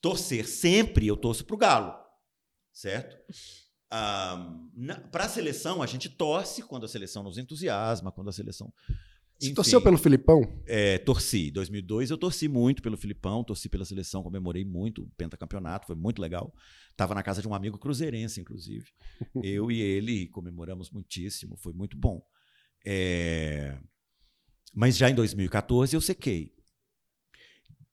torcer 0.00 0.46
sempre, 0.46 1.06
eu 1.06 1.16
torço 1.16 1.44
para 1.44 1.54
o 1.54 1.58
Galo, 1.58 1.94
certo? 2.72 3.16
para 5.10 5.24
a 5.24 5.28
seleção, 5.28 5.82
a 5.82 5.86
gente 5.86 6.08
torce 6.08 6.62
quando 6.62 6.84
a 6.84 6.88
seleção 6.88 7.22
nos 7.22 7.38
entusiasma, 7.38 8.10
quando 8.10 8.28
a 8.28 8.32
seleção. 8.32 8.72
Você 9.38 9.46
Enfim. 9.46 9.54
torceu 9.54 9.80
pelo 9.82 9.98
Filipão? 9.98 10.42
É, 10.66 10.98
torci. 10.98 11.50
2002 11.50 12.10
eu 12.10 12.16
torci 12.16 12.48
muito 12.48 12.80
pelo 12.82 12.96
Filipão, 12.96 13.42
torci 13.42 13.68
pela 13.68 13.84
seleção, 13.84 14.22
comemorei 14.22 14.64
muito 14.64 15.02
o 15.02 15.10
pentacampeonato, 15.16 15.86
foi 15.86 15.96
muito 15.96 16.22
legal. 16.22 16.54
Tava 16.96 17.14
na 17.14 17.22
casa 17.22 17.42
de 17.42 17.48
um 17.48 17.54
amigo 17.54 17.76
cruzeirense, 17.78 18.40
inclusive. 18.40 18.86
Eu 19.42 19.70
e 19.70 19.80
ele 19.80 20.28
comemoramos 20.28 20.90
muitíssimo, 20.90 21.56
foi 21.56 21.72
muito 21.72 21.96
bom. 21.96 22.22
É, 22.86 23.76
Mas 24.74 24.96
já 24.96 25.10
em 25.10 25.14
2014 25.14 25.96
eu 25.96 26.00
sequei. 26.00 26.52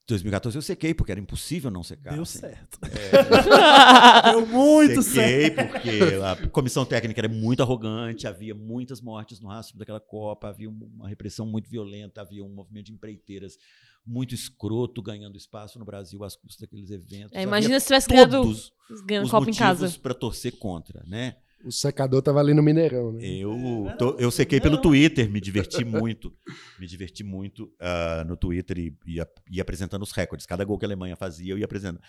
2014 0.08 0.58
eu 0.58 0.62
sequei, 0.62 0.92
porque 0.92 1.12
era 1.12 1.20
impossível 1.20 1.70
não 1.70 1.82
secar. 1.82 2.12
Deu 2.12 2.22
assim. 2.22 2.40
certo. 2.40 2.78
É, 2.82 4.32
Deu 4.32 4.46
muito 4.46 5.00
sequei 5.02 5.54
certo. 5.54 5.72
porque 5.72 5.90
a 6.24 6.48
comissão 6.48 6.84
técnica 6.84 7.20
era 7.20 7.28
muito 7.28 7.62
arrogante, 7.62 8.26
havia 8.26 8.54
muitas 8.54 9.00
mortes 9.00 9.40
no 9.40 9.48
rastro 9.48 9.78
daquela 9.78 10.00
Copa, 10.00 10.48
havia 10.48 10.68
uma 10.68 11.08
repressão 11.08 11.46
muito 11.46 11.70
violenta, 11.70 12.20
havia 12.20 12.44
um 12.44 12.48
movimento 12.48 12.86
de 12.86 12.92
empreiteiras 12.92 13.56
muito 14.04 14.34
escroto 14.34 15.00
ganhando 15.00 15.36
espaço 15.36 15.78
no 15.78 15.84
Brasil 15.84 16.22
às 16.24 16.34
custas 16.34 16.60
daqueles 16.60 16.90
eventos. 16.90 17.32
É, 17.32 17.42
imagina 17.42 17.76
Havia 17.76 17.80
se 17.80 17.86
tivesse 17.86 18.08
ganhado, 18.08 18.42
todos 18.42 18.72
ganhando 19.04 19.24
os 19.26 19.30
Copa 19.30 19.48
em 19.48 19.54
casa. 19.54 19.82
motivos 19.82 19.96
para 19.96 20.14
torcer 20.14 20.58
contra, 20.58 21.04
né? 21.06 21.36
O 21.64 21.70
secador 21.70 22.20
tava 22.22 22.40
ali 22.40 22.52
no 22.54 22.62
Mineirão, 22.62 23.12
né? 23.12 23.24
Eu, 23.24 23.86
tô- 23.98 24.16
eu 24.18 24.30
sequei 24.30 24.60
pelo 24.60 24.78
Twitter, 24.80 25.30
me 25.30 25.40
diverti 25.40 25.84
muito. 25.84 26.32
Me 26.78 26.86
diverti 26.86 27.22
muito 27.22 27.72
ah, 27.80 28.24
no 28.26 28.36
Twitter 28.36 28.78
e 28.78 28.96
ia, 29.06 29.28
ia 29.50 29.62
apresentando 29.62 30.02
os 30.02 30.12
recordes. 30.12 30.44
Cada 30.46 30.64
gol 30.64 30.78
que 30.78 30.84
a 30.84 30.88
Alemanha 30.88 31.14
fazia, 31.16 31.52
eu 31.52 31.58
ia 31.58 31.64
apresentando. 31.64 32.00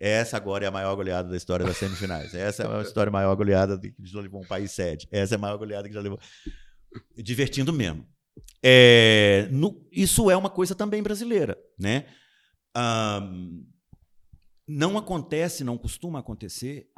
Essa 0.00 0.36
agora 0.36 0.64
é 0.64 0.68
a 0.68 0.70
maior 0.70 0.94
goleada 0.96 1.28
da 1.28 1.36
história 1.36 1.64
das 1.64 1.76
semifinais. 1.76 2.34
Essa 2.34 2.62
é 2.64 2.78
a 2.78 2.82
história 2.82 3.10
maior 3.12 3.34
goleada 3.36 3.78
que 3.78 3.94
já 4.02 4.20
levou 4.20 4.40
um 4.42 4.46
país 4.46 4.70
sede. 4.72 5.06
Essa 5.12 5.34
é 5.34 5.36
a 5.36 5.40
maior 5.40 5.58
goleada 5.58 5.86
que 5.88 5.94
já 5.94 6.00
levou. 6.00 6.18
Divertindo 7.16 7.72
mesmo. 7.72 8.06
É, 8.62 9.46
no- 9.50 9.86
isso 9.92 10.30
é 10.30 10.36
uma 10.36 10.50
coisa 10.50 10.74
também 10.74 11.02
brasileira, 11.02 11.58
né? 11.78 12.06
Ahn, 12.74 13.60
não 14.66 14.96
acontece, 14.96 15.62
não 15.64 15.76
costuma 15.76 16.20
acontecer 16.20 16.88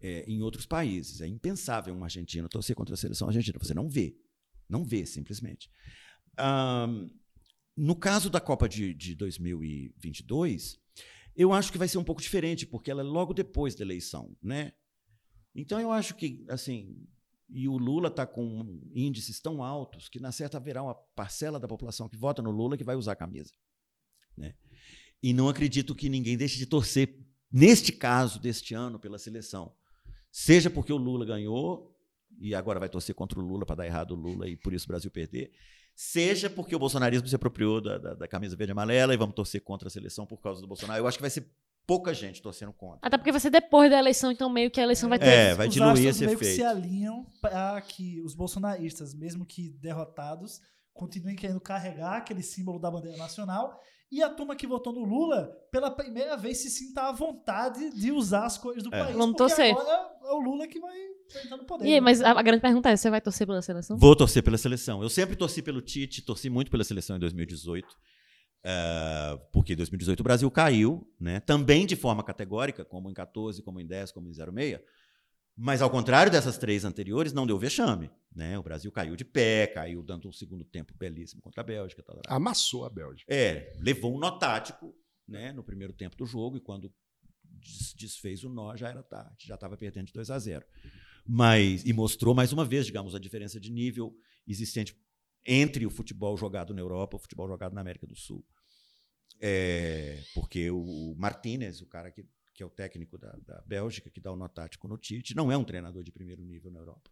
é, 0.00 0.24
em 0.26 0.42
outros 0.42 0.66
países. 0.66 1.20
É 1.20 1.26
impensável 1.26 1.94
um 1.94 2.04
argentino 2.04 2.48
torcer 2.48 2.74
contra 2.74 2.94
a 2.94 2.98
seleção 2.98 3.28
argentina. 3.28 3.58
Você 3.60 3.74
não 3.74 3.88
vê. 3.88 4.16
Não 4.68 4.84
vê, 4.84 5.04
simplesmente. 5.04 5.70
Ahn, 6.36 7.08
no 7.76 7.96
caso 7.96 8.28
da 8.30 8.40
Copa 8.40 8.68
de, 8.68 8.94
de 8.94 9.14
2022, 9.14 10.78
eu 11.34 11.52
acho 11.52 11.72
que 11.72 11.78
vai 11.78 11.88
ser 11.88 11.98
um 11.98 12.04
pouco 12.04 12.20
diferente, 12.20 12.66
porque 12.66 12.90
ela 12.90 13.00
é 13.00 13.04
logo 13.04 13.32
depois 13.32 13.74
da 13.74 13.84
eleição. 13.84 14.36
Né? 14.42 14.72
Então, 15.54 15.80
eu 15.80 15.90
acho 15.90 16.14
que, 16.14 16.44
assim, 16.48 17.06
e 17.48 17.68
o 17.68 17.76
Lula 17.76 18.08
está 18.08 18.26
com 18.26 18.80
índices 18.94 19.40
tão 19.40 19.62
altos 19.62 20.08
que, 20.08 20.20
na 20.20 20.30
certa, 20.30 20.58
haverá 20.58 20.82
uma 20.82 20.94
parcela 20.94 21.58
da 21.58 21.66
população 21.66 22.08
que 22.08 22.16
vota 22.16 22.42
no 22.42 22.50
Lula 22.50 22.76
que 22.76 22.84
vai 22.84 22.96
usar 22.96 23.12
a 23.12 23.16
camisa. 23.16 23.52
Né? 24.36 24.54
E 25.22 25.32
não 25.32 25.48
acredito 25.48 25.94
que 25.94 26.08
ninguém 26.08 26.36
deixe 26.36 26.58
de 26.58 26.66
torcer, 26.66 27.18
neste 27.50 27.92
caso, 27.92 28.38
deste 28.38 28.74
ano, 28.74 28.98
pela 28.98 29.18
seleção. 29.18 29.74
Seja 30.30 30.70
porque 30.70 30.92
o 30.92 30.96
Lula 30.96 31.24
ganhou 31.24 31.94
e 32.38 32.54
agora 32.54 32.78
vai 32.80 32.88
torcer 32.88 33.14
contra 33.14 33.38
o 33.38 33.42
Lula 33.42 33.66
para 33.66 33.76
dar 33.76 33.86
errado 33.86 34.12
o 34.12 34.14
Lula 34.14 34.48
e 34.48 34.56
por 34.56 34.72
isso 34.72 34.86
o 34.86 34.88
Brasil 34.88 35.10
perder. 35.10 35.50
Seja 35.94 36.48
porque 36.48 36.74
o 36.74 36.78
bolsonarismo 36.78 37.28
se 37.28 37.34
apropriou 37.34 37.80
da, 37.80 37.98
da, 37.98 38.14
da 38.14 38.28
camisa 38.28 38.56
verde 38.56 38.70
e 38.70 38.72
amarela 38.72 39.12
e 39.12 39.16
vamos 39.16 39.34
torcer 39.34 39.60
contra 39.60 39.88
a 39.88 39.90
seleção 39.90 40.24
por 40.24 40.40
causa 40.40 40.60
do 40.60 40.66
Bolsonaro. 40.66 41.00
Eu 41.02 41.06
acho 41.06 41.18
que 41.18 41.22
vai 41.22 41.30
ser 41.30 41.50
pouca 41.86 42.14
gente 42.14 42.40
torcendo 42.40 42.72
contra. 42.72 43.00
Até 43.02 43.18
porque 43.18 43.32
vai 43.32 43.40
ser 43.40 43.50
depois 43.50 43.90
da 43.90 43.98
eleição, 43.98 44.30
então 44.30 44.48
meio 44.48 44.70
que 44.70 44.80
a 44.80 44.84
eleição 44.84 45.08
vai 45.08 45.18
ter. 45.18 45.26
É, 45.26 45.54
vai 45.54 45.66
Os 45.68 45.74
diluir 45.74 46.06
esse 46.06 46.24
meio 46.24 46.38
que 46.38 46.44
se 46.44 46.52
efeito. 46.52 46.68
alinham 46.70 47.26
para 47.40 47.80
que 47.80 48.20
os 48.22 48.34
bolsonaristas, 48.34 49.12
mesmo 49.12 49.44
que 49.44 49.70
derrotados, 49.80 50.60
continuem 50.94 51.36
querendo 51.36 51.60
carregar 51.60 52.18
aquele 52.18 52.42
símbolo 52.42 52.78
da 52.78 52.90
bandeira 52.90 53.16
nacional 53.18 53.80
e 54.10 54.22
a 54.22 54.28
turma 54.28 54.56
que 54.56 54.66
votou 54.66 54.92
no 54.92 55.04
Lula, 55.04 55.56
pela 55.70 55.90
primeira 55.90 56.36
vez, 56.36 56.58
se 56.58 56.68
sinta 56.70 57.02
à 57.08 57.12
vontade 57.12 57.90
de 57.90 58.10
usar 58.10 58.44
as 58.46 58.58
cores 58.58 58.82
do 58.82 58.92
É. 58.94 58.98
país. 59.04 59.16
Vamos 59.16 59.36
porque 59.36 59.54
torcer. 59.54 59.70
agora 59.72 60.10
é 60.24 60.32
o 60.32 60.38
Lula 60.40 60.66
que 60.66 60.80
vai 60.80 60.96
entrar 61.44 61.56
no 61.56 61.64
poder. 61.64 61.84
E 61.84 61.88
aí, 61.88 61.94
né? 61.94 62.00
mas 62.00 62.20
a, 62.20 62.30
a 62.32 62.42
grande 62.42 62.60
pergunta 62.60 62.90
é: 62.90 62.96
você 62.96 63.08
vai 63.08 63.20
torcer 63.20 63.46
pela 63.46 63.62
seleção? 63.62 63.96
Vou 63.98 64.16
torcer 64.16 64.42
pela 64.42 64.58
seleção. 64.58 65.02
Eu 65.02 65.08
sempre 65.08 65.36
torci 65.36 65.62
pelo 65.62 65.80
Tite, 65.80 66.22
torci 66.22 66.50
muito 66.50 66.70
pela 66.70 66.82
seleção 66.84 67.16
em 67.16 67.20
2018. 67.20 67.86
eh, 68.64 69.38
porque 69.52 69.72
em 69.72 69.76
2018 69.76 70.20
o 70.20 70.24
Brasil 70.24 70.50
caiu, 70.50 71.06
né? 71.18 71.40
também 71.40 71.86
de 71.86 71.96
forma 71.96 72.22
categórica, 72.22 72.84
como 72.84 73.10
em 73.10 73.14
14, 73.14 73.62
como 73.62 73.80
em 73.80 73.86
10, 73.86 74.12
como 74.12 74.28
em 74.28 74.32
06. 74.34 74.80
Mas, 75.56 75.82
ao 75.82 75.90
contrário 75.90 76.32
dessas 76.32 76.56
três 76.56 76.84
anteriores, 76.84 77.32
não 77.32 77.46
deu 77.46 77.58
vexame. 77.58 78.10
Né? 78.34 78.58
O 78.58 78.62
Brasil 78.62 78.90
caiu 78.90 79.14
de 79.16 79.24
pé, 79.24 79.66
caiu 79.66 80.02
dando 80.02 80.28
um 80.28 80.32
segundo 80.32 80.64
tempo 80.64 80.94
belíssimo 80.96 81.42
contra 81.42 81.60
a 81.60 81.64
Bélgica. 81.64 82.02
Tal, 82.02 82.16
tal. 82.20 82.36
Amassou 82.36 82.84
a 82.84 82.90
Bélgica. 82.90 83.32
É, 83.32 83.72
levou 83.78 84.14
um 84.14 84.18
nó 84.18 84.30
tático 84.38 84.94
né, 85.28 85.52
no 85.52 85.62
primeiro 85.62 85.92
tempo 85.92 86.16
do 86.16 86.24
jogo 86.24 86.56
e 86.56 86.60
quando 86.60 86.92
des- 87.44 87.92
desfez 87.94 88.42
o 88.44 88.48
nó 88.48 88.74
já 88.76 88.88
era 88.88 89.02
tarde, 89.02 89.46
já 89.46 89.54
estava 89.54 89.76
perdendo 89.76 90.06
de 90.06 90.12
2 90.12 90.30
a 90.30 90.38
0. 90.38 90.64
Mas 91.26 91.84
e 91.84 91.92
mostrou 91.92 92.34
mais 92.34 92.52
uma 92.52 92.64
vez, 92.64 92.86
digamos, 92.86 93.14
a 93.14 93.18
diferença 93.18 93.60
de 93.60 93.70
nível 93.70 94.16
existente 94.46 94.96
entre 95.44 95.84
o 95.84 95.90
futebol 95.90 96.36
jogado 96.36 96.72
na 96.72 96.80
Europa 96.80 97.16
e 97.16 97.18
o 97.18 97.20
futebol 97.20 97.46
jogado 97.48 97.74
na 97.74 97.80
América 97.80 98.06
do 98.06 98.16
Sul. 98.16 98.44
É, 99.40 100.22
porque 100.34 100.70
o 100.70 101.14
Martinez, 101.18 101.80
o 101.80 101.86
cara 101.86 102.10
que, 102.10 102.24
que 102.60 102.62
é 102.62 102.66
o 102.66 102.68
técnico 102.68 103.16
da, 103.16 103.34
da 103.46 103.62
Bélgica, 103.66 104.10
que 104.10 104.20
dá 104.20 104.30
o 104.30 104.36
nó 104.36 104.46
tático 104.46 104.86
no 104.86 104.98
Tite, 104.98 105.34
não 105.34 105.50
é 105.50 105.56
um 105.56 105.64
treinador 105.64 106.02
de 106.02 106.12
primeiro 106.12 106.44
nível 106.44 106.70
na 106.70 106.78
Europa. 106.78 107.10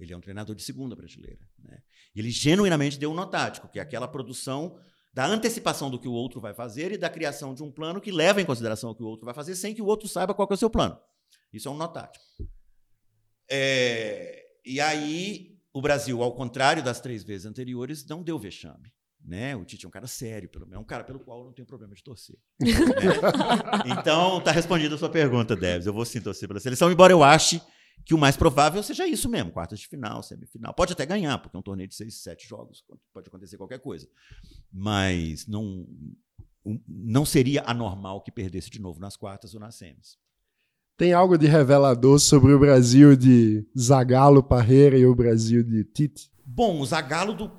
Ele 0.00 0.12
é 0.12 0.16
um 0.16 0.20
treinador 0.20 0.56
de 0.56 0.64
segunda 0.64 0.96
prateleira. 0.96 1.38
Né? 1.60 1.80
Ele 2.12 2.28
genuinamente 2.28 2.98
deu 2.98 3.12
um 3.12 3.14
nó 3.14 3.24
tático, 3.24 3.68
que 3.68 3.78
é 3.78 3.82
aquela 3.82 4.08
produção 4.08 4.76
da 5.14 5.24
antecipação 5.24 5.92
do 5.92 5.98
que 6.00 6.08
o 6.08 6.12
outro 6.12 6.40
vai 6.40 6.52
fazer 6.52 6.90
e 6.90 6.98
da 6.98 7.08
criação 7.08 7.54
de 7.54 7.62
um 7.62 7.70
plano 7.70 8.00
que 8.00 8.10
leva 8.10 8.40
em 8.40 8.44
consideração 8.44 8.90
o 8.90 8.94
que 8.96 9.02
o 9.04 9.06
outro 9.06 9.24
vai 9.24 9.32
fazer 9.32 9.54
sem 9.54 9.72
que 9.72 9.82
o 9.82 9.86
outro 9.86 10.08
saiba 10.08 10.34
qual 10.34 10.48
é 10.50 10.54
o 10.54 10.56
seu 10.56 10.68
plano. 10.68 10.98
Isso 11.52 11.68
é 11.68 11.70
um 11.70 11.76
nó 11.76 11.86
tático. 11.86 12.24
É, 13.48 14.44
e 14.64 14.80
aí, 14.80 15.56
o 15.72 15.80
Brasil, 15.80 16.20
ao 16.20 16.34
contrário 16.34 16.82
das 16.82 17.00
três 17.00 17.22
vezes 17.22 17.46
anteriores, 17.46 18.04
não 18.06 18.24
deu 18.24 18.36
vexame. 18.40 18.92
Né? 19.24 19.54
O 19.54 19.64
Tite 19.64 19.84
é 19.84 19.88
um 19.88 19.92
cara 19.92 20.06
sério, 20.06 20.48
pelo 20.48 20.66
é 20.72 20.78
um 20.78 20.84
cara 20.84 21.04
pelo 21.04 21.20
qual 21.20 21.40
eu 21.40 21.44
não 21.46 21.52
tenho 21.52 21.66
problema 21.66 21.94
de 21.94 22.02
torcer. 22.02 22.38
né? 22.58 22.68
Então, 23.86 24.38
está 24.38 24.50
respondida 24.50 24.94
a 24.94 24.98
sua 24.98 25.10
pergunta, 25.10 25.54
Debs. 25.54 25.86
Eu 25.86 25.92
vou 25.92 26.04
sim 26.04 26.20
torcer 26.20 26.48
pela 26.48 26.60
seleção, 26.60 26.90
embora 26.90 27.12
eu 27.12 27.22
ache 27.22 27.60
que 28.04 28.14
o 28.14 28.18
mais 28.18 28.36
provável 28.36 28.82
seja 28.82 29.06
isso 29.06 29.28
mesmo, 29.28 29.52
quartas 29.52 29.78
de 29.78 29.86
final, 29.86 30.22
semifinal. 30.22 30.74
Pode 30.74 30.92
até 30.92 31.04
ganhar, 31.04 31.38
porque 31.38 31.56
é 31.56 31.60
um 31.60 31.62
torneio 31.62 31.88
de 31.88 31.94
seis, 31.94 32.22
sete 32.22 32.48
jogos, 32.48 32.84
pode 33.12 33.28
acontecer 33.28 33.56
qualquer 33.56 33.78
coisa. 33.78 34.08
Mas 34.72 35.46
não, 35.46 35.86
não 36.88 37.24
seria 37.24 37.62
anormal 37.66 38.22
que 38.22 38.32
perdesse 38.32 38.70
de 38.70 38.80
novo 38.80 39.00
nas 39.00 39.16
quartas 39.16 39.54
ou 39.54 39.60
nas 39.60 39.74
semis. 39.74 40.18
Tem 40.96 41.12
algo 41.12 41.38
de 41.38 41.46
revelador 41.46 42.18
sobre 42.18 42.52
o 42.52 42.58
Brasil 42.58 43.16
de 43.16 43.66
Zagallo, 43.78 44.42
Parreira 44.42 44.98
e 44.98 45.06
o 45.06 45.14
Brasil 45.14 45.62
de 45.62 45.84
Tite? 45.84 46.30
Bom, 46.44 46.80
o 46.80 46.84
Zagallo 46.84 47.32
do 47.32 47.50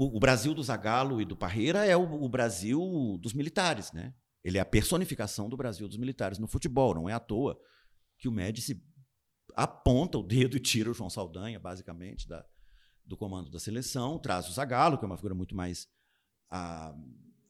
o, 0.00 0.16
o 0.16 0.18
Brasil 0.18 0.54
do 0.54 0.62
Zagallo 0.62 1.20
e 1.20 1.26
do 1.26 1.36
Parreira 1.36 1.84
é 1.84 1.94
o, 1.94 2.24
o 2.24 2.26
Brasil 2.26 3.18
dos 3.20 3.34
militares, 3.34 3.92
né? 3.92 4.14
Ele 4.42 4.56
é 4.56 4.60
a 4.62 4.64
personificação 4.64 5.46
do 5.46 5.58
Brasil 5.58 5.86
dos 5.86 5.98
militares 5.98 6.38
no 6.38 6.46
futebol, 6.46 6.94
não 6.94 7.06
é 7.06 7.12
à 7.12 7.20
toa 7.20 7.60
que 8.18 8.26
o 8.26 8.32
Médici 8.32 8.82
aponta 9.54 10.16
o 10.16 10.22
dedo 10.22 10.56
e 10.56 10.60
tira 10.60 10.90
o 10.90 10.94
João 10.94 11.10
Saldanha, 11.10 11.60
basicamente, 11.60 12.26
da, 12.26 12.42
do 13.04 13.14
comando 13.14 13.50
da 13.50 13.58
seleção, 13.58 14.18
traz 14.18 14.48
o 14.48 14.52
Zagallo, 14.52 14.96
que 14.96 15.04
é 15.04 15.06
uma 15.06 15.18
figura 15.18 15.34
muito 15.34 15.54
mais, 15.54 15.86
ah, 16.50 16.94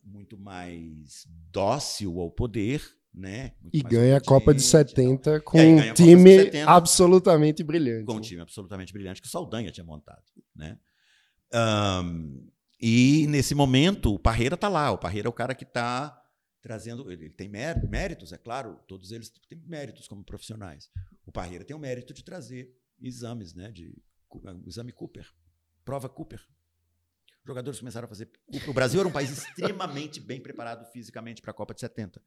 muito 0.02 0.36
mais 0.36 1.28
dócil 1.52 2.18
ao 2.18 2.32
poder, 2.32 2.82
né? 3.14 3.52
Muito 3.60 3.76
e 3.76 3.80
ganha 3.80 4.16
a 4.16 4.20
Copa 4.20 4.52
de 4.52 4.62
70 4.62 5.40
com 5.42 5.56
um 5.60 5.94
time 5.94 6.36
70, 6.46 6.68
absolutamente 6.68 7.62
brilhante. 7.62 8.06
Com 8.06 8.14
um 8.14 8.20
time 8.20 8.40
absolutamente 8.40 8.92
brilhante 8.92 9.22
que 9.22 9.28
o 9.28 9.30
Saldanha 9.30 9.70
tinha 9.70 9.84
montado, 9.84 10.24
né? 10.52 10.76
Um, 11.52 12.50
e 12.80 13.26
nesse 13.26 13.54
momento 13.54 14.14
o 14.14 14.18
Parreira 14.18 14.54
está 14.54 14.68
lá, 14.68 14.90
o 14.90 14.98
Parreira 14.98 15.28
é 15.28 15.30
o 15.30 15.32
cara 15.32 15.54
que 15.54 15.64
está 15.64 16.16
trazendo. 16.62 17.10
Ele 17.10 17.28
tem 17.30 17.48
méritos, 17.48 18.32
é 18.32 18.38
claro, 18.38 18.78
todos 18.86 19.12
eles 19.12 19.30
têm 19.48 19.58
méritos 19.66 20.08
como 20.08 20.24
profissionais. 20.24 20.90
O 21.26 21.32
Parreira 21.32 21.64
tem 21.64 21.76
o 21.76 21.80
mérito 21.80 22.14
de 22.14 22.24
trazer 22.24 22.74
exames, 23.00 23.54
né? 23.54 23.70
De, 23.70 23.94
o 24.30 24.68
exame 24.68 24.92
Cooper, 24.92 25.28
prova 25.84 26.08
Cooper. 26.08 26.40
Os 27.42 27.46
jogadores 27.46 27.80
começaram 27.80 28.06
a 28.06 28.08
fazer. 28.08 28.30
O 28.68 28.72
Brasil 28.72 29.00
era 29.00 29.08
um 29.08 29.12
país 29.12 29.30
extremamente 29.30 30.20
bem 30.20 30.40
preparado 30.40 30.90
fisicamente 30.92 31.40
para 31.40 31.50
a 31.50 31.54
Copa 31.54 31.74
de 31.74 31.80
70. 31.80 32.22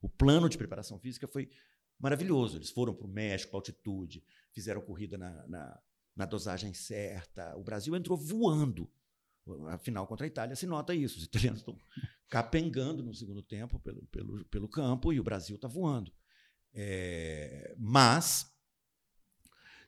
O 0.00 0.08
plano 0.08 0.48
de 0.48 0.56
preparação 0.56 0.98
física 0.98 1.26
foi 1.26 1.50
maravilhoso. 1.98 2.56
Eles 2.56 2.70
foram 2.70 2.94
para 2.94 3.06
o 3.06 3.10
México, 3.10 3.56
altitude, 3.56 4.22
fizeram 4.52 4.80
corrida 4.80 5.18
na, 5.18 5.46
na, 5.46 5.80
na 6.20 6.26
dosagem 6.26 6.74
certa. 6.74 7.56
O 7.56 7.64
Brasil 7.64 7.96
entrou 7.96 8.16
voando 8.16 8.88
a 9.68 9.78
final 9.78 10.06
contra 10.06 10.26
a 10.26 10.28
Itália 10.28 10.54
se 10.54 10.66
nota 10.66 10.94
isso. 10.94 11.18
Os 11.18 11.24
italianos 11.24 11.60
estão 11.60 11.76
capengando 12.28 13.02
no 13.02 13.14
segundo 13.14 13.42
tempo 13.42 13.80
pelo, 13.80 14.02
pelo, 14.06 14.44
pelo 14.44 14.68
campo 14.68 15.12
e 15.12 15.18
o 15.18 15.24
Brasil 15.24 15.56
está 15.56 15.66
voando. 15.66 16.12
É, 16.74 17.74
mas 17.78 18.54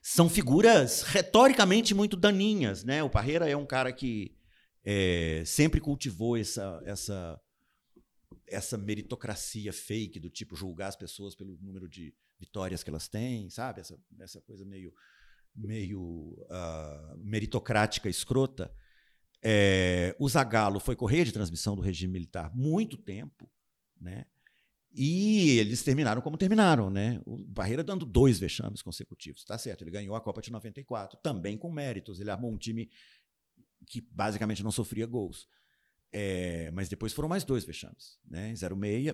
são 0.01 0.27
figuras 0.27 1.03
retoricamente 1.03 1.93
muito 1.93 2.17
daninhas. 2.17 2.83
Né? 2.83 3.03
O 3.03 3.09
Parreira 3.09 3.47
é 3.47 3.55
um 3.55 3.65
cara 3.65 3.93
que 3.93 4.35
é, 4.83 5.43
sempre 5.45 5.79
cultivou 5.79 6.35
essa, 6.35 6.81
essa, 6.83 7.39
essa 8.47 8.77
meritocracia 8.77 9.71
fake 9.71 10.19
do 10.19 10.31
tipo 10.31 10.55
julgar 10.55 10.87
as 10.87 10.95
pessoas 10.95 11.35
pelo 11.35 11.57
número 11.61 11.87
de 11.87 12.13
vitórias 12.39 12.83
que 12.83 12.89
elas 12.89 13.07
têm, 13.07 13.49
sabe? 13.49 13.79
Essa, 13.79 13.97
essa 14.19 14.41
coisa 14.41 14.65
meio, 14.65 14.93
meio 15.55 16.01
uh, 16.01 17.17
meritocrática, 17.17 18.09
escrota. 18.09 18.73
É, 19.41 20.15
o 20.19 20.27
Zagallo 20.29 20.79
foi 20.79 20.95
correia 20.95 21.25
de 21.25 21.33
transmissão 21.33 21.75
do 21.75 21.81
regime 21.81 22.13
militar 22.13 22.53
muito 22.55 22.97
tempo, 22.97 23.49
né? 23.99 24.25
E 24.95 25.57
eles 25.57 25.81
terminaram 25.83 26.21
como 26.21 26.37
terminaram, 26.37 26.89
né? 26.89 27.19
O 27.25 27.37
Barreira 27.37 27.83
dando 27.83 28.05
dois 28.05 28.37
vexames 28.37 28.81
consecutivos, 28.81 29.43
tá 29.43 29.57
certo? 29.57 29.81
Ele 29.81 29.89
ganhou 29.89 30.15
a 30.15 30.21
Copa 30.21 30.39
de 30.39 30.51
94, 30.51 31.19
também 31.21 31.57
com 31.57 31.71
méritos. 31.71 32.19
Ele 32.19 32.29
armou 32.29 32.51
um 32.51 32.57
time 32.57 32.89
que 33.87 34.01
basicamente 34.01 34.63
não 34.63 34.71
sofria 34.71 35.07
gols. 35.07 35.47
É, 36.11 36.69
mas 36.71 36.87
depois 36.87 37.11
foram 37.11 37.27
mais 37.27 37.43
dois 37.43 37.65
vexames, 37.65 38.19
né? 38.23 38.53
06, 38.55 39.07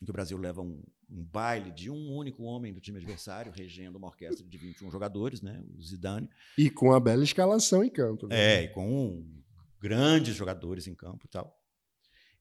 em 0.00 0.04
que 0.04 0.10
o 0.10 0.12
Brasil 0.12 0.38
leva 0.38 0.62
um, 0.62 0.80
um, 1.08 1.24
baile 1.24 1.70
de 1.70 1.90
um 1.90 2.14
único 2.14 2.42
homem 2.42 2.72
do 2.72 2.80
time 2.80 2.98
adversário, 2.98 3.52
regendo 3.52 3.98
uma 3.98 4.08
orquestra 4.08 4.44
de 4.44 4.58
21 4.58 4.90
jogadores, 4.90 5.42
né? 5.42 5.62
O 5.76 5.82
Zidane. 5.82 6.28
E 6.56 6.70
com 6.70 6.92
a 6.92 7.00
bela 7.00 7.24
escalação 7.24 7.82
em 7.82 7.90
campo. 7.90 8.26
Né? 8.26 8.36
É, 8.36 8.62
e 8.64 8.68
com 8.68 8.88
um 8.88 9.42
grandes 9.80 10.34
jogadores 10.34 10.86
em 10.86 10.94
campo 10.94 11.26
e 11.26 11.28
tal. 11.28 11.56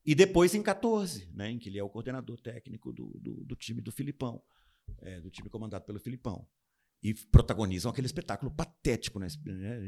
E 0.06 0.16
depois 0.16 0.56
em 0.56 0.64
14, 0.64 1.30
né, 1.34 1.52
em 1.52 1.60
que 1.60 1.68
ele 1.68 1.78
é 1.78 1.84
o 1.84 1.90
coordenador 1.90 2.40
técnico 2.40 2.94
do, 2.94 3.10
do, 3.20 3.44
do 3.44 3.56
time 3.56 3.82
do 3.82 3.92
Filipão, 3.92 4.42
é, 5.02 5.20
do 5.20 5.30
time 5.30 5.50
comandado 5.50 5.86
pelo 5.86 6.00
Filipão. 6.00 6.48
E 7.08 7.14
protagonizam 7.14 7.90
aquele 7.90 8.06
espetáculo 8.06 8.52
patético, 8.52 9.18
né? 9.18 9.28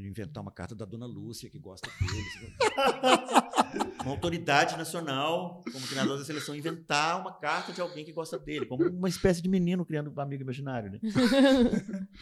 Inventar 0.07 0.41
uma 0.41 0.53
carta 0.53 0.73
da 0.73 0.85
Dona 0.85 1.05
Lúcia, 1.05 1.49
que 1.49 1.59
gosta 1.59 1.89
deles. 1.99 2.53
uma 4.01 4.11
autoridade 4.11 4.77
nacional, 4.77 5.61
como 5.69 5.85
treinador 5.85 6.17
da 6.17 6.23
seleção, 6.23 6.55
inventar 6.55 7.19
uma 7.19 7.33
carta 7.37 7.73
de 7.73 7.81
alguém 7.81 8.05
que 8.05 8.13
gosta 8.13 8.39
dele, 8.39 8.65
como 8.65 8.87
uma 8.87 9.09
espécie 9.09 9.41
de 9.41 9.49
menino 9.49 9.85
criando 9.85 10.13
um 10.15 10.21
amigo 10.21 10.43
imaginário. 10.43 10.91
Né? 10.91 10.99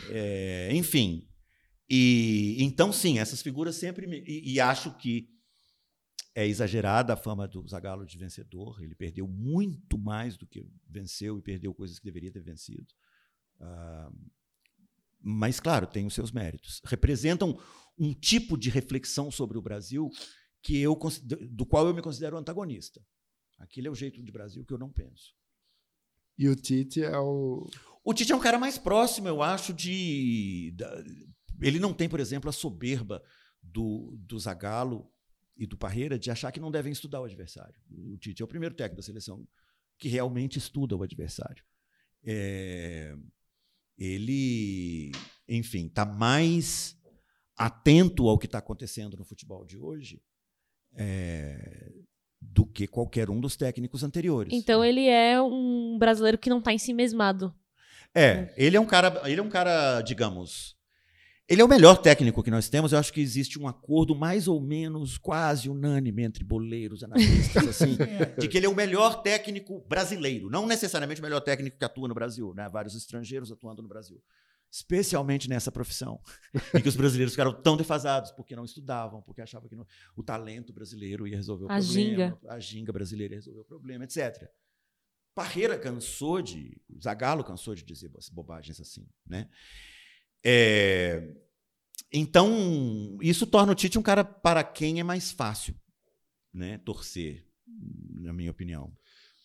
É, 0.10 0.70
enfim, 0.74 1.28
e 1.88 2.58
então, 2.60 2.92
sim, 2.92 3.20
essas 3.20 3.42
figuras 3.42 3.76
sempre. 3.76 4.08
Me, 4.08 4.24
e, 4.26 4.54
e, 4.54 4.60
acho 4.60 4.98
que 4.98 5.30
é 6.34 6.48
exagerada 6.48 7.14
a 7.14 7.18
fama 7.18 7.48
do 7.48 7.68
Zagallo 7.68 8.04
de 8.04 8.18
vencedor. 8.18 8.82
Ele 8.82 8.96
perdeu 8.96 9.28
muito 9.28 9.96
mais 9.98 10.38
do 10.38 10.48
que 10.48 10.66
venceu 10.90 11.38
e 11.38 11.42
perdeu 11.44 11.72
coisas 11.72 12.00
que 12.00 12.06
deveria 12.06 12.32
ter 12.32 12.42
vencido. 12.42 12.88
Uh, 13.60 14.14
mas, 15.30 15.60
claro, 15.60 15.86
tem 15.86 16.06
os 16.06 16.14
seus 16.14 16.32
méritos. 16.32 16.82
Representam 16.86 17.60
um 18.00 18.14
tipo 18.14 18.58
de 18.58 18.70
reflexão 18.70 19.30
sobre 19.30 19.58
o 19.58 19.62
Brasil 19.62 20.10
que 20.64 20.80
eu 20.80 20.98
do 21.50 21.66
qual 21.66 21.86
eu 21.86 21.94
me 21.94 22.02
considero 22.02 22.38
antagonista. 22.38 23.02
Aquele 23.60 23.90
é 23.90 23.92
o 23.92 23.96
jeito 23.96 24.24
de 24.24 24.32
Brasil 24.32 24.64
que 24.64 24.74
eu 24.74 24.78
não 24.78 24.90
penso. 24.90 25.36
E 26.38 26.48
o 26.48 26.56
Tite 26.56 27.04
é 27.04 27.18
o. 27.18 27.70
O 28.06 28.14
Tite 28.14 28.32
é 28.32 28.36
um 28.36 28.40
cara 28.40 28.58
mais 28.58 28.78
próximo, 28.78 29.28
eu 29.28 29.42
acho, 29.42 29.74
de. 29.74 30.74
Ele 31.62 31.80
não 31.80 31.94
tem, 31.94 32.08
por 32.08 32.22
exemplo, 32.22 32.50
a 32.50 32.54
soberba 32.54 33.22
do, 33.62 34.16
do 34.20 34.40
Zagallo 34.40 35.12
e 35.58 35.66
do 35.66 35.76
Parreira 35.76 36.18
de 36.18 36.32
achar 36.32 36.54
que 36.54 36.60
não 36.60 36.72
devem 36.72 36.94
estudar 36.94 37.20
o 37.20 37.26
adversário. 37.26 37.76
O 37.90 38.18
Tite 38.18 38.42
é 38.42 38.46
o 38.46 38.48
primeiro 38.48 38.76
técnico 38.76 39.02
da 39.02 39.06
seleção 39.06 39.46
que 39.98 40.08
realmente 40.08 40.58
estuda 40.58 40.96
o 40.96 41.04
adversário. 41.04 41.66
É, 42.24 43.14
ele, 43.98 45.12
enfim, 45.48 45.88
está 45.88 46.06
mais 46.06 46.96
atento 47.58 48.28
ao 48.30 48.38
que 48.38 48.46
está 48.46 48.60
acontecendo 48.60 49.18
no 49.18 49.26
futebol 49.26 49.66
de 49.66 49.78
hoje 49.78 50.22
é, 50.96 51.92
do 52.40 52.66
que 52.66 52.88
qualquer 52.88 53.30
um 53.30 53.40
dos 53.40 53.56
técnicos 53.56 54.04
anteriores. 54.04 54.54
Então 54.54 54.86
ele 54.86 55.08
é 55.08 55.42
um 55.42 55.98
brasileiro 55.98 56.38
que 56.38 56.50
não 56.50 56.60
está 56.60 56.72
em 56.72 56.78
si 56.78 56.94
mesmado. 56.94 57.54
É, 58.14 58.54
ele 58.56 58.78
é 58.78 58.80
um 58.80 58.86
cara, 58.86 59.22
ele 59.30 59.40
é 59.40 59.44
um 59.44 59.50
cara, 59.50 60.02
digamos, 60.02 60.77
ele 61.50 61.62
é 61.62 61.66
o 61.66 61.68
melhor 61.68 61.98
técnico 61.98 62.44
que 62.44 62.52
nós 62.52 62.68
temos. 62.68 62.92
Eu 62.92 63.00
acho 63.00 63.14
que 63.14 63.22
existe 63.22 63.58
um 63.58 63.68
acordo 63.68 64.14
mais 64.14 64.50
ou 64.50 64.60
menos 64.60 65.18
quase 65.18 65.70
unânime 65.70 66.24
entre 66.24 66.44
boleiros, 66.44 67.04
analistas, 67.04 67.68
assim, 67.70 67.96
é. 68.02 68.26
de 68.38 68.48
que 68.50 68.58
ele 68.58 68.66
é 68.66 68.70
o 68.70 68.76
melhor 68.76 69.22
técnico 69.22 69.80
brasileiro. 69.88 70.50
Não 70.50 70.68
necessariamente 70.68 71.22
o 71.22 71.24
melhor 71.24 71.40
técnico 71.40 71.78
que 71.78 71.86
atua 71.86 72.08
no 72.08 72.14
Brasil, 72.14 72.54
né? 72.54 72.68
Vários 72.68 72.96
estrangeiros 72.96 73.50
atuando 73.50 73.82
no 73.82 73.88
Brasil. 73.88 74.22
Especialmente 74.70 75.48
nessa 75.48 75.72
profissão, 75.72 76.20
em 76.76 76.82
que 76.82 76.90
os 76.90 76.98
brasileiros 76.98 77.32
ficaram 77.32 77.54
tão 77.54 77.78
defasados 77.78 78.32
porque 78.32 78.54
não 78.54 78.66
estudavam, 78.66 79.22
porque 79.22 79.42
achavam 79.42 79.70
que 79.70 79.76
não, 79.78 79.88
o 80.18 80.22
talento 80.22 80.74
brasileiro 80.74 81.26
ia 81.26 81.38
resolver 81.38 81.64
o 81.64 81.72
a 81.72 81.78
problema, 81.78 81.94
ginga. 81.94 82.38
a 82.50 82.60
ginga 82.60 82.92
brasileira 82.92 83.36
ia 83.36 83.38
resolver 83.38 83.62
o 83.62 83.66
problema, 83.66 84.04
etc. 84.04 84.50
Parreira 85.34 85.78
cansou 85.80 86.42
de, 86.42 86.82
Zagallo 87.02 87.44
cansou 87.46 87.74
de 87.74 87.84
dizer 87.84 88.12
bobagens 88.34 88.82
assim, 88.82 89.08
né? 89.26 89.48
É, 90.50 91.28
então, 92.14 93.18
isso 93.22 93.46
torna 93.46 93.74
o 93.74 93.76
Tite 93.76 94.00
um 94.00 94.02
cara 94.02 94.24
para 94.24 94.64
quem 94.64 95.00
é 95.00 95.04
mais 95.04 95.30
fácil 95.32 95.76
né, 96.54 96.78
torcer, 96.86 97.44
na 98.22 98.32
minha 98.32 98.50
opinião. 98.52 98.90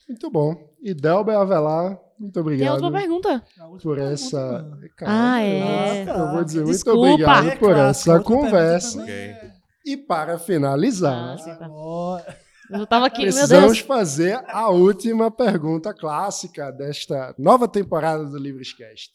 Muito 0.08 0.30
bom. 0.30 0.54
E 0.80 0.94
Delber 0.94 1.36
Avelar, 1.36 1.98
muito 2.18 2.32
Tem 2.34 2.40
a 2.40 2.42
obrigado 2.42 2.72
última 2.74 2.92
pergunta. 2.92 3.44
Por 3.82 3.98
essa. 3.98 4.78
Ah, 5.02 5.40
é. 5.40 6.02
Eu 6.08 6.30
vou 6.32 6.44
dizer 6.44 6.60
muito 6.60 6.72
Desculpa. 6.72 6.98
obrigado 7.08 7.48
É 7.48 7.56
por 7.56 7.76
essa 7.76 8.20
conversa. 8.20 8.98
também 9.00 9.04
Ok. 9.04 9.14
é- 9.14 9.52
E 9.84 9.96
para 9.96 10.38
finalizar, 10.38 11.36
Ah, 11.40 11.56
tá. 11.56 11.64
Agora- 11.64 12.38
Eu 12.70 12.86
tava 12.86 13.06
aqui, 13.06 13.22
meu 13.22 13.32
precisamos 13.32 13.66
Deus. 13.78 13.80
fazer 13.80 14.40
a 14.48 14.68
última 14.70 15.30
pergunta 15.30 15.92
clássica 15.92 16.70
desta 16.70 17.34
nova 17.38 17.66
temporada 17.66 18.24
do 18.24 18.38
Livrescast. 18.38 19.12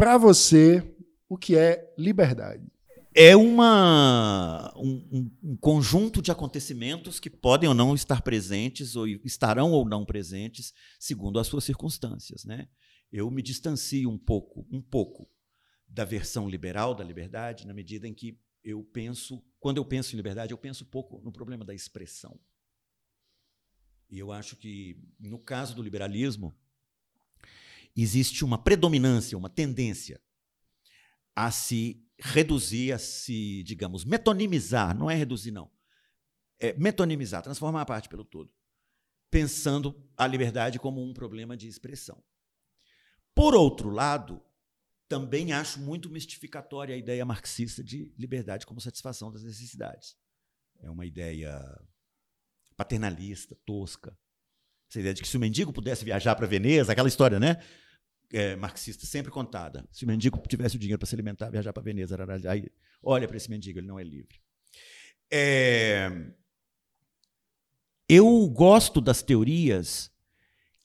Para 0.00 0.16
você, 0.16 0.96
o 1.28 1.36
que 1.36 1.54
é 1.54 1.92
liberdade? 1.98 2.66
É 3.14 3.36
uma, 3.36 4.72
um, 4.74 5.30
um- 5.42 5.56
conjunto 5.58 6.22
de 6.22 6.30
acontecimentos 6.30 7.20
que 7.20 7.28
podem 7.28 7.68
ou 7.68 7.74
não 7.74 7.94
estar 7.94 8.22
presentes, 8.22 8.96
ou 8.96 9.06
estarão 9.06 9.72
ou 9.72 9.86
não 9.86 10.06
presentes, 10.06 10.72
segundo 10.98 11.38
as 11.38 11.48
suas 11.48 11.64
circunstâncias. 11.64 12.46
Né? 12.46 12.66
Eu 13.12 13.30
me 13.30 13.42
distancio 13.42 14.08
um 14.08 14.16
pouco, 14.16 14.66
um 14.72 14.80
pouco 14.80 15.28
da 15.86 16.06
versão 16.06 16.48
liberal 16.48 16.94
da 16.94 17.04
liberdade, 17.04 17.66
na 17.66 17.74
medida 17.74 18.08
em 18.08 18.14
que 18.14 18.40
eu 18.64 18.82
penso, 18.82 19.44
quando 19.58 19.76
eu 19.76 19.84
penso 19.84 20.14
em 20.14 20.16
liberdade, 20.16 20.54
eu 20.54 20.58
penso 20.58 20.86
pouco 20.86 21.20
no 21.20 21.30
problema 21.30 21.62
da 21.62 21.74
expressão. 21.74 22.40
E 24.08 24.18
eu 24.18 24.32
acho 24.32 24.56
que, 24.56 24.98
no 25.20 25.38
caso 25.38 25.74
do 25.76 25.82
liberalismo, 25.82 26.56
existe 27.96 28.44
uma 28.44 28.62
predominância, 28.62 29.36
uma 29.36 29.50
tendência 29.50 30.20
a 31.34 31.50
se 31.50 32.04
reduzir, 32.18 32.92
a 32.92 32.98
se, 32.98 33.62
digamos, 33.62 34.04
metonimizar, 34.04 34.96
não 34.96 35.10
é 35.10 35.14
reduzir, 35.14 35.50
não. 35.50 35.70
É 36.58 36.74
metonimizar, 36.74 37.42
transformar 37.42 37.82
a 37.82 37.86
parte 37.86 38.08
pelo 38.08 38.24
todo, 38.24 38.52
pensando 39.30 40.06
a 40.16 40.26
liberdade 40.26 40.78
como 40.78 41.02
um 41.02 41.14
problema 41.14 41.56
de 41.56 41.66
expressão. 41.66 42.22
Por 43.34 43.54
outro 43.54 43.88
lado, 43.88 44.42
também 45.08 45.52
acho 45.52 45.80
muito 45.80 46.10
mistificatória 46.10 46.94
a 46.94 46.98
ideia 46.98 47.24
marxista 47.24 47.82
de 47.82 48.12
liberdade 48.18 48.66
como 48.66 48.80
satisfação 48.80 49.32
das 49.32 49.42
necessidades. 49.42 50.16
É 50.78 50.90
uma 50.90 51.06
ideia 51.06 51.58
paternalista, 52.76 53.56
tosca. 53.64 54.16
Essa 54.90 55.00
ideia 55.00 55.14
de 55.14 55.22
que 55.22 55.28
se 55.28 55.36
o 55.36 55.40
mendigo 55.40 55.72
pudesse 55.72 56.04
viajar 56.04 56.34
para 56.34 56.46
Veneza, 56.46 56.92
aquela 56.92 57.08
história, 57.08 57.38
né? 57.38 57.56
é, 58.32 58.54
marxista 58.56 59.06
sempre 59.06 59.30
contada. 59.30 59.86
Se 59.90 60.04
o 60.04 60.08
mendigo 60.08 60.40
tivesse 60.48 60.76
o 60.76 60.78
dinheiro 60.78 60.98
para 60.98 61.06
se 61.06 61.14
alimentar, 61.14 61.50
viajar 61.50 61.72
para 61.72 61.82
Veneza, 61.82 62.16
aí, 62.48 62.70
olha 63.02 63.26
para 63.26 63.36
esse 63.36 63.50
mendigo, 63.50 63.78
ele 63.78 63.86
não 63.86 63.98
é 63.98 64.04
livre. 64.04 64.40
É, 65.32 66.10
eu 68.08 68.48
gosto 68.48 69.00
das 69.00 69.22
teorias 69.22 70.10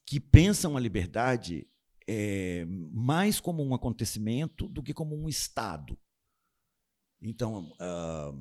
que 0.05 0.19
pensam 0.19 0.75
a 0.75 0.79
liberdade 0.79 1.67
é, 2.07 2.65
mais 2.91 3.39
como 3.39 3.63
um 3.63 3.73
acontecimento 3.73 4.67
do 4.67 4.83
que 4.83 4.93
como 4.93 5.15
um 5.15 5.27
estado. 5.27 5.97
Então, 7.19 7.75
ah, 7.79 8.31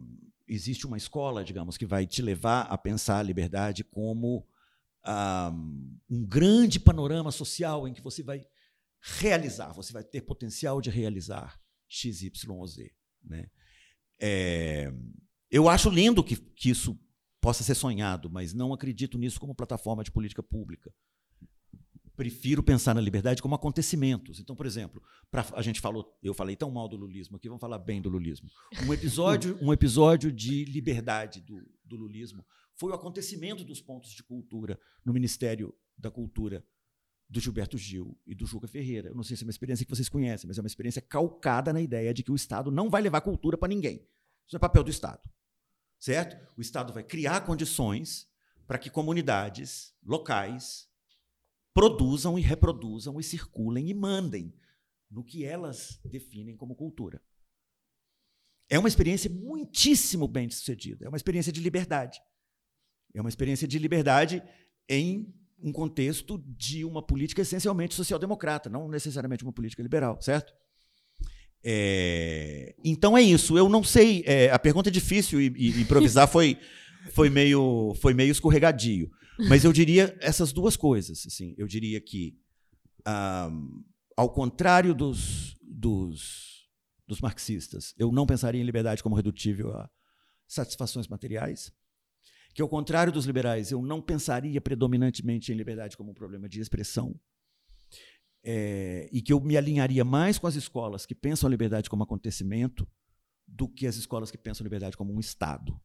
existe 0.46 0.86
uma 0.86 0.98
escola, 0.98 1.42
digamos, 1.42 1.78
que 1.78 1.86
vai 1.86 2.06
te 2.06 2.20
levar 2.20 2.62
a 2.62 2.76
pensar 2.76 3.18
a 3.18 3.22
liberdade 3.22 3.82
como 3.82 4.46
um 5.06 6.26
grande 6.26 6.80
panorama 6.80 7.30
social 7.30 7.86
em 7.86 7.92
que 7.92 8.02
você 8.02 8.22
vai 8.22 8.44
realizar, 9.20 9.72
você 9.72 9.92
vai 9.92 10.02
ter 10.02 10.22
potencial 10.22 10.80
de 10.80 10.88
realizar 10.90 11.60
X, 11.88 12.22
Y 12.22 12.50
ou 12.50 12.66
Z. 12.66 12.90
Né? 13.22 13.50
É, 14.20 14.92
eu 15.50 15.68
acho 15.68 15.90
lindo 15.90 16.24
que, 16.24 16.36
que 16.36 16.70
isso 16.70 16.98
possa 17.40 17.62
ser 17.62 17.74
sonhado, 17.74 18.30
mas 18.30 18.54
não 18.54 18.72
acredito 18.72 19.18
nisso 19.18 19.38
como 19.38 19.54
plataforma 19.54 20.02
de 20.02 20.10
política 20.10 20.42
pública. 20.42 20.90
Prefiro 22.16 22.62
pensar 22.62 22.94
na 22.94 23.00
liberdade 23.00 23.42
como 23.42 23.54
acontecimentos. 23.54 24.40
Então, 24.40 24.56
por 24.56 24.64
exemplo, 24.64 25.02
pra, 25.30 25.44
a 25.52 25.60
gente 25.60 25.80
falou, 25.80 26.16
eu 26.22 26.32
falei 26.32 26.56
tão 26.56 26.70
mal 26.70 26.88
do 26.88 26.96
lulismo 26.96 27.36
aqui, 27.36 27.48
vamos 27.48 27.60
falar 27.60 27.78
bem 27.78 28.00
do 28.00 28.08
lulismo. 28.08 28.48
Um 28.86 28.94
episódio, 28.94 29.58
um 29.60 29.72
episódio 29.72 30.32
de 30.32 30.64
liberdade 30.64 31.40
do, 31.42 31.60
do 31.84 31.96
lulismo 31.96 32.46
foi 32.76 32.90
o 32.90 32.94
acontecimento 32.94 33.64
dos 33.64 33.80
pontos 33.80 34.10
de 34.10 34.22
cultura 34.22 34.78
no 35.04 35.12
Ministério 35.12 35.74
da 35.96 36.10
Cultura 36.10 36.64
do 37.28 37.40
Gilberto 37.40 37.78
Gil 37.78 38.18
e 38.26 38.34
do 38.34 38.46
Juca 38.46 38.68
Ferreira. 38.68 39.08
Eu 39.08 39.14
não 39.14 39.22
sei 39.22 39.36
se 39.36 39.44
é 39.44 39.46
uma 39.46 39.50
experiência 39.50 39.84
que 39.84 39.90
vocês 39.90 40.08
conhecem, 40.08 40.46
mas 40.46 40.58
é 40.58 40.60
uma 40.60 40.66
experiência 40.66 41.00
calcada 41.00 41.72
na 41.72 41.80
ideia 41.80 42.12
de 42.12 42.22
que 42.22 42.30
o 42.30 42.34
Estado 42.36 42.70
não 42.70 42.90
vai 42.90 43.02
levar 43.02 43.20
cultura 43.20 43.56
para 43.56 43.68
ninguém. 43.68 44.06
Isso 44.46 44.56
é 44.56 44.58
papel 44.58 44.84
do 44.84 44.90
Estado. 44.90 45.22
Certo? 45.98 46.36
O 46.56 46.60
Estado 46.60 46.92
vai 46.92 47.02
criar 47.02 47.40
condições 47.42 48.28
para 48.66 48.78
que 48.78 48.90
comunidades 48.90 49.94
locais 50.02 50.88
produzam 51.72 52.38
e 52.38 52.42
reproduzam 52.42 53.18
e 53.18 53.24
circulem 53.24 53.88
e 53.88 53.94
mandem 53.94 54.54
no 55.10 55.24
que 55.24 55.44
elas 55.44 56.00
definem 56.04 56.56
como 56.56 56.76
cultura. 56.76 57.22
É 58.68 58.78
uma 58.78 58.88
experiência 58.88 59.30
muitíssimo 59.30 60.26
bem 60.26 60.48
sucedida. 60.50 61.04
É 61.04 61.08
uma 61.08 61.16
experiência 61.16 61.52
de 61.52 61.60
liberdade. 61.60 62.20
É 63.14 63.20
uma 63.20 63.28
experiência 63.30 63.66
de 63.68 63.78
liberdade 63.78 64.42
em 64.88 65.32
um 65.62 65.72
contexto 65.72 66.42
de 66.46 66.84
uma 66.84 67.02
política 67.02 67.40
essencialmente 67.40 67.94
social-democrata, 67.94 68.68
não 68.68 68.88
necessariamente 68.88 69.44
uma 69.44 69.52
política 69.52 69.82
liberal, 69.82 70.20
certo? 70.20 70.52
É, 71.64 72.74
então 72.84 73.16
é 73.16 73.22
isso. 73.22 73.56
Eu 73.56 73.68
não 73.70 73.82
sei. 73.82 74.22
é, 74.26 74.50
a 74.50 74.58
pergunta 74.58 74.90
é 74.90 74.92
difícil 74.92 75.40
e, 75.40 75.46
e 75.56 75.80
improvisar 75.80 76.28
foi, 76.28 76.58
foi, 77.12 77.30
meio, 77.30 77.94
foi 78.00 78.12
meio 78.12 78.30
escorregadio. 78.30 79.10
Mas 79.48 79.64
eu 79.64 79.72
diria 79.72 80.16
essas 80.20 80.52
duas 80.52 80.76
coisas. 80.76 81.24
Assim, 81.26 81.54
eu 81.56 81.66
diria 81.66 82.00
que, 82.00 82.36
ah, 83.04 83.50
ao 84.16 84.28
contrário 84.30 84.94
dos, 84.94 85.56
dos, 85.62 86.68
dos 87.06 87.20
marxistas, 87.20 87.94
eu 87.98 88.12
não 88.12 88.26
pensaria 88.26 88.60
em 88.60 88.64
liberdade 88.64 89.02
como 89.02 89.16
redutível 89.16 89.72
a 89.72 89.88
satisfações 90.46 91.08
materiais 91.08 91.72
que, 92.54 92.62
ao 92.62 92.68
contrário 92.68 93.12
dos 93.12 93.26
liberais, 93.26 93.72
eu 93.72 93.82
não 93.82 94.00
pensaria 94.00 94.60
predominantemente 94.60 95.52
em 95.52 95.56
liberdade 95.56 95.96
como 95.96 96.12
um 96.12 96.14
problema 96.14 96.48
de 96.48 96.60
expressão, 96.60 97.18
é, 98.44 99.08
e 99.10 99.20
que 99.20 99.32
eu 99.32 99.40
me 99.40 99.56
alinharia 99.56 100.04
mais 100.04 100.38
com 100.38 100.46
as 100.46 100.54
escolas 100.54 101.04
que 101.04 101.14
pensam 101.14 101.48
a 101.48 101.50
liberdade 101.50 101.90
como 101.90 102.04
acontecimento 102.04 102.86
do 103.46 103.68
que 103.68 103.86
as 103.86 103.96
escolas 103.96 104.30
que 104.30 104.38
pensam 104.38 104.62
a 104.62 104.66
liberdade 104.66 104.96
como 104.96 105.12
um 105.12 105.18
Estado. 105.18 105.78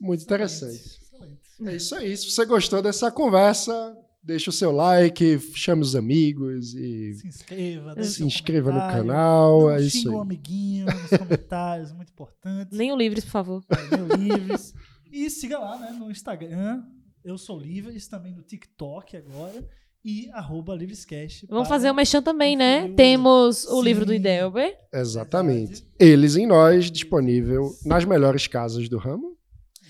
Muito 0.00 0.24
interessante. 0.24 0.74
Excelente. 0.74 1.40
É 1.66 1.76
isso 1.76 1.94
aí. 1.94 2.16
Se 2.16 2.30
você 2.30 2.46
gostou 2.46 2.82
dessa 2.82 3.12
conversa, 3.12 3.96
deixa 4.22 4.50
o 4.50 4.52
seu 4.52 4.70
like, 4.72 5.38
chame 5.54 5.82
os 5.82 5.94
amigos 5.96 6.74
e 6.74 7.14
Se 7.14 7.26
inscreva, 7.28 7.94
deixe 7.94 8.10
se 8.10 8.24
inscreva 8.24 8.70
no 8.72 8.80
canal. 8.80 9.62
Não 9.62 9.70
É 9.70 9.80
isso 9.80 10.10
um 10.10 10.16
aí. 10.16 10.22
amiguinho 10.22 10.86
nos 10.86 11.18
comentários, 11.18 11.92
muito 11.92 12.10
importante. 12.12 12.74
Leiam 12.74 12.96
livres, 12.96 13.24
por 13.24 13.30
favor. 13.30 13.64
Meu 13.90 14.16
Livres. 14.16 14.72
E 15.12 15.28
siga 15.28 15.58
lá 15.58 15.78
né, 15.78 15.90
no 15.98 16.10
Instagram, 16.10 16.82
eu 17.24 17.36
sou 17.36 17.58
Livres, 17.58 18.06
também 18.06 18.32
no 18.34 18.42
TikTok 18.42 19.16
agora, 19.16 19.68
e 20.04 20.30
arroba 20.32 20.74
Livrescast. 20.74 21.46
Vamos 21.48 21.68
fazer 21.68 21.90
o 21.90 21.94
Mechan 21.94 22.22
também, 22.22 22.56
né? 22.56 22.84
o- 22.86 22.94
Temos 22.94 23.64
o 23.64 23.78
Sim. 23.80 23.84
livro 23.84 24.06
do 24.06 24.14
Idelber. 24.14 24.74
Exatamente. 24.94 25.84
Eles 25.98 26.36
em 26.36 26.46
nós, 26.46 26.90
disponível 26.90 27.70
nas 27.84 28.04
melhores 28.04 28.46
casas 28.46 28.88
do 28.88 28.96
ramo. 28.98 29.36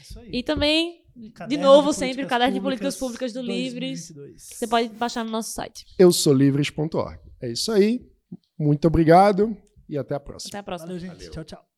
Isso 0.03 0.19
aí. 0.19 0.31
E 0.33 0.43
também, 0.43 1.00
de 1.21 1.31
Caderno 1.31 1.65
novo, 1.65 1.91
de 1.91 1.97
sempre, 1.97 2.25
o 2.25 2.29
Caderno 2.29 2.55
de 2.55 2.61
Políticas 2.61 2.97
Públicas 2.97 3.33
do 3.33 3.43
2022. 3.43 4.11
Livres. 4.11 4.49
Você 4.55 4.67
pode 4.67 4.89
baixar 4.91 5.25
no 5.25 5.31
nosso 5.31 5.53
site. 5.53 5.85
Eu 5.99 6.13
sou 6.13 6.33
livres.org. 6.33 7.19
É 7.41 7.51
isso 7.51 7.71
aí. 7.71 8.01
Muito 8.59 8.87
obrigado 8.87 9.57
e 9.89 9.97
até 9.97 10.15
a 10.15 10.21
próxima. 10.21 10.51
Até 10.51 10.59
a 10.59 10.63
próxima. 10.63 10.93
Valeu, 10.93 11.01
gente. 11.01 11.31
Tchau, 11.31 11.45
tchau. 11.45 11.70